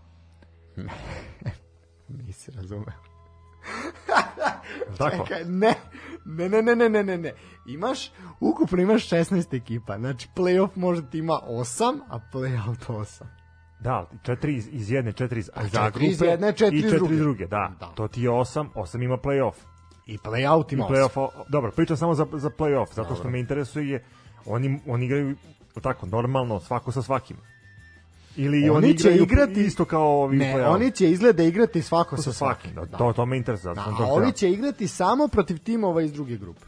Nisi 2.09 2.51
razumeo. 2.51 2.87
Tako? 4.99 5.17
Čekaj, 5.19 5.45
ne, 5.45 5.75
ne, 6.27 6.49
ne, 6.49 6.63
ne, 6.63 6.77
ne, 6.77 6.89
ne, 6.89 7.03
ne, 7.05 7.19
ne. 7.19 7.33
Imaš, 7.67 8.11
ukupno 8.41 8.79
imaš 8.79 9.05
16 9.05 9.55
ekipa. 9.55 9.99
Znači, 9.99 10.29
playoff 10.37 10.69
možda 10.75 11.11
ti 11.11 11.19
ima 11.19 11.41
8, 11.45 12.01
a 12.09 12.21
playout 12.33 12.87
8. 12.89 13.25
Da, 13.81 14.11
četiri 14.23 14.55
iz, 14.55 14.69
iz 14.73 14.91
jedne, 14.91 15.13
četiri 15.13 15.41
iz, 15.41 15.51
A 15.55 15.65
za 15.65 15.85
četiri 15.87 16.07
iz 16.07 16.19
grupe 16.19 16.31
jedne, 16.31 16.53
četiri 16.53 16.77
i 16.77 16.79
iz 16.79 16.85
četiri 16.85 16.99
druge. 16.99 17.15
iz 17.15 17.21
druge. 17.21 17.47
Da, 17.47 17.73
Da. 17.81 17.87
to 17.87 18.09
ti 18.09 18.23
je 18.23 18.31
osam, 18.31 18.71
osam 18.75 19.03
ima 19.03 19.17
play-off. 19.17 19.55
I 20.07 20.19
playout 20.19 20.73
I 20.73 20.75
ima 20.75 20.85
8. 20.85 20.89
play-off, 20.89 21.11
o- 21.17 21.45
dobro, 21.49 21.71
pričam 21.71 21.97
samo 21.97 22.15
za, 22.15 22.27
za 22.33 22.51
play-off, 22.51 22.93
zato 22.93 23.15
što 23.15 23.31
me 23.31 23.41
interesuje, 23.41 24.05
oni, 24.47 24.81
oni 24.87 25.07
igraju 25.07 25.37
tako, 25.83 26.07
normalno, 26.07 26.61
svako 26.61 26.93
sa 26.93 27.03
svakim. 27.03 27.37
Ili 28.37 28.71
oni, 28.71 28.87
Oni 28.87 28.99
će 28.99 29.11
igrati- 29.13 29.61
isto 29.61 29.85
kao 29.85 30.23
ovi 30.23 30.37
Ne, 30.37 30.55
play-off. 30.55 30.75
oni 30.75 30.91
će 30.91 31.11
izgleda 31.11 31.43
igrati 31.43 31.83
svako 31.83 32.17
sa 32.17 32.23
sa 32.23 32.33
svakim. 32.33 32.73
svakim. 32.73 32.91
Da, 32.91 32.99
to, 32.99 33.13
to 33.13 33.27
me 33.27 33.37
interesuje. 33.37 33.75
Da, 33.75 33.81
a 33.81 33.85
to 33.85 34.05
ovi 34.05 34.33
će 34.33 34.51
igrati 34.51 34.89
samo 34.89 35.29
protiv 35.29 35.59
timova 35.59 36.03
iz 36.03 36.13
druge 36.13 36.37
grupe. 36.37 36.67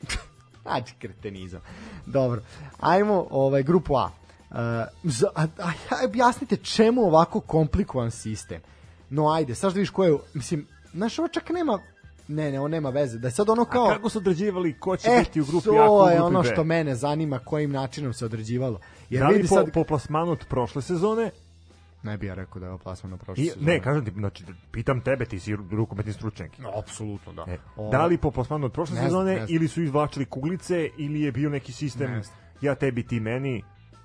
Znači, 0.62 0.94
kretenizam. 0.98 1.60
Dobro, 2.06 2.40
ajmo 2.80 3.26
ovaj, 3.30 3.62
grupu 3.62 3.96
A. 3.96 4.10
Uh, 4.50 4.56
za, 5.04 5.26
a, 5.34 5.42
a, 5.42 5.68
a, 5.90 6.04
objasnite 6.04 6.56
čemu 6.56 7.02
ovako 7.02 7.40
komplikovan 7.40 8.10
sistem. 8.10 8.60
No 9.10 9.28
ajde, 9.28 9.54
sad 9.54 9.72
da 9.72 9.74
vidiš 9.74 9.90
ko 9.90 10.04
je, 10.04 10.18
mislim, 10.34 10.66
znaš, 10.92 11.18
ovo 11.18 11.28
čak 11.28 11.50
nema, 11.50 11.78
ne, 12.30 12.50
ne, 12.52 12.60
on 12.60 12.70
nema 12.70 12.90
veze, 12.90 13.18
da 13.18 13.28
je 13.28 13.32
sad 13.32 13.50
ono 13.50 13.64
kao... 13.64 13.84
A 13.84 13.94
kako 13.94 14.08
su 14.08 14.18
određivali 14.18 14.72
ko 14.74 14.96
će 14.96 15.08
E, 15.08 15.18
biti 15.20 15.40
u 15.40 15.44
grupi 15.44 15.64
to 15.64 15.70
A, 15.72 15.86
ko 15.86 15.94
u 15.94 15.98
grupi 15.98 16.14
je 16.14 16.22
ono 16.22 16.42
B? 16.42 16.48
što 16.48 16.64
mene 16.64 16.94
zanima 16.94 17.38
kojim 17.38 17.70
načinom 17.72 18.12
se 18.12 18.24
određivalo. 18.24 18.80
Jer 19.10 19.20
Da 19.20 19.28
li 19.28 19.34
vidi 19.34 19.48
po, 19.48 19.54
sad... 19.54 19.72
po 19.72 19.84
plasmanu 19.84 20.32
od 20.32 20.44
prošle 20.46 20.82
sezone? 20.82 21.30
Ne 22.02 22.16
bi 22.18 22.26
ja 22.26 22.34
rekao 22.34 22.60
da 22.60 22.66
je 22.66 22.70
ovo 22.70 22.78
plasman 22.78 23.10
na 23.10 23.16
prošle 23.16 23.44
I, 23.44 23.46
sezone. 23.46 23.66
ne, 23.66 23.80
kažem 23.80 24.04
ti, 24.04 24.10
znači, 24.10 24.44
pitam 24.72 25.00
tebe, 25.00 25.24
ti 25.24 25.40
si 25.40 25.56
rukometni 25.56 26.12
stručnjak. 26.12 26.58
No, 26.58 26.70
apsolutno, 26.76 27.32
da. 27.32 27.44
E, 27.48 27.58
Ovo- 27.76 27.90
da 27.90 28.06
li 28.06 28.18
po 28.18 28.30
plasmanu 28.30 28.66
od 28.66 28.72
prošle 28.72 28.94
Ne 28.94 29.00
znam, 29.00 29.08
sezone 29.10 29.30
ne 29.30 29.36
znam. 29.36 29.46
ili 29.50 29.68
su 29.68 29.82
izvlačili 29.82 30.24
kuglice 30.24 30.88
ili 30.98 31.20
je 31.20 31.32
bio 31.32 31.50
neki 31.50 31.72
sistem 31.72 32.10
Ne 32.10 32.22
znam. 32.22 32.36
ja 32.60 32.74
tebi 32.74 33.02
ti 33.02 33.20
meni 33.20 33.62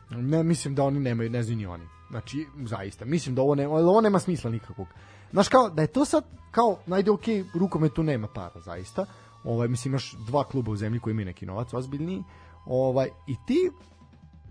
Ne 0.10 0.44
mislim 0.44 0.76
da 0.76 0.84
oni 0.84 1.00
nemaju, 1.00 1.30
ne 1.30 1.44
znaju 1.44 1.58
ni 1.58 1.66
oni. 1.66 1.84
Znači, 2.10 2.38
zaista. 2.60 3.06
Mislim 3.06 3.36
da 3.36 3.42
ovo, 3.42 3.56
ne, 3.56 3.68
ovo 3.68 4.02
nema 4.02 4.20
smisla 4.20 4.52
nikakvog. 4.52 4.88
Znaš, 5.36 5.48
kao, 5.48 5.70
da 5.70 5.82
je 5.82 5.88
to 5.88 6.06
sad, 6.06 6.24
kao, 6.52 6.78
najde, 6.86 7.12
ok, 7.12 7.24
rukometu 7.54 8.04
nema 8.04 8.28
para, 8.28 8.62
zaista. 8.62 9.06
Ovaj, 9.44 9.68
mislim, 9.68 9.92
imaš 9.92 10.14
dva 10.28 10.44
kluba 10.44 10.72
u 10.72 10.76
zemlji 10.76 11.00
koji 11.00 11.12
imaju 11.12 11.26
neki 11.26 11.46
novac, 11.46 11.74
ozbiljniji. 11.74 12.24
Ovaj, 12.66 13.10
I 13.28 13.36
ti, 13.48 13.72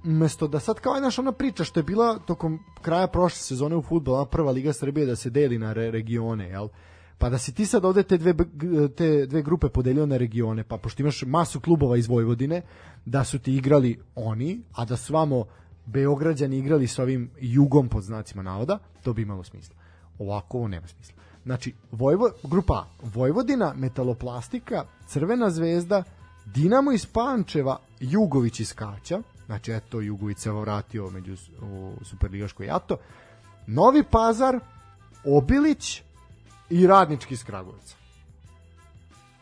mesto 0.02 0.48
da 0.48 0.60
sad 0.60 0.80
kao 0.80 0.98
znaš 0.98 1.18
ona 1.18 1.32
priča 1.32 1.64
što 1.64 1.80
je 1.80 1.84
bila 1.84 2.18
tokom 2.18 2.58
kraja 2.82 3.06
prošle 3.06 3.38
sezone 3.38 3.76
u 3.76 3.82
fudbalu, 3.82 4.16
ona 4.16 4.26
prva 4.26 4.52
liga 4.52 4.72
Srbije 4.72 5.06
da 5.06 5.16
se 5.16 5.30
deli 5.30 5.58
na 5.58 5.72
re, 5.72 5.90
regione, 5.90 6.48
jel? 6.48 6.68
Pa 7.18 7.28
da 7.28 7.38
si 7.38 7.54
ti 7.54 7.66
sad 7.66 7.84
ovde 7.84 8.02
te 8.02 8.18
dve, 8.18 8.34
te 8.96 9.26
dve 9.26 9.42
grupe 9.42 9.68
podelio 9.68 10.06
na 10.06 10.16
regione, 10.16 10.64
pa 10.64 10.76
pošto 10.76 11.02
imaš 11.02 11.22
masu 11.22 11.60
klubova 11.60 11.96
iz 11.96 12.08
Vojvodine, 12.08 12.62
da 13.04 13.24
su 13.24 13.38
ti 13.38 13.54
igrali 13.56 14.00
oni, 14.14 14.62
a 14.72 14.84
da 14.84 14.96
su 14.96 15.12
vamo 15.12 15.44
Beograđani 15.86 16.58
igrali 16.58 16.86
s 16.86 16.98
ovim 16.98 17.30
jugom 17.40 17.88
pod 17.88 18.02
znacima 18.02 18.42
navoda, 18.42 18.78
to 19.02 19.12
bi 19.12 19.22
imalo 19.22 19.44
smisla. 19.44 19.83
Ovako 20.18 20.58
ovo 20.58 20.68
nema 20.68 20.88
smisla. 20.88 21.14
Znači, 21.44 21.74
Vojvo, 21.92 22.30
grupa 22.42 22.74
A, 22.74 22.84
Vojvodina, 23.02 23.74
Metaloplastika, 23.76 24.84
Crvena 25.06 25.50
zvezda, 25.50 26.02
Dinamo 26.44 26.92
iz 26.92 27.06
Pančeva, 27.06 27.78
Jugović 28.00 28.60
iz 28.60 28.74
Kaća, 28.74 29.20
znači 29.46 29.72
eto 29.72 30.00
Jugović 30.00 30.38
se 30.38 30.52
vratio 30.52 31.10
među 31.10 31.36
u 31.62 31.92
Superligaško 32.04 32.62
jato, 32.62 32.96
Novi 33.66 34.02
Pazar, 34.10 34.60
Obilić 35.24 36.02
i 36.70 36.86
Radnički 36.86 37.34
iz 37.34 37.44
Kragujevca. 37.44 37.96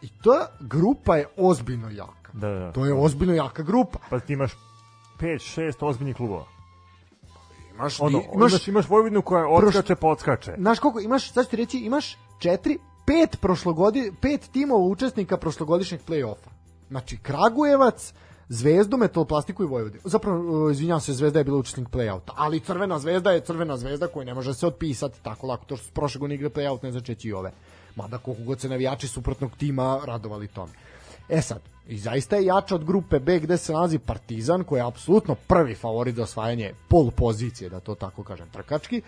I 0.02 0.08
ta 0.08 0.46
grupa 0.60 1.16
je 1.16 1.26
ozbiljno 1.36 1.90
jaka. 1.90 2.32
Da, 2.32 2.48
da. 2.48 2.72
To 2.72 2.86
je 2.86 2.94
ozbiljno 2.94 3.34
jaka 3.34 3.62
grupa. 3.62 3.98
pa 4.10 4.20
ti 4.20 4.32
imaš 4.32 4.52
5 5.20 5.60
6 5.60 5.74
ozbiljnih 5.80 6.16
klubova. 6.16 6.46
Imaš, 7.74 8.00
Ono, 8.00 8.18
di- 8.18 8.24
imaš, 8.34 8.52
imaš, 8.52 8.68
imaš 8.68 8.88
Vojvodinu 8.88 9.22
koja 9.22 9.48
odskače, 9.48 9.94
pa 9.94 10.08
odskače. 10.08 10.54
Znaš 10.58 10.78
koliko, 10.78 11.00
imaš, 11.00 11.32
sad 11.32 11.44
ću 11.44 11.50
ti 11.50 11.56
reći, 11.56 11.78
imaš 11.78 12.18
četiri, 12.38 12.78
pet, 13.06 13.40
prošlogodi, 13.40 14.12
pet 14.20 14.48
timova 14.52 14.84
učesnika 14.84 15.36
prošlogodišnjeg 15.36 16.00
play-offa. 16.08 16.48
Znači, 16.88 17.16
Kragujevac, 17.16 18.12
Zvezdu, 18.48 18.96
Metaloplastiku 18.96 19.62
i 19.62 19.66
Vojvodinu. 19.66 20.02
Zapravo, 20.04 20.64
uh, 20.64 20.72
izvinjam 20.72 21.00
se, 21.00 21.12
Zvezda 21.12 21.38
je 21.38 21.44
bila 21.44 21.58
učesnik 21.58 21.88
play-outa, 21.88 22.32
ali 22.34 22.60
Crvena 22.60 22.98
zvezda 22.98 23.30
je 23.30 23.40
Crvena 23.40 23.76
zvezda 23.76 24.06
koja 24.06 24.24
ne 24.24 24.34
može 24.34 24.54
se 24.54 24.66
otpisati 24.66 25.22
tako 25.22 25.46
lako. 25.46 25.64
To 25.64 25.76
što 25.76 25.86
su 25.86 25.92
prošle 25.92 26.18
godine 26.18 26.34
igrali 26.34 26.54
play-out 26.54 26.82
ne 26.82 26.92
znači 26.92 27.16
i 27.22 27.32
ove. 27.32 27.52
Mada 27.96 28.18
koliko 28.18 28.42
god 28.42 28.60
se 28.60 28.68
navijači 28.68 29.08
suprotnog 29.08 29.50
tima 29.58 30.00
radovali 30.04 30.48
tome. 30.48 30.72
E 31.28 31.42
sad, 31.42 31.60
i 31.86 31.98
zaista 31.98 32.36
je 32.36 32.44
jača 32.44 32.74
od 32.74 32.84
grupe 32.84 33.18
B 33.18 33.38
gde 33.38 33.56
se 33.56 33.72
nalazi 33.72 33.98
Partizan 33.98 34.64
koji 34.64 34.78
je 34.78 34.86
apsolutno 34.86 35.34
prvi 35.34 35.74
favorit 35.74 36.16
za 36.16 36.22
osvajanje 36.22 36.74
pol 36.88 37.10
pozicije, 37.10 37.70
da 37.70 37.80
to 37.80 37.94
tako 37.94 38.24
kažem 38.24 38.48
trkački, 38.52 39.02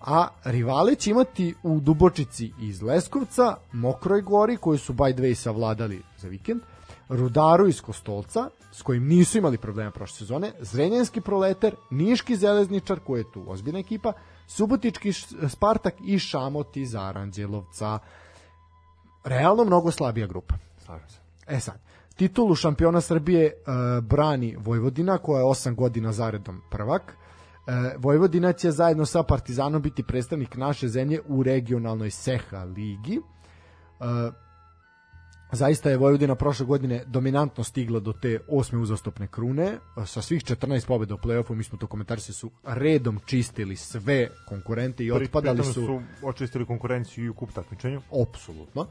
a 0.00 0.28
rivale 0.44 0.94
će 0.94 1.10
imati 1.10 1.54
u 1.62 1.80
Dubočici 1.80 2.52
iz 2.60 2.82
Leskovca, 2.82 3.56
Mokroj 3.72 4.22
gori 4.22 4.56
koji 4.56 4.78
su 4.78 4.92
by 4.92 5.12
the 5.12 5.22
way 5.22 5.34
savladali 5.34 6.02
za 6.18 6.28
vikend, 6.28 6.60
Rudaru 7.08 7.68
iz 7.68 7.80
Kostolca, 7.80 8.50
s 8.72 8.82
kojim 8.82 9.06
nisu 9.06 9.38
imali 9.38 9.58
problema 9.58 9.90
prošle 9.90 10.16
sezone, 10.16 10.52
Zrenjanski 10.60 11.20
proleter, 11.20 11.74
Niški 11.90 12.36
železničar, 12.36 13.00
koji 13.00 13.20
je 13.20 13.32
tu 13.32 13.44
ozbiljna 13.46 13.78
ekipa, 13.78 14.12
Subotički 14.46 15.12
Spartak 15.48 15.94
i 16.04 16.18
Šamot 16.18 16.76
iz 16.76 16.94
Aranđelovca. 16.94 17.98
Realno 19.24 19.64
mnogo 19.64 19.90
slabija 19.90 20.26
grupa. 20.26 20.54
Slažem 20.84 21.08
se. 21.08 21.18
E 21.46 21.60
sad, 21.60 21.91
titulu 22.22 22.54
šampiona 22.54 23.00
Srbije 23.00 23.46
e, 23.46 23.52
brani 24.00 24.56
Vojvodina 24.58 25.18
koja 25.18 25.40
je 25.40 25.46
8 25.46 25.74
godina 25.74 26.12
zaredom 26.12 26.60
prvak. 26.70 27.02
E, 27.12 27.72
Vojvodina 27.98 28.52
će 28.52 28.70
zajedno 28.70 29.06
sa 29.06 29.22
Partizanom 29.22 29.82
biti 29.82 30.02
predstavnik 30.02 30.56
naše 30.56 30.88
zemlje 30.88 31.20
u 31.26 31.42
regionalnoj 31.42 32.10
Seha 32.10 32.64
ligi. 32.64 33.20
E, 34.00 34.42
Zaista 35.52 35.90
je 35.90 35.96
Vojvodina 35.96 36.34
prošle 36.34 36.66
godine 36.66 37.04
dominantno 37.06 37.64
stigla 37.64 38.00
do 38.00 38.12
te 38.12 38.38
osme 38.48 38.78
uzastopne 38.78 39.26
krune. 39.26 39.78
Sa 40.06 40.22
svih 40.22 40.44
14 40.44 40.86
pobjeda 40.86 41.14
u 41.14 41.18
play-offu, 41.18 41.54
mi 41.54 41.64
smo 41.64 41.78
to 41.78 41.86
komentarisali, 41.86 42.34
su 42.34 42.50
redom 42.64 43.20
čistili 43.26 43.76
sve 43.76 44.28
konkurente 44.48 45.04
i 45.04 45.12
otpadali 45.12 45.64
su... 45.64 45.72
su 45.72 46.00
očistili 46.22 46.66
konkurenciju 46.66 47.24
i 47.24 47.28
u 47.28 47.34
kup 47.34 47.52
takmičenju. 47.52 48.00
Apsolutno. 48.22 48.86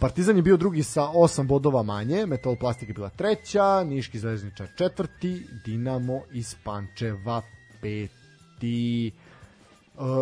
Partizan 0.00 0.36
je 0.36 0.42
bio 0.42 0.56
drugi 0.56 0.82
sa 0.82 1.02
8 1.02 1.46
bodova 1.46 1.82
manje, 1.82 2.26
Metal 2.26 2.56
Plastik 2.56 2.88
je 2.88 2.94
bila 2.94 3.08
treća, 3.08 3.84
Niški 3.84 4.18
železničar 4.18 4.68
četvrti, 4.76 5.46
Dinamo 5.64 6.20
iz 6.32 6.56
Pančeva 6.64 7.42
peti. 7.80 9.12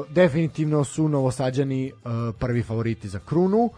Definitivno 0.09 0.85
su 0.85 1.09
novosađani 1.09 1.93
prvi 2.39 2.63
favoriti 2.63 3.09
za 3.09 3.19
krunu. 3.19 3.71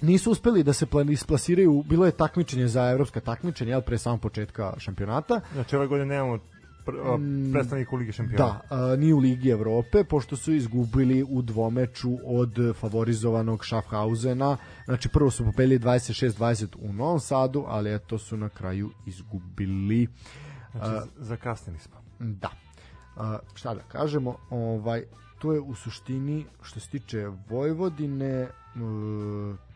Nisu 0.00 0.30
uspeli 0.30 0.62
da 0.62 0.72
se 0.72 0.86
isplasiraju, 1.10 1.84
bilo 1.88 2.06
je 2.06 2.12
takmičenje 2.12 2.68
za 2.68 2.90
evropska 2.90 3.20
takmičenja, 3.20 3.80
pre 3.80 3.98
samog 3.98 4.20
početka 4.20 4.74
šampionata. 4.78 5.40
Znači 5.52 5.76
ove 5.76 5.86
godine 5.86 6.06
nemamo 6.06 6.38
pr, 6.84 6.92
a, 6.96 7.18
predstavnika 7.52 7.96
u 7.96 7.98
Ligi 7.98 8.12
šampiona. 8.12 8.44
Da, 8.44 8.76
a, 8.76 8.96
ni 8.96 9.12
u 9.12 9.18
Ligi 9.18 9.50
Evrope, 9.50 10.04
pošto 10.04 10.36
su 10.36 10.52
izgubili 10.52 11.22
u 11.28 11.42
dvomeču 11.42 12.18
od 12.24 12.58
favorizovanog 12.80 13.64
Schaffhausena. 13.64 14.56
Znači, 14.84 15.08
prvo 15.08 15.30
su 15.30 15.44
popeli 15.44 15.78
26-20 15.78 16.66
u 16.80 16.92
Novom 16.92 17.20
Sadu, 17.20 17.64
ali 17.68 17.94
eto 17.94 18.18
su 18.18 18.36
na 18.36 18.48
kraju 18.48 18.90
izgubili. 19.06 20.08
Znači, 20.72 21.08
zakasnili 21.16 21.78
smo. 21.78 21.96
Da. 22.18 22.50
A, 23.16 23.38
šta 23.54 23.74
da 23.74 23.80
kažemo, 23.80 24.36
ovaj, 24.50 25.04
to 25.38 25.52
je 25.52 25.60
u 25.60 25.74
suštini, 25.74 26.46
što 26.62 26.80
se 26.80 26.88
tiče 26.88 27.26
Vojvodine, 27.48 28.26
e, 28.26 28.48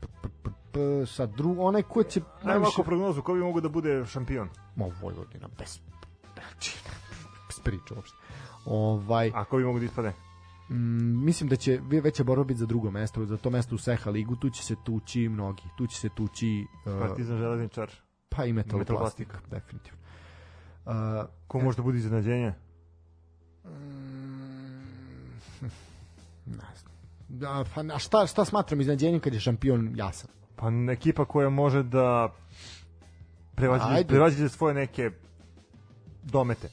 p, 0.00 0.06
p, 0.22 0.28
p, 0.42 0.50
p, 0.72 1.06
sad 1.06 1.30
dru, 1.36 1.56
onaj 1.58 1.82
ko 1.82 2.02
će 2.02 2.20
Ajmo 2.20 2.50
najviše... 2.50 2.82
prognozu, 2.82 3.22
ko 3.22 3.34
bi 3.34 3.40
mogu 3.40 3.60
da 3.60 3.68
bude 3.68 4.06
šampion? 4.06 4.48
Ma, 4.76 4.86
Vojvodina, 5.02 5.48
bez, 5.58 5.80
znači, 6.56 6.78
bez 7.48 7.60
priče 7.60 7.94
uopšte. 7.94 8.16
Ovaj, 8.64 9.32
A 9.34 9.44
ko 9.44 9.56
bi 9.56 9.64
mogu 9.64 9.78
da 9.78 9.84
ispade? 9.84 10.12
Mm, 10.68 11.24
mislim 11.24 11.48
da 11.48 11.56
će 11.56 11.80
ve- 11.82 12.00
veća 12.00 12.24
borba 12.24 12.44
biti 12.44 12.60
za 12.60 12.66
drugo 12.66 12.90
mesto, 12.90 13.24
za 13.24 13.36
to 13.36 13.50
mesto 13.50 13.74
u 13.74 13.78
Seha 13.78 14.10
ligu, 14.10 14.36
tu 14.36 14.50
će 14.50 14.62
se 14.62 14.74
tući 14.84 15.28
mnogi, 15.28 15.62
tu 15.78 15.86
će 15.86 15.96
se 15.96 16.08
tući 16.08 16.66
uh, 16.86 17.00
Partizan 17.00 17.38
železničar. 17.38 17.90
pa 18.28 18.44
i 18.44 18.52
Metaloplastik. 18.52 19.28
metaloplastika, 19.28 19.40
definitivno. 19.50 19.98
Uh, 20.84 20.92
Ko 21.46 21.60
može 21.60 21.76
da 21.76 21.82
bude 21.82 21.98
iznenađenje? 21.98 22.52
mm, 23.64 23.68
ne 26.46 26.74
znam. 26.76 26.92
Da, 27.28 27.64
pa, 27.74 27.80
a 27.94 27.98
šta, 27.98 28.26
šta 28.26 28.44
smatram 28.44 28.80
iznenađenjem 28.80 29.20
kad 29.20 29.34
je 29.34 29.40
šampion 29.40 29.92
jasan? 29.94 30.30
Pa 30.56 30.66
ekipa 30.92 31.24
koja 31.24 31.48
može 31.50 31.82
da 31.82 32.34
prevaziđe, 33.54 33.90
Ajde. 33.90 34.08
prevaziđe 34.08 34.48
svoje 34.48 34.74
neke 34.74 35.10
domete. 36.26 36.68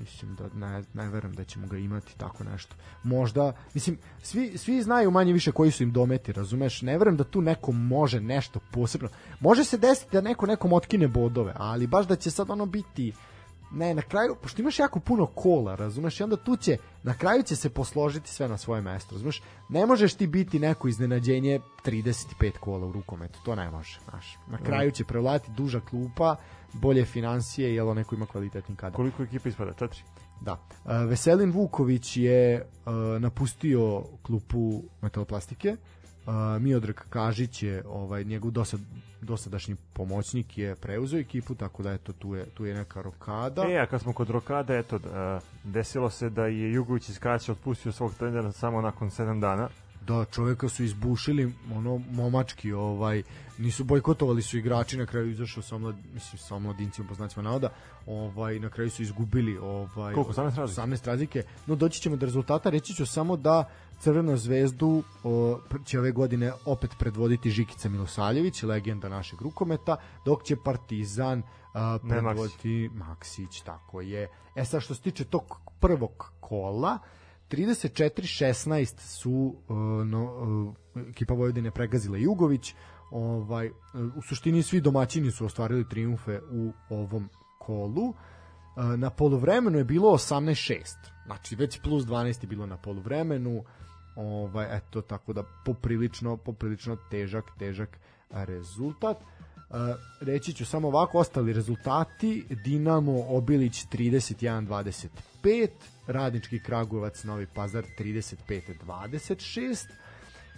Mislim 0.00 0.34
da 0.34 0.48
ne, 0.54 0.84
ne 0.94 1.08
verujem 1.08 1.34
da 1.34 1.44
ćemo 1.44 1.66
ga 1.66 1.78
imati 1.78 2.18
tako 2.18 2.44
nešto. 2.44 2.76
Možda, 3.02 3.52
mislim, 3.74 3.98
svi, 4.22 4.58
svi 4.58 4.82
znaju 4.82 5.10
manje 5.10 5.32
više 5.32 5.52
koji 5.52 5.70
su 5.70 5.82
im 5.82 5.92
dometi, 5.92 6.32
razumeš? 6.32 6.82
Ne 6.82 6.98
verujem 6.98 7.16
da 7.16 7.24
tu 7.24 7.42
neko 7.42 7.72
može 7.72 8.20
nešto 8.20 8.60
posebno. 8.72 9.08
Može 9.40 9.64
se 9.64 9.78
desiti 9.78 10.12
da 10.12 10.20
neko 10.20 10.46
nekom 10.46 10.72
otkine 10.72 11.08
bodove, 11.08 11.52
ali 11.56 11.86
baš 11.86 12.06
da 12.06 12.16
će 12.16 12.30
sad 12.30 12.50
ono 12.50 12.66
biti 12.66 13.12
ne, 13.74 13.94
na 13.94 14.02
kraju, 14.02 14.36
pošto 14.42 14.62
imaš 14.62 14.78
jako 14.78 15.00
puno 15.00 15.26
kola, 15.26 15.74
razumeš, 15.74 16.20
i 16.20 16.22
onda 16.22 16.36
tu 16.36 16.56
će, 16.56 16.76
na 17.02 17.14
kraju 17.14 17.42
će 17.42 17.56
se 17.56 17.70
posložiti 17.70 18.30
sve 18.30 18.48
na 18.48 18.58
svoje 18.58 18.82
mesto, 18.82 19.14
razumeš, 19.14 19.42
ne 19.68 19.86
možeš 19.86 20.14
ti 20.14 20.26
biti 20.26 20.58
neko 20.58 20.88
iznenađenje 20.88 21.60
35 21.84 22.50
kola 22.60 22.86
u 22.86 22.92
rukometu, 22.92 23.38
to 23.44 23.54
ne 23.54 23.70
može, 23.70 23.98
znaš, 24.10 24.38
na 24.46 24.58
kraju 24.58 24.90
će 24.90 25.04
prevladati 25.04 25.50
duža 25.50 25.80
klupa, 25.80 26.36
bolje 26.74 27.04
financije, 27.04 27.74
jel 27.74 27.94
neko 27.94 28.14
ima 28.14 28.26
kvalitetni 28.26 28.76
kadar. 28.76 28.96
Koliko 28.96 29.22
ekipa 29.22 29.48
ispada? 29.48 29.72
Četiri? 29.72 30.02
Da. 30.40 30.58
E, 30.86 31.06
Veselin 31.06 31.50
Vuković 31.50 32.16
je 32.16 32.54
e, 32.54 32.64
napustio 33.18 34.04
klupu 34.22 34.82
metaloplastike. 35.02 35.68
E, 35.68 35.78
Miodrag 36.60 36.96
Kažić 37.10 37.62
je 37.62 37.82
ovaj 37.86 38.24
njegov 38.24 38.50
dosad, 38.50 38.80
dosadašnji 39.20 39.76
pomoćnik 39.92 40.58
je 40.58 40.76
preuzeo 40.76 41.20
ekipu, 41.20 41.54
tako 41.54 41.82
da 41.82 41.92
eto 41.92 42.12
tu 42.12 42.34
je 42.34 42.44
tu 42.44 42.64
je 42.64 42.74
neka 42.74 43.02
rokada. 43.02 43.64
E, 43.68 43.78
a 43.78 43.86
kad 43.86 44.00
smo 44.00 44.12
kod 44.12 44.30
rokada, 44.30 44.76
eto, 44.76 44.96
uh, 44.96 45.02
desilo 45.64 46.10
se 46.10 46.30
da 46.30 46.46
je 46.46 46.72
Jugović 46.72 47.08
iz 47.08 47.18
Kaća 47.18 47.52
otpustio 47.52 47.92
svog 47.92 48.14
trenera 48.14 48.52
samo 48.52 48.80
nakon 48.80 49.10
7 49.10 49.40
dana. 49.40 49.68
Da, 50.06 50.24
čoveka 50.24 50.68
su 50.68 50.84
izbušili, 50.84 51.52
ono, 51.74 52.00
momački, 52.10 52.72
ovaj, 52.72 53.22
nisu 53.58 53.84
bojkotovali 53.84 54.42
su 54.42 54.58
igrači, 54.58 54.96
na 54.96 55.06
kraju 55.06 55.30
izašao 55.30 55.62
sa 55.62 55.76
omlad, 55.76 55.96
mislim, 56.14 56.38
sa 56.38 56.54
omladincima, 56.54 57.08
po 57.08 57.14
znacima 57.14 57.42
navoda, 57.42 57.68
ovaj, 58.06 58.58
na 58.58 58.70
kraju 58.70 58.90
su 58.90 59.02
izgubili, 59.02 59.58
ovaj, 59.58 60.14
Koliko, 60.14 60.32
18 60.32 60.56
razlike? 60.56 60.80
18 60.80 61.06
razlike, 61.06 61.42
no 61.66 61.74
doći 61.74 62.00
ćemo 62.00 62.16
do 62.16 62.26
rezultata, 62.26 62.70
reći 62.70 62.94
ću 62.94 63.06
samo 63.06 63.36
da 63.36 63.64
Crvenu 64.00 64.36
zvezdu 64.36 65.02
o, 65.22 65.60
će 65.84 65.98
ove 65.98 66.12
godine 66.12 66.52
opet 66.64 66.90
predvoditi 66.98 67.50
Žikica 67.50 67.88
Milosavljević, 67.88 68.62
legenda 68.62 69.08
našeg 69.08 69.42
rukometa, 69.42 69.96
dok 70.24 70.44
će 70.44 70.56
Partizan 70.64 71.42
a, 71.74 71.98
predvoditi 72.08 72.90
Maksić, 72.94 73.60
tako 73.60 74.00
je. 74.00 74.28
E 74.54 74.64
sad 74.64 74.82
što 74.82 74.94
se 74.94 75.02
tiče 75.02 75.24
tog 75.24 75.60
prvog 75.80 76.32
kola, 76.40 76.98
34-16 77.56 79.00
su 79.00 79.56
uh, 79.68 79.76
no, 80.06 80.24
uh, 80.94 81.02
ekipa 81.08 81.34
Vojvodine 81.34 81.70
pregazila 81.70 82.18
Jugović. 82.18 82.74
Ovaj, 83.10 83.68
uh, 83.68 83.74
u 84.16 84.22
suštini 84.22 84.62
svi 84.62 84.80
domaćini 84.80 85.30
su 85.30 85.46
ostvarili 85.46 85.88
triumfe 85.88 86.40
u 86.50 86.72
ovom 86.88 87.28
kolu. 87.58 88.08
Uh, 88.08 88.14
na 88.96 89.10
poluvremenu 89.10 89.78
je 89.78 89.84
bilo 89.84 90.08
18-6. 90.10 90.94
Znači 91.26 91.56
već 91.56 91.80
plus 91.82 92.04
12 92.04 92.42
je 92.42 92.48
bilo 92.48 92.66
na 92.66 92.76
poluvremenu. 92.76 93.64
Ovaj 94.16 94.76
eto 94.76 95.00
tako 95.00 95.32
da 95.32 95.42
poprilično 95.64 96.36
poprilično 96.36 96.96
težak 97.10 97.44
težak 97.58 97.98
rezultat. 98.30 99.16
Uh, 99.16 99.76
reći 100.20 100.52
ću 100.52 100.66
samo 100.66 100.88
ovako 100.88 101.18
ostali 101.18 101.52
rezultati 101.52 102.44
Dinamo 102.64 103.24
Obilić 103.28 103.86
31-25 103.86 105.68
Radnički 106.06 106.58
Kragujevac 106.58 107.24
Novi 107.24 107.46
Pazar 107.46 107.84
35-26 107.98 109.86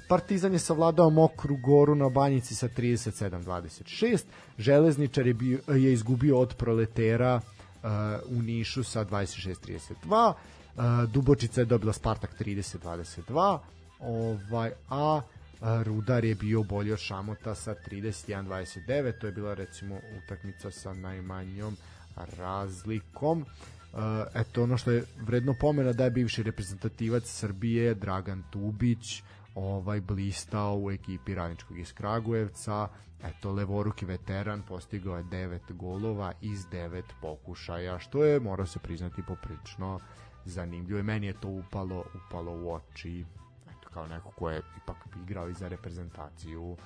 Partizan 0.09 0.53
je 0.53 0.59
savladao 0.59 1.11
Mokru 1.11 1.57
Goru 1.57 1.95
na 1.95 2.09
Banjici 2.09 2.55
sa 2.55 2.69
37-26 2.69 4.25
Železničar 4.59 5.27
je, 5.27 5.35
bio, 5.35 5.59
je 5.69 5.93
izgubio 5.93 6.39
od 6.39 6.55
Proletera 6.55 7.41
uh, 7.41 7.91
u 8.39 8.43
Nišu 8.43 8.85
sa 8.85 9.05
26-32 9.05 10.33
uh, 10.77 10.85
Dubočica 11.11 11.61
je 11.61 11.65
dobila 11.65 11.93
Spartak 11.93 12.31
30-22 12.41 13.59
ovaj, 14.01 14.71
a 14.89 15.21
a, 15.61 15.83
Rudar 15.83 16.25
je 16.25 16.35
bio 16.35 16.63
bolji 16.63 16.93
od 16.93 16.99
Šamota 16.99 17.55
sa 17.55 17.75
31-29, 17.91 19.19
to 19.21 19.27
je 19.27 19.33
bila 19.33 19.55
recimo 19.55 20.01
utakmica 20.25 20.71
sa 20.71 20.95
najmanjom 20.95 21.77
razlikom. 22.17 23.45
Uh, 23.93 24.01
eto 24.35 24.63
ono 24.63 24.77
što 24.77 24.91
je 24.91 25.05
vredno 25.27 25.55
pomena 25.61 25.93
da 25.93 26.05
je 26.05 26.11
bivši 26.11 26.43
reprezentativac 26.43 27.25
Srbije 27.25 27.95
Dragan 27.95 28.43
Tubić 28.51 29.23
ovaj 29.55 30.01
blistao 30.01 30.79
u 30.79 30.91
ekipi 30.91 31.35
Radničkog 31.35 31.79
iz 31.79 31.93
Kragujevca. 31.93 32.89
Eto 33.25 33.53
levoruki 33.53 34.07
veteran 34.07 34.63
postigao 34.63 35.17
je 35.17 35.25
9 35.25 35.73
golova 35.73 36.33
iz 36.41 36.67
9 36.67 37.03
pokušaja 37.23 37.99
što 37.99 38.25
je 38.25 38.41
mora 38.41 38.67
se 38.67 38.79
priznati 38.79 39.23
poprilično 39.29 40.01
zanimljivo. 40.45 41.01
I 41.01 41.03
meni 41.03 41.27
je 41.27 41.41
to 41.41 41.49
upalo 41.49 42.05
upalo 42.27 42.53
u 42.53 42.73
oči. 42.73 43.25
Eto 43.67 43.89
kao 43.95 44.07
neko 44.07 44.31
ko 44.31 44.51
je 44.51 44.63
ipak 44.83 44.97
igrao 45.23 45.49
i 45.49 45.55
za 45.55 45.69
reprezentaciju 45.69 46.77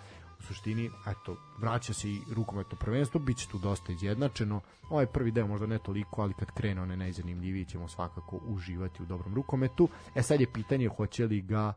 u 0.41 0.43
suštini, 0.43 0.91
eto, 1.07 1.37
vraća 1.59 1.95
se 1.95 2.09
i 2.09 2.21
rukometno 2.35 2.79
prvenstvo, 2.79 3.21
bit 3.21 3.37
će 3.37 3.49
tu 3.49 3.59
dosta 3.59 3.93
izjednačeno. 3.93 4.61
Ovaj 4.91 5.07
prvi 5.07 5.31
deo 5.31 5.47
možda 5.47 5.67
ne 5.67 5.79
toliko, 5.79 6.23
ali 6.23 6.35
kad 6.35 6.51
krene 6.51 6.83
one 6.83 6.97
najzanimljiviji 6.97 7.65
ćemo 7.65 7.89
svakako 7.89 8.41
uživati 8.47 9.03
u 9.03 9.07
dobrom 9.07 9.35
rukometu. 9.35 9.89
E 10.15 10.23
sad 10.23 10.41
je 10.41 10.53
pitanje 10.53 10.89
hoće 10.89 11.27
li 11.27 11.41
ga 11.41 11.73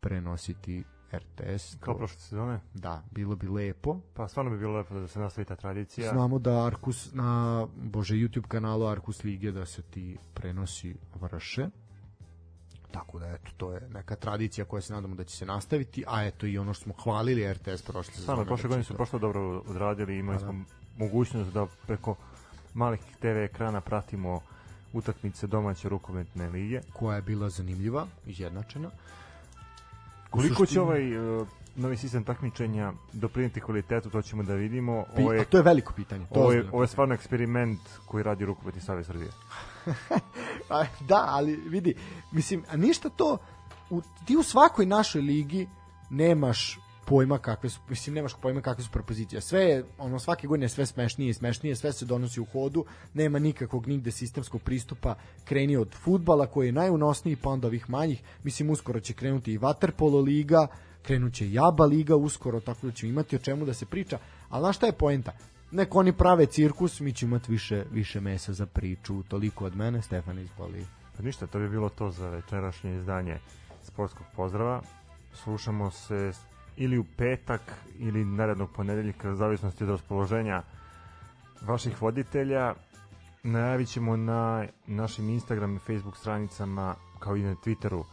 prenositi 0.00 0.84
RTS. 1.12 1.76
Kao 1.80 1.94
To- 1.94 1.98
prošle 1.98 2.18
sezone. 2.20 2.60
Da, 2.74 3.02
bilo 3.10 3.36
bi 3.36 3.48
lepo. 3.48 4.00
Pa 4.14 4.28
stvarno 4.28 4.50
bi 4.50 4.58
bilo 4.58 4.76
lepo 4.78 4.94
da 4.94 5.08
se 5.08 5.18
nastavi 5.20 5.44
ta 5.44 5.56
tradicija. 5.56 6.10
Znamo 6.12 6.38
da 6.38 6.66
Arkus 6.66 7.12
na 7.12 7.66
bože 7.76 8.14
YouTube 8.14 8.48
kanalu 8.48 8.86
Arkus 8.86 9.24
Lige 9.24 9.52
da 9.52 9.66
se 9.66 9.82
ti 9.82 10.16
prenosi 10.34 10.96
vrše. 11.14 11.68
Tako 12.96 13.18
da 13.18 13.26
eto 13.26 13.50
to 13.56 13.72
je 13.72 13.80
neka 13.90 14.16
tradicija 14.16 14.64
koja 14.64 14.80
se 14.82 14.92
nadamo 14.92 15.14
da 15.14 15.24
će 15.24 15.36
se 15.36 15.46
nastaviti, 15.46 16.04
a 16.06 16.24
eto 16.24 16.46
i 16.46 16.58
ono 16.58 16.74
što 16.74 16.82
smo 16.84 16.94
hvalili 16.94 17.52
RTS 17.52 17.82
prošle 17.82 18.02
sezone. 18.04 18.22
Stvarno, 18.22 18.44
prošle 18.44 18.62
da 18.62 18.68
godine 18.68 18.82
će 18.82 18.86
su 18.86 18.92
to- 18.92 18.96
prošlo 18.96 19.18
dobro 19.18 19.58
odradili, 19.60 20.18
imali 20.18 20.38
da. 20.38 20.44
smo 20.44 20.64
mogućnost 20.98 21.52
da 21.52 21.66
preko 21.86 22.14
malih 22.74 23.00
TV 23.20 23.26
ekrana 23.26 23.80
pratimo 23.80 24.40
utakmice 24.92 25.46
domaće 25.46 25.88
rukometne 25.88 26.48
lige. 26.48 26.80
koja 26.92 27.16
je 27.16 27.22
bila 27.22 27.48
zanimljiva, 27.50 28.06
izjednačena. 28.26 28.90
Koliko 30.30 30.54
suštini- 30.56 30.66
će 30.66 30.80
ovaj 30.80 31.02
uh, 31.40 31.46
novi 31.76 31.96
sistem 31.96 32.24
takmičenja 32.24 32.92
doprineti 33.12 33.60
kvalitetu, 33.60 34.10
to 34.10 34.22
ćemo 34.22 34.42
da 34.42 34.54
vidimo. 34.54 35.04
Ovo 35.16 35.32
je, 35.32 35.40
a 35.40 35.44
to 35.44 35.56
je 35.56 35.62
veliko 35.62 35.92
pitanje. 35.92 36.26
To 36.26 36.40
ovo 36.40 36.52
je, 36.52 36.68
ovo 36.72 36.82
je 36.82 36.88
stvarno 36.88 37.14
eksperiment 37.14 37.78
koji 38.06 38.22
radi 38.22 38.44
rukometni 38.44 38.80
savez 38.80 39.06
Srbije. 39.06 39.30
Da, 41.08 41.24
ali 41.28 41.56
vidi, 41.56 41.94
mislim, 42.32 42.64
a 42.68 42.76
ništa 42.76 43.08
to, 43.08 43.38
u, 43.90 44.02
ti 44.26 44.36
u 44.36 44.42
svakoj 44.42 44.86
našoj 44.86 45.22
ligi 45.22 45.68
nemaš 46.10 46.78
pojma 47.06 47.38
kakve 47.38 47.70
su, 47.70 47.80
mislim, 47.88 48.14
nemaš 48.14 48.34
pojma 48.42 48.60
kakve 48.60 48.84
su 48.84 48.90
propozicije. 48.90 49.40
Sve 49.40 49.64
je, 49.64 49.84
ono, 49.98 50.18
svake 50.18 50.46
godine 50.46 50.68
sve 50.68 50.86
smešnije 50.86 51.30
i 51.30 51.34
smešnije, 51.34 51.76
sve 51.76 51.92
se 51.92 52.04
donosi 52.04 52.40
u 52.40 52.44
hodu, 52.44 52.84
nema 53.14 53.38
nikakvog 53.38 53.86
nigde 53.86 54.10
sistemskog 54.10 54.62
pristupa, 54.62 55.14
kreni 55.44 55.76
od 55.76 55.94
futbala 55.94 56.46
koji 56.46 56.66
je 56.66 56.72
najunosniji, 56.72 57.36
pa 57.36 57.50
onda 57.50 57.66
ovih 57.66 57.90
manjih, 57.90 58.22
mislim, 58.42 58.70
uskoro 58.70 59.00
će 59.00 59.12
krenuti 59.12 59.52
i 59.52 59.58
Waterpolo 59.58 60.24
liga, 60.24 60.66
krenuće 61.02 61.48
i 61.48 61.58
ABA 61.58 61.84
liga 61.84 62.16
uskoro, 62.16 62.60
tako 62.60 62.86
da 62.86 62.92
ćemo 62.92 63.10
imati 63.10 63.36
o 63.36 63.38
čemu 63.38 63.64
da 63.64 63.74
se 63.74 63.86
priča, 63.86 64.18
ali 64.48 64.62
znaš 64.62 64.76
šta 64.76 64.86
je 64.86 64.92
poenta? 64.92 65.32
Nek 65.70 65.94
oni 65.94 66.12
prave 66.12 66.46
cirkus, 66.46 67.00
mi 67.00 67.12
ćemo 67.12 67.36
imati 67.36 67.52
više, 67.52 67.84
više 67.92 68.20
mesa 68.20 68.52
za 68.52 68.66
priču, 68.66 69.22
toliko 69.22 69.64
od 69.64 69.76
mene, 69.76 70.02
Stefan 70.02 70.38
izboli. 70.38 70.86
Pa 71.16 71.22
ništa, 71.22 71.46
to 71.46 71.58
bi 71.58 71.68
bilo 71.68 71.88
to 71.88 72.10
za 72.10 72.28
večerašnje 72.28 72.96
izdanje 72.96 73.38
sportskog 73.82 74.26
pozdrava. 74.36 74.82
Slušamo 75.32 75.90
se 75.90 76.32
ili 76.76 76.98
u 76.98 77.04
petak 77.16 77.60
ili 77.98 78.24
narednog 78.24 78.70
ponedeljka, 78.72 79.30
u 79.30 79.34
zavisnosti 79.34 79.84
od 79.84 79.90
raspoloženja 79.90 80.62
vaših 81.62 82.02
voditelja. 82.02 82.74
Najavit 83.42 83.88
ćemo 83.88 84.16
na 84.16 84.66
našim 84.86 85.28
Instagram 85.28 85.76
i 85.76 85.78
Facebook 85.78 86.16
stranicama 86.16 86.94
kao 87.18 87.36
i 87.36 87.42
na 87.42 87.54
Twitteru 87.54 88.04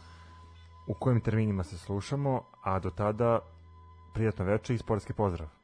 u 0.86 0.94
kojim 0.94 1.20
terminima 1.20 1.64
se 1.64 1.78
slušamo, 1.78 2.42
a 2.62 2.78
do 2.78 2.90
tada 2.90 3.38
prijatno 4.14 4.44
večer 4.44 4.76
i 4.76 4.78
sportski 4.78 5.12
pozdrav. 5.12 5.63